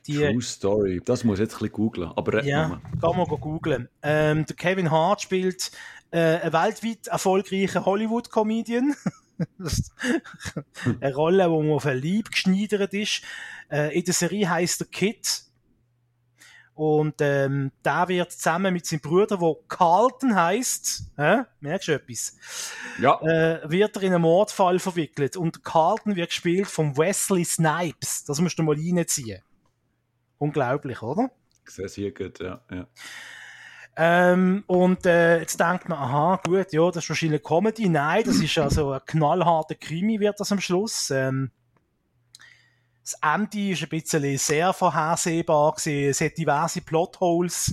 Die, 0.06 0.18
True 0.18 0.42
Story. 0.42 1.02
Das 1.04 1.24
muss 1.24 1.38
ich 1.38 1.44
jetzt 1.44 1.54
ein 1.54 1.58
bisschen 1.58 1.72
googlen. 1.72 2.10
Aber 2.14 2.44
Ja, 2.44 2.80
kann 3.00 3.16
man 3.16 3.26
go 3.26 3.38
googlen. 3.38 3.88
Ähm, 4.02 4.46
der 4.46 4.56
Kevin 4.56 4.90
Hart 4.90 5.22
spielt 5.22 5.70
äh, 6.10 6.18
einen 6.18 6.52
weltweit 6.52 7.06
erfolgreichen 7.08 7.84
Hollywood-Comedian. 7.84 8.94
Eine 11.00 11.14
Rolle, 11.14 11.48
man 11.48 11.70
auf 11.70 11.84
ein 11.84 12.00
Leib 12.02 12.30
geschneidert 12.30 12.94
ist. 12.94 13.22
Äh, 13.70 13.98
in 13.98 14.04
der 14.04 14.14
Serie 14.14 14.48
heißt 14.48 14.80
der 14.80 14.86
Kid. 14.86 15.45
Und 16.76 17.14
ähm, 17.20 17.72
der 17.82 18.06
wird 18.08 18.32
zusammen 18.32 18.74
mit 18.74 18.84
seinem 18.84 19.00
Bruder, 19.00 19.38
der 19.38 19.54
Carlton 19.66 20.34
heißt, 20.34 21.04
hä? 21.16 21.44
merkst 21.60 21.88
du 21.88 21.92
etwas? 21.92 22.36
Ja, 23.00 23.18
Äh, 23.22 23.68
wird 23.70 23.96
er 23.96 24.02
in 24.02 24.12
einen 24.12 24.20
Mordfall 24.22 24.78
verwickelt. 24.78 25.38
Und 25.38 25.64
Carlton 25.64 26.16
wird 26.16 26.28
gespielt 26.28 26.66
von 26.66 26.94
Wesley 26.98 27.44
Snipes. 27.46 28.24
Das 28.24 28.42
musst 28.42 28.58
du 28.58 28.62
mal 28.62 28.76
reinziehen. 28.76 29.42
Unglaublich, 30.36 31.00
oder? 31.00 31.30
ich 31.66 31.74
sehe 31.74 31.86
es 31.86 31.94
hier 31.94 32.12
gut. 32.12 32.38
Ja, 32.40 32.60
ja. 32.70 32.86
Ähm, 33.96 34.62
und 34.66 35.06
äh, 35.06 35.40
jetzt 35.40 35.58
denkt 35.58 35.88
man, 35.88 35.98
aha, 35.98 36.40
gut, 36.44 36.72
ja, 36.72 36.86
das 36.90 37.04
ist 37.04 37.08
wahrscheinlich 37.08 37.42
Comedy. 37.42 37.88
Nein, 37.88 38.22
das 38.24 38.36
ist 38.36 38.58
also 38.58 38.92
ein 38.92 39.00
knallharter 39.06 39.74
Krimi, 39.76 40.20
wird 40.20 40.38
das 40.38 40.52
am 40.52 40.60
Schluss. 40.60 41.10
Ähm, 41.10 41.50
das 43.06 43.16
Ende 43.22 43.70
ist 43.70 43.84
ein 43.84 43.88
bisschen 43.88 44.36
sehr 44.36 44.72
vorhersehbar 44.72 45.72
gewesen. 45.74 46.10
Es 46.10 46.20
hat 46.20 46.36
diverse 46.36 46.80
Plotholes 46.80 47.72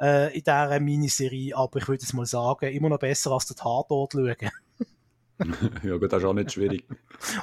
äh, 0.00 0.34
in 0.34 0.42
dieser 0.42 0.80
Miniserie, 0.80 1.56
aber 1.56 1.78
ich 1.78 1.86
würde 1.86 2.02
es 2.02 2.12
mal 2.12 2.26
sagen, 2.26 2.72
immer 2.72 2.88
noch 2.88 2.98
besser 2.98 3.30
als 3.30 3.46
der 3.46 3.56
Tatort 3.56 4.14
schauen. 4.14 4.50
ja 5.84 5.96
gut, 5.96 6.12
das 6.12 6.20
ist 6.22 6.24
auch 6.24 6.32
nicht 6.34 6.52
schwierig. 6.52 6.84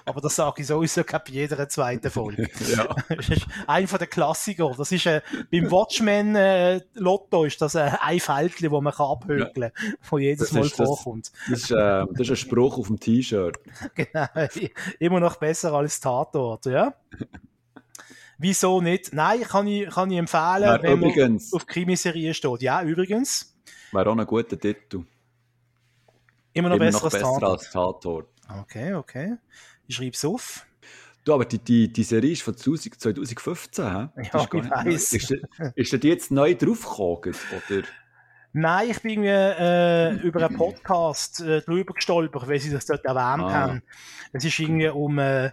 Aber 0.03 0.19
das 0.19 0.35
sage 0.35 0.61
ich 0.61 0.67
sowieso 0.67 1.03
bei 1.03 1.21
jeder 1.29 1.67
zweiten 1.69 2.09
Folge. 2.11 2.49
ja. 2.75 2.93
Das 3.07 3.29
ist 3.29 3.45
ein 3.67 3.87
von 3.87 3.99
den 3.99 4.09
Klassiker. 4.09 4.73
Das 4.77 4.91
ist 4.91 5.05
äh, 5.05 5.21
beim 5.51 5.71
Watchmen 5.71 6.35
äh, 6.35 6.81
Lotto 6.95 7.45
ist 7.45 7.61
das 7.61 7.75
äh, 7.75 7.91
ein 8.01 8.19
Fältchen, 8.19 8.71
wo 8.71 8.81
man 8.81 8.93
kann 8.93 9.07
abhökeln 9.07 9.71
kann, 9.73 9.93
wo 10.09 10.17
jedes 10.17 10.49
Das 10.49 10.51
Mal 10.53 10.65
ist 10.65 10.79
das- 10.79 10.87
vorkommt. 10.87 11.31
Das, 11.49 11.59
ist, 11.61 11.71
äh, 11.71 11.75
das 11.75 12.19
ist 12.21 12.29
ein 12.31 12.35
Spruch 12.35 12.77
auf 12.77 12.87
dem 12.87 12.99
T-Shirt. 12.99 13.57
Genau. 13.95 14.27
Immer 14.99 15.19
noch 15.21 15.37
besser 15.37 15.73
als 15.73 15.99
Tatort, 15.99 16.65
ja. 16.65 16.93
Wieso 18.37 18.81
nicht? 18.81 19.13
Nein, 19.13 19.41
kann 19.43 19.67
ich, 19.67 19.89
kann 19.89 20.11
ich 20.11 20.17
empfehlen, 20.17 20.63
Ja, 20.63 20.81
wenn 20.81 20.99
man 20.99 21.09
übrigens. 21.11 21.53
auf 21.53 21.65
Krimiserie 21.65 22.33
steht. 22.33 22.61
Ja, 22.61 22.81
übrigens. 22.83 23.55
Wäre 23.93 24.09
auch 24.09 24.17
ein 24.17 24.25
guter 24.25 24.59
Titel. 24.59 25.03
Immer 26.55 26.69
noch 26.69 26.75
Immer 26.77 26.85
besser 26.85 26.97
noch 26.97 27.03
als 27.03 27.13
besser 27.13 27.23
Tatort. 27.25 27.59
als 27.59 27.69
Tatort. 27.71 28.29
Okay, 28.61 28.93
okay. 28.95 29.35
Ich 29.87 29.95
schreibe 29.95 30.11
es 30.15 30.25
auf. 30.25 30.65
Du, 31.23 31.33
aber 31.33 31.45
die, 31.45 31.59
die, 31.59 31.91
die 31.91 32.03
Serie 32.03 32.31
ist 32.31 32.41
von 32.43 32.55
2000 32.55 32.99
2015, 32.99 33.85
hä? 33.85 33.89
Ja, 33.91 34.09
ich 34.23 34.31
weiss. 34.53 35.13
Ist, 35.13 35.31
ist 35.75 36.03
die 36.03 36.07
jetzt 36.07 36.31
neu 36.31 36.55
draufgekommen? 36.55 37.35
Oder? 37.69 37.83
Nein, 38.53 38.89
ich 38.91 39.01
bin 39.01 39.23
äh, 39.25 40.13
über 40.21 40.45
einen 40.45 40.55
Podcast 40.55 41.41
äh, 41.41 41.61
drüber 41.61 41.93
gestolpert, 41.93 42.47
weil 42.47 42.59
sie 42.59 42.71
das 42.71 42.85
dort 42.85 43.03
erwähnt 43.03 43.43
Ah. 43.43 43.51
haben. 43.53 43.83
Es 44.31 44.45
ist 44.45 44.57
irgendwie 44.59 44.87
um, 44.87 45.19
äh, 45.19 45.51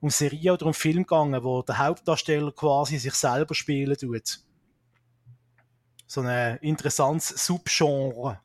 um 0.00 0.10
Serie 0.10 0.52
oder 0.52 0.66
um 0.66 0.74
Film 0.74 1.04
gegangen, 1.04 1.42
wo 1.42 1.62
der 1.62 1.78
Hauptdarsteller 1.78 2.52
quasi 2.52 2.98
sich 2.98 3.14
selber 3.14 3.54
spielen 3.54 3.96
tut. 3.96 4.40
So 6.06 6.20
ein 6.20 6.58
interessantes 6.58 7.28
Subgenre. 7.46 8.40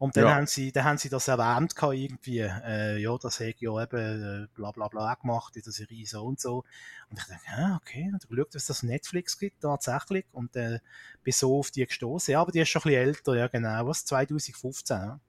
Und 0.00 0.16
dann, 0.16 0.24
Ja. 0.24 0.34
haben 0.36 0.46
sie, 0.46 0.72
dann 0.72 0.84
haben 0.84 0.96
sie 0.96 1.10
das 1.10 1.28
erwähnt 1.28 1.74
irgendwie, 1.78 2.38
äh, 2.40 2.96
ja, 2.96 3.18
das 3.18 3.38
hätte 3.38 3.66
ja 3.66 3.82
eben 3.82 4.44
äh, 4.44 4.46
bla 4.54 4.70
bla 4.70 4.88
bla 4.88 5.12
gemacht 5.14 5.54
in 5.56 5.62
der 5.62 5.74
Serie 5.74 6.06
so 6.06 6.24
und 6.24 6.40
so. 6.40 6.64
Und 7.10 7.18
ich 7.18 7.24
dachte, 7.26 7.38
ja, 7.54 7.76
okay, 7.76 8.10
und 8.10 8.26
geschaut, 8.26 8.54
was 8.54 8.64
das 8.64 8.82
Netflix 8.82 9.38
gibt, 9.38 9.60
tatsächlich. 9.60 10.24
Und 10.32 10.56
äh, 10.56 10.78
bin 11.22 11.32
so 11.34 11.58
auf 11.58 11.70
die 11.70 11.84
gestoßen. 11.84 12.32
Ja, 12.32 12.40
aber 12.40 12.50
die 12.50 12.60
ist 12.60 12.70
schon 12.70 12.80
ein 12.80 12.88
bisschen 12.88 13.08
älter, 13.08 13.34
ja 13.36 13.46
genau, 13.48 13.86
was, 13.88 14.06
2015. 14.06 14.96
Ja. 14.96 15.20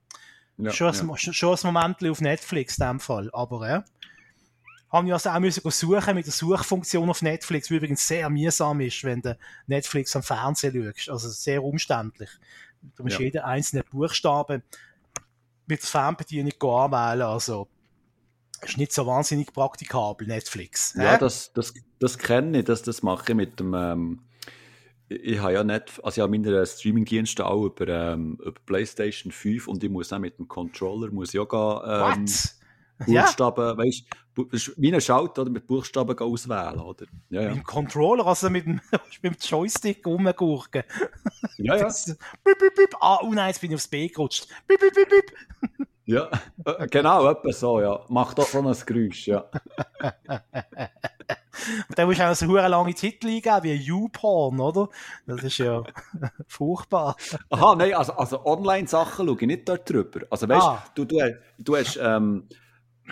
Ja, 0.57 0.71
schon, 0.71 0.93
ja. 0.93 1.01
ein, 1.01 1.17
schon- 1.17 1.53
ein 1.53 1.73
Moment 1.73 2.03
auf 2.09 2.21
Netflix 2.21 2.77
in 2.77 2.87
dem 2.87 2.99
Fall, 3.01 3.29
aber 3.33 3.69
ja. 3.69 3.85
Haben 4.89 5.07
ja 5.07 5.15
also 5.15 5.29
auch 5.31 5.39
müssen 5.39 5.69
suchen 5.71 6.15
mit 6.15 6.25
der 6.25 6.33
Suchfunktion 6.33 7.09
auf 7.09 7.21
Netflix, 7.21 7.67
die 7.69 7.75
übrigens 7.75 8.05
sehr 8.07 8.29
mühsam 8.29 8.81
ist, 8.81 9.03
wenn 9.05 9.21
du 9.21 9.37
Netflix 9.67 10.15
am 10.17 10.23
Fernsehen 10.23 10.93
schaust. 10.95 11.09
Also 11.09 11.29
sehr 11.29 11.63
umständlich. 11.63 12.29
Du 12.81 13.03
musst 13.03 13.19
Ja. 13.19 13.25
jeden 13.25 13.41
einzelnen 13.41 13.83
Buchstaben 13.89 14.63
mit 15.67 15.81
der 15.81 15.87
Fernbedienung 15.87 16.53
anwählen. 16.61 17.21
Also 17.21 17.67
ist 18.61 18.77
nicht 18.77 18.93
so 18.93 19.05
wahnsinnig 19.07 19.53
praktikabel, 19.53 20.27
Netflix. 20.27 20.93
Ja, 20.95 21.13
Hä? 21.13 21.17
das, 21.19 21.51
das, 21.53 21.73
das 21.99 22.17
kenne 22.17 22.59
ich, 22.59 22.65
das, 22.65 22.81
das 22.83 23.01
mache 23.01 23.31
ich 23.31 23.35
mit 23.35 23.59
dem. 23.59 23.73
Ähm, 23.73 24.19
ich, 25.09 25.23
ich 25.23 25.39
habe 25.39 25.53
ja 25.53 25.63
nicht, 25.63 25.99
also 26.03 26.09
ich 26.09 26.19
habe 26.21 26.31
meine 26.31 26.65
Streamingdienste 26.65 27.45
auch 27.45 27.65
über, 27.65 27.87
ähm, 27.87 28.37
über 28.41 28.59
PlayStation 28.65 29.31
5 29.31 29.67
und 29.67 29.83
ich 29.83 29.89
muss 29.89 30.13
auch 30.13 30.19
mit 30.19 30.37
dem 30.37 30.47
Controller 30.47 31.11
muss 31.11 31.33
ich 31.33 31.39
auch 31.39 31.49
gehen, 31.49 31.91
ähm, 31.91 32.27
What? 32.27 32.60
Ja, 33.07 33.23
Buchstaben, 33.23 33.77
weißt 33.77 34.03
du, 34.35 34.45
das 34.45 34.67
ist 34.67 34.73
wie 34.81 34.93
ein 34.93 35.01
Schalter 35.01 35.41
oder 35.43 35.51
mit 35.51 35.67
Buchstaben 35.67 36.17
auswählen, 36.17 36.79
oder? 36.79 37.05
Ja, 37.29 37.41
mit 37.41 37.49
ja. 37.49 37.53
dem 37.55 37.63
Controller, 37.63 38.25
also 38.27 38.49
mit 38.49 38.65
dem, 38.65 38.79
mit 39.21 39.23
dem 39.23 39.35
Joystick 39.39 40.05
rumgurken. 40.05 40.83
Ja, 41.57 41.75
ja. 41.75 41.83
Das- 41.83 42.05
Bip, 42.43 42.57
bip, 42.59 42.75
bip. 42.75 42.95
Ah, 42.99 43.19
oh 43.21 43.31
nein, 43.33 43.49
jetzt 43.49 43.61
bin 43.61 43.69
ich 43.71 43.75
aufs 43.75 43.87
B 43.87 44.07
gerutscht. 44.07 44.47
Bip, 44.67 44.79
bip, 44.79 44.93
bip, 44.95 45.09
bip. 45.09 45.87
ja. 46.05 46.27
Äh, 46.65 46.87
Genau, 46.87 47.29
etwa 47.29 47.51
so, 47.51 47.79
ja. 47.81 47.99
Macht 48.09 48.37
doch 48.39 48.47
so 48.47 48.59
ein 48.59 48.75
Geräusch, 48.85 49.27
ja. 49.27 49.45
Und 51.89 51.97
dann 51.97 52.07
musst 52.07 52.19
du 52.19 52.27
auch 52.29 52.33
so 52.35 52.47
hure 52.47 52.67
lange 52.67 52.93
Titel 52.93 53.27
eingeben, 53.27 53.63
wie 53.63 53.73
YouPorn, 53.73 54.59
oder? 54.59 54.89
Das 55.27 55.43
ist 55.43 55.57
ja 55.59 55.83
furchtbar. 56.47 57.15
Aha, 57.49 57.75
nein, 57.75 57.93
also, 57.93 58.13
also 58.13 58.45
Online-Sachen 58.45 59.27
schaue 59.27 59.37
ich 59.39 59.47
nicht 59.47 59.69
dort 59.69 59.87
drüber. 59.89 60.21
Also 60.29 60.47
weißt 60.49 60.65
Ah. 60.65 60.83
du, 60.95 61.05
du, 61.05 61.19
du 61.59 61.75
hast 61.75 61.99
ähm, 62.01 62.47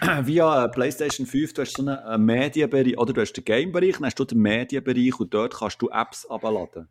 via 0.23 0.67
PlayStation 0.69 1.25
5, 1.25 1.53
du 1.53 1.61
hast 1.61 1.75
so 1.77 1.81
einen 1.85 1.97
äh, 1.97 2.17
Medienbereich, 2.17 2.97
oder 2.97 3.13
du 3.13 3.21
hast 3.21 3.33
den 3.33 3.43
Game-Bereich, 3.45 3.93
dann 3.97 4.05
hast 4.05 4.19
du 4.19 4.25
den 4.25 4.39
Medienbereich 4.39 5.19
und 5.19 5.33
dort 5.33 5.55
kannst 5.55 5.81
du 5.81 5.89
Apps 5.89 6.25
abladen. 6.29 6.87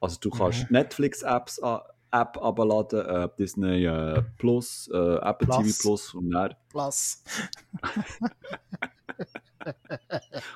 Also 0.00 0.18
du 0.20 0.30
kannst 0.30 0.62
Mhm. 0.70 0.76
Netflix-Apps 0.76 1.58
äh, 1.58 1.78
App 2.10 2.36
abladen, 2.42 3.00
äh, 3.06 3.28
Disney 3.38 3.84
äh, 3.86 4.22
Plus, 4.38 4.90
äh, 4.92 4.96
Apple 5.16 5.46
Plus. 5.46 5.78
TV 5.78 5.82
Plus 5.82 6.14
und 6.14 6.30
dann 6.30 6.54
Plus. 6.68 7.22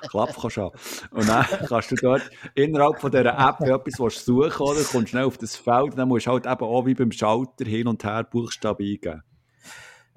Klapp 0.09 0.35
kannst 0.39 0.57
du. 0.57 0.71
Und 1.11 1.29
dann 1.29 1.45
kannst 1.67 1.91
du 1.91 1.95
dort 1.95 2.29
innerhalb 2.55 2.99
von 2.99 3.09
dieser 3.09 3.37
App 3.37 3.61
etwas 3.61 3.99
willst 3.99 4.25
suchen, 4.25 4.61
oder? 4.61 4.81
Kommst 4.83 5.09
schnell 5.09 5.23
auf 5.23 5.37
das 5.37 5.55
Feld, 5.55 5.97
dann 5.97 6.09
musst 6.09 6.27
du 6.27 6.31
halt 6.31 6.45
eben 6.45 6.61
auch 6.61 6.85
wie 6.85 6.93
beim 6.93 7.11
Schalter 7.11 7.65
hin 7.65 7.87
und 7.87 8.03
her 8.03 8.23
Buchstaben 8.25 8.83
eingeben. 8.85 9.23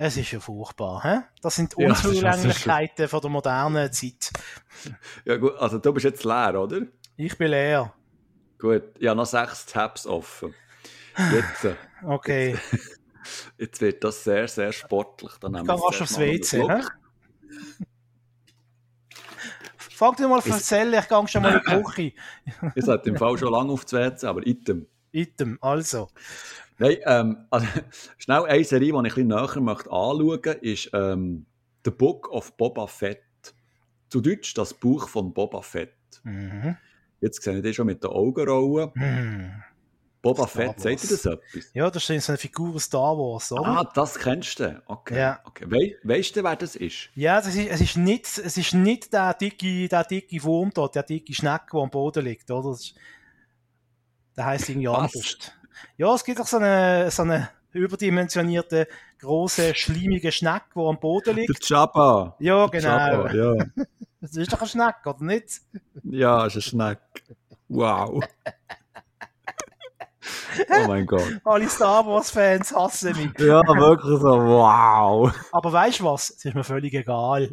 Es 0.02 0.16
ist 0.16 0.32
ja 0.32 0.40
furchtbar, 0.40 1.02
hä? 1.04 1.20
Das 1.42 1.56
sind 1.56 1.76
die 1.76 1.82
Ja, 1.82 1.88
Unzulänglichkeiten 1.90 3.06
von 3.06 3.20
der 3.20 3.28
modernen 3.30 3.92
Zeit. 3.92 4.30
Ja 5.26 5.36
gut, 5.36 5.54
also 5.58 5.76
du 5.78 5.92
bist 5.92 6.04
jetzt 6.04 6.24
leer, 6.24 6.58
oder? 6.58 6.86
Ich 7.16 7.36
bin 7.36 7.50
leer. 7.50 7.92
Gut, 8.58 8.82
ich 8.98 9.06
habe 9.08 9.18
noch 9.18 9.26
sechs 9.26 9.66
Tabs 9.66 10.06
offen. 10.06 10.54
Jetzt, 11.30 11.64
äh, 11.66 11.74
Okay. 12.02 12.56
jetzt 13.58 13.78
wird 13.82 14.02
das 14.02 14.24
sehr, 14.24 14.48
sehr 14.48 14.72
sportlich. 14.72 15.32
Dann 15.38 15.52
Geh 15.52 15.64
wir 15.68 15.74
rasch 15.74 16.00
jetzt 16.00 16.12
aufs 16.12 16.18
WC? 16.18 16.66
Fang 19.76 20.16
dir 20.16 20.28
mal 20.28 20.40
erzählen, 20.42 20.94
ich 20.94 21.08
gehe 21.08 21.28
schon 21.28 21.42
mal 21.42 21.52
in 21.56 21.60
die 21.60 21.82
Küche. 21.82 22.12
Ich 22.74 22.84
sollte 22.86 23.10
im 23.10 23.18
Fall 23.18 23.36
schon 23.36 23.52
lange 23.52 23.70
aufs 23.70 23.92
WC, 23.92 24.26
aber 24.26 24.46
item. 24.46 24.86
Item, 25.12 25.58
also. 25.60 26.08
Nein, 26.80 26.96
ähm, 27.04 27.36
also, 27.50 27.66
schnell 28.18 28.44
eine 28.44 28.64
Serie, 28.64 28.86
die 28.86 28.88
ich 28.88 28.96
ein 28.96 29.02
bisschen 29.02 29.28
näher 29.28 29.60
möchte 29.60 29.90
anschauen 29.90 30.26
möchte, 30.26 30.50
ist 30.50 30.90
ähm, 30.94 31.46
The 31.84 31.90
Book 31.90 32.30
of 32.30 32.56
Boba 32.56 32.86
Fett. 32.86 33.22
zu 34.08 34.20
Deutsch 34.20 34.54
das 34.54 34.74
Buch 34.74 35.08
von 35.08 35.32
Boba 35.32 35.62
Fett. 35.62 35.94
Mhm. 36.24 36.76
Jetzt 37.20 37.42
sehe 37.42 37.58
ich 37.58 37.62
das 37.62 37.76
schon 37.76 37.86
mit 37.86 38.02
den 38.02 38.10
Augenrollen. 38.10 38.90
Mhm. 38.94 39.62
Boba 40.22 40.46
Star 40.46 40.74
Fett, 40.74 40.80
sagt 40.80 41.02
dir 41.02 41.10
Wars. 41.10 41.22
das 41.22 41.26
etwas? 41.26 41.70
Ja, 41.74 41.90
das 41.90 42.10
ist 42.10 42.26
so 42.26 42.32
eine 42.32 42.38
Figur 42.38 42.74
aus 42.74 42.84
Star 42.84 43.16
Wars, 43.16 43.52
oder? 43.52 43.66
Ah, 43.66 43.90
das 43.94 44.18
kennst 44.18 44.60
du. 44.60 44.82
Okay. 44.86 45.18
Ja. 45.18 45.40
okay. 45.44 45.64
We 45.68 45.96
weißt 46.02 46.36
du, 46.36 46.44
wer 46.44 46.56
das 46.56 46.76
ist? 46.76 47.10
Ja, 47.14 47.36
das 47.40 47.54
ist, 47.54 47.70
es, 47.70 47.80
ist 47.80 47.96
nicht, 47.96 48.26
es 48.26 48.56
ist 48.56 48.74
nicht 48.74 49.12
der 49.12 49.34
dicke, 49.34 49.88
der 49.88 50.04
dicke 50.04 50.42
Wurm 50.42 50.72
dort, 50.74 50.94
der 50.94 51.04
dicke 51.04 51.32
Schneck, 51.34 51.70
der 51.72 51.80
am 51.80 51.90
Boden 51.90 52.24
liegt, 52.24 52.50
oder? 52.50 52.70
Das 52.70 52.80
ist, 52.80 52.94
der 54.36 54.44
heisst 54.46 54.68
irgendwie 54.68 54.88
Was? 54.88 55.14
anders. 55.14 55.52
Ja, 55.96 56.14
es 56.14 56.24
gibt 56.24 56.38
doch 56.38 56.46
so 56.46 56.58
eine, 56.58 57.10
so 57.10 57.22
eine 57.22 57.48
überdimensionierte, 57.72 58.88
große, 59.20 59.74
schleimige 59.74 60.32
Schneck, 60.32 60.62
die 60.74 60.80
am 60.80 60.98
Boden 60.98 61.34
Der 61.36 61.46
liegt. 61.46 61.68
Jabba. 61.68 62.36
Ja, 62.38 62.66
Der 62.68 62.80
genau. 62.80 62.96
Jabba, 62.96 63.34
ja. 63.34 63.64
Das 64.22 64.36
ist 64.36 64.52
doch 64.52 64.60
ein 64.60 64.68
Schneck, 64.68 64.96
oder 65.06 65.24
nicht? 65.24 65.62
ja, 66.04 66.44
ist 66.44 66.56
ein 66.56 66.60
Schneck. 66.62 66.98
Wow. 67.68 68.22
oh 70.68 70.86
mein 70.86 71.06
Gott. 71.06 71.40
Alle 71.44 71.68
Star 71.68 72.06
Wars-Fans 72.06 72.74
hassen 72.74 73.16
mich. 73.16 73.38
Ja, 73.38 73.62
wirklich 73.66 74.20
so, 74.20 74.28
wow. 74.28 75.32
Aber 75.52 75.72
weißt 75.72 76.00
du 76.00 76.04
was? 76.04 76.30
Es 76.30 76.44
ist 76.44 76.54
mir 76.54 76.64
völlig 76.64 76.92
egal. 76.94 77.50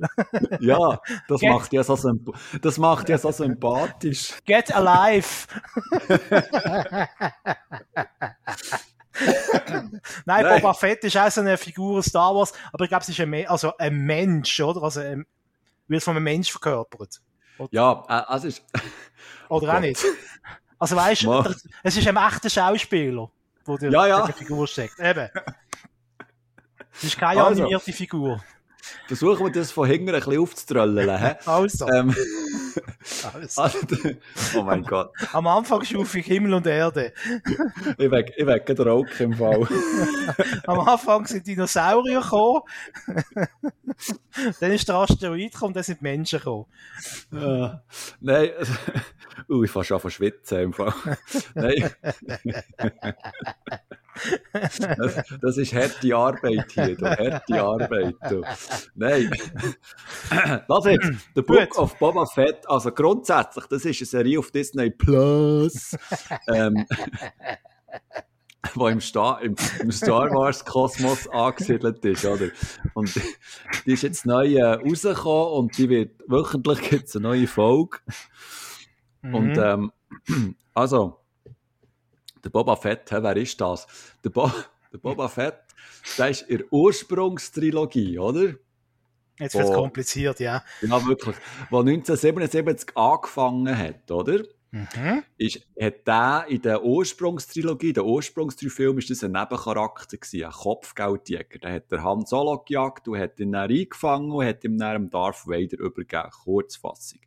Ja, 0.60 0.99
das 1.27 1.39
Get- 1.41 1.52
macht 1.52 1.73
ja 1.73 1.84
so, 1.84 1.95
symp 1.95 2.30
das 2.61 2.77
macht 2.77 3.10
ja 3.10 3.18
so 3.18 3.31
sympathisch. 3.31 4.34
Get 4.45 4.76
alive! 4.76 5.48
Nein, 9.19 10.02
Nein. 10.26 10.61
Boba 10.61 10.73
Fett 10.73 11.03
ist 11.03 11.18
auch 11.18 11.30
so 11.31 11.41
eine 11.41 11.57
Figur 11.57 12.03
Star 12.03 12.35
Wars, 12.35 12.53
aber 12.72 12.84
ich 12.84 12.89
glaube, 12.89 13.03
es 13.03 13.10
ist 13.10 13.19
ein, 13.19 13.48
also 13.48 13.76
ein 13.77 13.98
Mensch, 13.98 14.60
oder? 14.60 14.84
Also, 14.84 14.99
ein, 14.99 15.26
wird 15.88 16.03
von 16.03 16.15
einem 16.15 16.23
Mensch 16.23 16.52
verkörpert. 16.52 17.22
Ja, 17.72 18.03
äh, 18.07 18.35
es 18.35 18.44
ist. 18.44 18.64
Oder 19.49 19.69
auch 19.69 19.73
Gott. 19.73 19.81
nicht. 19.81 20.03
Also 20.80 20.95
weißt 20.95 21.24
du, 21.24 21.44
es 21.84 21.98
ist 21.98 22.08
ein 22.08 22.18
echter 22.18 22.49
Schauspieler, 22.49 23.30
der 23.68 23.78
der, 23.78 23.91
Ja, 23.91 24.08
ja. 24.08 24.26
der 24.26 24.36
Figur 24.36 24.68
steckt. 24.68 24.99
Eben. 24.99 25.30
Es 26.94 27.04
ist 27.04 27.18
keine 27.18 27.44
Also. 27.44 27.62
animierte 27.62 27.91
Figur. 27.94 28.44
Versuchen 29.08 29.45
wir 29.45 29.52
das 29.52 29.72
von 29.72 29.88
hinten 29.88 30.10
ein 30.10 30.16
bisschen 30.16 30.40
aufzutrollen. 30.40 31.36
Also, 31.45 31.88
ähm, 31.90 32.16
also, 33.56 33.80
oh 34.56 34.62
mein 34.64 34.84
Gott. 34.84 35.12
am 35.34 35.48
Anfang 35.48 35.84
schuf 35.84 36.16
ich 36.16 36.26
Himmel 36.26 36.54
und 36.54 36.68
Erde. 36.68 37.14
Ich 37.98 38.12
weg, 38.12 38.34
ich 38.36 38.45
weg 38.45 38.66
den 38.66 38.78
Rauch 38.78 39.08
im 39.20 39.34
Fall. 39.34 39.68
Am 40.68 40.80
Anfang 40.80 41.26
sind 41.26 41.48
Dinosaurier 41.48 42.22
gekommen. 42.22 42.62
dann 44.60 44.72
ist 44.72 44.88
der 44.88 44.95
Asteroid 44.95 45.54
gekommen, 45.54 45.74
dann 45.74 45.84
sind 45.84 46.02
Menschen 46.02 46.40
gekommen. 46.40 46.66
Ja. 47.32 47.82
Nein, 48.20 48.52
also, 48.58 48.74
uh, 49.49 49.64
ich 49.64 49.72
fange 49.72 49.86
schon 49.86 50.02
an 50.02 50.12
schwitzen 50.12 50.60
im 50.60 50.74
Fall. 50.74 50.94
Nein. 51.56 51.90
Das, 54.98 55.24
das 55.41 55.58
ist 55.58 55.74
harte 55.74 56.16
Arbeit 56.16 56.72
hier, 56.72 56.95
du. 56.95 57.06
harte 57.06 57.62
Arbeit. 57.62 58.16
Du. 58.30 58.41
Nein. 58.95 59.32
Das 60.68 60.86
jetzt, 60.86 61.12
der 61.36 61.41
Book 61.41 61.70
Gut. 61.70 61.78
of 61.78 61.98
Boba 61.99 62.26
Fett, 62.26 62.66
also 62.68 62.91
grundsätzlich, 62.91 63.65
das 63.65 63.85
ist 63.85 64.02
eine 64.02 64.06
Serie 64.06 64.39
auf 64.39 64.52
Disney 64.52 64.89
Plus, 64.91 65.95
ähm, 66.48 66.85
wo 68.76 68.88
im, 68.88 68.99
Sta 69.02 69.39
im, 69.39 69.56
im 69.80 69.91
Star 69.91 70.30
Wars 70.31 70.64
Kosmos 70.65 71.27
angesiedelt 71.30 72.03
ist, 72.06 72.26
oder? 72.26 72.49
Und 72.94 73.14
die 73.85 73.94
ist 73.94 74.03
jetzt 74.03 74.26
neu 74.26 74.56
äh, 74.56 74.73
rausgekommen 74.73 75.53
und 75.53 75.77
die 75.77 75.89
wird, 75.89 76.22
wöchentlich 76.27 76.81
gibt 76.89 77.07
es 77.07 77.15
eine 77.15 77.23
neue 77.23 77.48
Folge. 77.48 77.99
Und 79.23 79.57
Mhm. 79.57 79.91
ähm, 80.27 80.56
also, 80.73 81.19
der 82.44 82.49
Boba 82.49 82.76
Fett, 82.76 83.11
hä, 83.11 83.18
wer 83.22 83.35
ist 83.35 83.60
das? 83.60 83.88
Der, 84.23 84.30
Bo 84.30 84.52
der 84.94 84.99
Boba 84.99 85.27
Fett, 85.27 85.60
der 86.18 86.30
ist 86.30 86.44
in 86.44 86.60
der 86.60 86.72
Ursprungstrilogie, 86.72 88.19
oder? 88.19 88.53
Jetzt 89.40 89.56
wird 89.56 89.66
es 89.66 89.74
kompliziert, 89.74 90.40
ja. 90.40 90.64
Ja, 90.82 91.06
wirklich. 91.06 91.36
Wo 91.70 91.80
1977 91.80 92.96
angefangen 92.98 93.78
hat, 93.78 94.10
oder? 94.10 94.44
Mhm. 94.72 95.24
Ist, 95.38 95.62
hat 95.80 96.08
der 96.08 96.46
in 96.50 96.62
der 96.62 96.84
Ursprungstrilogie, 96.84 97.94
der 97.94 98.06
Ursprungstrifilm, 98.06 98.98
ist 98.98 99.10
das 99.10 99.24
ein 99.24 99.32
Nebencharakter 99.32 100.18
gewesen, 100.18 100.46
ein 100.46 100.52
Kopfgeldjäger. 100.52 101.60
Der 101.60 101.74
hat 101.74 101.92
der 101.92 102.04
Han 102.04 102.26
Solo 102.26 102.64
gejagt 102.66 103.08
und 103.08 103.18
hat 103.18 103.40
ihn 103.40 103.54
dann 103.54 103.70
eingefangen 103.70 104.32
und 104.32 104.46
hat 104.46 104.64
ihm 104.64 104.78
dann 104.78 105.10
Darth 105.10 105.48
Vader 105.48 105.80
übergeben. 105.80 106.30
Kurzfassung. 106.44 107.20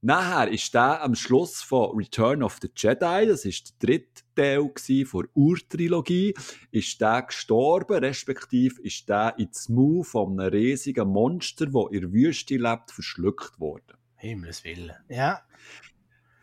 Nachher 0.00 0.48
ist 0.52 0.72
der 0.74 1.02
am 1.02 1.16
Schluss 1.16 1.60
von 1.60 1.96
Return 1.96 2.44
of 2.44 2.58
the 2.62 2.70
Jedi, 2.74 3.26
das 3.26 3.44
ist 3.44 3.82
der 3.82 3.88
dritte 3.88 4.22
Teil 4.36 5.04
von 5.04 5.22
der 5.24 5.30
Urtrilogie, 5.36 6.34
ist 6.70 7.00
der 7.00 7.22
gestorben, 7.22 7.98
respektive 7.98 8.80
ist 8.82 9.08
der 9.08 9.34
ins 9.38 9.68
Maul 9.68 10.04
von 10.04 10.38
einem 10.38 10.52
riesigen 10.52 11.08
Monster, 11.08 11.66
das 11.66 11.84
in 11.90 12.00
der 12.02 12.12
Wüste 12.12 12.56
lebt, 12.56 12.92
verschluckt 12.92 13.58
worden. 13.58 13.96
Himmels 14.14 14.62
Willen. 14.62 14.94
Ja. 15.08 15.42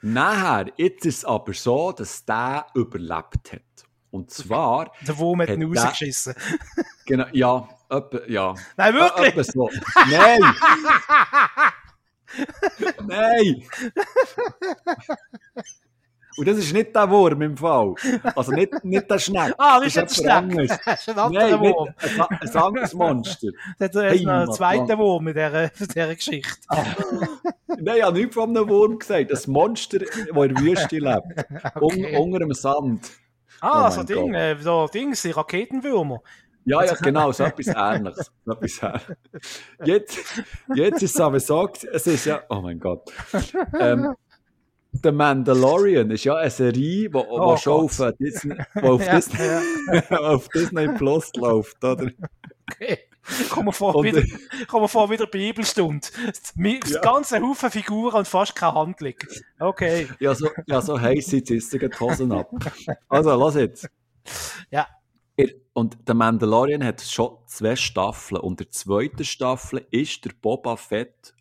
Nachher, 0.01 0.73
jetzt 0.75 1.05
ist 1.05 1.19
es 1.19 1.25
aber 1.25 1.53
so, 1.53 1.93
dass 1.93 2.25
der 2.25 2.65
überlebt 2.73 3.53
hat. 3.53 3.61
Und 4.11 4.31
zwar, 4.31 4.91
Der 5.07 5.17
Wurm 5.17 5.41
hat 5.41 5.49
ihn 5.49 5.63
rausgeschissen. 5.63 6.35
genau, 7.05 7.25
ja, 7.31 7.67
etwa, 7.89 8.19
ja. 8.27 8.53
Nein, 8.75 8.93
wirklich? 8.93 9.27
etwa 9.27 9.43
so. 9.43 9.69
Nein! 10.09 10.39
Nein! 13.07 13.63
Und 16.37 16.47
das 16.49 16.57
ist 16.57 16.73
nicht 16.73 16.93
der 16.93 17.09
Wurm 17.09 17.41
im 17.41 17.55
Fall. 17.55 17.95
Also 18.35 18.51
nicht, 18.51 18.83
nicht 18.83 19.09
der 19.09 19.19
Schneck. 19.19 19.53
Ah, 19.57 19.79
das 19.79 19.87
ist 19.87 19.95
jetzt 19.95 20.17
jemand 20.17 20.51
Schneck. 20.53 20.81
Das 20.85 20.99
ist 20.99 21.09
ein 21.09 21.19
anderer 21.19 21.59
nicht 21.59 21.75
Wurm. 21.75 21.89
ein, 21.97 22.39
ein 22.41 22.55
anderes 22.57 22.93
Monster. 22.93 23.47
Das 23.79 23.95
er 23.95 24.09
Hey, 24.09 24.25
noch 24.25 24.49
zweiten 24.49 24.87
Mann. 24.87 24.97
Wurm 24.97 25.27
in 25.29 25.33
dieser, 25.33 25.69
dieser 25.69 26.15
Geschichte. 26.15 26.57
Nein, 27.67 27.97
ich 27.97 28.03
habe 28.03 28.17
nichts 28.17 28.35
von 28.35 28.49
einem 28.49 28.67
Wurm 28.67 28.99
gesagt. 28.99 29.31
Ein 29.31 29.51
Monster, 29.51 29.99
das 29.99 30.09
in 30.17 30.25
der 30.33 30.57
Wüste 30.57 30.97
lebt. 30.97 31.45
Okay. 31.75 32.17
Un, 32.17 32.23
unter 32.25 32.39
dem 32.39 32.53
Sand. 32.53 33.09
Ah, 33.61 33.87
Oh 33.87 33.91
so 33.91 34.03
Ding, 34.03 34.33
äh, 34.33 34.57
so 34.59 34.87
Dings, 34.87 35.21
die 35.21 35.31
Raketenwürmer. 35.31 36.21
Ja, 36.65 36.83
ja, 36.83 36.93
genau, 36.95 37.31
so 37.31 37.43
etwas 37.45 37.67
Ähnliches. 37.67 38.31
So 38.43 38.51
etwas 38.51 38.81
Ähnliches. 38.81 39.61
Jetzt, 39.83 40.43
jetzt 40.73 41.03
ist 41.03 41.15
es 41.15 41.21
aber 41.21 41.39
so, 41.39 41.69
es 41.91 42.07
ist 42.07 42.25
ja, 42.25 42.43
oh 42.49 42.61
mein 42.61 42.79
Gott. 42.79 43.11
Ähm, 43.79 44.15
The 45.03 45.11
Mandalorian 45.11 46.09
ist 46.11 46.23
ja 46.23 46.35
eine 46.35 46.49
Serie, 46.49 47.09
die 47.09 47.09
Oh 47.13 47.57
schon 47.57 47.85
auf 47.85 47.99
äh, 47.99 48.13
Disney, 48.19 48.55
wo 48.75 48.93
auf, 48.93 49.05
Ja, 49.05 49.15
Disney, 49.15 49.39
auf 50.17 50.47
Disney 50.49 50.87
Plus 50.89 51.31
läuft, 51.35 51.83
oder? 51.83 52.09
Okay. 52.71 52.99
Komm 53.49 53.65
mir 53.65 53.73
vor, 53.73 53.95
Und, 53.95 54.05
wieder, 54.05 54.19
äh, 54.19 54.65
komm 54.67 54.83
mir 54.83 54.87
vor, 54.87 55.09
wieder 55.09 55.25
Bibelstunde. 55.25 56.07
Ja. 56.57 57.01
ganze 57.01 57.41
Haufen 57.41 57.71
Figuren 57.71 58.15
und 58.15 58.27
fast 58.27 58.55
keine 58.55 58.75
Handlung. 58.75 59.15
Okay. 59.59 60.07
Ja, 60.19 60.35
so, 60.35 60.49
ja, 60.67 60.79
so 60.81 60.99
heiß 60.99 61.25
sie 61.25 61.43
zissen 61.43 61.79
die 61.79 61.99
Hosen 61.99 62.31
ab. 62.31 62.51
Also, 63.09 63.35
lass 63.35 63.55
jetzt. 63.55 63.89
Ja. 64.69 64.87
Und 65.73 66.07
der 66.07 66.15
Mandalorian 66.15 66.83
hat 66.83 67.01
schon 67.01 67.37
zwei 67.47 67.75
Staffeln. 67.75 68.39
Und 68.39 68.61
der 68.61 68.71
zweiten 68.71 69.25
Staffel 69.25 69.85
ist 69.91 70.23
der 70.23 70.31
Boba 70.41 70.77
Fett 70.77 71.35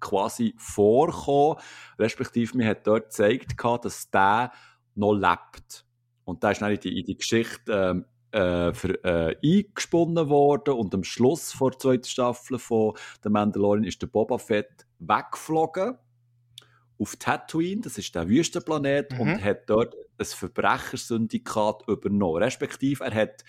quasi 0.00 0.54
vorgekommen. 0.56 1.58
Respektive, 1.98 2.56
mir 2.56 2.66
hat 2.66 2.86
dort 2.86 3.04
gezeigt, 3.04 3.54
dass 3.82 4.10
der 4.10 4.52
noch 4.94 5.12
lebt. 5.12 5.84
Und 6.24 6.42
da 6.42 6.52
ist 6.52 6.62
dann 6.62 6.72
in 6.72 6.80
die, 6.80 6.98
in 6.98 7.04
die 7.04 7.16
Geschichte 7.18 7.72
ähm, 7.72 8.04
äh, 8.30 8.72
für, 8.72 9.04
äh, 9.04 9.36
eingesponnen 9.44 10.30
worden. 10.30 10.74
Und 10.74 10.94
am 10.94 11.04
Schluss 11.04 11.52
vor 11.52 11.72
der 11.72 11.78
zweiten 11.78 12.04
Staffel 12.04 12.58
von 12.58 12.94
der 13.22 13.30
Mandalorian 13.30 13.84
ist 13.84 14.00
der 14.00 14.06
Boba 14.06 14.38
Fett 14.38 14.86
weggeflogen 14.98 15.98
auf 16.98 17.16
Tatooine, 17.16 17.80
das 17.82 17.98
ist 17.98 18.14
der 18.14 18.28
Wüstenplanet, 18.28 19.12
Mhm. 19.12 19.20
und 19.20 19.44
hat 19.44 19.68
dort 19.68 19.94
ein 20.18 20.26
Verbrechersyndikat 20.26 21.88
übernommen. 21.88 22.42
Respektive, 22.42 23.04
er 23.04 23.14
hat 23.14 23.44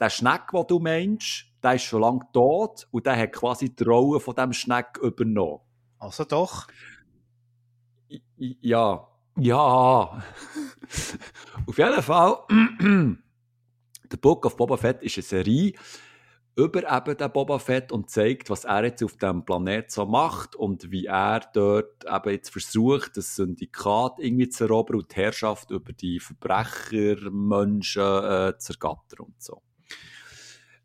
den 0.00 0.10
Schneck, 0.10 0.50
den 0.52 0.66
du 0.66 0.78
meinst, 0.78 1.46
der 1.62 1.74
ist 1.74 1.84
schon 1.84 2.02
lange 2.02 2.26
tot 2.32 2.86
und 2.90 3.06
der 3.06 3.16
hat 3.16 3.32
quasi 3.32 3.74
die 3.74 3.84
Rolle 3.84 4.20
von 4.20 4.34
dem 4.34 4.52
Schneck 4.52 4.98
übernommen. 5.02 5.60
Also 5.98 6.24
doch. 6.24 6.66
Ja, 8.36 9.08
ja. 9.38 9.58
Auf 11.66 11.78
jeden 11.78 12.02
Fall, 12.02 12.36
The 14.10 14.16
Book 14.18 14.46
of 14.46 14.56
Boba 14.56 14.76
Fett 14.76 15.02
ist 15.02 15.16
eine 15.16 15.22
Serie 15.22 15.72
über 16.56 16.96
eben 16.96 17.16
den 17.16 17.32
Boba 17.32 17.58
Fett 17.58 17.90
und 17.90 18.10
zeigt, 18.10 18.48
was 18.48 18.64
er 18.64 18.84
jetzt 18.84 19.02
auf 19.02 19.16
dem 19.16 19.44
Planet 19.44 19.90
so 19.90 20.06
macht 20.06 20.54
und 20.54 20.90
wie 20.90 21.06
er 21.06 21.40
dort 21.52 22.04
eben 22.04 22.30
jetzt 22.30 22.50
versucht, 22.50 23.16
das 23.16 23.34
Syndikat 23.34 24.18
irgendwie 24.18 24.48
zu 24.48 24.64
erobern 24.64 24.98
und 24.98 25.10
die 25.10 25.16
Herrschaft 25.16 25.70
über 25.70 25.92
die 25.92 26.20
Verbrecher, 26.20 27.30
Menschen 27.30 28.02
äh, 28.02 28.56
zu 28.58 28.72
ergattern 28.74 29.26
und 29.26 29.42
so. 29.42 29.62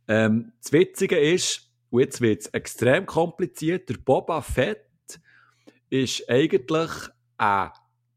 Ähm, 0.08 0.54
das 0.62 0.72
Witzige 0.72 1.20
ist, 1.20 1.70
und 1.91 2.02
jetzt 2.02 2.20
wird 2.22 2.41
es 2.41 2.48
extrem 2.48 3.06
kompliziert, 3.06 3.90
der 3.90 3.98
Boba 3.98 4.41
Fett 4.41 4.88
ist 5.91 6.28
eigentlich 6.30 6.91
ein 7.38 7.70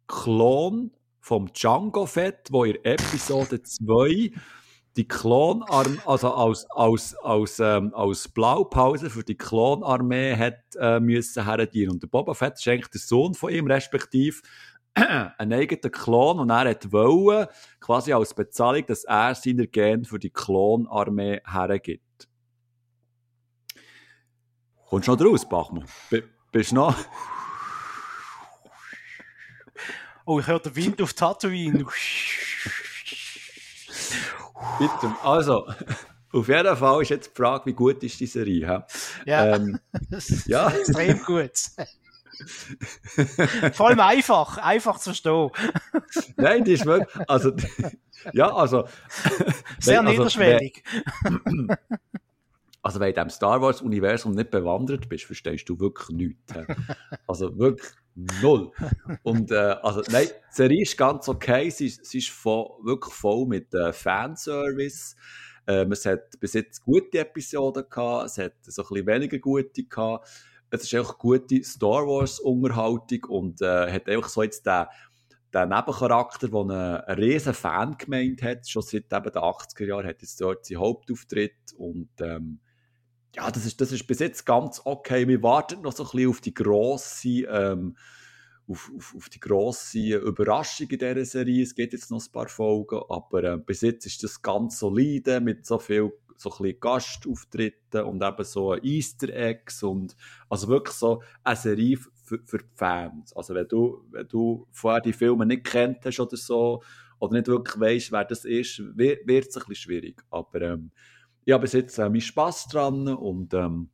Klon 0.06 0.92
vom 1.20 1.52
Django 1.52 2.06
Fett, 2.06 2.48
wo 2.50 2.64
in 2.64 2.82
Episode 2.82 3.62
2 3.62 4.32
die 4.96 5.08
Klonarmee, 5.08 5.98
also 6.04 6.34
als, 6.34 6.70
als, 6.70 7.16
als, 7.16 7.60
ähm, 7.60 7.94
als 7.94 8.28
Blaupause 8.28 9.08
für 9.10 9.24
die 9.24 9.36
Klonarmee 9.36 10.36
hat 10.36 10.76
äh, 10.78 11.00
müssen 11.00 11.44
herdienen. 11.44 11.92
Und 11.92 12.02
der 12.02 12.08
Boba 12.08 12.34
Fett 12.34 12.54
ist 12.54 12.68
eigentlich 12.68 12.90
der 12.90 13.00
Sohn 13.00 13.34
von 13.34 13.52
ihm, 13.52 13.66
respektive 13.66 14.42
einen 14.94 15.52
eigenen 15.52 15.90
Klon 15.90 16.38
und 16.40 16.50
er 16.50 16.68
hat 16.70 16.92
wollen, 16.92 17.46
quasi 17.80 18.12
als 18.12 18.34
Bezahlung, 18.34 18.84
dass 18.86 19.04
er 19.04 19.34
seine 19.34 19.66
Gen 19.66 20.04
für 20.04 20.18
die 20.18 20.30
Klonarmee 20.30 21.40
hergibt. 21.44 22.28
Kommst 24.88 25.08
du 25.08 25.12
noch 25.12 25.18
draus, 25.18 25.48
Bachmann? 25.48 25.86
B 26.10 26.22
bist 26.50 26.72
du 26.72 26.74
noch? 26.74 26.94
Oh, 30.26 30.38
ich 30.38 30.46
höre 30.46 30.60
den 30.60 30.76
Wind 30.76 31.00
auf 31.00 31.14
Tatooine. 31.14 31.86
Bitte. 34.78 35.14
Also, 35.22 35.66
auf 36.32 36.48
jeden 36.48 36.76
Fall 36.76 37.02
ist 37.02 37.08
jetzt 37.10 37.30
die 37.30 37.36
Frage, 37.36 37.66
wie 37.66 37.72
gut 37.72 38.02
ist 38.02 38.20
die 38.20 38.26
Serie? 38.26 38.66
He? 38.66 39.30
Ja, 39.30 39.56
Ähm, 39.56 39.78
das 40.10 40.28
ja. 40.46 40.68
ist 40.68 40.88
extrem 40.88 41.22
gut. 41.22 41.52
Vor 43.74 43.88
allem 43.88 44.00
einfach, 44.00 44.58
einfach 44.58 44.98
zu 44.98 45.10
verstehen. 45.10 45.50
Nein, 46.36 46.64
die 46.64 46.72
ist 46.72 46.86
wirklich, 46.86 47.28
also, 47.28 47.52
ja, 48.32 48.52
also, 48.52 48.84
Sehr 49.78 50.00
also, 50.00 50.10
niederschwellig. 50.10 50.82
Also, 52.84 52.98
wenn 52.98 53.14
du 53.14 53.20
in 53.20 53.28
diesem 53.28 53.36
Star 53.36 53.62
Wars-Universum 53.62 54.32
nicht 54.32 54.50
bewandert 54.50 55.08
bist, 55.08 55.24
verstehst 55.24 55.68
du 55.68 55.78
wirklich 55.78 56.08
nichts. 56.08 56.52
Also, 57.28 57.56
wirklich 57.56 57.86
null. 58.14 58.70
Und, 59.22 59.50
äh, 59.50 59.54
also, 59.82 60.02
nein, 60.10 60.26
die 60.28 60.54
Serie 60.54 60.82
ist 60.82 60.96
ganz 60.96 61.28
okay. 61.28 61.70
Sie, 61.70 61.86
ist- 61.86 62.04
sie 62.06 62.18
ist 62.18 62.30
voll, 62.30 62.68
wirklich 62.82 63.14
voll 63.14 63.46
mit 63.46 63.72
äh, 63.74 63.92
Fanservice. 63.92 65.16
Ähm, 65.66 65.92
es 65.92 66.04
hat 66.06 66.38
bis 66.40 66.54
jetzt 66.54 66.82
gute 66.82 67.18
Episoden 67.20 67.84
gehabt, 67.88 68.26
es 68.26 68.38
hat 68.38 68.52
so 68.62 68.82
ein 68.82 68.88
bisschen 68.88 69.06
weniger 69.06 69.38
gute 69.38 69.84
gehabt. 69.84 70.28
Es 70.70 70.82
ist 70.84 70.94
einfach 70.94 71.18
gute 71.18 71.62
Star 71.62 72.06
Wars-Unterhaltung 72.06 73.24
und 73.28 73.60
äh, 73.62 73.92
hat 73.92 74.08
einfach 74.08 74.28
so 74.28 74.42
jetzt 74.42 74.66
den, 74.66 74.86
den 75.54 75.68
Nebencharakter, 75.68 76.48
der 76.48 76.60
eine, 76.60 77.06
eine 77.06 77.16
riesen 77.22 77.54
Fangemeinde 77.54 78.42
hat, 78.42 78.68
schon 78.68 78.82
seit 78.82 79.12
eben 79.12 79.32
den 79.32 79.42
80er 79.42 79.84
Jahren, 79.86 80.06
hat 80.06 80.22
jetzt 80.22 80.40
dort 80.40 80.64
seinen 80.64 80.78
Hauptauftritt 80.80 81.72
und 81.76 82.08
ähm, 82.20 82.60
ja, 83.34 83.50
das 83.50 83.64
ist, 83.64 83.80
das 83.80 83.92
ist 83.92 84.06
bis 84.06 84.18
jetzt 84.18 84.44
ganz 84.44 84.80
okay. 84.84 85.26
Wir 85.26 85.42
warten 85.42 85.82
noch 85.82 85.92
so 85.92 86.04
ein 86.04 86.10
bisschen 86.10 86.30
auf 86.30 86.40
die 86.40 86.54
grosse, 86.54 87.28
ähm, 87.28 87.96
auf, 88.68 88.90
auf, 88.96 89.14
auf 89.16 89.28
die 89.28 89.40
grosse 89.40 90.16
Überraschung 90.16 90.88
in 90.88 90.98
dieser 90.98 91.24
Serie. 91.24 91.62
Es 91.62 91.74
gibt 91.74 91.92
jetzt 91.92 92.10
noch 92.10 92.22
ein 92.24 92.32
paar 92.32 92.48
Folgen, 92.48 93.00
aber 93.08 93.44
äh, 93.44 93.56
bis 93.58 93.80
jetzt 93.80 94.06
ist 94.06 94.22
das 94.22 94.42
ganz 94.42 94.78
solide 94.78 95.40
mit 95.40 95.66
so 95.66 95.78
viel 95.78 96.12
so 96.36 96.50
ein 96.50 96.62
bisschen 96.62 96.80
Gastauftritten 96.80 98.04
und 98.04 98.22
eben 98.22 98.44
so 98.44 98.74
Easter 98.76 99.28
Eggs 99.28 99.82
und 99.82 100.16
also 100.48 100.68
wirklich 100.68 100.96
so 100.96 101.22
eine 101.44 101.56
Serie 101.56 101.98
für, 102.24 102.40
für 102.44 102.58
die 102.58 102.74
Fans. 102.74 103.32
Also 103.34 103.54
wenn 103.54 103.68
du, 103.68 104.04
wenn 104.10 104.26
du 104.28 104.66
vorher 104.72 105.00
die 105.00 105.12
Filme 105.12 105.46
nicht 105.46 105.64
kennt 105.64 106.04
hast 106.04 106.20
oder 106.20 106.36
so, 106.36 106.82
oder 107.22 107.34
nicht 107.36 107.46
wirklich 107.46 107.78
weißt, 107.78 108.10
wer 108.10 108.24
das 108.24 108.44
ist, 108.44 108.82
wird 108.96 109.28
es 109.28 109.56
ein 109.56 109.60
bisschen 109.60 109.76
schwierig. 109.76 110.24
Aber 110.28 110.60
ähm, 110.60 110.90
ich 111.44 111.52
habe 111.52 111.62
bis 111.62 111.72
jetzt 111.72 111.98
äh, 111.98 112.02
meinen 112.08 112.20
Spass 112.20 112.66
dran 112.68 113.08
und 113.08 113.52
ähm, 113.54 113.88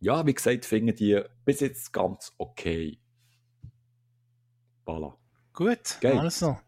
ja, 0.00 0.24
wie 0.26 0.34
gesagt, 0.34 0.64
finde 0.64 0.92
die 0.94 1.20
bis 1.44 1.60
jetzt 1.60 1.92
ganz 1.92 2.32
okay. 2.38 2.98
Voilà. 4.86 5.14
Gut, 5.52 5.98
Geil. 6.00 6.18
also. 6.18 6.58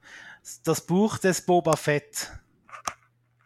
Das 0.64 0.80
Buch 0.84 1.18
des 1.18 1.40
Boba 1.46 1.76
Fett 1.76 2.32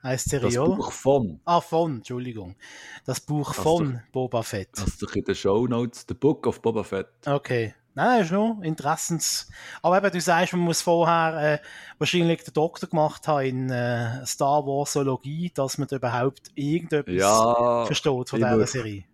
heißt 0.02 0.32
Das 0.32 0.40
Serie. 0.52 0.64
Buch 0.64 0.90
von, 0.92 1.40
Ah, 1.44 1.60
von, 1.60 1.96
Entschuldigung. 1.96 2.56
Das 3.04 3.20
Buch 3.20 3.50
Hast 3.50 3.60
von 3.60 4.00
Boba 4.12 4.42
Fett. 4.42 4.70
hast 4.78 5.00
du 5.02 5.06
in 5.14 5.24
den 5.24 5.34
Show 5.34 5.66
Notes, 5.66 6.04
The 6.08 6.14
Book 6.14 6.46
of 6.46 6.62
Boba 6.62 6.82
Fett. 6.84 7.08
Okay. 7.26 7.74
Nein, 7.96 8.22
ist 8.22 8.30
nur 8.30 8.62
Interessens. 8.62 9.48
Aber 9.82 9.96
eben, 9.96 10.10
du 10.12 10.20
sagst, 10.20 10.52
man 10.52 10.60
muss 10.62 10.82
vorher 10.82 11.54
äh, 11.54 11.58
wahrscheinlich 11.98 12.44
den 12.44 12.52
Doktor 12.52 12.88
gemacht 12.88 13.26
haben 13.26 13.46
in 13.46 13.70
äh, 13.70 14.24
Star 14.26 14.66
Warsologie, 14.66 15.50
dass 15.54 15.78
man 15.78 15.88
da 15.88 15.96
überhaupt 15.96 16.50
irgendetwas 16.54 17.14
Ja, 17.14 17.86
versteht 17.86 18.28
von 18.28 18.38
dieser 18.38 18.52
würd- 18.54 18.66
Serie. 18.66 19.04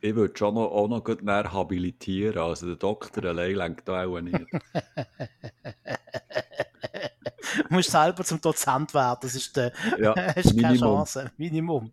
ich 0.00 0.14
würde 0.14 0.34
schon 0.36 0.54
noch, 0.54 0.70
auch 0.70 0.88
noch 0.88 1.04
gut 1.04 1.22
näher 1.22 1.52
habilitieren. 1.52 2.38
Also 2.38 2.66
der 2.68 2.76
Doktor 2.76 3.22
allein 3.26 3.54
lenkt 3.54 3.86
da 3.86 4.04
auch 4.06 4.20
nicht. 4.20 4.34
Du 7.68 7.74
musst 7.74 7.90
selber 7.90 8.24
zum 8.24 8.40
Dozent 8.40 8.94
werden, 8.94 9.18
das 9.20 9.34
ist 9.34 9.54
der, 9.56 9.72
Ja, 10.00 10.14
hast 10.36 10.58
keine. 10.58 10.78
Chance. 10.78 11.30
Minimum. 11.36 11.90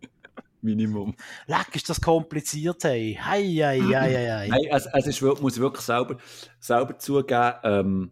Minimum. 0.62 1.14
Leck, 1.46 1.74
ist 1.74 1.88
das 1.88 2.00
kompliziert, 2.00 2.84
hey. 2.84 3.18
Hei, 3.20 3.42
hei, 3.44 3.80
hei, 3.80 4.30
hei. 4.30 4.48
Nein, 4.48 4.68
es, 4.70 4.86
es 4.92 5.06
ist, 5.06 5.22
wirklich- 5.22 5.42
muss 5.42 5.54
ich 5.54 5.60
wirklich 5.60 5.84
selber, 5.84 6.16
selber 6.58 6.98
zugeben, 6.98 7.54
ähm, 7.62 8.10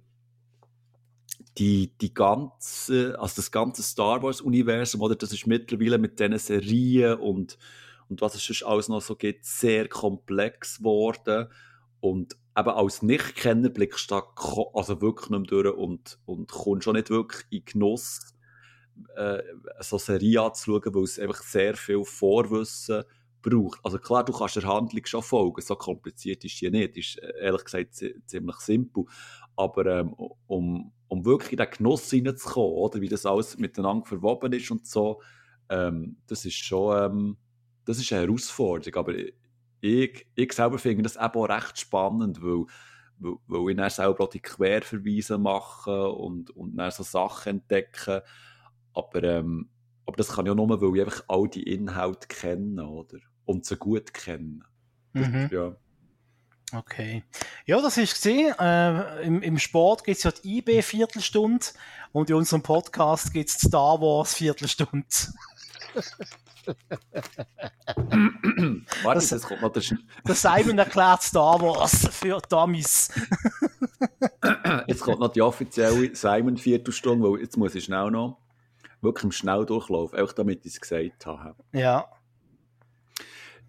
die, 1.59 1.93
die 2.01 2.15
ganze, 2.15 3.19
also 3.19 3.37
das 3.37 3.51
ganze 3.51 3.83
Star 3.83 4.23
Wars-Universum, 4.23 5.01
oder, 5.01 5.17
das 5.17 5.33
ist 5.33 5.47
mittlerweile 5.47 5.99
mit 5.99 6.21
diesen 6.21 6.39
Serien 6.39 7.19
und, 7.19 7.59
und 8.09 8.21
was 8.21 8.35
es 8.35 8.45
sonst 8.45 8.63
alles 8.63 8.89
noch 8.89 9.03
so 9.03 9.17
gibt, 9.17 9.45
sehr 9.45 9.89
komplex 9.89 10.79
geworden. 10.79 11.49
Und 12.01 12.37
eben 12.57 12.69
als 12.69 13.03
Nichtkenner 13.03 13.71
blickst 13.71 14.11
du 14.11 14.15
da 14.15 14.23
also 14.73 15.01
wirklich 15.01 15.31
nicht 15.31 15.51
mehr 15.51 15.63
durch 15.63 15.77
und, 15.77 16.19
und 16.27 16.49
kommst 16.49 16.85
schon 16.85 16.95
nicht 16.95 17.11
wirklich 17.11 17.45
in 17.51 17.65
Genuss, 17.65 18.35
äh, 19.17 19.43
so 19.81 19.99
Serie 19.99 20.43
anzuschauen, 20.43 20.95
weil 20.95 21.05
es 21.05 21.19
einfach 21.19 21.43
sehr 21.43 21.77
viel 21.77 22.05
Vorwissen 22.05 23.05
braucht. 23.41 23.81
Also 23.85 23.99
klar, 23.99 24.25
du 24.25 24.33
kannst 24.33 24.57
der 24.57 24.65
Handlung 24.65 25.07
schon 25.07 25.23
folgen, 25.23 25.61
so 25.63 25.77
kompliziert 25.77 26.45
ist 26.45 26.61
die 26.61 26.71
nicht, 26.71 26.97
ist 26.97 27.19
äh, 27.23 27.33
ehrlich 27.41 27.65
gesagt 27.65 27.95
zi- 27.95 28.21
ziemlich 28.27 28.57
simpel. 28.57 29.05
Aber 29.57 29.87
ähm, 29.87 30.15
um, 30.47 30.93
um 31.09 31.25
wirklich 31.25 31.53
in 31.53 31.59
den 31.59 31.71
Genuss 31.71 32.11
hineinzukommen, 32.11 32.73
oder, 32.73 33.01
wie 33.01 33.09
das 33.09 33.27
alles 33.27 33.59
miteinander 33.59 34.07
verwoben 34.07 34.53
ist 34.53 34.71
und 34.71 34.87
so, 34.87 35.23
ähm, 35.69 36.17
das 36.27 36.45
ist 36.45 36.57
schon 36.57 36.97
ähm, 36.97 37.37
das 37.85 37.99
ist 37.99 38.13
eine 38.13 38.23
Herausforderung. 38.23 38.99
Aber 38.99 39.15
ich, 39.81 40.27
ich 40.35 40.53
selber 40.53 40.79
finde 40.79 41.05
das 41.05 41.17
eben 41.17 41.25
auch 41.25 41.49
recht 41.49 41.79
spannend, 41.79 42.43
weil, 42.43 42.65
weil 43.47 43.71
ich 43.71 43.77
dann 43.77 43.91
selber 43.91 44.25
auch 44.25 44.29
die 44.31 44.41
Querverweise 44.41 45.39
mache 45.39 46.09
und, 46.11 46.51
und 46.51 46.77
dann 46.77 46.91
so 46.91 47.03
Sachen 47.03 47.61
entdecke. 47.61 48.23
Aber, 48.99 49.23
ähm, 49.23 49.69
aber 50.07 50.17
das 50.17 50.29
kann 50.29 50.45
ich 50.47 50.51
auch 50.53 50.57
nur, 50.57 50.69
weil 50.81 50.97
ich 50.97 51.03
einfach 51.05 51.25
all 51.29 51.49
die 51.49 51.63
Inhalte 51.63 52.27
kenne, 52.27 52.85
oder? 52.87 53.19
Und 53.45 53.65
sie 53.65 53.77
gut 53.77 54.13
kenne. 54.13 54.61
Mhm. 55.13 55.49
Ja. 55.53 55.77
Okay. 56.75 57.23
Ja, 57.65 57.81
das 57.81 57.97
ist 57.97 58.15
gesehen. 58.15 58.55
Äh, 58.59 59.23
im, 59.23 59.41
Im 59.41 59.59
Sport 59.59 60.05
gibt 60.05 60.19
es 60.19 60.25
ja 60.25 60.33
die 60.33 60.59
IB 60.59 60.83
Viertelstunde 60.83 61.65
und 62.13 62.29
in 62.29 62.37
unserem 62.37 62.63
Podcast 62.63 63.33
gibt 63.33 63.49
es 63.51 63.55
Star 63.59 64.01
Wars 64.01 64.35
Viertelstunde. 64.35 65.07
Warte, 69.03 69.21
Das- 69.21 69.31
jetzt 69.31 69.47
kommt 69.47 69.63
noch 69.63 69.73
der, 69.73 69.83
Sch- 69.83 69.99
Der 70.27 70.35
Simon 70.35 70.79
erklärt 70.79 71.23
Star 71.23 71.61
Wars 71.61 72.09
für 72.11 72.41
Dummies. 72.49 73.11
jetzt 74.87 75.01
kommt 75.01 75.21
noch 75.21 75.33
die 75.33 75.43
offizielle 75.43 76.15
Simon-Viertelstunde, 76.15 77.31
weil 77.31 77.41
jetzt 77.41 77.57
muss 77.57 77.75
ich 77.75 77.85
schnell 77.85 78.11
noch 78.11 78.39
wirklich 79.01 79.25
im 79.25 79.33
Schnelldurchlauf, 79.33 80.15
einfach 80.15 80.33
damit 80.33 80.65
ich 80.67 80.75
es 80.75 80.81
gesagt 80.81 81.27
habe. 81.27 81.57
Ja. 81.73 82.07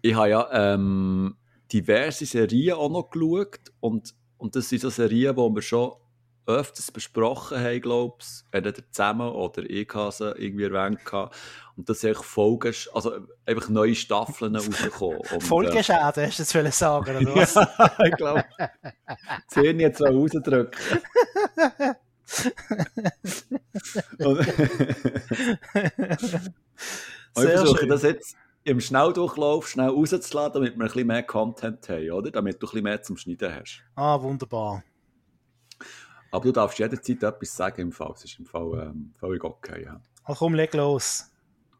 Ich 0.02 0.14
habe 0.14 0.30
ja 0.30 0.48
ähm, 0.52 1.36
diverse 1.72 2.26
Serien 2.26 2.76
auch 2.76 2.90
noch 2.90 3.10
geschaut 3.10 3.60
und, 3.80 4.14
und 4.38 4.56
das 4.56 4.68
sind 4.68 4.80
so 4.82 4.90
Serien, 4.90 5.36
die 5.36 5.54
wir 5.54 5.62
schon 5.62 5.92
öfters 6.46 6.90
besprochen 6.90 7.60
haben, 7.60 7.80
glaube 7.80 8.16
ich, 8.20 8.26
entweder 8.50 8.82
zusammen 8.90 9.28
oder 9.28 9.62
ich 9.68 9.88
habe 9.94 10.12
sie 10.12 10.32
irgendwie 10.32 10.64
erwähnt. 10.64 11.04
gehabt. 11.04 11.36
Und 11.76 11.88
das 11.88 12.00
sind 12.00 12.16
Folgen, 12.16 12.74
also 12.92 13.20
einfach 13.46 13.68
neue 13.68 13.94
Staffeln 13.94 14.56
rausgekommen. 14.56 15.18
Und, 15.18 15.32
äh, 15.32 15.40
Folgeschäden, 15.40 16.26
hast 16.26 16.38
du 16.38 16.42
jetzt 16.42 16.54
wollen 16.54 16.72
sagen, 16.72 17.16
oder 17.16 17.34
was? 17.36 17.54
Ja, 17.54 18.04
ich 18.04 18.16
glaube. 18.16 18.44
Zehn 19.48 19.80
jetzt 19.80 20.00
mal 20.00 20.12
rausdrücken. 20.12 20.70
ich 27.34 27.34
versuche 27.34 27.86
das 27.86 28.02
jetzt 28.02 28.36
im 28.64 28.80
Schnelldurchlauf 28.80 29.68
schnell 29.68 29.88
rauszuladen, 29.88 30.62
damit 30.62 30.76
wir 30.76 30.84
ein 30.84 30.86
bisschen 30.86 31.06
mehr 31.06 31.22
Content 31.22 31.88
haben, 31.88 32.10
oder? 32.10 32.30
Damit 32.30 32.62
du 32.62 32.66
ein 32.66 32.70
bisschen 32.70 32.82
mehr 32.84 33.02
zum 33.02 33.16
Schneiden 33.16 33.54
hast. 33.54 33.82
Ah, 33.94 34.20
wunderbar. 34.20 34.82
Aber 36.30 36.44
du 36.44 36.52
darfst 36.52 36.78
jederzeit 36.78 37.22
etwas 37.22 37.56
sagen 37.56 37.82
im 37.82 37.92
Fall. 37.92 38.12
Es 38.14 38.24
ist 38.24 38.38
im 38.38 38.46
Fall 38.46 38.88
ähm, 38.90 39.14
völlig 39.18 39.42
okay. 39.42 39.84
Ja. 39.84 40.00
Ach 40.24 40.38
komm, 40.38 40.54
leg 40.54 40.72
los. 40.74 41.26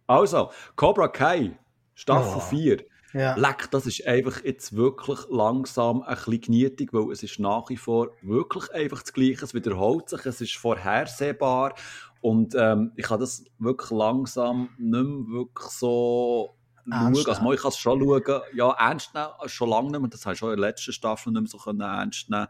Also, 0.06 0.51
Cobra 0.74 1.09
Kai, 1.09 1.59
Staffel 1.94 2.35
Oh. 2.36 2.40
4. 2.40 2.85
Ja. 3.12 3.35
Leck, 3.37 3.70
das 3.70 3.87
ist 3.87 4.07
einfach 4.07 4.45
jetzt 4.45 4.74
wirklich 4.74 5.19
langsam 5.31 6.03
ein 6.03 6.15
bisschen 6.15 6.41
genietig, 6.41 6.93
weil 6.93 7.11
es 7.11 7.23
ist 7.23 7.39
nach 7.39 7.69
wie 7.69 7.77
vor 7.77 8.11
wirklich 8.23 8.73
einfach 8.73 9.03
das 9.03 9.12
Gleiche. 9.12 9.45
Es 9.45 9.55
wiederholt 9.55 10.09
sich, 10.09 10.24
es 10.27 10.41
ist 10.41 10.57
vorhersehbar 10.57 11.74
und 12.20 12.55
ähm, 12.57 12.93
ich 12.97 13.11
habe 13.11 13.20
das 13.20 13.45
wirklich 13.59 13.91
langsam 13.91 14.70
nicht 14.78 15.05
mehr 15.05 15.27
wirklich 15.28 15.69
so 15.69 16.57
schauen. 16.85 17.16
Also, 17.16 17.53
ich 17.53 17.61
kann 17.61 17.69
es 17.69 17.78
schon 17.78 18.01
schauen. 18.01 18.43
Ja, 18.55 18.70
ernst 18.73 19.15
nehmen, 19.15 19.28
schon 19.47 19.70
lange 19.70 19.91
nicht 19.91 20.01
mehr. 20.01 20.11
Das 20.11 20.24
habe 20.27 20.35
ich 20.35 20.39
schon 20.39 20.53
in 20.53 20.61
der 20.61 20.69
letzten 20.69 20.93
Staffel 20.93 21.32
nicht 21.32 21.43
mehr 21.43 21.49
so 21.49 21.70
ernst 21.70 22.31
nehmen. 22.31 22.47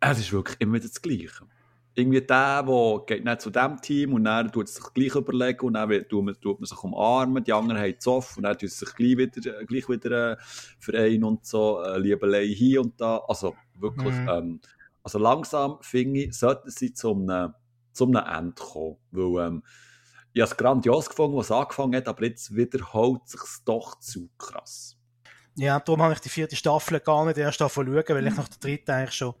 Es 0.00 0.18
ist 0.18 0.32
wirklich 0.32 0.60
immer 0.60 0.74
wieder 0.74 0.88
das 0.88 1.00
Gleiche 1.00 1.46
irgendwie 1.94 2.22
der, 2.22 2.62
der 2.62 3.00
geht 3.06 3.24
nicht 3.24 3.40
zu 3.40 3.50
diesem 3.50 3.80
Team 3.80 4.14
und 4.14 4.24
dann 4.24 4.50
tut 4.50 4.68
es 4.68 4.76
sich 4.76 4.84
gleich 4.94 5.14
überlegen 5.14 5.66
und 5.66 5.74
dann 5.74 5.90
tut 6.08 6.24
man, 6.24 6.40
tut 6.40 6.60
man 6.60 6.66
sich 6.66 6.82
umarmen, 6.82 7.44
die 7.44 7.52
anderen 7.52 7.80
haben 7.80 7.98
Zoff 7.98 8.36
und 8.36 8.44
dann 8.44 8.56
tut 8.56 8.70
es 8.70 8.78
sich 8.78 8.94
gleich 8.94 9.16
wieder, 9.18 9.60
äh, 9.60 9.64
gleich 9.66 9.88
wieder 9.88 10.32
äh, 10.32 10.36
vereinen 10.78 11.24
und 11.24 11.44
so, 11.44 11.82
äh, 11.82 11.98
Liebelei 11.98 12.46
hier 12.46 12.80
und 12.80 12.98
da. 13.00 13.18
Also 13.28 13.54
wirklich, 13.78 14.14
mhm. 14.14 14.28
ähm, 14.28 14.60
also 15.02 15.18
langsam 15.18 15.78
finde 15.82 16.20
ich, 16.20 16.34
sollten 16.34 16.70
sie 16.70 16.94
zum 16.94 17.28
einem, 17.28 17.54
zum 17.92 18.14
Ende 18.14 18.54
kommen, 18.54 18.96
weil 19.10 19.46
ähm, 19.46 19.62
ich 20.32 20.40
habe 20.40 20.50
es 20.50 20.56
grandios 20.56 21.10
gefunden, 21.10 21.36
was 21.36 21.50
angefangen 21.50 21.94
hat, 21.96 22.08
aber 22.08 22.24
jetzt 22.24 22.56
wiederholt 22.56 23.20
es 23.26 23.32
sich 23.32 23.64
doch 23.66 23.98
zu 24.00 24.30
krass. 24.38 24.96
Ja, 25.56 25.78
darum 25.78 26.00
habe 26.00 26.14
ich 26.14 26.20
die 26.20 26.30
vierte 26.30 26.56
Staffel 26.56 27.00
gar 27.00 27.26
nicht 27.26 27.36
erst 27.36 27.58
schauen, 27.58 27.92
weil 27.94 28.26
ich 28.26 28.34
nach 28.34 28.48
der 28.48 28.58
dritten 28.58 28.90
eigentlich 28.90 29.12
schon 29.12 29.34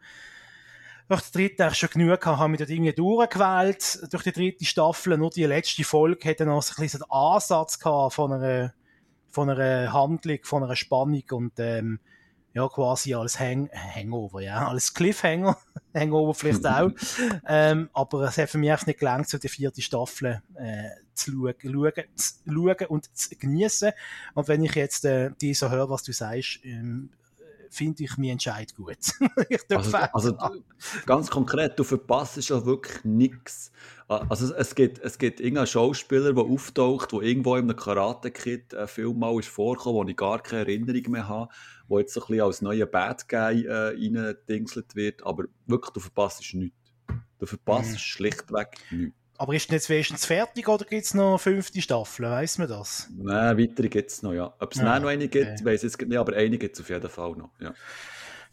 nach 1.12 1.20
der 1.20 1.32
dritten 1.32 1.62
eigentlich 1.62 1.78
schon 1.78 1.90
genug 1.90 2.20
gehabt, 2.20 2.38
habe 2.38 2.48
mich 2.48 2.58
dort 2.58 2.70
irgendwie 2.70 2.92
durchgewählt 2.92 4.12
durch 4.12 4.22
die 4.22 4.32
dritte 4.32 4.64
Staffel. 4.64 5.18
Nur 5.18 5.30
die 5.30 5.44
letzte 5.44 5.84
Folge 5.84 6.28
hatte 6.28 6.46
noch 6.46 6.62
so 6.62 6.74
ein 6.76 6.82
bisschen 6.82 7.02
einen 7.02 7.10
Ansatz 7.10 7.78
gehabt 7.78 8.14
von 8.14 8.32
einer, 8.32 8.72
von 9.30 9.50
einer 9.50 9.92
Handlung, 9.92 10.38
von 10.42 10.64
einer 10.64 10.76
Spannung 10.76 11.24
und 11.30 11.52
ähm, 11.58 12.00
ja, 12.54 12.68
quasi 12.68 13.14
als 13.14 13.40
Hang 13.40 13.70
Hangover, 13.72 14.40
ja, 14.40 14.68
als 14.68 14.92
Cliffhanger, 14.92 15.56
Hangover 15.94 16.34
vielleicht 16.34 16.66
auch. 16.66 16.90
ähm, 17.46 17.88
aber 17.92 18.22
es 18.22 18.38
hat 18.38 18.50
für 18.50 18.58
mich 18.58 18.86
nicht 18.86 18.98
gelangt, 18.98 19.28
so 19.28 19.38
die 19.38 19.48
vierte 19.48 19.80
Staffel 19.80 20.42
äh, 20.56 20.90
zu 21.14 21.32
schauen, 21.32 21.54
schauen, 21.62 21.92
zu 22.14 22.34
schauen 22.46 22.86
und 22.88 23.16
zu 23.16 23.36
genießen. 23.36 23.92
Und 24.34 24.48
wenn 24.48 24.64
ich 24.64 24.74
jetzt 24.74 25.04
äh, 25.04 25.30
die 25.40 25.54
so 25.54 25.70
höre, 25.70 25.88
was 25.88 26.02
du 26.02 26.12
sagst, 26.12 26.60
ähm, 26.64 27.10
finde 27.72 28.04
ich 28.04 28.16
meinen 28.18 28.32
Entscheid 28.32 28.74
gut. 28.74 28.98
also, 29.70 29.96
also 30.36 30.38
ganz 31.06 31.30
konkret, 31.30 31.78
du 31.78 31.84
verpasst 31.84 32.48
ja 32.48 32.64
wirklich 32.64 33.02
nichts. 33.04 33.72
Also 34.08 34.54
es 34.54 34.74
gibt, 34.74 34.98
es 34.98 35.16
gibt 35.16 35.40
irgendeinen 35.40 35.66
Schauspieler, 35.66 36.34
der 36.34 36.44
auftaucht, 36.44 37.12
der 37.12 37.20
irgendwo 37.20 37.56
in 37.56 37.64
einem 37.64 37.76
Karate-Kid 37.76 38.74
äh, 38.74 38.86
Film 38.86 39.18
mal 39.18 39.38
ist 39.38 39.48
vorgekommen, 39.48 40.04
wo 40.04 40.08
ich 40.08 40.16
gar 40.16 40.42
keine 40.42 40.62
Erinnerung 40.62 41.12
mehr 41.12 41.28
habe, 41.28 41.50
wo 41.88 41.98
jetzt 41.98 42.12
so 42.12 42.20
ein 42.20 42.26
bisschen 42.26 42.42
als 42.42 42.60
neuer 42.60 42.86
Bad 42.86 43.26
Guy 43.28 43.64
äh, 43.64 43.72
reingedingselt 43.72 44.94
wird, 44.94 45.24
aber 45.24 45.44
wirklich, 45.66 45.92
du 45.94 46.00
verpasst 46.00 46.42
nichts. 46.52 46.76
Du 47.38 47.46
verpasst 47.46 47.92
mhm. 47.92 47.98
schlichtweg 47.98 48.76
nichts. 48.90 49.21
Aber 49.38 49.54
ist 49.54 49.70
jetzt 49.70 49.88
wenigstens 49.88 50.24
fertig 50.24 50.68
oder 50.68 50.84
gibt 50.84 51.04
es 51.04 51.14
noch 51.14 51.30
eine 51.30 51.38
fünfte 51.38 51.80
Staffel? 51.82 52.30
Weiss 52.30 52.58
man 52.58 52.68
das? 52.68 53.08
Nein, 53.16 53.58
weitere 53.58 53.88
gibt 53.88 54.10
es 54.10 54.22
noch, 54.22 54.32
ja. 54.32 54.54
Ob 54.60 54.72
es 54.72 54.78
ja, 54.78 55.00
noch 55.00 55.08
eine 55.08 55.28
gibt, 55.28 55.46
okay. 55.46 55.64
weiß 55.64 55.82
ich 55.82 55.92
jetzt 55.92 56.00
nicht, 56.00 56.18
aber 56.18 56.36
eine 56.36 56.58
gibt 56.58 56.76
es 56.76 56.80
auf 56.80 56.88
jeden 56.88 57.08
Fall 57.08 57.32
noch, 57.32 57.50
ja. 57.58 57.74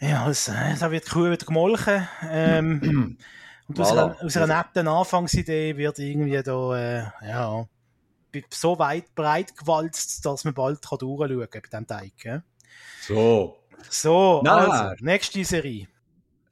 Ja, 0.01 0.25
also, 0.25 0.53
da 0.79 0.91
wird 0.91 1.05
die 1.05 1.09
Kuh 1.09 1.25
wieder 1.25 1.45
gemolken. 1.45 2.07
Ähm, 2.29 3.17
und 3.67 3.79
aus, 3.79 3.91
einer, 3.91 4.15
aus 4.21 4.37
einer 4.37 4.47
netten 4.47 4.87
Anfangsidee 4.87 5.75
wird 5.75 5.99
irgendwie 5.99 6.41
da, 6.41 6.77
äh, 6.77 7.27
ja, 7.27 7.67
so 8.49 8.79
weit 8.79 9.13
breit 9.15 9.55
gewalzt, 9.57 10.25
dass 10.25 10.45
man 10.45 10.53
bald 10.53 10.81
kann 10.81 10.99
durchschauen 10.99 11.49
kann 11.49 11.61
bei 11.61 11.67
diesem 11.69 11.87
Teig. 11.87 12.13
Ja? 12.23 12.43
So. 13.01 13.57
So, 13.89 14.41
also, 14.41 15.03
nächste 15.03 15.43
Serie. 15.43 15.87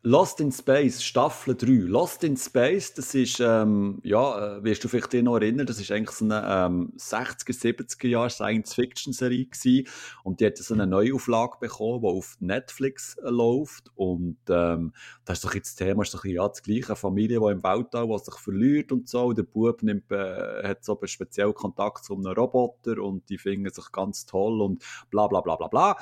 Lost 0.10 0.40
in 0.40 0.54
Space, 0.54 1.04
Staffel 1.04 1.54
3. 1.54 1.86
Lost 1.86 2.24
in 2.24 2.38
Space, 2.38 2.94
das 2.94 3.14
ist, 3.14 3.42
ähm, 3.42 4.00
ja, 4.04 4.56
äh, 4.56 4.64
wirst 4.64 4.82
du 4.86 4.88
vielleicht 4.88 5.12
dich 5.12 5.22
noch 5.22 5.36
erinnern, 5.36 5.68
das 5.68 5.82
ist 5.82 5.92
eigentlich 5.92 6.16
so 6.16 6.24
eine 6.24 6.46
ähm, 6.48 6.94
60er, 6.98 7.52
70er 7.52 8.08
Jahre 8.08 8.30
Science-Fiction-Serie 8.30 9.48
gewesen. 9.48 9.90
Und 10.24 10.40
die 10.40 10.46
hat 10.46 10.56
so 10.56 10.74
eine 10.74 10.88
Neuauflage 10.88 11.58
bekommen, 11.60 12.04
die 12.04 12.08
auf 12.08 12.38
Netflix 12.40 13.18
äh, 13.18 13.30
läuft. 13.30 13.92
Und 13.96 14.38
ähm, 14.48 14.94
da 15.26 15.34
ist 15.34 15.44
doch 15.44 15.54
jetzt 15.54 15.78
das 15.78 15.86
Thema, 15.86 16.04
ist 16.04 16.14
doch 16.14 16.24
ja, 16.24 16.48
das 16.48 16.64
gleiche, 16.64 16.88
eine 16.88 16.96
Familie, 16.96 17.42
die 17.42 17.52
im 17.52 17.62
Weltall, 17.62 18.08
die 18.08 18.18
sich 18.24 18.36
verliert 18.36 18.94
und 18.94 19.10
so. 19.10 19.26
Und 19.26 19.38
der 19.38 19.44
Bub 19.44 19.84
nimmt, 19.84 20.10
äh, 20.14 20.70
hat 20.70 20.86
so 20.86 20.98
einen 20.98 21.10
speziellen 21.10 21.54
Kontakt 21.54 22.06
zu 22.06 22.16
einem 22.16 22.28
Roboter 22.28 23.04
und 23.04 23.28
die 23.28 23.38
finden 23.38 23.74
sich 23.74 23.92
ganz 23.92 24.26
toll 24.26 24.62
und 24.62 24.82
bla 25.10 25.28
bla 25.28 25.42
bla 25.42 25.58
bla 25.58 25.68
bla. 25.68 25.98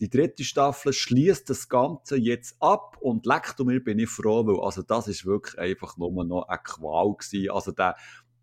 Die 0.00 0.08
dritte 0.08 0.44
Staffel 0.44 0.94
schließt 0.94 1.50
das 1.50 1.68
Ganze 1.68 2.16
jetzt 2.16 2.56
ab 2.60 2.96
und 3.00 3.26
leckt 3.26 3.58
mir 3.60 3.84
bin 3.84 3.98
ich 3.98 4.08
froh, 4.08 4.46
weil 4.46 4.64
also 4.64 4.82
das 4.82 5.08
ist 5.08 5.26
wirklich 5.26 5.58
einfach 5.58 5.98
nur 5.98 6.24
noch 6.24 6.48
eine 6.48 6.58
Qual 6.62 7.14
gewesen. 7.14 7.50
Also 7.50 7.72
der, 7.72 7.96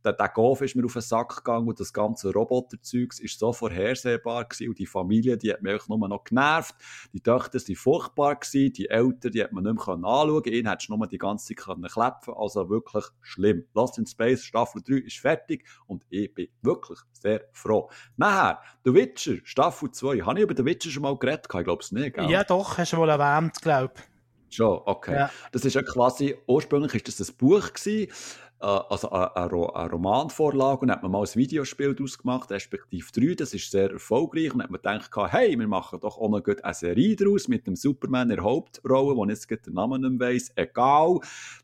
der, 0.08 0.14
der 0.14 0.30
Golf 0.30 0.62
ist 0.62 0.76
mir 0.76 0.86
auf 0.86 0.94
den 0.94 1.02
Sack 1.02 1.38
gegangen 1.38 1.68
und 1.68 1.80
das 1.80 1.92
ganze 1.92 2.32
Roboterzeug 2.32 3.20
ist 3.20 3.40
so 3.40 3.52
vorhersehbar 3.52 4.46
gewesen 4.46 4.70
und 4.70 4.80
die 4.80 4.86
Familie, 4.86 5.38
die 5.38 5.52
hat 5.52 5.62
mich 5.62 5.88
nur 5.88 6.08
noch 6.08 6.24
genervt. 6.24 6.76
Die 7.14 7.22
Töchter 7.22 7.60
sind 7.60 7.78
furchtbar 7.78 8.36
gewesen, 8.36 8.74
die 8.74 8.90
Eltern, 8.90 9.32
die 9.32 9.44
hat 9.44 9.52
man 9.52 9.64
nicht 9.64 9.76
mehr 9.76 9.96
anschauen 9.96 10.44
können. 10.44 10.56
Ihn 10.56 10.70
hättest 10.70 10.90
du 10.90 10.96
nur 10.96 11.08
die 11.08 11.18
ganze 11.18 11.48
Zeit 11.48 11.66
können 11.66 11.84
klepfen 11.84 12.34
Also 12.36 12.70
wirklich 12.70 13.06
schlimm. 13.22 13.66
Lost 13.74 13.98
in 13.98 14.06
Space 14.06 14.44
Staffel 14.44 14.82
3 14.82 14.96
ist 15.06 15.18
fertig 15.20 15.66
und 15.86 16.06
ich 16.10 16.34
bin 16.34 16.48
wirklich 16.62 17.00
sehr 17.12 17.42
froh. 17.52 17.90
Nachher, 18.16 18.62
The 18.86 18.94
Witcher 18.94 19.36
Staffel 19.44 19.92
2. 19.92 20.22
Habe 20.22 20.40
ich 20.40 20.44
über 20.44 20.56
The 20.56 20.66
Witcher 20.66 20.90
schon 20.90 21.04
mal 21.04 21.18
geredet? 21.18 21.48
Ich 21.54 21.64
glaube 21.64 21.84
es 21.84 21.92
nicht, 21.92 22.16
gell? 22.16 22.30
Ja 22.30 22.44
doch, 22.44 22.78
hast 22.78 22.94
du 22.94 22.98
mal 22.98 23.10
erwähnt, 23.10 23.62
glaube 23.62 23.94
ich. 23.96 24.18
Schon, 24.50 24.82
okay. 24.86 25.14
Ja. 25.14 25.30
Das 25.52 25.66
ist 25.66 25.74
ja 25.74 25.82
quasi, 25.82 26.36
ursprünglich 26.48 26.94
ist 26.96 27.20
das 27.20 27.30
ein 27.30 27.36
Buch 27.36 27.74
gewesen, 27.74 28.12
also 28.60 29.12
eine, 29.12 29.52
Romanvorlage 29.52 30.82
und 30.82 30.92
hat 30.92 31.04
man 31.04 31.12
mal 31.12 31.22
ein 31.22 31.36
Videospiel 31.36 31.94
daraus 31.94 32.18
gemacht, 32.18 32.50
respektive 32.50 33.06
drei, 33.14 33.36
das 33.36 33.54
ist 33.54 33.70
sehr 33.70 33.92
erfolgreich 33.92 34.54
und 34.54 34.64
hat 34.64 34.72
man 34.72 34.82
gedacht, 34.82 35.12
hey, 35.32 35.58
wir 35.58 35.68
machen 35.68 36.00
doch 36.00 36.18
auch 36.18 36.30
noch 36.30 36.42
eine 36.44 36.74
Serie 36.74 37.16
daraus 37.16 37.48
mit 37.48 37.68
dem 37.68 37.76
Superman 37.76 38.30
in 38.30 38.38
der 38.38 38.44
Hauptrolle, 38.44 39.16
wo 39.16 39.26
ich 39.26 39.46
jetzt 39.50 39.68
den 39.68 39.74
Namen 39.74 40.02
nicht 40.02 40.20
weiss, 40.20 40.52
egal. 40.56 41.20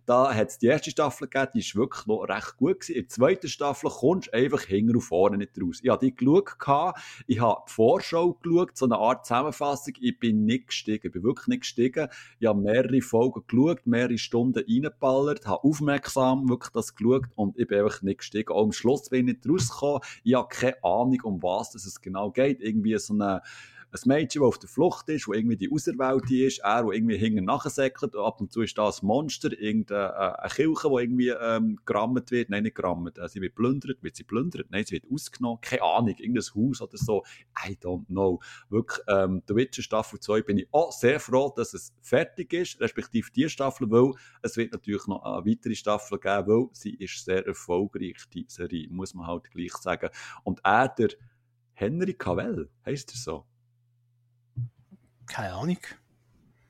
Da 0.06 0.34
hat 0.36 0.50
es 0.50 0.58
die 0.58 0.68
erste 0.68 0.92
Staffel 0.92 1.28
gegeben, 1.28 1.52
die 1.56 1.60
ist 1.60 1.76
wirklich 1.76 2.06
noch 2.06 2.24
recht 2.24 2.58
gut 2.58 2.82
gewesen. 2.82 2.96
In 2.96 3.02
der 3.04 3.10
zweiten 3.10 3.48
Staffel 3.48 3.90
kommst 3.90 4.28
du 4.28 4.34
einfach 4.34 4.62
hinten 4.62 4.96
und 4.96 5.02
vorne 5.02 5.38
nicht 5.38 5.60
raus. 5.60 5.80
Ich 5.82 5.90
habe 5.90 6.06
die 6.06 6.14
geschaut, 6.14 6.58
ich 7.26 7.40
habe 7.40 7.62
die 7.68 7.72
Vorschau 7.72 8.34
geschaut, 8.34 8.78
so 8.78 8.86
eine 8.86 8.98
Art 8.98 9.26
Zusammenfassung, 9.26 9.94
ich 10.00 10.20
bin 10.20 10.46
nicht 10.46 10.68
gestiegen, 10.68 11.08
ich 11.08 11.14
bin 11.14 11.24
wirklich 11.24 11.48
nicht 11.48 11.62
gestiegen. 11.62 12.10
Ich 12.40 12.48
habe 12.48 12.60
mehrere 12.60 13.02
Folgen 13.02 13.44
geschaut, 13.48 13.88
mehrere 13.88 14.18
Stunden 14.18 14.60
reingeballert, 14.60 15.48
habe 15.48 15.64
aufmerksam 15.64 16.50
wirklich 16.50 16.72
das 16.74 16.83
das 16.84 16.96
geschaut 16.96 17.26
und 17.36 17.58
ich 17.58 17.68
bin 17.68 17.80
einfach 17.80 18.02
nicht 18.02 18.20
gestiegen. 18.20 18.52
Auch 18.52 18.64
am 18.64 18.72
Schluss 18.72 19.10
bin 19.10 19.28
ich 19.28 19.36
nicht 19.36 19.50
rausgekommen. 19.50 20.02
Ich 20.24 20.34
habe 20.36 20.48
keine 20.50 20.84
Ahnung, 20.84 21.20
um 21.24 21.44
was 21.44 21.76
es 21.76 22.02
genau 22.02 22.32
geht. 22.32 22.62
Irgendwie 22.62 22.98
so 22.98 23.14
eine 23.14 23.42
ein 23.94 24.08
Mädchen, 24.08 24.42
das 24.42 24.48
auf 24.48 24.58
der 24.58 24.70
Flucht 24.70 25.08
ist, 25.10 25.28
wo 25.28 25.34
irgendwie 25.34 25.58
die 25.58 25.72
Auserwählte 25.72 26.36
ist, 26.36 26.60
er, 26.60 26.84
der 26.84 26.94
irgendwie 26.94 27.18
hinten 27.18 27.46
nachsäckelt, 27.46 28.16
ab 28.16 28.42
und 28.42 28.52
zu 28.52 28.62
ist 28.62 28.78
da 28.78 28.88
ein 28.88 28.94
Monster, 29.02 29.52
irgendeine 29.52 30.38
äh, 30.42 30.50
Kirche, 30.50 30.90
die 30.90 31.02
irgendwie 31.04 31.30
ähm, 31.30 31.80
gerammt 31.86 32.32
wird, 32.32 32.50
nein, 32.50 32.64
nicht 32.64 32.76
gerammt, 32.76 33.18
äh, 33.20 33.30
sie 33.30 33.42
wird 33.42 33.56
plündert, 33.56 34.02
wird 34.02 34.16
sie 34.16 34.24
plündert, 34.24 34.68
nein, 34.72 34.84
sie 34.86 34.94
wird 34.94 35.06
ausgenommen, 35.12 35.60
keine 35.62 35.84
Ahnung, 35.84 36.16
irgendein 36.18 36.44
Haus 36.56 36.82
oder 36.82 36.98
so, 36.98 37.24
I 37.68 37.78
don't 37.82 38.08
know. 38.08 38.40
Wirklich, 38.70 39.06
ähm, 39.08 39.44
der 39.48 39.56
Witcher 39.56 39.84
Staffel 39.84 40.20
2 40.20 40.42
bin 40.42 40.58
ich 40.58 40.68
auch 40.72 40.92
sehr 40.92 41.20
froh, 41.20 41.54
dass 41.56 41.74
es 41.74 41.94
fertig 42.02 42.52
ist, 42.54 42.82
respektive 42.82 43.30
die 43.32 43.48
Staffel, 43.48 43.90
weil 43.92 44.14
es 44.42 44.58
wird 44.58 44.72
natürlich 44.72 45.06
noch 45.06 45.24
eine 45.24 45.46
weitere 45.46 45.76
Staffel 45.76 46.20
geben, 46.20 46.48
weil 46.48 46.70
sie 46.74 46.96
ist 46.96 47.24
sehr 47.24 47.46
erfolgreich, 47.46 48.18
die 48.34 48.46
Serie, 48.48 48.88
muss 48.90 49.14
man 49.14 49.28
halt 49.28 49.52
gleich 49.52 49.74
sagen. 49.74 50.10
Und 50.44 50.62
er, 50.64 50.90
der 50.90 51.10
Henry 51.74 52.14
Cavell, 52.14 52.70
heisst 52.86 53.12
er 53.12 53.18
so? 53.18 53.46
Keine 55.34 55.54
Ahnung. 55.56 55.80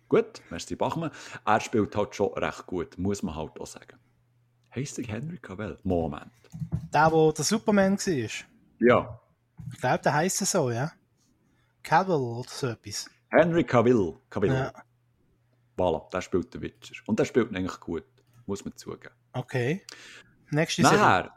Gut, 0.07 0.41
merci 0.49 0.77
Bachmann. 0.77 1.11
Er 1.45 1.59
spielt 1.59 1.93
halt 1.97 2.15
schon 2.15 2.33
recht 2.35 2.65
gut, 2.65 2.97
muss 2.97 3.21
man 3.21 3.35
halt 3.35 3.59
auch 3.59 3.67
sagen. 3.67 3.99
Heißt 4.73 4.97
der 4.97 5.05
Henry 5.05 5.37
Cavill? 5.37 5.77
Moment. 5.83 6.31
Der, 6.93 7.09
der 7.09 7.33
der 7.33 7.43
Superman 7.43 7.97
war? 7.97 8.29
Ja. 8.79 9.19
Ich 9.69 9.81
glaube, 9.81 10.03
der 10.03 10.13
heisst 10.13 10.37
so, 10.45 10.71
ja. 10.71 10.93
Cavill 11.83 12.15
oder 12.15 12.47
so 12.49 12.67
etwas. 12.67 13.09
Henry 13.31 13.65
Cavill. 13.65 14.15
Cavill. 14.29 14.53
Ja. 14.53 14.71
Voilà, 15.77 16.09
der 16.09 16.21
spielt 16.21 16.53
den 16.53 16.61
Witcher. 16.61 16.95
Und 17.05 17.19
der 17.19 17.25
spielt 17.25 17.51
ihn 17.51 17.57
eigentlich 17.57 17.79
gut, 17.81 18.05
muss 18.45 18.63
man 18.63 18.77
zugeben. 18.77 19.13
Okay. 19.33 19.85
Nächste 20.51 20.83
Nachher, 20.83 21.33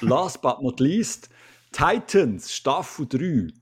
last 0.00 0.42
but 0.42 0.60
not 0.62 0.80
least, 0.80 1.28
Titans 1.70 2.52
Staffel 2.52 3.06
3. 3.06 3.52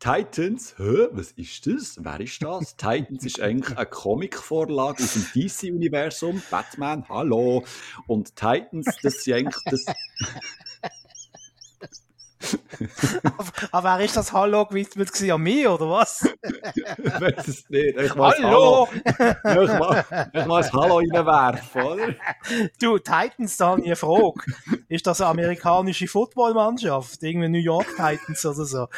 Titans, 0.00 0.76
hä, 0.78 1.08
was 1.12 1.32
ist 1.32 1.66
das? 1.66 1.98
Wer 2.02 2.20
ist 2.20 2.42
das? 2.42 2.74
Titans 2.78 3.22
ist 3.22 3.38
eigentlich 3.38 3.76
eine 3.76 3.84
Comicvorlage 3.84 5.02
aus 5.02 5.12
dem 5.12 5.26
DC-Universum. 5.34 6.42
Batman, 6.50 7.06
hallo. 7.06 7.64
Und 8.06 8.34
Titans, 8.34 8.96
das 9.02 9.22
sind 9.24 9.34
eigentlich 9.34 9.64
das. 9.66 9.84
Aber 13.72 13.98
wer 13.98 14.04
ist 14.04 14.16
das 14.16 14.32
Hallo 14.32 14.66
gewidmet 14.66 15.12
gewesen? 15.12 15.32
An 15.32 15.40
mich, 15.42 15.66
oder 15.66 15.90
was? 15.90 16.28
ich 16.42 17.20
weiß 17.20 17.48
es 17.48 17.68
nicht. 17.68 17.98
Ich 17.98 18.14
Hallo! 18.14 18.88
Hallo. 19.44 19.96
Ich 20.32 20.40
ich 20.40 20.46
muss 20.46 20.72
Hallo 20.72 20.98
reinwerfen, 20.98 21.82
oder? 21.82 22.14
Du, 22.80 22.98
Titans, 22.98 23.56
da 23.56 23.68
habe 23.68 23.80
ich 23.80 23.86
eine 23.86 23.96
Frage. 23.96 24.40
Ist 24.88 25.06
das 25.06 25.20
eine 25.20 25.30
amerikanische 25.30 26.06
Footballmannschaft? 26.06 27.22
Irgendwie 27.22 27.48
New 27.48 27.58
York 27.58 27.86
Titans 27.96 28.44
oder 28.46 28.64
so? 28.64 28.88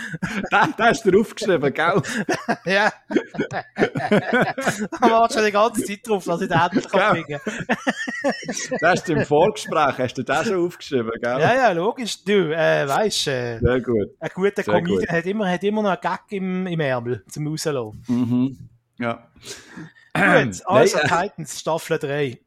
Da, 0.50 0.68
da 0.76 0.86
hast 0.86 1.04
du 1.04 1.20
aufgeschrieben, 1.20 1.72
gell? 1.72 2.02
Ja. 2.64 2.92
Da 3.50 5.10
wartest 5.10 5.38
schon 5.38 5.46
die 5.46 5.52
ganze 5.52 5.84
Zeit 5.84 6.00
drauf, 6.06 6.24
dass 6.24 6.40
ich 6.40 6.48
den 6.48 6.60
endlich 6.60 6.88
kriegen 6.88 7.40
kann. 7.40 7.76
Da 8.80 8.90
hast 8.90 9.08
du 9.08 9.12
im 9.12 9.24
Vorgespräch, 9.26 9.98
hast 9.98 10.14
du 10.14 10.22
das 10.22 10.46
schon 10.46 10.66
aufgeschrieben, 10.66 11.12
gell? 11.20 11.40
Ja, 11.40 11.54
ja, 11.54 11.72
logisch. 11.72 12.22
Du, 12.24 12.54
äh, 12.54 12.86
weißt, 12.88 13.26
äh, 13.42 13.58
Sehr 13.60 13.80
gut. 13.80 14.08
ein 14.20 14.30
guter 14.34 14.62
Sehr 14.62 14.74
Comedian 14.74 14.98
gut. 15.00 15.08
hat 15.08 15.26
immer, 15.26 15.50
hat 15.50 15.64
immer 15.64 15.82
noch 15.82 15.90
einen 15.90 16.00
Gag 16.00 16.20
im, 16.30 16.66
im 16.66 16.80
Ärmel 16.80 17.24
zum 17.28 17.46
Rauslassen. 17.46 18.02
Mhm. 18.08 18.68
Ja. 18.98 19.28
Gut, 20.14 20.22
also 20.66 20.98
Nein, 20.98 21.06
äh, 21.06 21.28
Titans, 21.28 21.60
Staffel 21.60 21.98
3. 21.98 22.38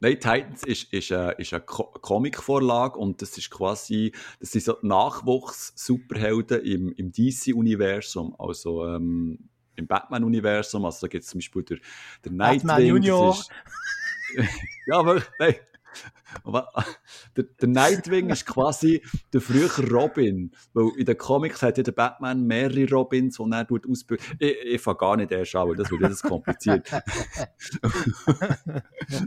Nein, 0.00 0.20
Titans 0.20 0.62
ist, 0.64 0.92
ist, 0.92 1.10
äh, 1.10 1.34
ist 1.38 1.52
eine 1.52 1.62
Ko 1.62 1.84
Comicvorlage 1.84 2.98
und 2.98 3.22
das 3.22 3.36
ist 3.38 3.50
quasi, 3.50 4.12
das 4.38 4.52
sind 4.52 4.64
so 4.64 4.76
Nachwuchs-Superhelden 4.82 6.62
im, 6.62 6.92
im 6.92 7.10
DC-Universum, 7.10 8.34
also 8.38 8.86
ähm, 8.86 9.38
im 9.76 9.86
Batman-Universum, 9.86 10.84
also 10.84 11.06
da 11.06 11.10
gibt 11.10 11.24
es 11.24 11.30
zum 11.30 11.38
Beispiel 11.38 11.62
der, 11.62 11.78
der 12.24 12.30
Batman 12.30 12.66
Nightwing. 12.66 12.86
Junior. 12.86 13.28
Das 13.28 13.40
ist, 13.40 14.60
ja, 14.86 15.04
wirklich, 15.04 15.30
nein. 15.38 15.54
Aber, 16.44 16.72
der, 17.36 17.44
der 17.44 17.68
Nightwing 17.68 18.30
ist 18.30 18.46
quasi 18.46 19.02
der 19.32 19.40
frühere 19.40 19.88
Robin, 19.90 20.52
weil 20.72 20.90
in 20.98 21.06
den 21.06 21.18
Comics 21.18 21.62
hat 21.62 21.76
ja 21.78 21.82
der 21.82 21.92
Batman 21.92 22.44
mehrere 22.44 22.88
Robins, 22.90 23.36
die 23.36 23.50
er 23.50 23.66
tut 23.66 23.88
ausbilden. 23.88 24.24
Ich, 24.38 24.56
ich 24.64 24.80
fange 24.80 24.98
gar 24.98 25.16
nicht 25.16 25.30
erst 25.32 25.54
an, 25.56 25.68
weil 25.68 25.76
das 25.76 25.90
wird 25.90 26.04
alles 26.04 26.22
kompliziert. 26.22 26.90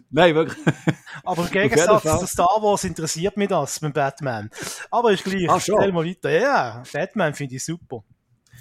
nein, 0.10 0.35
wirklich. 0.35 0.76
Aber 1.23 1.44
im 1.44 1.52
Gegensatz 1.52 2.03
zu 2.03 2.27
Star 2.27 2.61
Wars 2.61 2.84
interessiert 2.84 3.38
mich 3.38 3.49
das 3.49 3.81
mit 3.81 3.94
Batman. 3.94 4.49
Aber 4.91 5.11
ist 5.11 5.23
gleich. 5.23 5.49
Ach. 5.49 5.61
Stell 5.61 5.91
mal 5.91 6.06
weiter. 6.06 6.30
Ja, 6.30 6.84
Batman 6.91 7.34
finde 7.34 7.56
ich 7.56 7.65
super. 7.65 8.03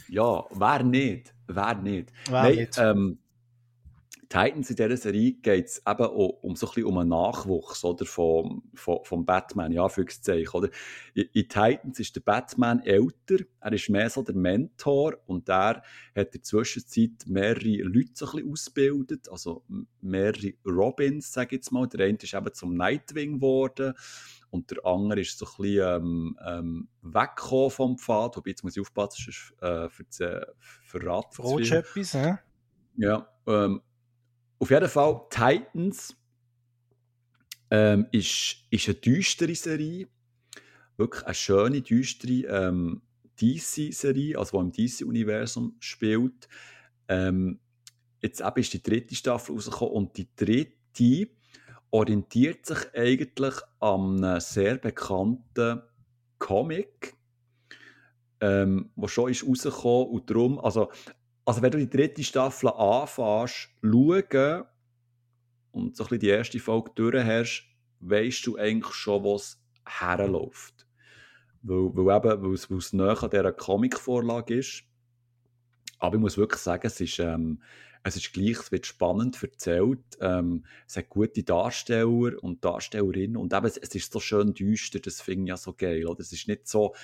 Ja, 0.09 0.45
wer 0.51 0.83
nicht? 0.83 1.35
Wer 1.47 1.75
nicht? 1.75 2.13
Wer 2.29 2.43
Nein, 2.43 2.57
nicht? 2.57 2.79
Ähm, 2.79 3.19
Titans 4.29 4.71
in 4.71 4.77
dieser 4.77 4.97
Serie 4.97 5.33
geht 5.35 5.67
es 5.67 5.83
eben 5.87 6.07
um, 6.07 6.31
um 6.43 6.57
so 6.57 6.67
ein 6.67 6.71
bisschen 6.71 6.85
um 6.85 6.99
einen 6.99 7.11
Nachwuchs 7.11 7.85
oder, 7.85 8.05
vom, 8.05 8.63
vom, 8.75 9.05
vom 9.05 9.25
Batman, 9.25 9.73
ja, 9.73 9.85
Anführungszeichen. 9.85 10.53
Oder? 10.53 10.71
In, 11.15 11.25
in 11.33 11.49
Titans 11.49 12.01
ist 12.01 12.17
der 12.17 12.21
Batman 12.23 12.81
älter, 12.81 13.45
er 13.61 13.73
ist 13.73 13.89
mehr 13.89 14.11
so 14.11 14.23
der 14.23 14.35
Mentor 14.35 15.19
und 15.27 15.49
der 15.49 15.83
hat 16.15 16.27
in 16.27 16.31
der 16.33 16.43
Zwischenzeit 16.43 17.27
mehrere 17.27 17.83
Leute 17.83 18.11
so 18.15 18.27
ein 18.27 18.33
bisschen 18.33 18.53
ausgebildet, 18.53 19.29
also 19.31 19.65
mehrere 20.01 20.53
Robins, 20.65 21.33
sage 21.33 21.57
ich 21.57 21.61
jetzt 21.61 21.73
mal. 21.73 21.87
Der 21.87 22.07
eine 22.07 22.19
ist 22.21 22.35
eben 22.35 22.55
zum 22.55 22.75
Nightwing 22.75 23.35
geworden 23.37 23.95
und 24.51 24.71
der 24.71 24.85
andere 24.85 25.21
ist 25.21 25.39
so 25.39 25.47
ein 25.47 25.63
bisschen 25.63 26.03
ähm, 26.03 26.39
ähm, 26.47 26.89
weggekommen 27.03 27.71
vom 27.71 27.99
Pfad, 27.99 28.37
wobei 28.37 28.51
jetzt 28.51 28.65
muss 28.65 28.77
ich 28.77 28.81
aufpassen, 28.81 29.25
sonst 29.25 29.55
äh, 29.63 29.89
ver 29.89 30.55
verraten 30.85 31.33
zu 31.33 31.43
Verrotst 31.43 31.69
viel. 31.69 31.71
du 31.71 31.79
etwas? 31.79 32.41
Ja, 32.99 33.29
ähm, 33.47 33.83
auf 34.59 34.71
jeden 34.71 34.89
Fall, 34.89 35.21
Titans 35.31 36.17
ähm, 37.71 38.07
ist, 38.13 38.57
ist 38.71 38.89
eine 38.89 38.95
düstere 38.95 39.55
Serie. 39.55 40.09
Wirklich 40.97 41.25
eine 41.25 41.35
schöne, 41.35 41.83
düstere 41.83 42.69
ähm, 42.69 43.03
DC-Serie, 43.41 44.39
also 44.39 44.59
die 44.59 44.61
im 44.61 44.73
DC-Universum 44.73 45.77
spielt. 45.79 46.49
Ähm, 47.09 47.61
jetzt 48.21 48.41
eben 48.41 48.61
ist 48.61 48.73
die 48.73 48.83
dritte 48.83 49.15
Staffel 49.15 49.55
rausgekommen 49.55 49.95
und 49.95 50.17
die 50.17 50.29
dritte 50.35 51.29
orientiert 51.91 52.67
sich 52.67 52.79
eigentlich 52.95 53.55
an 53.81 54.25
einem 54.25 54.41
sehr 54.41 54.77
bekannten 54.79 55.83
Comic, 56.39 57.15
ähm, 58.41 58.91
der 58.97 59.09
schon 59.09 59.31
ist 59.31 59.47
rausgekommen 59.47 60.09
und 60.09 60.31
darum, 60.31 60.59
also 60.59 60.91
also 61.47 61.63
wenn 61.63 61.71
du 61.71 61.79
die 61.79 61.89
dritte 61.89 62.25
Staffel 62.25 62.69
anfängst, 62.69 63.71
schauen 63.81 64.65
und 65.71 65.97
so 65.97 66.07
ein 66.11 66.19
die 66.19 66.29
erste 66.29 66.59
Folge 66.59 66.91
durch 66.95 67.65
weißt 68.01 68.47
du 68.47 68.57
eigentlich 68.57 68.95
schon, 68.95 69.23
wo 69.23 69.37
es 69.37 69.63
herläuft. 69.87 70.87
Weil, 71.63 72.55
es, 72.55 72.71
weil 72.71 72.81
näher 72.93 73.23
an 73.23 73.31
dieser 73.31 73.53
Comic-Vorlage 73.53 74.59
ist. 74.59 74.83
Aber 75.99 76.17
ich 76.17 76.21
muss 76.21 76.37
wirklich 76.37 76.61
sagen, 76.61 76.87
es 76.87 77.01
ist, 77.01 77.19
ähm, 77.21 77.63
es 78.03 78.17
ist 78.17 78.33
gleich, 78.33 78.59
es 78.59 78.73
wird 78.73 78.87
spannend 78.87 79.43
erzählt. 79.43 80.01
Ähm, 80.21 80.65
es 80.87 80.97
hat 80.97 81.09
gute 81.09 81.43
Darsteller 81.43 82.43
und 82.43 82.65
Darstellerinnen 82.65 83.37
und 83.37 83.53
eben, 83.53 83.67
es, 83.67 83.77
es 83.77 83.95
ist 83.95 84.13
so 84.13 84.21
schön 84.21 84.53
düster, 84.53 85.01
das 85.01 85.21
finde 85.21 85.45
ich 85.45 85.49
ja 85.51 85.57
so 85.57 85.73
geil. 85.73 86.07
Oder? 86.07 86.21
Es 86.21 86.33
ist 86.33 86.49
nicht 86.49 86.69
so 86.69 86.95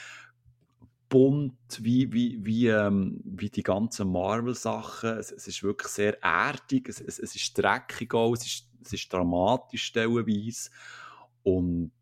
bunt 1.12 1.52
wie, 1.78 2.10
wie, 2.10 2.38
wie, 2.42 2.68
ähm, 2.68 3.20
wie 3.22 3.50
die 3.50 3.62
ganzen 3.62 4.10
Marvel-Sachen. 4.10 5.18
Es, 5.18 5.30
es 5.30 5.46
ist 5.46 5.62
wirklich 5.62 5.88
sehr 5.88 6.22
erdig, 6.22 6.88
es, 6.88 7.02
es, 7.02 7.18
es 7.18 7.36
ist 7.36 7.58
dreckig 7.58 8.14
auch, 8.14 8.32
es 8.32 8.46
ist, 8.46 8.70
es 8.82 8.94
ist 8.94 9.12
dramatisch 9.12 9.84
stellenweise. 9.84 10.70
Und 11.42 11.92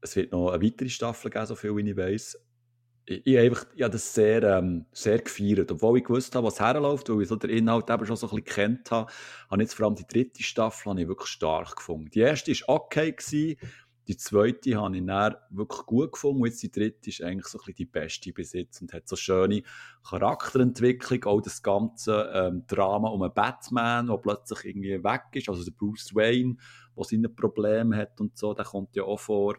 es 0.00 0.16
wird 0.16 0.32
noch 0.32 0.50
eine 0.50 0.60
weitere 0.60 0.88
Staffel 0.88 1.30
geben, 1.30 1.46
so 1.46 1.54
viel 1.54 1.76
wie 1.76 1.88
ich 1.88 1.96
weiß. 1.96 2.36
Ich, 3.06 3.24
ich, 3.24 3.38
einfach, 3.38 3.66
ich 3.76 3.82
habe 3.82 3.92
das 3.92 4.12
sehr, 4.12 4.42
ähm, 4.42 4.86
sehr 4.90 5.20
gefeiert. 5.20 5.70
Obwohl 5.70 5.98
ich 5.98 6.04
gewusst 6.04 6.34
habe, 6.34 6.48
was 6.48 6.58
herläuft, 6.58 7.08
weil 7.10 7.22
ich 7.22 7.28
so 7.28 7.36
den 7.36 7.50
Inhalt 7.50 7.88
eben 7.90 8.06
schon 8.06 8.16
so 8.16 8.26
ein 8.26 8.30
bisschen 8.30 8.44
kennt 8.44 8.90
habe, 8.90 9.12
habe 9.48 9.62
jetzt 9.62 9.74
vor 9.74 9.86
allem 9.86 9.94
die 9.94 10.06
dritte 10.06 10.42
Staffel 10.42 10.98
ich 10.98 11.06
wirklich 11.06 11.30
stark 11.30 11.76
gefunden. 11.76 12.10
Die 12.10 12.20
erste 12.20 12.50
war 12.50 12.74
okay, 12.74 13.12
gewesen, 13.12 13.56
die 14.10 14.16
zweite 14.16 14.76
habe 14.76 14.96
ich 14.96 15.06
dann 15.06 15.36
wirklich 15.50 15.86
gut 15.86 16.12
gefunden. 16.12 16.42
Und 16.42 16.48
jetzt 16.48 16.62
die 16.64 16.70
dritte 16.70 17.10
ist 17.10 17.22
eigentlich 17.22 17.46
so 17.46 17.58
ein 17.58 17.60
bisschen 17.60 17.76
die 17.76 17.84
beste 17.84 18.32
bis 18.32 18.54
und 18.80 18.92
hat 18.92 19.06
so 19.06 19.14
schöne 19.14 19.62
Charakterentwicklung. 20.02 21.24
Auch 21.26 21.40
das 21.40 21.62
ganze 21.62 22.28
ähm, 22.34 22.64
Drama 22.66 23.08
um 23.08 23.22
einen 23.22 23.32
Batman, 23.32 24.08
der 24.08 24.16
plötzlich 24.16 24.64
irgendwie 24.64 25.04
weg 25.04 25.22
ist. 25.34 25.48
Also 25.48 25.62
der 25.64 25.70
Bruce 25.70 26.12
Wayne, 26.12 26.56
der 26.96 27.04
seine 27.04 27.28
Probleme 27.28 27.96
hat 27.96 28.20
und 28.20 28.36
so, 28.36 28.52
der 28.52 28.64
kommt 28.64 28.96
ja 28.96 29.04
auch 29.04 29.20
vor. 29.20 29.56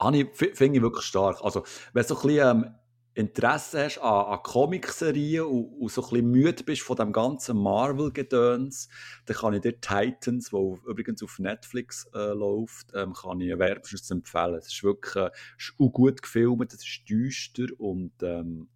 Finde 0.00 0.76
ich 0.76 0.82
wirklich 0.82 1.04
stark. 1.04 1.42
Also, 1.42 1.62
wenn 1.92 2.04
so 2.04 2.16
ein 2.16 2.22
bisschen 2.22 2.64
ähm, 2.64 2.74
Interesse 3.14 3.84
hast 3.84 3.98
an, 3.98 4.26
an 4.26 4.42
Comicserien 4.42 5.44
und, 5.44 5.66
und 5.80 5.90
so 5.90 6.02
ein 6.02 6.10
bisschen 6.10 6.30
müde 6.30 6.64
bist 6.64 6.82
von 6.82 6.96
dem 6.96 7.12
ganzen 7.12 7.56
Marvel-Gedöns, 7.56 8.88
dann 9.26 9.36
kann 9.36 9.54
ich 9.54 9.60
dir 9.62 9.80
Titans, 9.80 10.52
wo 10.52 10.78
übrigens 10.86 11.22
auf 11.22 11.38
Netflix 11.38 12.08
äh, 12.14 12.32
läuft, 12.32 12.92
ähm, 12.94 13.12
kann 13.12 13.40
ich 13.40 13.56
wärmstens 13.58 14.10
empfehlen. 14.10 14.56
Es 14.56 14.66
ist 14.66 14.82
wirklich 14.82 15.16
äh, 15.16 15.30
auch 15.78 15.92
gut 15.92 16.22
gefilmt, 16.22 16.72
es 16.72 16.84
ist 16.84 17.08
düster 17.08 17.66
und 17.78 18.12
ähm, 18.22 18.68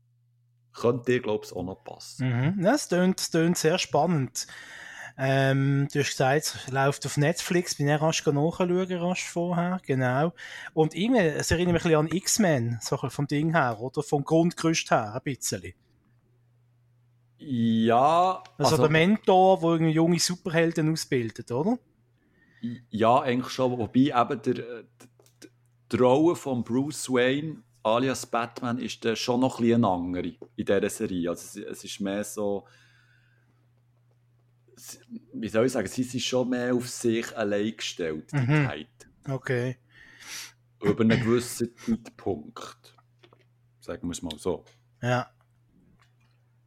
könnte 0.72 1.12
dir, 1.12 1.20
glaube 1.20 1.44
ich, 1.44 1.52
auch 1.52 1.64
noch 1.64 1.82
passen. 1.82 2.28
Mhm. 2.28 2.64
Ja, 2.64 2.74
es 2.74 2.88
tönt 2.88 3.58
sehr 3.58 3.78
spannend. 3.78 4.46
Ähm, 5.18 5.88
du 5.92 5.98
hast 5.98 6.10
gesagt, 6.10 6.36
es 6.44 6.70
läuft 6.70 7.04
auf 7.04 7.16
Netflix, 7.16 7.74
bin 7.74 7.88
ich 7.88 8.00
rasch 8.00 8.24
nachschauen, 8.24 8.92
rasch 8.92 9.24
vorher, 9.24 9.80
genau. 9.84 10.32
Und 10.74 10.94
irgendwie, 10.94 11.20
es 11.20 11.50
erinnert 11.50 11.72
mich 11.74 11.84
ein 11.84 11.90
bisschen 11.90 12.06
an 12.06 12.16
X-Men, 12.16 12.78
so 12.80 12.96
vom 12.96 13.26
Ding 13.26 13.52
her, 13.52 13.80
oder? 13.80 14.02
Vom 14.02 14.22
Grundgerüst 14.22 14.90
her, 14.92 15.14
ein 15.14 15.20
bisschen. 15.24 15.74
Ja, 17.40 18.42
Also, 18.58 18.76
der 18.76 18.90
Mentor, 18.90 19.60
der 19.60 19.70
irgendwie 19.70 19.92
junge 19.92 20.18
Superhelden 20.18 20.92
ausbildet, 20.92 21.50
oder? 21.50 21.78
Ja, 22.90 23.20
eigentlich 23.20 23.52
schon. 23.52 23.78
Wobei 23.78 24.00
eben 24.00 24.42
der, 24.42 24.54
d- 24.54 25.48
die 25.92 25.96
Rolle 25.96 26.34
von 26.34 26.64
Bruce 26.64 27.08
Wayne 27.10 27.62
alias 27.84 28.26
Batman 28.26 28.78
ist 28.78 29.04
dann 29.04 29.16
schon 29.16 29.40
noch 29.40 29.58
ein 29.58 29.62
bisschen 29.62 29.84
eine 29.84 29.92
andere 29.94 30.26
in 30.56 30.66
dieser 30.66 30.90
Serie. 30.90 31.30
Also 31.30 31.60
es, 31.60 31.66
es 31.66 31.84
ist 31.84 32.00
mehr 32.00 32.24
so. 32.24 32.66
Wie 35.32 35.48
soll 35.48 35.66
ich 35.66 35.72
sagen, 35.72 35.88
sie 35.88 36.02
sind 36.02 36.20
schon 36.22 36.48
mehr 36.50 36.74
auf 36.74 36.88
sich 36.88 37.36
allein 37.36 37.76
gestellt, 37.76 38.30
die 38.32 38.36
Mhm. 38.36 38.66
Zeit. 38.66 38.88
Okay. 39.28 39.76
Über 40.82 41.02
einen 41.02 41.20
gewissen 41.20 41.74
Zeitpunkt. 41.76 42.94
Sagen 43.80 44.06
wir 44.06 44.12
es 44.12 44.22
mal 44.22 44.38
so. 44.38 44.64
Ja. 45.02 45.30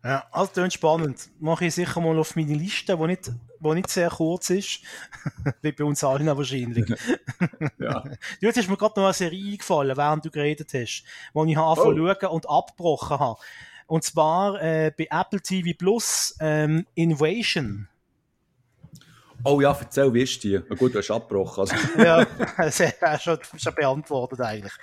Ja, 0.04 0.26
also 0.32 0.52
tönt 0.52 0.74
spannend. 0.74 1.30
Mache 1.40 1.66
ich 1.66 1.76
sicher 1.76 2.02
mal 2.02 2.18
auf 2.18 2.36
meine 2.36 2.56
Liste, 2.56 2.98
die 2.98 3.06
nicht, 3.06 3.32
wo 3.60 3.74
nicht 3.76 3.88
sehr 3.90 4.10
kurz 4.10 4.50
ist. 4.50 4.80
Wie 5.62 5.72
bei 5.72 5.84
uns 5.84 6.04
allen 6.04 6.26
wahrscheinlich. 6.26 6.92
Ja. 7.78 8.02
Du, 8.02 8.18
jetzt 8.48 8.58
ist 8.58 8.70
mir 8.70 8.78
gerade 8.78 9.00
noch 9.00 9.06
eine 9.08 9.14
Serie 9.14 9.52
eingefallen, 9.54 9.98
während 9.98 10.24
du 10.26 10.30
geredet 10.32 10.72
hast, 10.74 11.04
wo 11.34 11.44
ich 11.46 11.56
habe 11.56 11.82
schauen 11.82 12.32
und 12.32 12.50
abgebrochen 12.50 13.20
habe. 13.20 13.40
Und 13.88 14.04
zwar 14.04 14.62
äh, 14.62 14.92
bei 14.96 15.08
Apple 15.12 15.42
TV 15.42 15.78
Plus 15.78 16.36
ähm, 16.40 16.86
Invasion. 16.96 17.88
Oh 19.44 19.60
ja, 19.60 19.76
erzähl, 19.80 20.14
wie 20.14 20.22
ist 20.22 20.44
die? 20.44 20.60
Na 20.70 20.76
gut, 20.76 20.94
du 20.94 21.00
hast 21.00 21.10
abgebrochen. 21.12 21.62
Also. 21.62 21.76
ja, 21.98 22.26
das 22.58 22.80
ist 22.80 23.24
schon, 23.24 23.40
schon 23.58 23.76
beantwortet 23.76 24.42
eigentlich. 24.42 24.74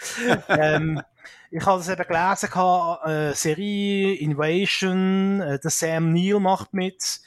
ähm, 0.49 1.01
ich 1.51 1.65
habe 1.65 1.81
es 1.81 1.89
eben 1.89 2.05
gelesen, 2.07 2.51
äh, 3.05 3.35
Serie, 3.35 4.15
Invasion, 4.15 5.41
äh, 5.41 5.59
der 5.59 5.71
Sam 5.71 6.13
Neill 6.13 6.41
macht 6.41 6.75
mit. 6.75 7.21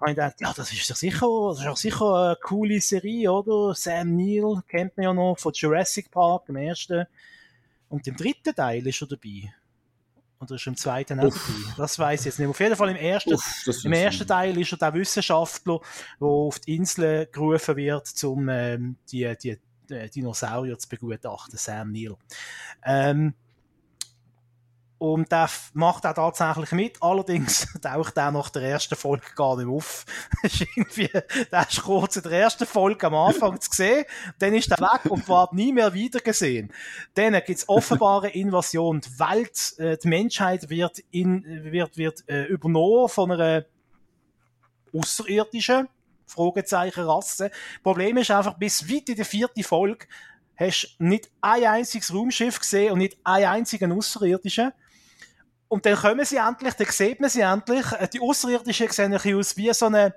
Habe 0.00 0.10
ich 0.10 0.16
gedacht, 0.16 0.40
ja, 0.40 0.52
das 0.54 0.72
ist 0.72 0.90
doch 0.90 0.96
sicher, 0.96 1.26
das 1.48 1.58
ist 1.60 1.66
doch 1.66 1.76
sicher 1.76 2.14
eine 2.14 2.36
coole 2.42 2.80
Serie, 2.80 3.32
oder? 3.32 3.74
Sam 3.74 4.16
Neill 4.16 4.62
kennt 4.68 4.96
man 4.96 5.04
ja 5.04 5.14
noch 5.14 5.36
von 5.38 5.52
Jurassic 5.52 6.10
Park, 6.10 6.48
im 6.48 6.56
ersten. 6.56 7.06
Und 7.88 8.06
im 8.06 8.16
dritten 8.16 8.54
Teil 8.54 8.86
ist 8.86 9.00
er 9.02 9.08
dabei. 9.08 9.52
Oder 10.44 10.56
ist 10.56 10.66
im 10.66 10.76
zweiten 10.76 11.20
auch 11.20 11.24
dabei? 11.24 11.74
Das 11.76 11.98
weiß 11.98 12.20
ich 12.20 12.26
jetzt 12.26 12.38
nicht. 12.38 12.48
Auf 12.48 12.60
jeden 12.60 12.76
Fall 12.76 12.90
im 12.90 12.96
ersten, 12.96 13.34
Uff, 13.34 13.84
im 13.84 13.92
ersten 13.92 14.26
Teil 14.26 14.58
ist 14.58 14.72
er 14.72 14.78
der 14.78 14.94
Wissenschaftler, 14.94 15.80
der 16.20 16.28
auf 16.28 16.58
die 16.58 16.76
Insel 16.76 17.26
gerufen 17.26 17.76
wird, 17.76 18.24
um 18.24 18.48
ähm, 18.48 18.96
die, 19.10 19.32
die, 19.42 19.58
die 19.88 20.10
Dinosaurier 20.10 20.78
zu 20.78 20.88
begutachten, 20.88 21.58
Sam 21.58 21.92
Neill. 21.92 22.16
Ähm, 22.84 23.34
und 25.04 25.30
der 25.30 25.50
macht 25.74 26.06
auch 26.06 26.14
tatsächlich 26.14 26.72
mit. 26.72 27.02
Allerdings 27.02 27.68
taucht 27.82 28.16
er 28.16 28.32
nach 28.32 28.48
der 28.48 28.62
ersten 28.62 28.96
Folge 28.96 29.26
gar 29.36 29.54
nicht 29.58 29.68
auf. 29.68 30.06
ist 30.42 30.62
irgendwie, 30.74 31.08
der 31.52 31.68
ist 31.68 31.82
kurz 31.82 32.16
in 32.16 32.22
der 32.22 32.32
ersten 32.32 32.64
Folge 32.64 33.06
am 33.06 33.14
Anfang 33.14 33.60
zu 33.60 33.68
sehen. 33.70 34.06
Dann 34.38 34.54
ist 34.54 34.70
er 34.70 34.78
weg 34.78 35.10
und 35.10 35.28
wird 35.28 35.52
nie 35.52 35.74
mehr 35.74 35.92
wieder 35.92 36.20
gesehen. 36.20 36.72
Dann 37.12 37.34
gibt 37.34 37.50
es 37.50 37.68
offenbar 37.68 38.22
eine 38.22 38.32
Invasion. 38.32 39.02
Die 39.02 39.18
Welt, 39.18 39.78
äh, 39.78 39.98
die 40.02 40.08
Menschheit 40.08 40.70
wird, 40.70 41.00
in, 41.10 41.44
wird, 41.70 41.98
wird 41.98 42.26
äh, 42.26 42.44
übernommen 42.44 43.10
von 43.10 43.30
einer 43.30 43.66
außerirdischen 44.94 45.86
Fragezeichen 46.24 47.04
Rasse. 47.04 47.50
Problem 47.82 48.16
ist 48.16 48.30
einfach, 48.30 48.54
bis 48.54 48.88
weit 48.90 49.10
in 49.10 49.16
der 49.16 49.26
vierten 49.26 49.64
Folge 49.64 50.06
hast 50.56 50.96
du 50.98 51.04
nicht 51.04 51.30
ein 51.42 51.64
einziges 51.64 52.14
Raumschiff 52.14 52.58
gesehen 52.58 52.92
und 52.92 53.00
nicht 53.00 53.18
einen 53.22 53.46
einzigen 53.46 53.92
Außerirdischen. 53.92 54.72
Und 55.68 55.86
dann 55.86 55.96
kommen 55.96 56.24
sie 56.24 56.36
endlich, 56.36 56.74
dann 56.74 56.86
sieht 56.88 57.20
man 57.20 57.30
sie 57.30 57.40
endlich. 57.40 57.84
Äh, 57.92 58.08
die 58.08 58.20
Außerirdischen 58.20 58.88
sehen 58.90 59.06
ein 59.06 59.12
bisschen 59.12 59.38
aus 59.38 59.56
wie 59.56 59.72
so 59.72 59.86
eine, 59.86 60.14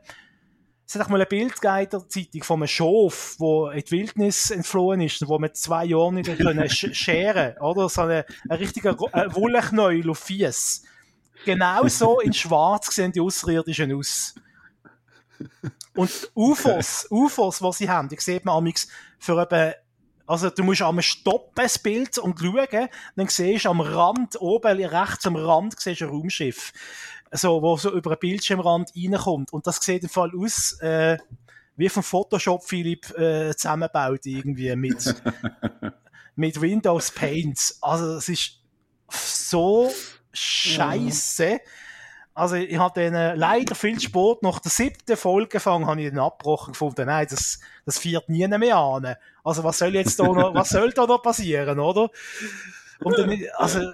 sag 0.86 1.04
ich 1.04 1.08
mal, 1.10 1.16
eine 1.16 1.26
Bildgeiter-Zeitung 1.26 2.44
von 2.44 2.60
einem 2.60 2.68
Schof, 2.68 3.36
wo 3.40 3.70
in 3.70 3.82
die 3.82 3.92
Wildnis 3.92 4.52
entflohen 4.52 5.02
ist, 5.02 5.28
wo 5.28 5.40
man 5.40 5.54
zwei 5.54 5.86
Jahre 5.86 6.14
nicht 6.14 6.38
können 6.38 6.70
scheren 6.70 7.58
oder? 7.58 7.90
So 7.90 8.02
eine, 8.02 8.26
ein 8.50 8.58
richtiger 8.58 8.98
Wollknäuel 9.00 10.10
auf 10.10 10.20
Fies. 10.20 10.84
Genau 11.46 11.88
so 11.88 12.20
in 12.20 12.34
schwarz 12.34 12.94
sehen 12.94 13.12
die 13.12 13.22
Außerirdischen 13.22 13.94
aus. 13.94 14.36
Und 15.96 16.32
UFOs, 16.36 17.08
UFOs, 17.10 17.60
die 17.60 17.72
sie 17.74 17.90
haben, 17.90 18.10
die 18.10 18.18
sieht 18.20 18.46
man 18.46 18.58
amigs 18.58 18.88
für 19.20 19.42
etwa 19.42 19.74
also 20.28 20.50
du 20.50 20.64
musst 20.64 20.82
einmal 20.82 21.04
stoppen, 21.04 21.54
das 21.56 21.80
Bild, 21.80 22.18
und 22.18 22.40
schauen, 22.40 22.90
dann 23.16 23.28
siehst 23.28 23.66
du 23.66 23.70
am 23.70 23.82
Rand, 23.82 24.40
oben 24.40 24.84
rechts 24.84 25.26
am 25.26 25.38
Rand, 25.38 25.80
siehst 25.80 26.02
du 26.02 26.06
ein 26.06 26.12
Raumschiff. 26.12 26.74
So, 27.32 27.62
wo 27.62 27.76
so 27.78 27.92
über 27.92 28.12
einen 28.12 28.20
Bildschirmrand 28.20 28.92
reinkommt. 28.96 29.52
Und 29.52 29.68
das 29.68 29.78
sieht 29.78 30.04
im 30.04 30.10
Fall 30.10 30.32
aus, 30.38 30.80
äh, 30.82 31.18
wie 31.76 31.90
vom 31.90 32.04
Photoshop 32.04 32.64
Philipp 32.64 33.10
äh, 33.18 33.56
zusammenbaut, 33.56 34.26
irgendwie 34.26 34.76
mit, 34.76 35.16
mit 36.36 36.60
Windows 36.60 37.12
Paint. 37.12 37.76
Also 37.82 38.16
es 38.16 38.30
ist 38.30 38.60
so 39.10 39.92
scheiße. 40.32 41.52
Ja. 41.52 41.58
Also 42.38 42.56
ich 42.56 42.78
habe 42.78 43.02
den 43.02 43.16
äh, 43.16 43.34
leider 43.34 43.74
viel 43.74 44.00
Sport 44.00 44.44
nach 44.44 44.60
der 44.60 44.70
siebten 44.70 45.18
Folge 45.18 45.48
gefangen, 45.48 45.88
habe 45.88 46.04
ich 46.04 46.12
den 46.12 46.20
abgebrochen 46.20 46.74
gefunden. 46.74 47.08
Nein, 47.08 47.26
das, 47.28 47.60
das 47.84 47.98
führt 47.98 48.30
nie 48.30 48.48
mehr 48.48 48.78
an. 48.78 49.16
Also 49.44 49.64
was 49.64 49.80
soll 49.80 49.96
jetzt 49.96 50.20
da 50.20 50.26
noch, 50.26 50.54
was 50.54 50.70
soll 50.70 50.92
da 50.92 51.08
noch 51.08 51.24
passieren, 51.24 51.80
oder? 51.80 52.12
Und 53.00 53.18
dann, 53.18 53.36
also, 53.56 53.92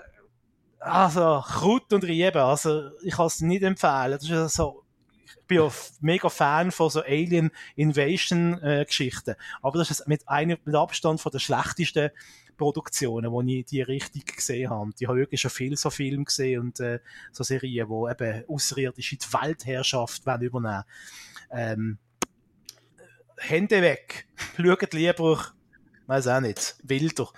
also, 0.77 1.41
Krut 1.47 1.93
und 1.93 2.03
Rieben, 2.03 2.41
also, 2.41 2.89
ich 3.01 3.15
kann 3.15 3.27
es 3.27 3.39
nicht 3.39 3.63
empfehlen. 3.63 4.17
Das 4.19 4.29
ist 4.29 4.55
so, 4.55 4.83
ich 5.25 5.47
bin 5.47 5.59
auch 5.59 5.73
mega 6.01 6.27
Fan 6.27 6.71
von 6.73 6.89
so 6.89 7.01
Alien 7.01 7.49
Invasion 7.77 8.61
äh, 8.61 8.83
Geschichten. 8.83 9.35
Aber 9.61 9.77
das 9.77 9.89
ist 9.89 10.05
mit 10.05 10.27
einem, 10.27 10.57
mit 10.65 10.75
Abstand 10.75 11.21
von 11.21 11.31
der 11.31 11.39
schlechtesten 11.39 12.11
Produktionen, 12.63 13.31
wo 13.31 13.41
ich 13.41 13.65
die 13.65 13.81
richtig 13.81 14.37
gesehen 14.37 14.69
habe. 14.69 14.91
Ich 14.97 15.07
habe 15.07 15.19
wirklich 15.19 15.41
schon 15.41 15.51
viel 15.51 15.75
so 15.77 15.89
Filme 15.89 16.23
gesehen 16.23 16.61
und 16.61 16.79
äh, 16.79 16.99
so 17.31 17.43
Serien, 17.43 17.89
wo 17.89 18.09
eben 18.09 18.43
Außerirdische 18.47 19.17
die 19.17 19.33
Weltherrschaft 19.33 20.25
wollen 20.25 20.41
übernehmen. 20.41 20.83
Ähm, 21.51 21.97
Hände 23.37 23.81
weg. 23.81 24.27
Schaut 24.57 24.93
lieber, 24.93 25.53
weiß 26.07 26.27
auch 26.27 26.39
nicht, 26.39 26.75
Wilder. 26.83 27.29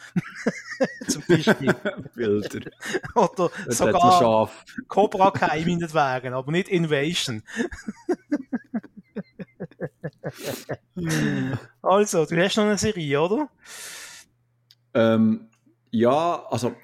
Zum 1.08 1.24
Beispiel. 1.28 1.74
Wilder. 2.16 2.72
Oder 3.16 3.52
das 3.66 3.78
sogar 3.78 4.52
Cobra 4.88 5.32
Kai 5.32 5.64
meinetwegen, 5.66 6.34
aber 6.34 6.52
nicht 6.52 6.70
Invasion. 6.70 7.44
also, 11.82 12.26
du 12.26 12.44
hast 12.44 12.58
noch 12.58 12.64
eine 12.64 12.78
Serie, 12.78 13.22
oder? 13.22 13.50
Ähm, 14.96 15.50
ja, 15.92 16.46
also, 16.50 16.76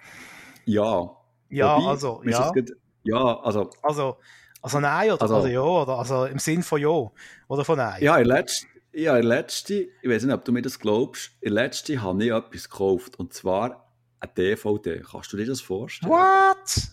ja. 0.65 1.17
Ja, 1.49 1.77
Wobei, 1.77 1.89
also, 1.89 2.21
ja. 2.23 2.51
Grad, 2.51 2.69
ja, 3.03 3.39
also. 3.41 3.69
Also, 3.81 4.17
also 4.61 4.79
nein, 4.79 5.11
oder, 5.11 5.21
also, 5.21 5.35
also 5.35 5.47
ja, 5.47 5.61
oder 5.61 5.97
also 5.97 6.25
im 6.25 6.39
Sinn 6.39 6.61
von 6.61 6.79
ja, 6.79 7.11
oder 7.47 7.65
von 7.65 7.77
nein. 7.77 8.01
Ja, 8.01 8.17
in 8.17 8.27
letzter, 8.27 8.67
ja, 8.93 9.17
in 9.17 9.25
letzter, 9.25 9.73
ich 9.73 10.09
weiß 10.09 10.23
nicht, 10.23 10.33
ob 10.33 10.45
du 10.45 10.51
mir 10.51 10.61
das 10.61 10.79
glaubst, 10.79 11.31
in 11.41 11.53
letzter 11.53 12.01
habe 12.01 12.23
ich 12.23 12.31
etwas 12.31 12.69
gekauft, 12.69 13.17
und 13.17 13.33
zwar 13.33 13.91
eine 14.19 14.31
DVD. 14.37 15.01
Kannst 15.01 15.33
du 15.33 15.37
dir 15.37 15.47
das 15.47 15.61
vorstellen? 15.61 16.11
What? 16.11 16.91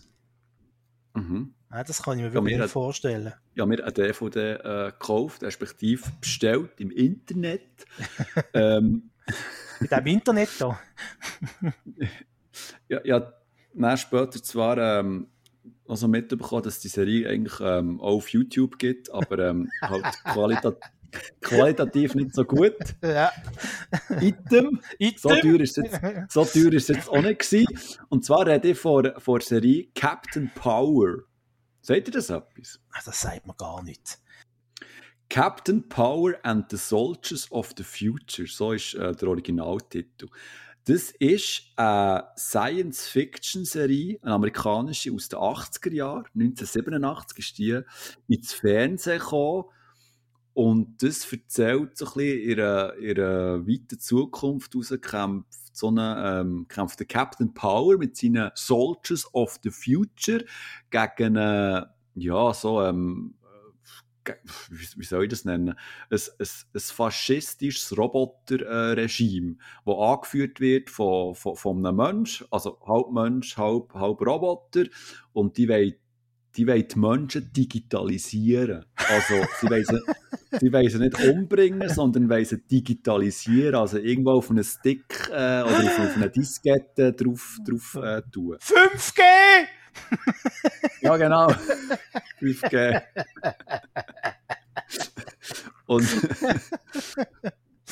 Mhm. 1.13 1.53
Nein, 1.69 1.83
das 1.85 2.01
kann 2.01 2.17
ich 2.17 2.23
mir 2.23 2.33
wirklich 2.33 2.55
ja, 2.55 2.63
nicht 2.63 2.71
vorstellen. 2.71 3.33
Ja, 3.53 3.65
mir 3.65 3.83
eine 3.83 3.93
DVD 3.93 4.53
äh, 4.53 4.91
gekauft, 4.91 5.43
respektive 5.43 6.03
bestellt 6.19 6.71
im 6.77 6.89
Internet. 6.89 7.61
ähm, 8.53 9.11
mit 9.79 9.91
dem 9.91 10.05
Internet 10.05 10.49
da. 10.59 10.79
ja, 12.87 12.99
ja, 13.03 13.33
dann 13.73 13.97
später 13.97 14.41
zwar 14.43 14.77
ähm, 14.77 15.27
also 15.87 16.07
mitbekommen, 16.07 16.63
dass 16.63 16.79
die 16.79 16.87
Serie 16.87 17.29
eigentlich 17.29 17.59
ähm, 17.61 17.99
auch 17.99 18.17
auf 18.17 18.29
YouTube 18.29 18.77
gibt, 18.77 19.11
aber 19.11 19.39
ähm, 19.39 19.69
halt 19.81 20.05
qualita 20.23 20.75
qualitativ 21.41 22.13
nicht 22.15 22.35
so 22.35 22.43
gut. 22.43 22.75
Ja. 23.01 23.31
Item. 24.21 24.79
Item. 24.99 25.17
So 25.17 25.29
teuer 25.29 25.59
ist 25.59 25.77
es 25.77 25.91
jetzt, 25.91 26.31
so 26.31 26.45
teuer 26.45 26.73
ist 26.73 26.89
jetzt 26.89 27.09
auch 27.09 27.21
nicht 27.21 27.39
gewesen. 27.39 27.67
Und 28.09 28.23
zwar 28.23 28.45
rede 28.45 28.69
ich 28.69 28.77
vor, 28.77 29.03
vor 29.17 29.39
der 29.39 29.47
Serie 29.47 29.87
Captain 29.95 30.51
Power. 30.53 31.23
Seht 31.81 32.07
ihr 32.07 32.13
das 32.13 32.29
etwas? 32.29 32.79
Das 33.05 33.21
sagt 33.21 33.47
man 33.47 33.57
gar 33.57 33.83
nicht. 33.83 34.19
Captain 35.29 35.87
Power 35.87 36.33
and 36.43 36.65
the 36.71 36.77
Soldiers 36.77 37.51
of 37.51 37.73
the 37.77 37.83
Future, 37.83 38.47
so 38.47 38.73
ist 38.73 38.95
äh, 38.95 39.15
der 39.15 39.27
Originaltitel. 39.27 40.27
Das 40.85 41.11
ist 41.19 41.61
eine 41.75 42.23
Science-Fiction-Serie, 42.35 44.17
eine 44.23 44.33
amerikanische 44.33 45.13
aus 45.13 45.29
den 45.29 45.37
80er 45.37 45.93
Jahren. 45.93 46.25
1987 46.33 47.37
ist 47.37 47.57
die 47.59 47.79
ins 48.27 48.53
Fernsehen 48.53 49.19
gekommen. 49.19 49.65
Und 50.55 51.03
das 51.03 51.31
erzählt 51.31 51.95
so 51.95 52.05
ein 52.05 52.13
bisschen 52.13 52.49
ihre, 52.49 52.95
ihre 52.99 53.67
weite 53.67 53.99
Zukunft 53.99 54.75
raus, 54.75 54.91
kämpft, 54.99 55.77
so 55.77 55.89
eine, 55.89 56.41
ähm, 56.41 56.65
kämpft 56.67 56.99
der 56.99 57.07
Captain 57.07 57.53
Power 57.53 57.99
mit 57.99 58.17
seinen 58.17 58.49
Soldiers 58.55 59.31
of 59.33 59.59
the 59.61 59.69
Future 59.69 60.43
gegen, 60.89 61.35
äh, 61.35 61.85
ja, 62.15 62.53
so, 62.53 62.81
ähm, 62.81 63.35
wie 64.69 65.03
soll 65.03 65.23
ich 65.23 65.29
das 65.29 65.45
nennen, 65.45 65.69
ein, 65.69 65.75
ein, 66.09 66.47
ein 66.73 66.79
faschistisches 66.79 67.97
Roboterregime, 67.97 69.57
das 69.85 69.95
angeführt 69.97 70.59
wird 70.59 70.89
von, 70.89 71.35
von, 71.35 71.55
von 71.55 71.85
einem 71.85 71.97
Mensch, 71.97 72.45
also 72.51 72.79
halb 72.85 73.11
Mensch, 73.11 73.57
halb, 73.57 73.93
halb 73.93 74.21
Roboter, 74.21 74.85
und 75.33 75.57
die 75.57 75.67
wollen 75.69 75.95
die 76.55 76.67
wollen 76.67 76.87
die 76.87 76.99
Menschen 76.99 77.53
digitalisieren. 77.53 78.85
Also, 78.95 79.35
sie 79.61 79.69
wollen 79.69 79.85
sie, 79.85 80.73
wollen 80.73 80.89
sie 80.89 80.99
nicht 80.99 81.23
umbringen, 81.23 81.89
sondern 81.89 82.29
wollen 82.29 82.45
sie 82.45 82.57
digitalisieren. 82.57 83.75
Also, 83.75 83.97
irgendwo 83.97 84.31
auf 84.31 84.49
einen 84.49 84.63
Stick 84.63 85.29
äh, 85.29 85.61
oder 85.61 85.83
auf, 85.83 85.99
auf 85.99 86.15
eine 86.15 86.29
Diskette 86.29 87.13
drauf, 87.13 87.57
drauf 87.65 87.95
äh, 88.03 88.21
tun. 88.31 88.57
5G! 88.57 89.21
Ja, 91.01 91.17
genau. 91.17 91.47
5G. 92.39 93.01
und, 95.87 96.07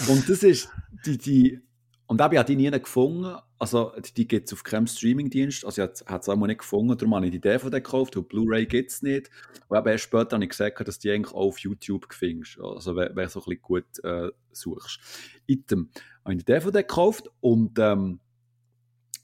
und 0.07 0.29
das 0.29 0.43
ist 0.43 0.69
die, 1.05 1.17
die 1.17 1.61
und 2.07 2.21
habe 2.21 2.37
ich 2.37 2.41
die 2.43 2.55
nie 2.55 2.71
gefunden. 2.71 3.35
Also, 3.59 3.91
die 4.15 4.27
gibt 4.27 4.47
es 4.47 4.53
auf 4.53 4.63
keinem 4.63 4.87
Streamingdienst. 4.87 5.65
Also, 5.65 5.83
ich 5.83 5.89
habe 6.07 6.19
es 6.19 6.29
auch 6.29 6.35
nicht 6.37 6.59
gefunden. 6.59 6.97
Darum 6.97 7.15
habe 7.15 7.25
ich 7.25 7.33
die 7.33 7.41
DVD 7.41 7.81
gekauft. 7.81 8.15
Und 8.15 8.29
Blu-ray 8.29 8.65
gibt 8.65 8.91
es 8.91 9.01
nicht. 9.01 9.29
Und 9.67 9.77
eben 9.77 9.87
erst 9.87 10.05
später 10.05 10.35
habe 10.35 10.43
ich 10.45 10.51
gesagt, 10.51 10.87
dass 10.87 10.99
die 10.99 11.11
eigentlich 11.11 11.33
auch 11.33 11.47
auf 11.47 11.59
YouTube 11.59 12.07
findest. 12.13 12.59
Also, 12.61 12.95
wenn, 12.95 13.13
wenn 13.15 13.25
du 13.25 13.29
so 13.29 13.41
ein 13.41 13.45
bisschen 13.45 13.61
gut 13.61 14.03
äh, 14.03 14.29
suchst. 14.53 14.99
Item. 15.47 15.89
Habe 16.23 16.35
ich 16.35 16.45
die 16.45 16.53
DVD 16.53 16.79
gekauft. 16.79 17.29
Und, 17.41 17.77
ähm, 17.77 18.21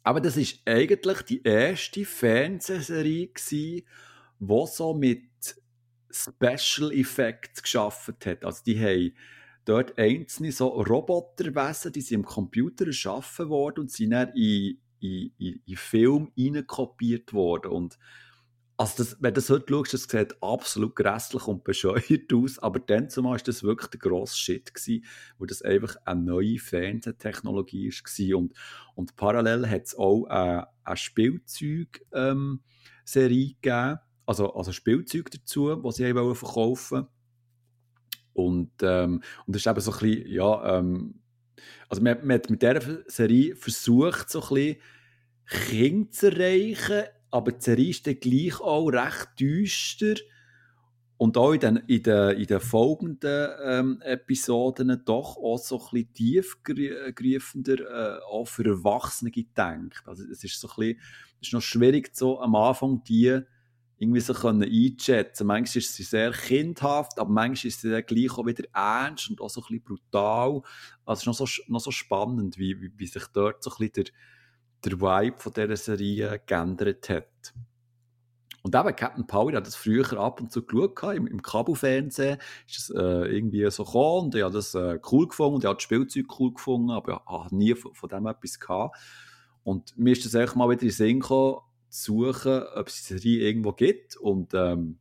aber 0.04 0.20
das 0.22 0.38
ist 0.38 0.62
eigentlich 0.66 1.22
die 1.22 1.42
erste 1.44 2.06
Fernsehserie 2.06 3.32
die 3.50 3.86
so 4.40 4.94
mit 4.94 5.24
Special 6.12 6.92
Effects 6.92 7.64
geschaffen 7.64 8.16
hat. 8.26 8.46
Also, 8.46 8.62
die 8.66 8.80
haben 8.80 9.16
dort 9.66 9.98
einzelne 9.98 10.52
so 10.52 10.68
Roboterwesen, 10.68 11.92
die 11.92 12.02
sind 12.02 12.20
im 12.20 12.26
Computer 12.26 12.88
erschaffen 12.88 13.50
worden 13.50 13.82
und 13.82 13.92
sind 13.92 14.12
dann 14.12 14.30
in, 14.36 14.78
in, 15.00 15.32
in, 15.38 15.62
in 15.66 15.78
Film 15.78 16.32
reinkopiert 16.38 17.34
worden. 17.34 17.72
Und 17.72 17.98
also 18.76 19.04
das, 19.04 19.18
wenn 19.20 19.34
du 19.34 19.40
das 19.40 19.50
heute 19.50 19.66
schaust, 19.70 19.94
das 19.94 20.04
sieht 20.04 20.42
absolut 20.42 20.96
grässlich 20.96 21.48
und 21.48 21.64
bescheuert 21.64 22.34
aus, 22.34 22.60
aber 22.60 22.80
dann 22.80 23.10
zumal 23.10 23.34
war 23.34 23.44
das 23.44 23.64
wirklich 23.64 23.90
der 23.92 24.00
grosse 24.00 24.38
Shit, 24.38 24.74
gewesen, 24.74 25.06
wo 25.38 25.46
das 25.46 25.62
einfach 25.62 25.96
eine 26.06 26.22
neue 26.22 26.58
Fernsehtechnologie 26.58 27.92
war. 27.92 28.38
Und, 28.38 28.54
und 28.96 29.16
parallel 29.16 29.70
hat 29.70 29.86
es 29.86 29.96
auch 29.96 30.26
eine, 30.26 30.68
eine 30.84 30.98
Spielzeug-Serie 30.98 32.00
ähm, 32.14 33.56
gegeben, 33.62 34.00
also, 34.26 34.54
also 34.54 34.72
Spielzeug 34.72 35.30
dazu, 35.32 35.76
die 35.76 35.92
sie 35.92 36.14
verkaufen 36.14 36.98
wollten. 36.98 37.08
Und, 38.34 38.72
ähm, 38.82 39.22
und 39.46 39.56
das 39.56 39.62
ist 39.62 39.68
eben 39.68 39.80
so 39.82 39.92
ein 39.92 40.00
bisschen, 40.00 40.28
ja, 40.32 40.80
ähm, 40.80 41.20
also 41.88 42.02
man, 42.02 42.26
man 42.26 42.36
hat 42.38 42.50
mit 42.50 42.62
dieser 42.64 43.04
Serie 43.08 43.56
versucht, 43.56 44.30
so 44.30 44.42
ein 44.42 44.50
bisschen 44.50 44.78
Kinder 45.46 46.12
zu 46.12 46.32
erreichen, 46.32 47.04
aber 47.34 47.52
ist 47.52 48.06
dann 48.06 48.20
gleich 48.20 48.62
auch 48.62 48.90
recht 48.90 49.30
düster 49.40 50.14
und 51.18 51.36
auch 51.36 51.54
in 51.54 51.60
den, 51.62 51.78
in 51.88 52.04
den, 52.04 52.38
in 52.38 52.46
den 52.46 52.60
folgenden 52.60 53.50
ähm, 53.64 54.02
Episoden 54.02 55.02
doch 55.04 55.38
auch 55.38 55.58
so 55.58 55.80
ein 55.80 55.90
bisschen 55.92 56.14
tiefgreifender 56.14 57.80
äh, 57.80 58.20
auch 58.26 58.46
für 58.46 58.66
Erwachsene 58.66 59.32
gedacht. 59.32 60.04
Also 60.06 60.26
es 60.26 60.44
ist 60.44 60.60
so 60.60 60.68
ein 60.68 60.76
bisschen, 60.76 61.00
es 61.42 61.48
ist 61.48 61.54
noch 61.54 61.62
schwierig, 61.62 62.16
so 62.16 62.40
am 62.40 62.54
Anfang 62.54 63.04
die 63.04 63.40
irgendwie 63.98 64.20
so 64.20 64.34
können 64.34 64.64
einschätzen 64.64 65.48
Manchmal 65.48 65.78
ist 65.78 65.96
sie 65.96 66.04
sehr 66.04 66.32
kindhaft, 66.34 67.18
aber 67.18 67.32
manchmal 67.32 67.70
ist 67.70 67.82
sie 67.82 67.90
dann 67.90 68.06
gleich 68.06 68.38
auch 68.38 68.46
wieder 68.46 68.66
ernst 68.74 69.32
und 69.32 69.42
auch 69.42 69.50
so 69.50 69.62
ein 69.62 69.80
bisschen 69.80 69.84
brutal. 69.84 70.62
Also 71.04 71.14
es 71.14 71.20
ist 71.22 71.26
noch 71.26 71.48
so, 71.48 71.64
noch 71.68 71.80
so 71.80 71.90
spannend, 71.90 72.60
wie, 72.60 72.80
wie, 72.80 72.92
wie 72.96 73.08
sich 73.08 73.26
dort 73.34 73.64
so 73.64 73.72
ein 73.72 73.78
bisschen 73.78 73.94
der, 73.94 74.14
der 74.86 75.00
Vibe 75.00 75.40
von 75.40 75.54
dieser 75.54 75.78
Serie 75.78 76.42
geändert 76.46 77.10
hat. 77.10 77.54
Und 78.64 78.76
eben, 78.76 78.96
Captain 78.96 79.28
Power 79.28 79.52
hat 79.54 79.68
das 79.68 79.76
früher 79.76 80.14
ab 80.14 80.40
und 80.40 80.52
zu 80.52 80.66
geschaut, 80.66 81.16
im, 81.16 81.28
im 81.28 81.42
Kabelfernsehen 81.42 82.38
ist 82.66 82.80
es 82.80 82.90
äh, 82.92 83.36
irgendwie 83.36 83.70
so 83.70 83.84
gekommen 83.84 84.26
und 84.26 84.36
ich 84.36 84.42
habe 84.42 84.54
das 84.54 84.74
äh, 84.74 85.00
cool 85.12 85.28
gefunden 85.28 85.56
und 85.56 85.64
ich 85.64 85.68
habe 85.68 85.76
das 85.76 85.84
Spielzeug 85.84 86.40
cool 86.40 86.54
gefunden, 86.54 86.92
aber 86.92 87.12
ich 87.12 87.32
habe 87.32 87.56
nie 87.56 87.76
von, 87.76 87.94
von 87.94 88.08
dem 88.08 88.26
etwas 88.26 88.60
gehabt. 88.60 88.98
Und 89.64 89.98
mir 89.98 90.14
ist 90.14 90.26
das 90.26 90.36
einfach 90.36 90.56
mal 90.56 90.70
wieder 90.70 90.82
in 90.82 90.88
den 90.88 90.94
Sinn 90.94 91.20
gekommen, 91.20 91.60
suchen, 91.90 92.64
ob 92.76 92.88
es 92.88 93.04
die 93.04 93.18
Serie 93.18 93.48
irgendwo 93.48 93.74
gibt. 93.74 94.16
Und 94.16 94.54
ähm, 94.54 95.00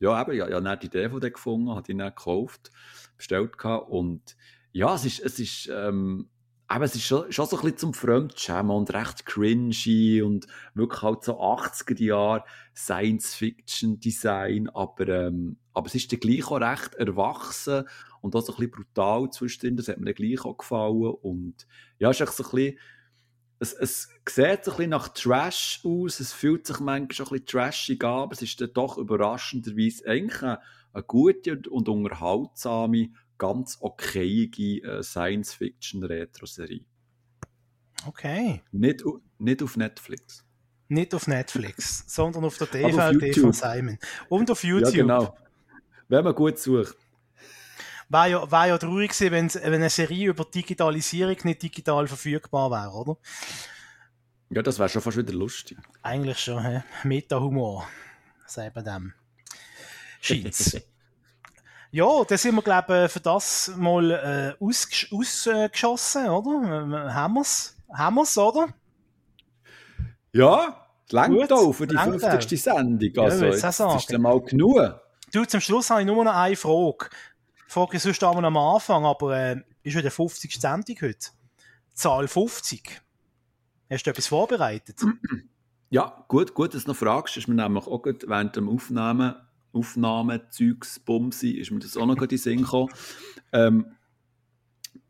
ja, 0.00 0.20
eben, 0.20 0.32
ich, 0.32 0.38
ich 0.38 0.52
habe 0.52 0.78
die 0.78 0.88
DVD 0.88 1.30
gefunden, 1.30 1.70
habe 1.70 1.82
die 1.82 1.96
dann 1.96 2.08
gekauft, 2.08 2.70
bestellt 3.18 3.58
gehabt. 3.58 3.90
Und 3.90 4.36
ja, 4.72 4.94
es 4.94 5.04
ist, 5.04 5.20
es 5.20 5.38
ist, 5.38 5.70
ähm, 5.72 6.30
aber 6.72 6.86
es 6.86 6.94
ist 6.94 7.04
schon, 7.04 7.30
schon 7.30 7.44
so 7.44 7.56
ein 7.56 7.62
bisschen 7.62 7.76
zum 7.76 7.92
Fremdschämen 7.92 8.70
und 8.70 8.94
recht 8.94 9.26
cringy 9.26 10.22
und 10.22 10.46
wirklich 10.72 11.02
halt 11.02 11.22
so 11.22 11.38
80er 11.38 12.02
Jahre 12.02 12.44
Science-Fiction-Design, 12.74 14.70
aber, 14.70 15.06
ähm, 15.06 15.58
aber 15.74 15.88
es 15.88 15.94
ist 15.96 16.10
dann 16.10 16.20
gleich 16.20 16.46
auch 16.46 16.62
recht 16.62 16.94
erwachsen 16.94 17.84
und 18.22 18.34
auch 18.34 18.40
so 18.40 18.54
ein 18.54 18.56
bisschen 18.56 18.70
brutal 18.70 19.28
zwischendrin, 19.30 19.76
das 19.76 19.88
hat 19.88 19.98
mir 19.98 20.06
dann 20.06 20.14
gleich 20.14 20.46
auch 20.46 20.56
gefallen. 20.56 21.14
Und 21.20 21.66
ja, 21.98 22.08
es 22.08 22.20
ist 22.20 22.26
echt 22.26 22.36
so 22.38 22.44
ein 22.44 22.50
bisschen 22.50 22.78
es, 23.58 23.74
es 23.74 24.08
sieht 24.26 24.64
so 24.64 24.70
ein 24.70 24.76
bisschen 24.76 24.90
nach 24.90 25.08
Trash 25.08 25.82
aus, 25.84 26.20
es 26.20 26.32
fühlt 26.32 26.66
sich 26.66 26.80
manchmal 26.80 27.14
schon 27.14 27.26
ein 27.26 27.30
bisschen 27.32 27.46
trashig 27.46 28.02
an, 28.02 28.22
aber 28.22 28.32
es 28.32 28.40
ist 28.40 28.60
dann 28.62 28.72
doch 28.72 28.96
überraschenderweise 28.96 30.06
eigentlich 30.06 30.42
eine, 30.42 30.58
eine 30.94 31.02
gute 31.02 31.60
und 31.70 31.88
unterhaltsame, 31.90 33.10
ganz 33.38 33.78
okayige 33.80 34.82
äh, 34.82 35.02
Science-Fiction-Retro-Serie. 35.02 36.84
Okay. 38.06 38.62
Nicht, 38.72 39.04
nicht 39.38 39.62
auf 39.62 39.76
Netflix. 39.76 40.44
Nicht 40.88 41.14
auf 41.14 41.26
Netflix, 41.26 42.04
sondern 42.14 42.44
auf 42.44 42.58
der 42.58 42.66
DVD 42.66 43.32
von 43.32 43.52
Simon. 43.52 43.98
Und 44.28 44.50
auf 44.50 44.62
YouTube. 44.64 44.94
Ja, 44.94 45.02
genau. 45.02 45.36
Wenn 46.08 46.24
man 46.24 46.34
gut 46.34 46.58
sucht 46.58 46.96
wäre 48.12 48.30
ja, 48.30 48.50
wär 48.50 48.66
ja 48.66 48.78
traurig 48.78 49.10
gewesen, 49.10 49.32
wenn, 49.32 49.54
wenn 49.54 49.74
eine 49.74 49.90
Serie 49.90 50.28
über 50.28 50.44
Digitalisierung 50.44 51.36
nicht 51.44 51.62
digital 51.62 52.06
verfügbar 52.06 52.70
wäre, 52.70 52.92
oder? 52.92 53.16
Ja, 54.50 54.62
das 54.62 54.78
wäre 54.78 54.88
schon 54.88 55.02
fast 55.02 55.16
wieder 55.16 55.32
lustig. 55.32 55.78
Eigentlich 56.02 56.38
schon, 56.38 56.62
hä? 56.62 56.82
Meta-Humor. 57.04 57.88
Sagt 58.46 58.76
man 58.76 58.84
dem. 58.84 59.14
Scheint's. 60.20 60.76
ja, 61.92 62.24
da 62.26 62.38
sind 62.38 62.54
wir, 62.54 62.62
glaube 62.62 63.04
ich, 63.04 63.12
für 63.12 63.20
das 63.20 63.70
mal 63.76 64.10
äh, 64.10 64.64
ausgeschossen, 64.64 65.70
aus, 65.82 66.16
oder? 66.16 67.06
Äh, 67.06 67.12
haben 67.12 67.34
wir's? 67.34 67.76
Haben 67.92 68.14
wir's, 68.16 68.38
oder? 68.38 68.68
Ja, 70.32 70.86
es 71.06 71.12
längt 71.12 71.52
auch 71.52 71.72
für 71.72 71.86
die 71.86 71.96
50. 71.96 72.62
Sendung. 72.62 73.18
Also, 73.18 73.44
ja, 73.44 73.52
jetzt, 73.52 73.62
jetzt 73.62 73.80
ist 73.80 74.10
dann 74.10 74.22
mal 74.22 74.40
genug. 74.40 75.00
Du, 75.32 75.44
zum 75.44 75.60
Schluss 75.60 75.90
habe 75.90 76.00
ich 76.00 76.06
nur 76.06 76.24
noch 76.24 76.34
eine 76.34 76.56
Frage. 76.56 77.10
Frage 77.68 77.96
ich 77.98 78.02
sonst 78.02 78.24
am 78.24 78.56
Anfang, 78.56 79.04
aber 79.04 79.36
äh, 79.36 79.56
ist 79.82 79.94
ja 79.94 80.00
der 80.00 80.10
50. 80.10 80.58
Sendung 80.58 80.96
heute. 81.02 81.28
Zahl 81.92 82.26
50. 82.26 83.02
Hast 83.90 84.06
du 84.06 84.10
etwas 84.10 84.26
vorbereitet? 84.26 85.00
Ja, 85.90 86.24
gut, 86.26 86.54
gut, 86.54 86.72
dass 86.72 86.84
du 86.84 86.92
noch 86.92 86.96
fragst. 86.96 87.36
Ist 87.36 87.48
mir 87.48 87.54
nämlich 87.54 87.86
auch 87.86 88.00
gut 88.00 88.24
während 88.26 88.56
dem 88.56 88.66
Aufnahmen, 89.72 90.40
Aufnahmezeugsbumsi, 90.40 91.50
ist 91.52 91.70
mir 91.70 91.80
das 91.80 91.96
auch 91.96 92.06
noch 92.06 92.20
in 92.20 92.28
den 92.28 92.38
Sinn 92.38 92.62
gekommen. 92.62 92.92
Ähm, 93.52 93.86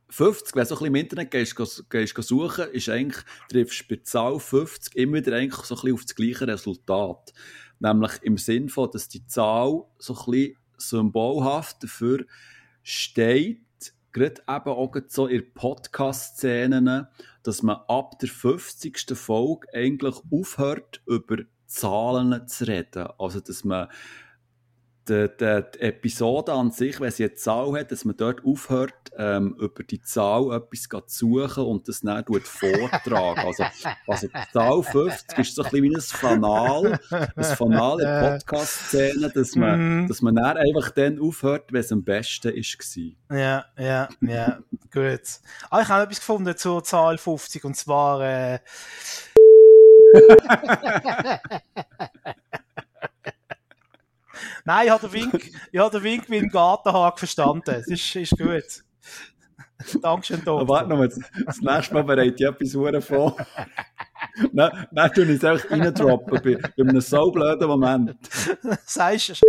50, 0.08 0.54
wenn 0.54 0.62
du 0.62 0.68
so 0.68 0.74
ein 0.74 0.78
bisschen 0.78 0.86
im 0.86 0.94
Internet 0.94 1.30
gehst, 1.30 1.88
gehst, 1.88 2.22
suchen, 2.22 2.68
ist 2.72 2.88
eigentlich, 2.90 3.24
triffst 3.48 3.88
bei 3.88 3.96
Zahl 4.02 4.38
50 4.38 4.94
immer 4.94 5.16
wieder 5.16 5.34
eigentlich 5.34 5.64
so 5.64 5.74
ein 5.74 5.80
bisschen 5.80 5.94
auf 5.94 6.02
das 6.02 6.14
gleiche 6.14 6.46
Resultat. 6.46 7.32
Nämlich 7.78 8.12
im 8.22 8.36
Sinn 8.36 8.68
von, 8.68 8.90
dass 8.92 9.08
die 9.08 9.26
Zahl 9.26 9.84
so 9.98 10.14
ein 10.14 10.30
bisschen 10.30 10.56
symbolhaft 10.76 11.82
dafür 11.82 12.26
steht, 12.82 13.60
gerade 14.12 14.42
eben 14.46 14.68
auch 14.68 14.94
so 15.08 15.26
in 15.26 15.52
Podcast-Szenen, 15.54 17.06
dass 17.42 17.62
man 17.62 17.78
ab 17.88 18.18
der 18.18 18.28
50. 18.28 19.16
Folge 19.16 19.66
eigentlich 19.72 20.16
aufhört, 20.30 21.02
über 21.06 21.38
Zahlen 21.66 22.46
zu 22.46 22.66
reden. 22.66 23.08
Also, 23.18 23.40
dass 23.40 23.64
man 23.64 23.88
die, 25.08 25.28
die, 25.38 25.62
die, 25.74 25.80
Episode 25.80 26.52
an 26.52 26.70
sich, 26.70 27.00
wenn 27.00 27.10
sie 27.10 27.24
eine 27.24 27.34
Zahl 27.34 27.78
hat, 27.78 27.90
dass 27.90 28.04
man 28.04 28.16
dort 28.16 28.44
aufhört, 28.44 28.94
ähm, 29.16 29.56
über 29.58 29.82
die 29.82 30.00
Zahl 30.00 30.52
etwas 30.52 30.88
zu 31.08 31.46
suchen 31.46 31.64
und 31.64 31.88
das 31.88 32.00
dann 32.00 32.24
vortragen. 32.24 33.40
Also, 33.40 33.64
also 34.06 34.28
die 34.28 34.52
Zahl 34.52 34.82
50 34.82 35.38
ist 35.38 35.54
so 35.54 35.62
ein 35.62 35.70
bisschen 35.70 35.84
wie 35.84 35.94
ein 35.94 36.00
Fanal, 36.00 37.00
ein 37.10 37.44
Fanal 37.44 38.00
in 38.00 38.38
Podcast-Szene, 38.38 39.30
dass 39.30 39.56
man, 39.56 40.04
mm. 40.04 40.08
dass 40.08 40.22
man 40.22 40.36
dann 40.36 40.56
einfach 40.56 40.90
dann 40.90 41.20
aufhört, 41.20 41.72
wenn 41.72 41.80
es 41.80 41.92
am 41.92 42.04
besten 42.04 42.52
war. 42.52 43.38
Ja, 43.38 43.64
ja, 43.78 44.08
ja, 44.20 44.58
gut. 44.92 45.22
Ah, 45.70 45.82
ich 45.82 45.88
habe 45.88 46.04
etwas 46.04 46.20
gefunden 46.20 46.56
zur 46.56 46.84
Zahl 46.84 47.18
50 47.18 47.64
und 47.64 47.76
zwar 47.76 48.22
äh, 48.22 48.58
Nein, 54.64 54.86
ich 54.86 54.90
habe 54.92 55.08
den 55.08 55.12
Wink, 55.12 55.50
ich 55.72 55.80
habe 55.80 55.98
den 55.98 56.04
Wink 56.04 56.28
mit 56.28 56.42
dem 56.42 56.48
Gartenhag 56.48 57.18
verstanden. 57.18 57.70
Es 57.70 57.88
ist, 57.88 58.16
ist 58.16 58.38
gut. 58.38 58.84
Dankeschön, 60.00 60.44
Tom. 60.44 60.68
Warte 60.68 60.88
noch 60.88 60.98
mal, 60.98 61.08
das 61.08 61.60
nächste 61.60 61.94
Mal 61.94 62.04
bereite 62.04 62.34
ich 62.36 62.70
etwas 62.70 63.04
vor. 63.04 63.36
Nein, 64.52 64.86
tue 65.14 65.24
ich 65.24 65.30
es 65.30 65.44
einfach 65.44 65.70
reindroppen 65.70 66.40
bei, 66.42 66.56
bei 66.56 66.70
einem 66.76 67.00
so 67.00 67.30
blöden 67.30 67.66
Moment. 67.66 68.16
Sagst 68.86 69.42
du? 69.42 69.46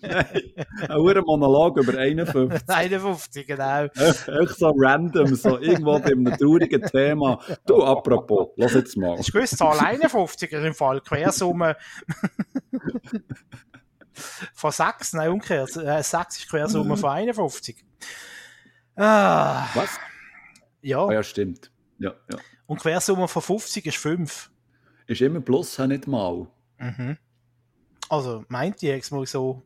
Nein, 0.00 0.52
ein 0.88 1.24
Monolog 1.24 1.78
über 1.78 1.98
51. 1.98 2.68
51, 2.68 3.46
genau. 3.46 3.84
Echt 3.84 4.58
so 4.58 4.72
random, 4.76 5.34
so 5.34 5.58
irgendwo 5.58 5.98
bei 5.98 6.12
einem 6.12 6.36
traurigen 6.36 6.82
Thema. 6.82 7.40
Du, 7.66 7.82
apropos, 7.82 8.50
lass 8.56 8.74
jetzt 8.74 8.96
mal. 8.96 9.18
Ist 9.18 9.32
gewusst, 9.32 9.58
Zahl 9.58 9.78
51 9.78 10.52
ist 10.52 10.64
im 10.64 10.74
Fall 10.74 11.00
Quersumme 11.00 11.76
von 14.54 14.70
6, 14.70 15.12
nein, 15.14 15.30
umgekehrt. 15.30 15.70
6 15.70 15.82
äh, 15.84 16.00
ist 16.00 16.48
Quersumme 16.48 16.96
von 16.96 17.10
51. 17.10 17.84
Ah. 18.96 19.66
Was? 19.74 19.98
Ja. 20.82 21.06
Ah, 21.06 21.12
ja, 21.12 21.22
stimmt. 21.22 21.70
Ja, 21.98 22.14
ja. 22.30 22.38
Und 22.66 22.80
Quersumme 22.80 23.28
von 23.28 23.42
50 23.42 23.86
ist 23.86 23.96
5. 23.96 24.50
Ist 25.06 25.20
immer 25.20 25.40
plus, 25.40 25.78
nicht 25.78 26.06
mal. 26.06 26.46
Mhm. 26.78 27.18
Also, 28.08 28.44
meint 28.48 28.76
ich 28.82 28.88
jetzt 28.88 29.12
mal 29.12 29.26
so. 29.26 29.62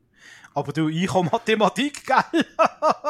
Aber 0.54 0.72
du, 0.72 0.88
ich 0.88 1.12
habe 1.12 1.28
Mathematik, 1.30 2.04
gell? 2.32 2.44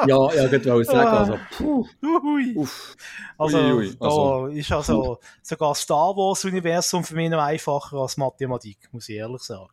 Ja, 0.07 0.33
ja, 0.35 0.45
ich 0.53 0.67
wollte 0.67 0.85
sagen, 0.85 1.09
also, 1.09 1.39
puh, 1.57 1.87
Ui. 2.03 2.55
uff. 2.57 2.97
Also, 3.39 3.59
Ui, 3.59 3.73
ui, 3.73 3.97
da 3.99 4.07
also, 4.07 4.47
ist 4.47 4.73
also 4.73 5.19
sogar 5.43 5.71
das 5.71 5.81
Star 5.81 6.17
Wars-Universum 6.17 7.05
für 7.05 7.15
mich 7.15 7.31
noch 7.31 7.43
einfacher 7.43 7.97
als 7.97 8.17
Mathematik, 8.17 8.89
muss 8.93 9.09
ich 9.09 9.17
ehrlich 9.17 9.43
sagen. 9.43 9.69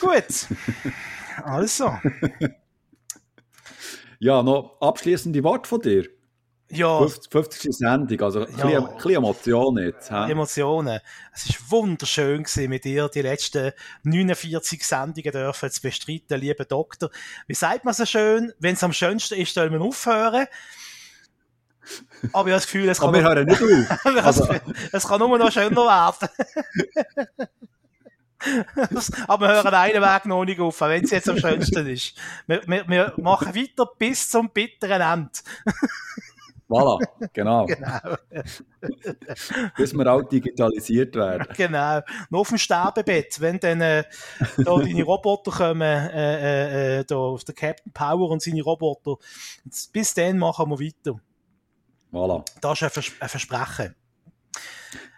Gut. 0.00 0.48
Also, 1.44 1.92
Ja, 4.22 4.40
noch 4.40 4.76
abschließende 4.80 5.42
Worte 5.42 5.68
von 5.68 5.80
dir. 5.80 6.08
Ja, 6.72 6.98
50, 6.98 7.30
50. 7.30 7.72
Sendung, 7.72 8.20
also 8.22 8.46
ein 8.46 8.60
ein 8.60 8.94
bisschen 8.94 9.10
Emotion 9.12 9.78
jetzt. 9.78 10.10
hä? 10.10 10.30
Emotionen. 10.30 11.00
Es 11.32 11.46
ist 11.46 11.70
wunderschön 11.70 12.42
gewesen, 12.42 12.68
mit 12.70 12.84
dir 12.84 13.08
die 13.08 13.22
letzten 13.22 13.72
49 14.04 14.86
Sendungen 14.86 15.32
dürfen 15.32 15.70
zu 15.70 15.82
bestreiten, 15.82 16.40
lieber 16.40 16.64
Doktor. 16.64 17.10
Wie 17.46 17.54
sagt 17.54 17.84
man 17.84 17.94
so 17.94 18.06
schön? 18.06 18.52
Wenn 18.58 18.74
es 18.74 18.82
am 18.82 18.92
schönsten 18.92 19.34
ist, 19.34 19.54
soll 19.54 19.70
man 19.70 19.82
aufhören. 19.82 20.46
Aber 22.32 22.32
ich 22.32 22.34
habe 22.34 22.50
das 22.50 22.66
Gefühl, 22.66 22.88
es 22.88 23.00
kann, 23.00 23.08
Aber 23.08 23.18
wir 23.18 23.24
hören 23.24 23.46
nicht 23.46 23.60
auf. 23.60 24.02
Gefühl, 24.04 24.60
es 24.92 25.06
kann 25.06 25.18
nur 25.18 25.38
noch 25.38 25.50
schöner 25.50 25.76
werden. 25.76 26.28
Aber 29.28 29.48
wir 29.48 29.54
hören 29.54 29.74
einen 29.74 30.02
Weg 30.02 30.26
noch 30.26 30.44
nicht 30.44 30.60
auf, 30.60 30.80
wenn 30.80 31.04
es 31.04 31.10
jetzt 31.10 31.28
am 31.28 31.38
schönsten 31.38 31.86
ist. 31.86 32.16
Wir, 32.46 32.62
wir, 32.66 32.88
wir 32.88 33.14
machen 33.18 33.54
weiter 33.54 33.86
bis 33.98 34.30
zum 34.30 34.50
bitteren 34.50 35.00
Ende. 35.00 35.30
Voilà, 36.72 36.98
genau. 37.32 37.66
Genau. 37.72 38.16
Bis 39.76 39.92
wir 39.94 40.12
auch 40.12 40.22
digitalisiert 40.22 41.14
werden. 41.14 41.46
Genau. 41.56 42.00
Noch 42.30 42.40
auf 42.40 42.48
dem 42.48 42.58
Sterbebett, 42.58 43.40
wenn 43.40 43.58
dann 43.60 43.80
äh, 43.80 44.04
da 44.58 44.76
deine 44.78 45.02
Roboter 45.04 45.50
kommen, 45.50 45.82
äh, 45.82 46.98
äh, 46.98 47.00
äh, 47.00 47.04
da 47.04 47.16
auf 47.16 47.44
der 47.44 47.54
Captain 47.54 47.92
Power 47.92 48.30
und 48.30 48.42
seine 48.42 48.62
Roboter. 48.62 49.16
Bis 49.92 50.14
dann 50.14 50.38
machen 50.38 50.70
wir 50.70 50.80
weiter. 50.80 51.20
Voilà. 52.12 52.44
Das 52.60 52.80
ist 52.80 52.82
ein, 52.82 52.90
Vers 52.90 53.12
ein 53.20 53.28
Versprechen. 53.28 53.94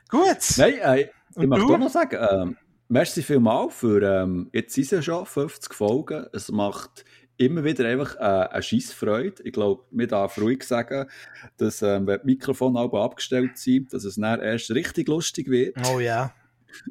Gut. 0.09 0.39
Nein, 0.56 0.74
äh, 0.74 1.01
ich 1.02 1.36
Und 1.36 1.48
möchte 1.48 1.66
du? 1.66 1.74
auch 1.74 1.78
noch 1.78 1.90
sagen, 1.90 2.18
ähm, 2.31 2.56
merci 2.89 3.22
vielmals 3.22 3.74
für, 3.74 4.02
ähm, 4.02 4.51
jetzt 4.52 4.74
sind 4.74 4.85
es 4.85 4.90
ja 4.90 5.02
schon 5.02 5.26
50 5.26 5.74
Folgen. 5.74 6.26
Es 6.32 6.51
macht 6.51 7.05
immer 7.36 7.65
wieder 7.65 7.86
einfach 7.86 8.16
äh, 8.16 8.48
eine 8.48 8.62
Scheissfreude. 8.62 9.43
Ich 9.44 9.52
glaube, 9.52 9.85
man 9.90 10.09
darf 10.09 10.39
ruhig 10.39 10.62
sagen, 10.65 11.09
dass, 11.56 11.82
ähm, 11.82 12.06
wenn 12.06 12.20
die 12.20 12.27
Mikrofone 12.27 12.81
abgestellt 12.81 13.59
sind, 13.59 13.93
dass 13.93 14.05
es 14.05 14.16
dann 14.16 14.40
erst 14.40 14.70
richtig 14.70 15.09
lustig 15.09 15.48
wird 15.48 15.77
Oh 15.93 16.01
ja. 16.01 16.32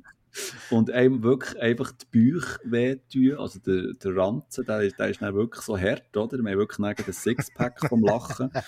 und 0.69 0.91
einem 0.91 1.23
wirklich 1.23 1.59
einfach 1.61 1.91
die 1.91 2.05
Bäuche 2.11 2.59
wehtun. 2.63 3.37
Also 3.37 3.59
der, 3.59 3.93
der 3.93 4.15
Ranzen, 4.15 4.65
der, 4.65 4.89
der 4.89 5.09
ist 5.09 5.21
dann 5.21 5.35
wirklich 5.35 5.63
so 5.63 5.77
hart, 5.77 6.15
oder? 6.17 6.37
Wir 6.37 6.51
haben 6.51 6.59
wirklich 6.59 7.05
den 7.05 7.13
Sixpack 7.13 7.79
vom 7.87 8.03
Lachen. 8.03 8.51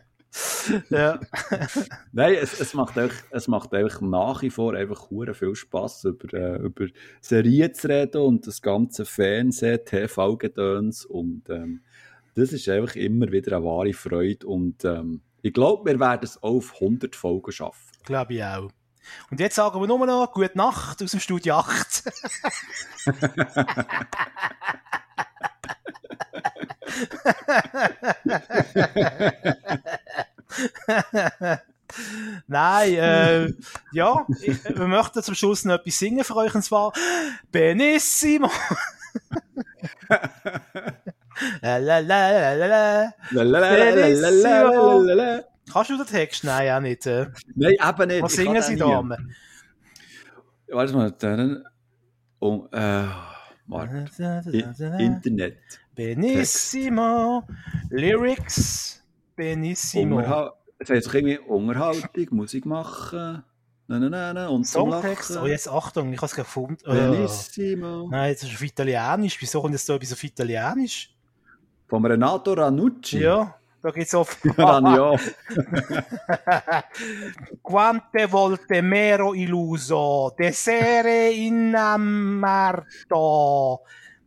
ja. 0.90 1.18
Nein, 2.12 2.34
es, 2.40 2.60
es, 2.60 2.74
macht 2.74 2.96
einfach, 2.96 3.16
es 3.30 3.48
macht 3.48 3.74
einfach 3.74 4.00
nach 4.00 4.42
wie 4.42 4.50
vor 4.50 4.74
einfach 4.74 5.10
hure 5.10 5.34
viel 5.34 5.54
Spass, 5.54 6.04
über, 6.04 6.32
äh, 6.34 6.56
über 6.58 6.86
Serien 7.20 7.74
zu 7.74 7.88
reden 7.88 8.22
und 8.22 8.46
das 8.46 8.62
ganze 8.62 9.04
Fernsehen, 9.04 9.80
TV-Gedöns 9.84 11.04
und 11.04 11.48
ähm, 11.50 11.82
das 12.34 12.52
ist 12.52 12.68
einfach 12.68 12.94
immer 12.94 13.32
wieder 13.32 13.56
eine 13.56 13.64
wahre 13.64 13.92
Freude 13.92 14.46
und 14.46 14.84
ähm, 14.84 15.22
ich 15.42 15.52
glaube, 15.52 15.90
wir 15.90 15.98
werden 15.98 16.24
es 16.24 16.40
auf 16.42 16.74
100 16.74 17.16
Folgen 17.16 17.50
schaffen. 17.50 17.90
Glaube 18.04 18.34
ich 18.34 18.44
auch. 18.44 18.70
Und 19.30 19.40
jetzt 19.40 19.56
sagen 19.56 19.80
wir 19.80 19.86
nur 19.86 20.06
noch 20.06 20.32
Gute 20.32 20.56
Nacht 20.56 21.02
aus 21.02 21.10
dem 21.10 21.20
Studio 21.20 21.54
8. 21.56 22.04
Nein, 32.46 32.94
äh, 32.94 33.52
ja, 33.92 34.24
ich, 34.40 34.64
wir 34.64 34.86
möchten 34.86 35.22
zum 35.22 35.34
Schluss 35.34 35.64
noch 35.64 35.74
etwas 35.74 35.98
singen 35.98 36.24
für 36.24 36.36
euch, 36.36 36.54
und 36.54 36.62
zwar 36.62 36.92
Benissimo. 37.50 38.50
la, 41.60 41.78
la, 41.78 41.98
la, 41.98 41.98
la, 41.98 42.54
la, 42.54 42.66
la. 42.66 43.12
Lalalalalalala. 43.30 45.44
Kannst 45.72 45.90
du 45.90 45.96
den 45.96 46.06
Text? 46.06 46.44
Nein, 46.44 46.72
auch 46.72 46.80
nicht. 46.80 47.06
Äh. 47.06 47.26
Nein, 47.54 47.72
eben 47.72 48.08
nicht. 48.08 48.22
Was 48.22 48.32
singen 48.32 48.62
sie 48.62 48.76
da? 48.76 49.02
Warte 50.68 50.92
mal, 50.94 51.12
dann. 51.12 51.64
Oh, 52.40 52.66
äh, 52.72 53.04
I- 54.52 55.04
Internet. 55.04 55.58
Benissimo, 55.94 57.42
Lyrics, 57.90 59.02
Benissimo. 59.36 60.18
Unterhal 60.18 60.52
es 60.78 60.88
heißt 60.88 61.14
irgendwie 61.14 61.38
Unterhaltung, 61.38 62.26
Musik 62.30 62.64
machen, 62.64 63.44
na, 63.86 63.98
na, 63.98 64.32
na, 64.32 64.48
und 64.48 64.66
Songtext. 64.66 65.36
Oh, 65.36 65.46
jetzt 65.46 65.68
Achtung, 65.68 66.10
ich 66.12 66.16
habe 66.18 66.26
es 66.26 66.34
gefunden. 66.34 66.78
Oh. 66.86 66.92
Benissimo. 66.92 68.08
Nein, 68.10 68.32
das 68.32 68.44
ist 68.44 68.54
auf 68.54 68.62
Italienisch. 68.62 69.36
Wieso 69.40 69.60
kommt 69.60 69.74
jetzt 69.74 69.88
da 69.88 69.94
etwas 69.96 70.12
auf 70.14 70.24
Italienisch? 70.24 71.14
Vom 71.86 72.04
Renato 72.06 72.54
Ranucci. 72.54 73.18
Ja, 73.18 73.59
da 73.82 73.90
geht's 73.90 74.14
auf. 74.14 74.36
Ranio. 74.58 75.16
Quante 77.62 78.26
volte 78.30 78.82
mero 78.82 79.32
illuso, 79.34 80.34
desere 80.38 81.30
innamarto. 81.30 82.84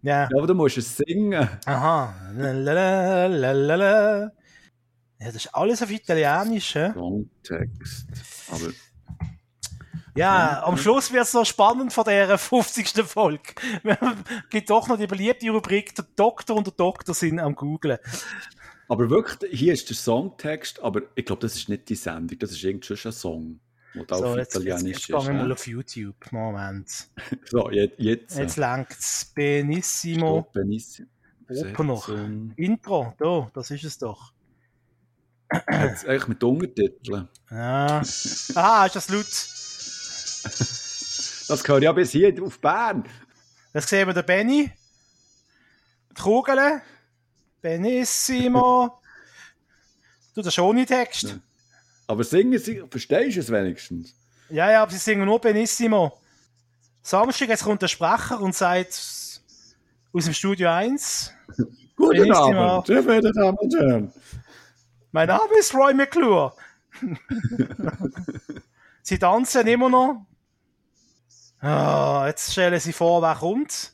Ja, 0.01 0.27
Ja, 0.29 0.37
aber 0.37 0.47
du 0.47 0.53
musst 0.55 0.77
es 0.77 0.97
singen. 0.97 1.47
aha. 1.65 2.13
Lalala, 2.35 3.27
lalala. 3.27 4.31
Ja, 5.19 5.27
das 5.27 5.35
ist 5.35 5.55
alles 5.55 5.81
auf 5.81 5.89
Italienisch. 5.91 6.75
hä? 6.75 6.91
Songtext. 6.93 8.07
Aber 8.51 8.67
Ja, 10.15 10.63
am 10.65 10.77
Schluss 10.77 11.11
wird 11.13 11.23
es 11.23 11.33
noch 11.33 11.45
spannend 11.45 11.93
von 11.93 12.03
der 12.03 12.37
50. 12.37 12.89
Folge. 13.05 13.41
Es 13.83 13.97
gibt 14.49 14.69
doch 14.69 14.87
noch 14.87 14.97
die 14.97 15.07
beliebte 15.07 15.49
Rubrik, 15.49 15.95
der 15.95 16.05
Doktor 16.15 16.57
und 16.57 16.67
der 16.67 16.73
Doktor 16.73 17.15
sind 17.15 17.39
am 17.39 17.55
Googlen. 17.55 17.97
Aber 18.93 19.09
wirklich, 19.09 19.59
hier 19.59 19.73
ist 19.73 19.89
der 19.89 19.95
Songtext, 19.95 20.79
aber 20.83 21.01
ich 21.15 21.25
glaube, 21.25 21.41
das 21.41 21.55
ist 21.55 21.67
nicht 21.67 21.89
die 21.89 21.95
Sendung, 21.95 22.37
das 22.37 22.51
ist 22.51 22.63
irgendwie 22.63 22.95
schon 22.95 23.09
ein 23.09 23.15
Song, 23.15 23.59
der 23.95 24.17
So, 24.17 24.25
auf 24.25 24.37
jetzt, 24.37 24.53
jetzt, 24.53 24.65
Italienisch 24.65 25.09
jetzt 25.09 25.25
gehen 25.25 25.25
wir 25.25 25.33
mal 25.33 25.51
auf 25.51 25.65
YouTube. 25.65 26.31
Moment. 26.31 27.07
So, 27.49 27.71
jetzt. 27.71 27.95
jetzt, 27.97 28.37
Jetzt 28.37 28.57
längt's. 28.57 29.31
Benissimo. 29.33 30.41
Stopp, 30.41 30.53
Benissimo. 30.53 31.07
Open 31.49 31.87
noch. 31.87 32.07
Intro, 32.55 33.15
da, 33.17 33.49
das 33.55 33.71
ist 33.71 33.83
es 33.83 33.97
doch. 33.97 34.31
Jetzt 35.71 36.05
eigentlich 36.05 36.27
mit 36.27 36.43
Untertiteln. 36.43 37.27
Ja. 37.49 37.99
Aha, 38.53 38.85
ist 38.85 38.95
das 38.95 39.09
laut? 39.09 39.25
Das 41.47 41.63
gehört 41.63 41.81
ja 41.81 41.91
bis 41.93 42.11
hier 42.11 42.43
auf 42.43 42.59
Bern. 42.59 43.05
Jetzt 43.73 43.89
sehen 43.89 44.07
wir 44.07 44.13
den 44.13 44.23
Benny. 44.23 44.71
Die 46.11 46.21
Kugel. 46.21 46.83
Benissimo. 47.63 48.99
Du, 50.35 50.41
das 50.41 50.53
ist 50.53 50.59
ohne 50.59 50.85
Text. 50.85 51.39
Aber 52.07 52.23
singen 52.25 52.59
sie, 52.59 52.83
verstehst 52.89 53.37
du 53.37 53.39
es 53.39 53.49
wenigstens? 53.49 54.13
Ja, 54.49 54.69
ja, 54.69 54.83
aber 54.83 54.91
sie 54.91 54.97
singen 54.97 55.25
nur 55.25 55.39
Benissimo. 55.39 56.19
Samstag, 57.01 57.47
jetzt 57.47 57.63
kommt 57.63 57.81
der 57.81 57.87
Sprecher 57.87 58.41
und 58.41 58.53
sagt 58.53 58.91
aus 58.91 60.25
dem 60.25 60.33
Studio 60.33 60.69
1, 60.69 61.31
Guten 61.95 62.17
Benissimo. 62.17 62.59
Abend, 62.59 62.87
sehr 62.87 63.01
verehrte 63.01 63.31
Damen 63.31 63.57
und 63.57 63.73
Herren. 63.75 64.13
mein 65.13 65.29
Name 65.29 65.57
ist 65.57 65.73
Roy 65.73 65.93
McClure. 65.93 66.53
sie 69.03 69.17
tanzen 69.17 69.65
immer 69.67 69.89
noch. 69.89 70.25
Ah, 71.61 72.25
jetzt 72.27 72.51
stellen 72.51 72.79
sie 72.81 72.91
vor, 72.91 73.21
wer 73.21 73.35
kommt. 73.35 73.93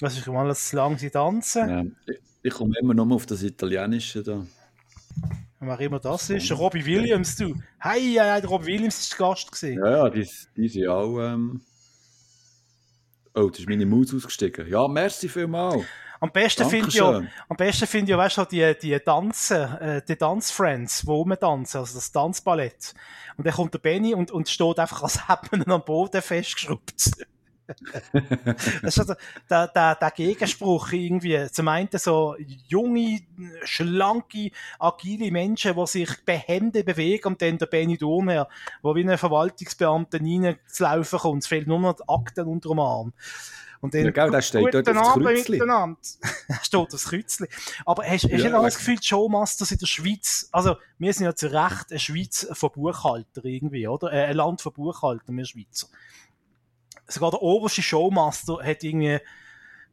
Das 0.00 0.18
ist 0.18 0.26
mal 0.26 0.54
zu 0.54 0.76
lang, 0.76 0.98
sie 0.98 1.10
tanzen. 1.10 1.96
Ja, 2.06 2.14
ich, 2.48 2.54
komme 2.54 2.74
immer 2.80 2.94
nur 2.94 3.12
auf 3.12 3.26
das 3.26 3.42
Italienische 3.42 4.22
da. 4.22 4.46
Wer 5.60 5.80
immer 5.80 5.98
das 5.98 6.30
ist. 6.30 6.52
Robbie 6.52 6.84
Williams, 6.84 7.36
du. 7.36 7.54
Hey, 7.78 8.14
ja, 8.14 8.38
ja, 8.38 8.46
Robbie 8.46 8.66
Williams 8.66 9.10
war 9.18 9.30
Gast. 9.30 9.50
Gewesen. 9.50 9.78
Ja, 9.78 9.90
ja, 9.90 10.10
die, 10.10 10.28
die 10.56 10.68
sind 10.68 10.88
auch. 10.88 11.18
Ähm... 11.18 11.60
Oh, 13.34 13.50
da 13.50 13.58
ist 13.58 13.68
meine 13.68 13.86
Maus 13.86 14.14
ausgestiegen. 14.14 14.68
Ja, 14.68 14.86
merci 14.88 15.28
vielmals. 15.28 15.84
Am 16.20 16.32
besten 16.32 16.68
finde 16.68 16.88
ich 16.88 16.94
ja, 16.94 17.22
am 17.48 17.56
besten 17.56 17.86
finde 17.86 18.12
ich 18.12 18.18
weißt 18.18 18.38
du, 18.38 18.44
die, 18.44 18.74
die 18.82 18.98
Tanzen, 18.98 19.62
äh, 19.78 20.02
die 20.06 20.16
Tanzfriends, 20.16 21.06
wo 21.06 21.16
rumtanzen, 21.16 21.80
also 21.80 21.94
das 21.94 22.10
Tanzballett. 22.10 22.94
Und 23.36 23.46
dann 23.46 23.54
kommt 23.54 23.74
der 23.74 23.78
Benny 23.78 24.14
und, 24.14 24.32
und 24.32 24.48
steht 24.48 24.80
einfach, 24.80 25.04
als 25.04 25.28
hätte 25.28 25.48
man 25.52 25.62
ihn 25.62 25.70
am 25.70 25.84
Boden 25.84 26.20
festgeschraubt. 26.20 27.12
das 28.12 28.82
ist 28.82 28.98
also 28.98 29.14
der, 29.48 29.68
der, 29.68 29.94
der 29.94 30.10
Gegenspruch 30.10 30.92
irgendwie. 30.92 31.50
Zum 31.50 31.68
einen 31.68 31.88
so 31.92 32.34
junge, 32.68 33.20
schlanke, 33.64 34.50
agile 34.78 35.30
Menschen, 35.30 35.74
die 35.76 35.86
sich 35.86 36.24
behende 36.24 36.84
bewegen 36.84 37.28
und 37.28 37.42
dann 37.42 37.58
der 37.58 37.66
Benny 37.66 37.98
Dorner, 37.98 38.48
wo 38.82 38.94
wie 38.94 39.08
ein 39.08 39.18
Verwaltungsbeamter 39.18 40.18
reinzulaufen 40.20 41.18
kommt. 41.18 41.42
Es 41.42 41.48
fehlt 41.48 41.66
nur 41.66 41.80
noch 41.80 41.96
die 41.96 42.08
Akten 42.08 42.46
unter 42.46 42.70
dem 42.70 42.80
Arm. 42.80 43.12
Und 43.80 43.94
dann, 43.94 44.06
Ja, 44.06 44.10
gell, 44.10 44.30
da 44.30 44.42
steht 44.42 44.74
dort 44.74 44.86
das 44.86 44.96
Kreuzli. 45.12 45.58
miteinander. 45.58 46.00
Steht 46.62 46.92
das 46.92 47.04
Kreuzli. 47.04 47.46
Aber 47.86 48.02
hast, 48.04 48.24
hast 48.24 48.32
du 48.32 48.36
Ja, 48.36 48.58
auch 48.58 48.64
das. 48.64 48.76
Gefühl, 48.76 48.96
die 48.96 49.06
Showmasters 49.06 49.70
in 49.70 49.78
der 49.78 49.86
Schweiz, 49.86 50.48
also 50.50 50.76
wir 50.98 51.12
sind 51.12 51.26
ja 51.26 51.34
zu 51.34 51.46
Recht 51.46 51.90
eine 51.90 52.00
Schweiz 52.00 52.48
von 52.52 52.70
Buchhalter 52.72 53.44
irgendwie, 53.44 53.86
oder? 53.86 54.12
Äh, 54.12 54.24
ein 54.26 54.36
Land 54.36 54.62
von 54.62 54.72
Buchhaltern, 54.72 55.36
wir 55.36 55.44
Schweizer. 55.44 55.86
Sogar 57.08 57.30
der 57.30 57.42
oberste 57.42 57.82
Showmaster 57.82 58.58
hat 58.62 58.84
irgendwie 58.84 59.18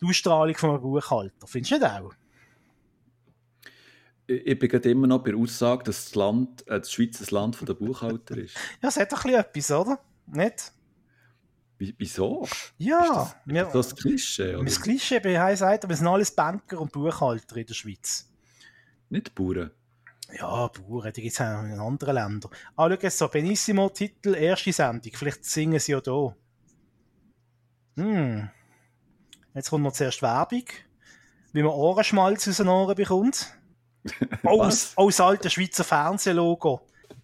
die 0.02 0.06
Ausstrahlung 0.06 0.56
von 0.56 0.72
einem 0.72 0.82
Buchhalter. 0.82 1.48
Findest 1.48 1.72
du 1.72 1.76
nicht 1.80 1.90
auch? 1.90 2.14
Ich, 4.28 4.58
bin 4.58 4.70
gerade 4.70 4.90
immer 4.90 5.08
noch 5.08 5.20
bei 5.20 5.32
der 5.32 5.40
Aussage, 5.40 5.84
dass 5.84 6.06
das 6.06 6.16
Land, 6.16 6.68
äh, 6.68 6.82
die 6.82 6.90
Schweiz 6.90 7.22
ein 7.22 7.28
Land 7.30 7.56
von 7.56 7.68
der 7.68 7.76
Buchhalter 7.76 8.38
ist. 8.38 8.56
Ja, 8.82 8.90
es 8.90 8.98
hat 8.98 9.12
doch 9.12 9.24
ein 9.24 9.32
bisschen 9.32 9.40
etwas, 9.40 9.72
oder? 9.72 10.00
Nicht? 10.28 10.74
Wie, 11.78 11.94
wieso? 11.98 12.48
Ja, 12.78 13.34
wir, 13.46 13.66
Das 13.66 13.88
ist 13.88 13.92
das 13.92 14.02
Klischee, 14.02 14.56
oder? 14.56 14.66
das 14.66 14.82
Klischee 14.82 15.20
bei 15.20 15.40
High 15.40 15.60
Seite, 15.60 15.88
wir 15.88 15.96
sind 15.96 16.08
alles 16.08 16.32
Banker 16.32 16.80
und 16.80 16.92
Buchhalter 16.92 17.58
in 17.58 17.66
der 17.66 17.74
Schweiz. 17.74 18.32
Nicht 19.10 19.36
Bauern. 19.36 19.72
Ja, 20.34 20.68
Bauern, 20.68 21.14
die 21.14 21.22
gibt 21.22 21.34
es 21.34 21.42
auch 21.42 21.64
in 21.64 21.80
anderen 21.80 22.16
Ländern. 22.16 22.52
Ah, 22.76 22.90
schau 22.90 22.98
jetzt 23.00 23.18
so, 23.18 23.28
Benissimo-Titel, 23.28 24.34
erste 24.34 24.74
Sendung. 24.74 25.12
Vielleicht 25.14 25.46
singen 25.46 25.80
sie 25.80 25.92
ja 25.92 26.02
da. 26.02 26.36
Hm. 27.96 28.50
Jetzt 29.54 29.70
kommt 29.70 29.84
noch 29.84 29.94
zuerst 29.94 30.22
Werbung, 30.22 30.64
wie 31.54 31.64
man 31.64 31.72
Ohrenschmalz 31.72 32.48
aus 32.48 32.58
den 32.58 32.68
Ohren 32.68 32.96
bekommt. 32.96 33.48
Oh, 34.44 34.64
das, 34.64 34.90
Was? 34.90 34.94
oh, 34.98 35.08
das 35.08 35.20
alte 35.20 35.50
Schweizer 35.50 35.84
Fernsehlogo. 35.84 36.82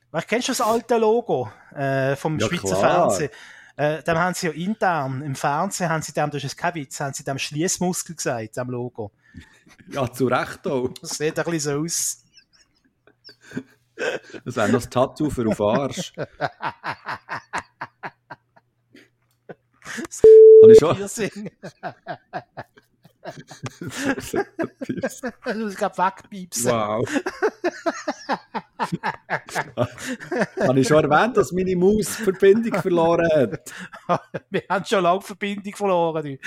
Weißt, 0.10 0.28
kennst 0.28 0.48
du 0.48 0.52
das 0.52 0.62
alte 0.62 0.98
Logo 0.98 1.52
äh, 1.76 2.16
vom 2.16 2.40
Ja, 2.40 2.48
Schweizer 2.48 2.76
klar. 2.76 2.80
Fernsehen? 3.12 3.30
Äh, 3.78 4.02
dem 4.04 4.18
haben 4.18 4.34
sie 4.34 4.48
ja 4.48 4.54
intern, 4.54 5.22
im 5.22 5.36
Fernsehen 5.36 5.90
haben 5.90 6.02
sie 6.02 6.12
dem, 6.12 6.32
das 6.32 6.44
ist 6.44 6.58
kein 6.58 6.74
Witz, 6.74 7.00
haben 7.00 7.14
sie 7.14 7.24
dem 7.24 7.38
Schließmuskel 7.38 8.16
gesagt, 8.16 8.58
dem 8.58 8.70
Logo. 8.72 9.12
Ja, 9.90 10.12
zu 10.12 10.26
Recht 10.28 10.66
auch. 10.68 10.90
Das 11.02 11.12
sieht 11.12 11.38
ein 11.38 11.46
bisschen 11.46 11.60
so 11.60 11.84
aus. 11.84 12.24
Das 14.44 14.56
wäre 14.56 14.70
noch 14.70 14.80
das 14.82 14.90
Tattoo 14.90 15.30
für 15.30 15.48
auf 15.48 15.62
Arsch. 15.62 16.14
Habe 20.62 20.72
ich 20.72 20.80
schon? 20.80 20.96
Piercing. 20.96 21.52
Du 25.46 25.54
musst 25.60 25.78
gerade 25.78 25.98
wegpiepsen. 25.98 26.72
wow. 26.72 27.08
Habe 30.60 30.80
ich 30.80 30.88
schon 30.88 31.04
erwähnt, 31.04 31.38
dass 31.38 31.52
meine 31.52 31.76
Maus 31.76 32.16
Verbindung 32.16 32.82
verloren 32.82 33.28
hat? 33.32 33.74
Wir 34.50 34.64
haben 34.70 34.86
schon 34.86 35.04
lange 35.04 35.22
Verbindung 35.22 35.76
verloren. 35.76 36.40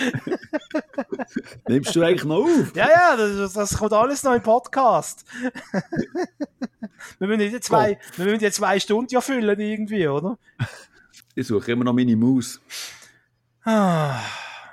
Nimmst 1.69 1.95
du 1.95 2.03
eigentlich 2.03 2.25
noch 2.25 2.45
auf? 2.45 2.75
Ja, 2.75 2.89
ja, 2.89 3.17
das, 3.17 3.53
das 3.53 3.79
kommt 3.79 3.93
alles 3.93 4.23
noch 4.25 4.35
im 4.35 4.43
Podcast. 4.43 5.25
wir 7.19 7.29
müssen 7.29 7.53
jetzt 7.53 7.67
zwei, 7.67 7.99
wir 8.17 8.25
müssen 8.25 8.41
jetzt 8.41 8.57
zwei 8.57 8.81
Stunden 8.81 9.13
ja 9.13 9.21
füllen 9.21 9.61
irgendwie, 9.61 10.09
oder? 10.09 10.39
Ich 11.35 11.47
suche 11.47 11.73
immer 11.73 11.85
noch 11.85 11.93
meine 11.93 12.17
Maus. 12.17 12.61
Ah, 13.65 14.21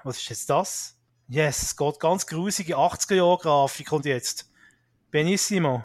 was 0.04 0.18
ist 0.18 0.30
jetzt 0.30 0.50
das? 0.50 0.98
Yes, 1.30 1.62
es 1.62 1.78
geht 1.78 2.00
ganz 2.00 2.28
grusige 2.28 2.76
80er-Jahre-Grafik 2.78 3.92
und 3.94 4.06
jetzt. 4.06 4.52
Benissimo. 5.12 5.84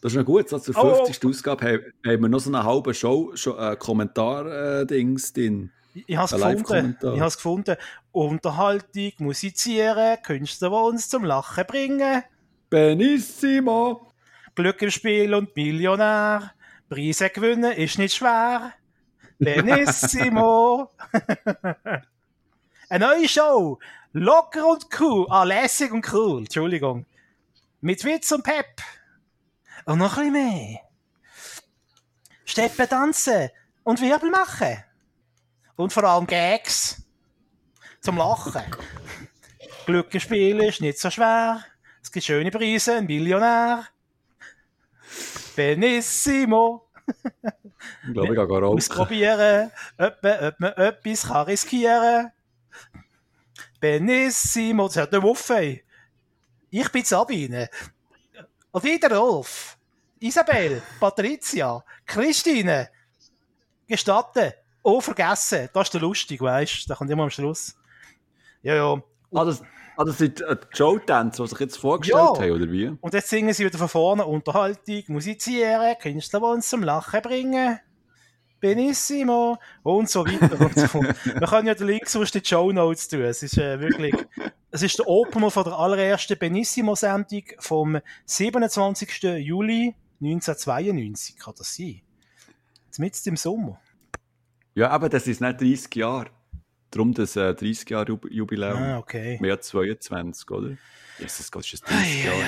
Das 0.00 0.12
ist 0.12 0.18
noch 0.18 0.24
gut, 0.24 0.48
so 0.48 0.60
zur 0.60 0.76
Oh, 0.76 1.04
50. 1.04 1.28
Ausgabe 1.28 1.64
haben, 1.64 1.92
haben 2.06 2.22
wir 2.22 2.28
noch 2.28 2.38
so 2.38 2.50
eine 2.50 2.62
halbe 2.62 2.94
Show, 2.94 3.32
schon, 3.34 3.58
äh, 3.58 3.74
Kommentar-Dings 3.76 5.32
drin. 5.32 5.72
Ich, 6.06 6.16
habe 6.16 6.24
es 6.26 6.62
gefunden. 6.62 6.96
Ich 7.00 7.20
habe 7.20 7.34
gefunden. 7.34 7.76
Unterhaltung, 8.12 9.12
musizieren, 9.18 10.16
Künstler, 10.22 10.70
die 10.70 10.74
uns 10.76 11.08
zum 11.08 11.24
Lachen 11.24 11.64
bringen. 11.66 12.22
Benissimo! 12.70 14.12
Glück 14.54 14.82
im 14.82 14.90
Spiel 14.90 15.34
und 15.34 15.54
Millionär. 15.56 16.52
Preise 16.88 17.30
gewinnen 17.30 17.72
ist 17.72 17.98
nicht 17.98 18.14
schwer. 18.14 18.72
Benissimo. 19.44 20.90
Eine 22.88 23.06
neue 23.06 23.28
Show. 23.28 23.78
Locker 24.12 24.66
und 24.66 24.86
cool. 25.00 25.26
Ah, 25.28 25.44
lässig 25.44 25.92
und 25.92 26.12
cool. 26.12 26.40
Entschuldigung. 26.40 27.06
Mit 27.80 28.04
Witz 28.04 28.30
und 28.32 28.44
Pep. 28.44 28.80
Und 29.84 29.98
noch 29.98 30.16
ein 30.16 30.32
bisschen 30.32 30.50
mehr. 30.50 30.80
Steppen 32.44 32.88
tanzen 32.88 33.50
und 33.82 34.00
Wirbel 34.00 34.30
machen. 34.30 34.82
Und 35.76 35.92
vor 35.92 36.04
allem 36.04 36.26
Gags. 36.26 37.02
Zum 38.00 38.16
Lachen. 38.16 38.62
Glück 39.86 40.20
Spiel 40.20 40.62
ist 40.62 40.80
nicht 40.80 40.98
so 40.98 41.10
schwer. 41.10 41.64
Es 42.02 42.12
gibt 42.12 42.24
schöne 42.24 42.50
Preise, 42.50 42.96
ein 42.96 43.06
Millionär. 43.06 43.86
Benissimo. 45.56 46.83
Ich 47.06 48.12
glaube, 48.12 48.28
ich 48.28 48.34
gehe 48.34 48.46
rauchen. 48.46 48.78
Ausprobieren, 48.78 49.70
ob 49.98 50.22
man, 50.22 50.44
ob 50.48 50.60
man 50.60 50.72
etwas 50.72 51.22
kann 51.22 51.46
riskieren 51.46 52.30
Benissimo, 53.80 54.86
das 54.86 54.96
hat 54.96 55.12
nicht 55.12 55.24
offen. 55.24 55.80
Ich 56.70 56.88
bin 56.90 57.04
Sabine. 57.04 57.68
Und 58.72 58.82
wieder 58.82 59.14
Rolf. 59.14 59.76
Isabel, 60.20 60.82
Patricia, 60.98 61.84
Christine. 62.06 62.88
Gestatten. 63.86 64.52
Oh, 64.82 65.00
vergessen. 65.00 65.68
Das 65.72 65.88
ist 65.88 65.94
der 65.94 66.00
lustig, 66.00 66.40
weißt 66.40 66.84
du? 66.84 66.88
Da 66.88 66.94
kommt 66.94 67.10
immer 67.10 67.24
am 67.24 67.30
Schluss. 67.30 67.76
Ja, 68.62 68.74
ja. 68.74 69.02
Das, 69.30 69.62
ah, 69.96 70.04
das 70.04 70.18
sind 70.18 70.40
äh, 70.40 70.56
die 70.56 70.76
Showdance, 70.76 71.42
die 71.42 71.48
sich 71.48 71.60
jetzt 71.60 71.76
vorgestellt 71.78 72.18
Ja. 72.36 72.40
haben, 72.40 72.50
oder 72.50 72.70
wie? 72.70 72.88
Und 73.00 73.14
jetzt 73.14 73.28
singen 73.28 73.52
sie 73.54 73.64
wieder 73.64 73.78
von 73.78 73.88
vorne 73.88 74.24
Unterhaltung, 74.26 75.02
musizieren, 75.08 75.96
Künstler, 76.00 76.40
die 76.40 76.46
uns 76.46 76.68
zum 76.68 76.82
Lachen 76.82 77.22
bringen. 77.22 77.78
Benissimo 78.60 79.58
und 79.82 80.08
so 80.08 80.24
weiter 80.26 80.58
und 80.58 80.74
so 80.74 80.86
fort. 80.86 81.14
Wir 81.24 81.46
können 81.46 81.66
ja 81.66 81.74
den 81.74 81.86
Link 81.86 82.08
sonst 82.08 82.34
in 82.34 82.42
die 82.42 82.48
Show 82.48 82.72
Notes 82.72 83.08
tun. 83.08 83.20
Es 83.20 83.42
ist 83.42 83.58
äh, 83.58 83.78
wirklich, 83.78 84.14
es 84.70 84.82
ist 84.82 84.98
der 84.98 85.06
Opener 85.06 85.50
von 85.50 85.64
der 85.64 85.74
allerersten 85.78 86.38
Benissimo-Sendung 86.38 87.42
vom 87.58 87.98
27. 88.24 89.22
Juli 89.40 89.94
1992. 90.22 91.36
Kann 91.38 91.54
das 91.58 91.74
sein? 91.76 92.00
Jetzt 92.86 92.98
mitten 92.98 93.28
im 93.28 93.36
Sommer. 93.36 93.80
Ja, 94.74 94.88
aber 94.88 95.10
das 95.10 95.26
ist 95.26 95.42
nicht 95.42 95.60
30 95.60 95.94
Jahre. 95.96 96.30
Darum 96.94 97.12
das 97.12 97.34
äh, 97.36 97.52
30 97.54 97.90
Jahre 97.90 98.06
Jub- 98.12 98.30
Jubiläum. 98.30 98.78
Ah, 98.78 98.98
okay. 98.98 99.36
Mehr 99.40 99.54
als 99.54 99.66
22, 99.68 100.48
oder? 100.50 100.76
Jesus 101.18 101.50
Gott, 101.50 101.64
ist 101.64 101.82
das 101.82 101.90
30 101.90 102.24
Jahre. 102.24 102.38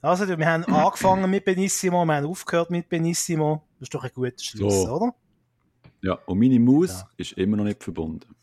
Also, 0.00 0.26
wir 0.38 0.46
haben 0.46 0.64
angefangen 0.64 1.30
mit 1.30 1.44
Benissimo, 1.44 2.04
wir 2.04 2.14
haben 2.16 2.26
aufgehört 2.26 2.70
mit 2.70 2.88
Benissimo. 2.88 3.62
Das 3.78 3.86
ist 3.86 3.94
doch 3.94 4.02
ein 4.02 4.10
guter 4.12 4.32
Schluss, 4.42 4.82
So. 4.82 4.90
oder? 4.96 5.14
Ja, 6.00 6.14
und 6.26 6.38
meine 6.40 6.58
Maus 6.58 6.90
Ja. 7.00 7.08
ist 7.16 7.32
immer 7.32 7.56
noch 7.56 7.64
nicht 7.64 7.82
verbunden. 7.82 8.34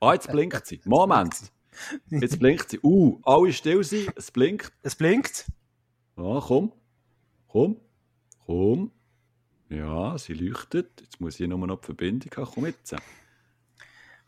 Ah, 0.00 0.14
jetzt 0.14 0.30
blinkt 0.30 0.66
sie. 0.66 0.80
Moment. 0.84 1.34
Jetzt 2.10 2.38
blinkt 2.38 2.68
sie. 2.68 2.78
Uh, 2.82 3.18
alle 3.22 3.50
still 3.52 3.82
sein. 3.82 4.06
Es 4.14 4.30
blinkt. 4.30 4.70
Es 4.82 4.94
blinkt. 4.94 5.46
Ja, 6.18 6.38
komm. 6.46 6.70
Komm. 7.48 7.76
Komm. 8.44 8.90
Ja, 9.70 10.18
sie 10.18 10.34
leuchtet. 10.34 11.00
Jetzt 11.00 11.18
muss 11.18 11.40
ich 11.40 11.48
nur 11.48 11.66
noch 11.66 11.80
die 11.80 11.86
Verbindung 11.86 12.30
haben. 12.36 12.50
Komm 12.52 12.66
jetzt. 12.66 12.94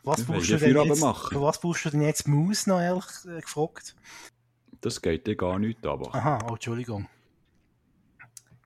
Was 0.05 0.25
brauchst 0.25 0.51
du 0.51 0.59
denn 0.59 0.77
jetzt? 0.85 1.03
was 1.03 1.61
brauchst 1.61 1.85
du 1.87 1.91
denn 1.91 2.03
jetzt 2.03 2.29
Maus 2.29 2.67
noch 2.67 2.81
ehrlich 2.81 3.05
äh, 3.27 3.41
gefragt? 3.41 3.97
Das 4.81 5.01
geht 5.01 5.27
dir 5.27 5.35
gar 5.37 5.59
nicht 5.59 5.85
aber. 5.87 6.15
Aha, 6.15 6.39
oh, 6.49 6.55
Entschuldigung. 6.55 7.09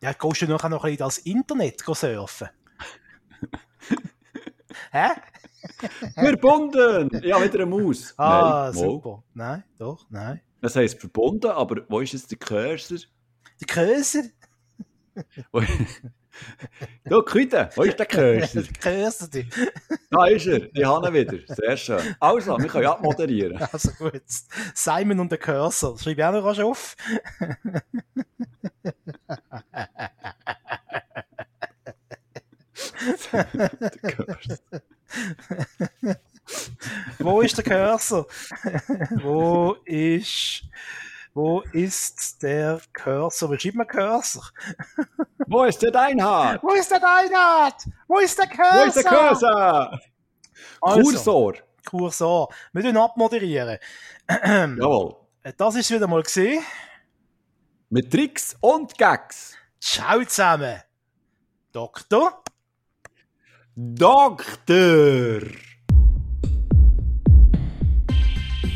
Ja, 0.03 0.13
gehst 0.13 0.43
du 0.43 0.47
nachher 0.47 0.69
noch 0.69 0.85
ein 0.85 0.91
bisschen 0.93 1.07
das 1.07 1.19
Internet 1.19 1.81
surfen? 1.81 2.49
Hä? 4.91 5.09
Verbunden! 6.15 7.11
Ja, 7.25 7.43
wieder 7.43 7.63
eine 7.63 7.67
Maus. 7.67 8.15
Ah, 8.17 8.29
Nein, 8.29 8.51
mal. 8.51 8.73
super. 8.75 9.23
Nein, 9.35 9.65
doch, 9.79 10.07
nein. 10.11 10.41
Das 10.61 10.75
heisst 10.77 10.99
verbunden, 11.01 11.51
aber 11.51 11.85
wo 11.89 12.01
ist 12.01 12.13
jetzt 12.13 12.31
der 12.31 12.39
Cursor? 12.39 12.99
Die 13.61 13.65
Köser? 13.67 14.25
Wo- 15.53 15.63
Da, 17.05 17.21
Küde, 17.23 17.71
wo 17.75 17.83
ist 17.83 17.99
der 17.99 18.07
Köser, 18.07 19.29
die. 19.29 19.47
Da 20.11 20.27
ist 20.27 20.47
er, 20.47 20.75
ich 20.75 20.85
habe 20.85 21.09
ihn 21.09 21.15
wieder. 21.15 21.55
Sehr 21.55 21.77
schön. 21.77 22.17
Also, 22.19 22.59
wir 22.59 22.67
können 22.67 22.85
ja 22.85 22.93
abmoderieren. 22.93 23.59
Also 23.73 23.91
gut. 23.93 24.23
Simon 24.75 25.21
und 25.21 25.31
der 25.31 25.39
Cursor. 25.39 25.99
Schreib 25.99 26.19
ich 26.19 26.25
auch 26.25 26.33
noch 26.33 26.45
rasch 26.45 26.61
auf. 26.61 26.97
Der 33.33 33.45
Cursor. 34.13 34.59
wo 37.19 37.41
ist 37.41 37.57
der 37.59 37.65
Cursor? 37.65 38.27
wo 39.23 39.77
ist, 39.85 40.65
wo 41.39 41.61
ist 41.73 42.43
der 42.43 42.81
Cursor? 42.93 43.53
Wie 43.53 43.61
schreibt 43.61 43.77
man 43.77 43.87
Cursor? 43.87 44.43
Wo 45.47 45.63
ist 45.63 45.81
der 45.81 45.93
Deinhard? 45.93 46.61
Wo 46.65 46.73
ist 46.73 46.91
der 46.91 46.99
Deinhard? 46.99 47.77
Wo 48.09 48.19
ist 48.19 48.37
der 48.37 48.49
Cursor? 48.49 48.75
Wo 48.75 48.89
ist 48.89 48.97
der 48.97 49.05
Cursor? 49.05 50.01
Also, 50.81 51.01
Kursor. 51.01 51.55
Cursor. 51.89 52.49
Wir 52.73 52.83
tun 52.83 52.97
abmoderieren. 52.97 53.79
Jawohl. 54.29 55.15
Das 55.57 55.77
ist 55.77 55.91
wieder 55.93 56.09
mal 56.09 56.25
gesehen. 56.25 56.63
Mit 57.89 58.11
Tricks 58.11 58.57
und 58.61 58.99
Gags. 58.99 59.55
Ciao 59.81 60.25
zusammen. 60.25 60.83
Doktor. 61.73 62.43
Doktor. 63.77 65.43